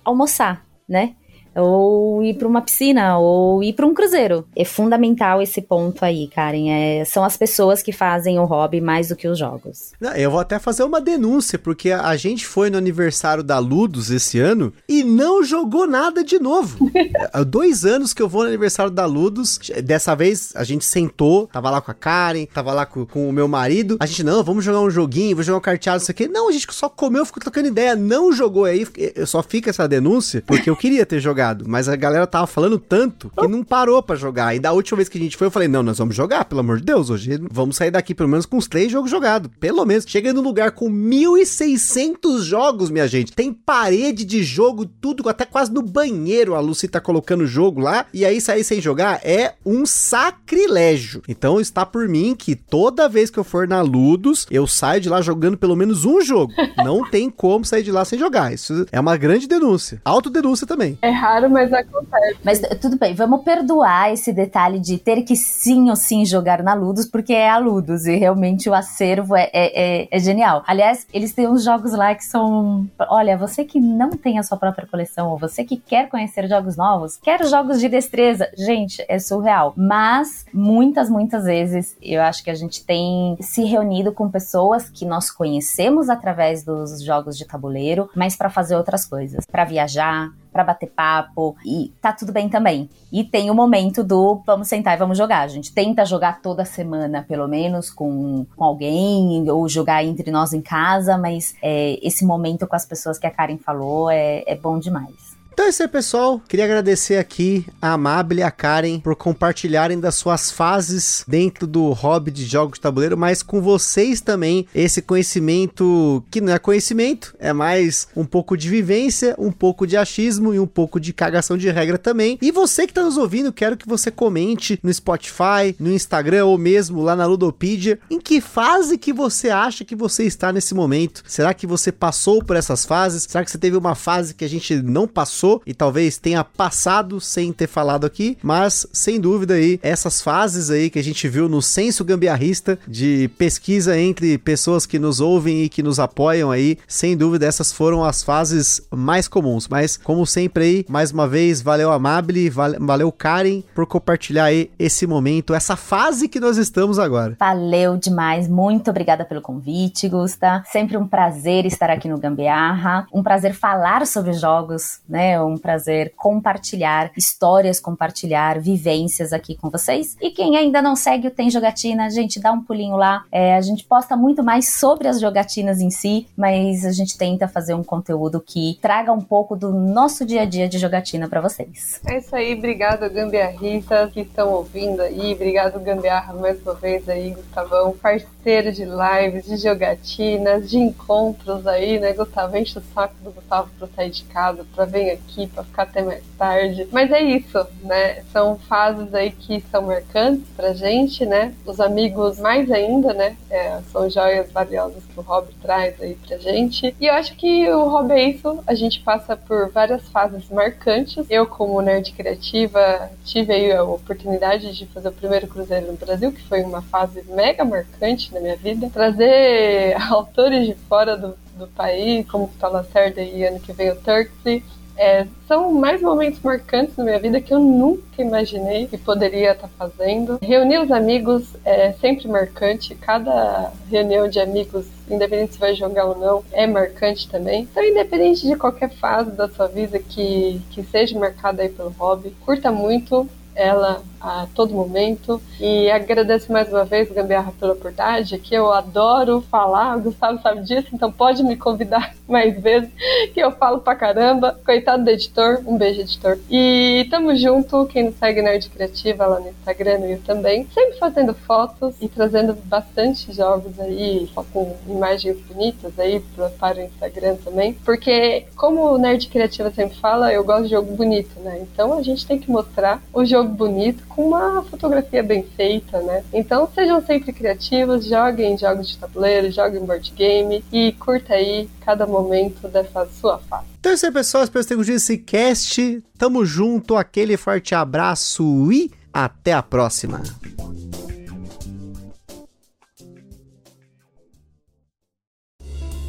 almoçar, 0.04 0.64
né? 0.88 1.14
Ou 1.54 2.22
ir 2.22 2.34
para 2.34 2.48
uma 2.48 2.60
piscina, 2.60 3.18
ou 3.18 3.62
ir 3.62 3.72
para 3.72 3.86
um 3.86 3.94
cruzeiro. 3.94 4.46
É 4.54 4.64
fundamental 4.64 5.42
esse 5.42 5.60
ponto 5.60 6.04
aí, 6.04 6.28
Karen. 6.28 6.70
É, 6.70 7.04
são 7.04 7.24
as 7.24 7.36
pessoas 7.36 7.82
que 7.82 7.92
fazem 7.92 8.38
o 8.38 8.44
hobby 8.44 8.80
mais 8.80 9.08
do 9.08 9.16
que 9.16 9.28
os 9.28 9.38
jogos. 9.38 9.92
Não, 10.00 10.12
eu 10.12 10.30
vou 10.30 10.40
até 10.40 10.58
fazer 10.58 10.82
uma 10.82 11.00
denúncia, 11.00 11.58
porque 11.58 11.90
a 11.90 12.16
gente 12.16 12.46
foi 12.46 12.70
no 12.70 12.78
aniversário 12.78 13.42
da 13.42 13.58
Ludus 13.58 14.10
esse 14.10 14.38
ano 14.38 14.72
e 14.88 15.02
não 15.02 15.42
jogou 15.42 15.86
nada 15.86 16.22
de 16.22 16.38
novo. 16.38 16.90
Há 17.32 17.42
dois 17.42 17.84
anos 17.84 18.12
que 18.12 18.22
eu 18.22 18.28
vou 18.28 18.42
no 18.42 18.48
aniversário 18.48 18.90
da 18.90 19.06
Ludus. 19.06 19.58
Dessa 19.84 20.14
vez 20.14 20.52
a 20.54 20.64
gente 20.64 20.84
sentou, 20.84 21.46
tava 21.46 21.70
lá 21.70 21.80
com 21.80 21.90
a 21.90 21.94
Karen, 21.94 22.46
tava 22.46 22.72
lá 22.72 22.86
com, 22.86 23.04
com 23.06 23.28
o 23.28 23.32
meu 23.32 23.48
marido. 23.48 23.96
A 24.00 24.06
gente, 24.06 24.22
não, 24.22 24.42
vamos 24.42 24.64
jogar 24.64 24.80
um 24.80 24.90
joguinho, 24.90 25.36
vou 25.36 25.44
jogar 25.44 25.58
um 25.58 25.62
carteado, 25.62 26.02
isso 26.02 26.10
aqui. 26.10 26.28
Não, 26.28 26.48
a 26.48 26.52
gente 26.52 26.66
só 26.72 26.88
comeu, 26.88 27.24
ficou 27.24 27.40
trocando 27.40 27.68
ideia, 27.68 27.96
não 27.96 28.32
jogou 28.32 28.64
aí. 28.64 28.86
Só 29.26 29.42
fica 29.42 29.70
essa 29.70 29.88
denúncia, 29.88 30.42
porque 30.46 30.70
eu 30.70 30.76
queria 30.76 31.04
ter 31.06 31.20
jogado, 31.20 31.37
mas 31.66 31.88
a 31.88 31.96
galera 31.96 32.26
tava 32.26 32.46
falando 32.46 32.78
tanto 32.78 33.30
que 33.38 33.46
não 33.46 33.62
parou 33.62 34.02
para 34.02 34.16
jogar. 34.16 34.54
E 34.54 34.58
da 34.58 34.72
última 34.72 34.96
vez 34.96 35.08
que 35.08 35.18
a 35.18 35.20
gente 35.20 35.36
foi, 35.36 35.46
eu 35.46 35.50
falei, 35.50 35.68
não, 35.68 35.82
nós 35.82 35.98
vamos 35.98 36.14
jogar, 36.14 36.44
pelo 36.44 36.60
amor 36.60 36.78
de 36.78 36.84
Deus, 36.84 37.10
hoje 37.10 37.38
vamos 37.50 37.76
sair 37.76 37.90
daqui 37.90 38.14
pelo 38.14 38.28
menos 38.28 38.46
com 38.46 38.56
uns 38.56 38.66
três 38.66 38.90
jogos 38.90 39.10
jogados, 39.10 39.50
pelo 39.60 39.84
menos. 39.84 40.04
Chega 40.06 40.32
no 40.32 40.40
lugar 40.40 40.72
com 40.72 40.90
1.600 40.90 42.40
jogos, 42.40 42.90
minha 42.90 43.06
gente. 43.06 43.32
Tem 43.32 43.52
parede 43.52 44.24
de 44.24 44.42
jogo, 44.42 44.86
tudo, 44.86 45.28
até 45.28 45.44
quase 45.44 45.72
no 45.72 45.82
banheiro 45.82 46.54
a 46.54 46.60
Lucy 46.60 46.88
tá 46.88 47.00
colocando 47.00 47.46
jogo 47.46 47.80
lá, 47.80 48.06
e 48.12 48.24
aí 48.24 48.40
sair 48.40 48.64
sem 48.64 48.80
jogar 48.80 49.20
é 49.22 49.54
um 49.64 49.84
sacrilégio. 49.86 51.22
Então 51.28 51.60
está 51.60 51.84
por 51.84 52.08
mim 52.08 52.34
que 52.36 52.54
toda 52.54 53.08
vez 53.08 53.30
que 53.30 53.38
eu 53.38 53.44
for 53.44 53.66
na 53.66 53.80
Ludos, 53.80 54.46
eu 54.50 54.66
saio 54.66 55.00
de 55.00 55.08
lá 55.08 55.20
jogando 55.20 55.56
pelo 55.56 55.76
menos 55.76 56.04
um 56.04 56.20
jogo. 56.20 56.52
Não 56.78 57.08
tem 57.08 57.30
como 57.30 57.64
sair 57.64 57.82
de 57.82 57.92
lá 57.92 58.04
sem 58.04 58.18
jogar. 58.18 58.52
Isso 58.52 58.86
é 58.90 59.00
uma 59.00 59.16
grande 59.16 59.46
denúncia. 59.46 60.00
Autodenúncia 60.04 60.66
também. 60.66 60.98
É 61.02 61.10
raro, 61.28 61.50
mas 61.50 61.72
acontece. 61.72 62.38
Mas 62.42 62.60
tudo 62.80 62.98
bem, 62.98 63.14
vamos 63.14 63.42
perdoar 63.42 64.12
esse 64.12 64.32
detalhe 64.32 64.78
de 64.78 64.98
ter 64.98 65.22
que 65.22 65.36
sim 65.36 65.90
ou 65.90 65.96
sim 65.96 66.24
jogar 66.24 66.62
na 66.62 66.74
Ludos, 66.74 67.06
porque 67.06 67.34
é 67.34 67.48
a 67.48 67.58
Ludos 67.58 68.06
e 68.06 68.16
realmente 68.16 68.68
o 68.68 68.74
acervo 68.74 69.36
é, 69.36 69.50
é, 69.52 70.02
é, 70.02 70.08
é 70.10 70.18
genial. 70.18 70.62
Aliás, 70.66 71.06
eles 71.12 71.32
têm 71.32 71.48
uns 71.48 71.62
jogos 71.62 71.92
lá 71.92 72.14
que 72.14 72.24
são. 72.24 72.86
Olha, 73.08 73.36
você 73.36 73.64
que 73.64 73.80
não 73.80 74.10
tem 74.10 74.38
a 74.38 74.42
sua 74.42 74.56
própria 74.56 74.86
coleção, 74.86 75.30
ou 75.30 75.38
você 75.38 75.64
que 75.64 75.76
quer 75.76 76.08
conhecer 76.08 76.48
jogos 76.48 76.76
novos, 76.76 77.16
quer 77.16 77.44
jogos 77.44 77.80
de 77.80 77.88
destreza, 77.88 78.48
gente, 78.56 79.04
é 79.08 79.18
surreal. 79.18 79.74
Mas 79.76 80.46
muitas, 80.52 81.10
muitas 81.10 81.44
vezes 81.44 81.96
eu 82.00 82.22
acho 82.22 82.42
que 82.42 82.50
a 82.50 82.54
gente 82.54 82.84
tem 82.84 83.36
se 83.40 83.64
reunido 83.64 84.12
com 84.12 84.30
pessoas 84.30 84.88
que 84.88 85.04
nós 85.04 85.30
conhecemos 85.30 86.08
através 86.08 86.64
dos 86.64 87.02
jogos 87.02 87.36
de 87.36 87.44
tabuleiro, 87.44 88.08
mas 88.14 88.36
para 88.36 88.48
fazer 88.48 88.76
outras 88.76 89.04
coisas, 89.04 89.44
para 89.50 89.64
viajar, 89.64 90.30
para 90.58 90.64
bater 90.64 90.90
papo 90.90 91.56
e 91.64 91.92
tá 92.02 92.12
tudo 92.12 92.32
bem 92.32 92.48
também. 92.48 92.90
E 93.12 93.22
tem 93.22 93.48
o 93.48 93.54
momento 93.54 94.02
do 94.02 94.42
vamos 94.44 94.66
sentar 94.66 94.94
e 94.94 94.98
vamos 94.98 95.16
jogar. 95.16 95.42
A 95.42 95.48
gente 95.48 95.72
tenta 95.72 96.04
jogar 96.04 96.42
toda 96.42 96.64
semana, 96.64 97.24
pelo 97.26 97.46
menos, 97.46 97.90
com, 97.90 98.44
com 98.56 98.64
alguém, 98.64 99.48
ou 99.48 99.68
jogar 99.68 100.04
entre 100.04 100.32
nós 100.32 100.52
em 100.52 100.60
casa, 100.60 101.16
mas 101.16 101.54
é, 101.62 101.96
esse 102.02 102.24
momento 102.24 102.66
com 102.66 102.74
as 102.74 102.84
pessoas 102.84 103.18
que 103.18 103.26
a 103.26 103.30
Karen 103.30 103.58
falou 103.58 104.10
é, 104.10 104.42
é 104.46 104.56
bom 104.56 104.80
demais. 104.80 105.27
Então 105.58 105.66
é 105.66 105.70
isso 105.70 105.82
aí, 105.82 105.88
pessoal. 105.88 106.40
Queria 106.48 106.66
agradecer 106.66 107.16
aqui 107.16 107.66
a 107.82 107.94
Amable 107.94 108.38
e 108.38 108.42
a 108.44 108.50
Karen 108.50 109.00
por 109.00 109.16
compartilharem 109.16 109.98
das 109.98 110.14
suas 110.14 110.52
fases 110.52 111.24
dentro 111.26 111.66
do 111.66 111.90
hobby 111.90 112.30
de 112.30 112.44
jogos 112.44 112.78
de 112.78 112.80
tabuleiro, 112.80 113.18
mas 113.18 113.42
com 113.42 113.60
vocês 113.60 114.20
também 114.20 114.68
esse 114.72 115.02
conhecimento 115.02 116.22
que 116.30 116.40
não 116.40 116.52
é 116.52 116.60
conhecimento, 116.60 117.34
é 117.40 117.52
mais 117.52 118.06
um 118.14 118.24
pouco 118.24 118.56
de 118.56 118.68
vivência, 118.68 119.34
um 119.36 119.50
pouco 119.50 119.84
de 119.84 119.96
achismo 119.96 120.54
e 120.54 120.60
um 120.60 120.66
pouco 120.66 121.00
de 121.00 121.12
cagação 121.12 121.58
de 121.58 121.68
regra 121.68 121.98
também. 121.98 122.38
E 122.40 122.52
você 122.52 122.86
que 122.86 122.92
está 122.92 123.02
nos 123.02 123.16
ouvindo, 123.16 123.52
quero 123.52 123.76
que 123.76 123.88
você 123.88 124.12
comente 124.12 124.78
no 124.80 124.94
Spotify, 124.94 125.74
no 125.80 125.90
Instagram 125.90 126.44
ou 126.44 126.56
mesmo 126.56 127.02
lá 127.02 127.16
na 127.16 127.26
Ludopedia, 127.26 127.98
em 128.08 128.20
que 128.20 128.40
fase 128.40 128.96
que 128.96 129.12
você 129.12 129.50
acha 129.50 129.84
que 129.84 129.96
você 129.96 130.22
está 130.22 130.52
nesse 130.52 130.72
momento. 130.72 131.24
Será 131.26 131.52
que 131.52 131.66
você 131.66 131.90
passou 131.90 132.44
por 132.44 132.54
essas 132.54 132.84
fases? 132.84 133.26
Será 133.28 133.44
que 133.44 133.50
você 133.50 133.58
teve 133.58 133.76
uma 133.76 133.96
fase 133.96 134.36
que 134.36 134.44
a 134.44 134.48
gente 134.48 134.80
não 134.80 135.08
passou? 135.08 135.47
Passou 135.48 135.62
e 135.66 135.72
talvez 135.72 136.18
tenha 136.18 136.44
passado 136.44 137.20
sem 137.20 137.52
ter 137.52 137.66
falado 137.66 138.04
aqui, 138.04 138.36
mas 138.42 138.86
sem 138.92 139.20
dúvida 139.20 139.54
aí, 139.54 139.80
essas 139.82 140.20
fases 140.20 140.70
aí 140.70 140.90
que 140.90 140.98
a 140.98 141.04
gente 141.04 141.26
viu 141.28 141.48
no 141.48 141.62
censo 141.62 142.04
gambiarrista 142.04 142.78
de 142.86 143.30
pesquisa 143.38 143.98
entre 143.98 144.36
pessoas 144.36 144.84
que 144.84 144.98
nos 144.98 145.20
ouvem 145.20 145.64
e 145.64 145.68
que 145.68 145.82
nos 145.82 145.98
apoiam 145.98 146.50
aí, 146.50 146.78
sem 146.86 147.16
dúvida 147.16 147.46
essas 147.46 147.72
foram 147.72 148.04
as 148.04 148.22
fases 148.22 148.82
mais 148.90 149.26
comuns. 149.26 149.68
Mas 149.68 149.96
como 149.96 150.26
sempre 150.26 150.64
aí, 150.64 150.86
mais 150.88 151.10
uma 151.10 151.26
vez, 151.26 151.62
valeu 151.62 151.90
Amable, 151.90 152.50
valeu 152.50 153.10
Karen 153.10 153.62
por 153.74 153.86
compartilhar 153.86 154.44
aí 154.44 154.70
esse 154.78 155.06
momento, 155.06 155.54
essa 155.54 155.76
fase 155.76 156.28
que 156.28 156.40
nós 156.40 156.56
estamos 156.56 156.98
agora. 156.98 157.36
Valeu 157.38 157.96
demais, 157.96 158.48
muito 158.48 158.90
obrigada 158.90 159.24
pelo 159.24 159.40
convite, 159.40 160.08
Gusta. 160.08 160.62
Sempre 160.66 160.96
um 160.96 161.06
prazer 161.06 161.64
estar 161.64 161.90
aqui 161.90 162.08
no 162.08 162.18
Gambiarra, 162.18 163.06
um 163.12 163.22
prazer 163.22 163.54
falar 163.54 164.06
sobre 164.06 164.32
jogos, 164.32 165.00
né? 165.08 165.37
Um 165.44 165.56
prazer 165.56 166.12
compartilhar 166.16 167.10
histórias, 167.16 167.80
compartilhar 167.80 168.60
vivências 168.60 169.32
aqui 169.32 169.56
com 169.56 169.70
vocês. 169.70 170.16
E 170.20 170.30
quem 170.30 170.56
ainda 170.56 170.80
não 170.80 170.96
segue 170.96 171.28
o 171.28 171.30
Tem 171.30 171.50
Jogatina, 171.50 172.10
gente, 172.10 172.40
dá 172.40 172.52
um 172.52 172.62
pulinho 172.62 172.96
lá. 172.96 173.24
É, 173.30 173.56
a 173.56 173.60
gente 173.60 173.84
posta 173.84 174.16
muito 174.16 174.42
mais 174.42 174.74
sobre 174.74 175.08
as 175.08 175.20
jogatinas 175.20 175.80
em 175.80 175.90
si, 175.90 176.26
mas 176.36 176.84
a 176.84 176.92
gente 176.92 177.16
tenta 177.16 177.48
fazer 177.48 177.74
um 177.74 177.84
conteúdo 177.84 178.40
que 178.40 178.78
traga 178.80 179.12
um 179.12 179.20
pouco 179.20 179.56
do 179.56 179.72
nosso 179.72 180.24
dia 180.24 180.42
a 180.42 180.44
dia 180.44 180.68
de 180.68 180.78
jogatina 180.78 181.28
para 181.28 181.40
vocês. 181.40 182.00
É 182.06 182.18
isso 182.18 182.34
aí, 182.34 182.54
obrigado 182.54 183.08
gambiarristas 183.10 184.12
que 184.12 184.20
estão 184.20 184.52
ouvindo 184.52 185.00
aí, 185.00 185.32
obrigado 185.32 185.80
Gambiarra 185.80 186.34
mais 186.34 186.60
uma 186.62 186.74
vez 186.74 187.08
aí, 187.08 187.30
Gustavão, 187.30 187.96
parceiro 187.96 188.72
de 188.72 188.84
lives, 188.84 189.44
de 189.46 189.56
jogatinas, 189.56 190.68
de 190.68 190.78
encontros 190.78 191.66
aí, 191.66 191.98
né, 191.98 192.12
Gustavo? 192.12 192.56
Enche 192.56 192.78
o 192.78 192.82
saco 192.94 193.14
do 193.22 193.30
Gustavo 193.30 193.70
pra 193.78 193.88
sair 193.94 194.10
de 194.10 194.24
casa, 194.24 194.66
pra 194.74 194.84
vir 194.84 195.10
aqui 195.10 195.27
aqui 195.28 195.46
para 195.46 195.62
ficar 195.62 195.82
até 195.82 196.02
mais 196.02 196.24
tarde. 196.38 196.88
Mas 196.90 197.12
é 197.12 197.20
isso, 197.20 197.66
né? 197.82 198.22
São 198.32 198.58
fases 198.58 199.14
aí 199.14 199.30
que 199.30 199.60
são 199.70 199.82
marcantes 199.82 200.44
pra 200.56 200.72
gente, 200.72 201.26
né? 201.26 201.54
Os 201.66 201.78
amigos 201.78 202.40
mais 202.40 202.70
ainda, 202.70 203.12
né? 203.12 203.36
É, 203.50 203.78
são 203.92 204.08
joias 204.08 204.50
valiosas 204.50 205.04
que 205.04 205.20
o 205.20 205.22
hobby 205.22 205.54
traz 205.60 206.00
aí 206.00 206.16
pra 206.26 206.38
gente. 206.38 206.94
E 206.98 207.06
eu 207.06 207.14
acho 207.14 207.36
que 207.36 207.68
o 207.70 207.88
hobby 207.88 208.14
é 208.14 208.30
isso. 208.30 208.62
A 208.66 208.74
gente 208.74 209.00
passa 209.00 209.36
por 209.36 209.70
várias 209.70 210.08
fases 210.08 210.48
marcantes. 210.48 211.26
Eu, 211.28 211.46
como 211.46 211.80
nerd 211.82 212.12
criativa, 212.12 213.10
tive 213.24 213.52
aí 213.52 213.72
a 213.72 213.84
oportunidade 213.84 214.76
de 214.76 214.86
fazer 214.86 215.08
o 215.08 215.12
primeiro 215.12 215.46
cruzeiro 215.46 215.86
no 215.86 215.98
Brasil, 215.98 216.32
que 216.32 216.42
foi 216.42 216.62
uma 216.62 216.82
fase 216.82 217.22
mega 217.28 217.64
marcante 217.64 218.32
na 218.32 218.40
minha 218.40 218.56
vida. 218.56 218.90
Trazer 218.90 219.94
autores 220.10 220.66
de 220.66 220.74
fora 220.74 221.16
do, 221.16 221.36
do 221.56 221.66
país, 221.68 222.26
como 222.28 222.44
o 222.44 222.68
Lacerda 222.68 223.20
e 223.20 223.44
ano 223.44 223.60
que 223.60 223.72
vem 223.72 223.90
o 223.90 223.96
Turkey, 223.96 224.62
é, 224.98 225.28
são 225.46 225.72
mais 225.72 226.02
momentos 226.02 226.40
marcantes 226.42 226.96
na 226.96 227.04
minha 227.04 227.18
vida 227.20 227.40
que 227.40 227.54
eu 227.54 227.60
nunca 227.60 228.20
imaginei 228.20 228.88
que 228.88 228.98
poderia 228.98 229.52
estar 229.52 229.68
fazendo. 229.78 230.38
Reunir 230.42 230.78
os 230.78 230.90
amigos 230.90 231.54
é 231.64 231.92
sempre 231.92 232.26
marcante. 232.26 232.96
Cada 232.96 233.72
reunião 233.88 234.28
de 234.28 234.40
amigos, 234.40 234.86
independente 235.08 235.54
se 235.54 235.60
vai 235.60 235.74
jogar 235.74 236.04
ou 236.04 236.18
não, 236.18 236.44
é 236.52 236.66
marcante 236.66 237.28
também. 237.28 237.62
Então, 237.62 237.84
independente 237.84 238.44
de 238.46 238.56
qualquer 238.56 238.90
fase 238.90 239.30
da 239.30 239.48
sua 239.48 239.68
vida 239.68 240.00
que, 240.00 240.60
que 240.70 240.82
seja 240.82 241.16
marcada 241.16 241.62
aí 241.62 241.68
pelo 241.68 241.90
hobby, 241.90 242.34
curta 242.44 242.72
muito 242.72 243.28
ela 243.54 244.02
a 244.20 244.46
todo 244.54 244.74
momento. 244.74 245.40
E 245.60 245.90
agradeço 245.90 246.52
mais 246.52 246.68
uma 246.68 246.84
vez, 246.84 247.10
Gambiarra, 247.10 247.52
pela 247.58 247.72
oportunidade, 247.72 248.38
que 248.38 248.54
eu 248.54 248.72
adoro 248.72 249.40
falar, 249.50 249.96
o 249.96 250.02
Gustavo 250.02 250.40
sabe 250.40 250.62
disso, 250.62 250.88
então 250.92 251.10
pode 251.10 251.42
me 251.42 251.56
convidar 251.56 252.14
mais 252.28 252.60
vezes, 252.60 252.90
que 253.32 253.40
eu 253.40 253.52
falo 253.52 253.80
pra 253.80 253.94
caramba. 253.94 254.58
Coitado 254.64 255.04
do 255.04 255.10
editor, 255.10 255.62
um 255.66 255.76
beijo, 255.76 256.00
editor. 256.00 256.38
E 256.50 257.06
tamo 257.10 257.34
junto, 257.36 257.86
quem 257.86 258.04
nos 258.04 258.16
segue 258.16 258.42
Nerd 258.42 258.68
Criativa 258.70 259.26
lá 259.26 259.40
no 259.40 259.48
Instagram 259.48 260.10
e 260.10 260.16
também, 260.18 260.66
sempre 260.72 260.98
fazendo 260.98 261.34
fotos 261.34 261.94
e 262.00 262.08
trazendo 262.08 262.54
bastante 262.64 263.32
jogos 263.32 263.78
aí, 263.80 264.28
com 264.52 264.76
imagens 264.86 265.38
bonitas 265.40 265.98
aí 265.98 266.20
para 266.58 266.76
o 266.76 266.80
Instagram 266.80 267.36
também, 267.36 267.74
porque 267.84 268.46
como 268.56 268.92
o 268.92 268.98
Nerd 268.98 269.28
Criativa 269.28 269.70
sempre 269.70 269.98
fala, 269.98 270.32
eu 270.32 270.44
gosto 270.44 270.64
de 270.64 270.70
jogo 270.70 270.94
bonito, 270.94 271.38
né? 271.40 271.60
Então 271.62 271.96
a 271.96 272.02
gente 272.02 272.26
tem 272.26 272.38
que 272.38 272.50
mostrar 272.50 273.02
o 273.12 273.24
jogo 273.24 273.48
bonito 273.50 274.04
com 274.18 274.26
uma 274.26 274.64
fotografia 274.64 275.22
bem 275.22 275.44
feita, 275.56 276.00
né? 276.02 276.24
Então 276.32 276.68
sejam 276.74 277.00
sempre 277.06 277.32
criativos, 277.32 278.04
joguem 278.04 278.58
jogos 278.58 278.88
de 278.88 278.98
tabuleiro, 278.98 279.48
joguem 279.52 279.84
board 279.84 280.12
game 280.16 280.64
e 280.72 280.90
curta 280.90 281.34
aí 281.34 281.70
cada 281.86 282.04
momento 282.04 282.66
dessa 282.66 283.06
sua 283.20 283.38
fase. 283.38 283.66
Então 283.78 283.92
é 283.92 283.94
isso 283.94 284.06
aí, 284.06 284.12
pessoal. 284.12 284.42
Espero 284.42 284.64
que 284.64 284.68
tenham 284.70 284.78
curtido 284.80 284.96
esse 284.96 285.18
cast. 285.18 286.02
Tamo 286.18 286.44
junto, 286.44 286.96
aquele 286.96 287.36
forte 287.36 287.76
abraço 287.76 288.72
e 288.72 288.90
até 289.12 289.52
a 289.52 289.62
próxima. 289.62 290.20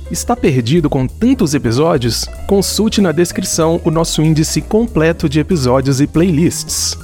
Está 0.10 0.36
perdido 0.36 0.90
com 0.90 1.06
tantos 1.06 1.54
episódios? 1.54 2.26
Consulte 2.48 3.02
na 3.02 3.12
descrição 3.12 3.80
o 3.86 3.92
nosso 3.92 4.24
índice 4.24 4.64
completo 4.64 5.30
de 5.30 5.40
episódios 5.40 6.02
e 6.02 6.08
playlists. 6.08 6.98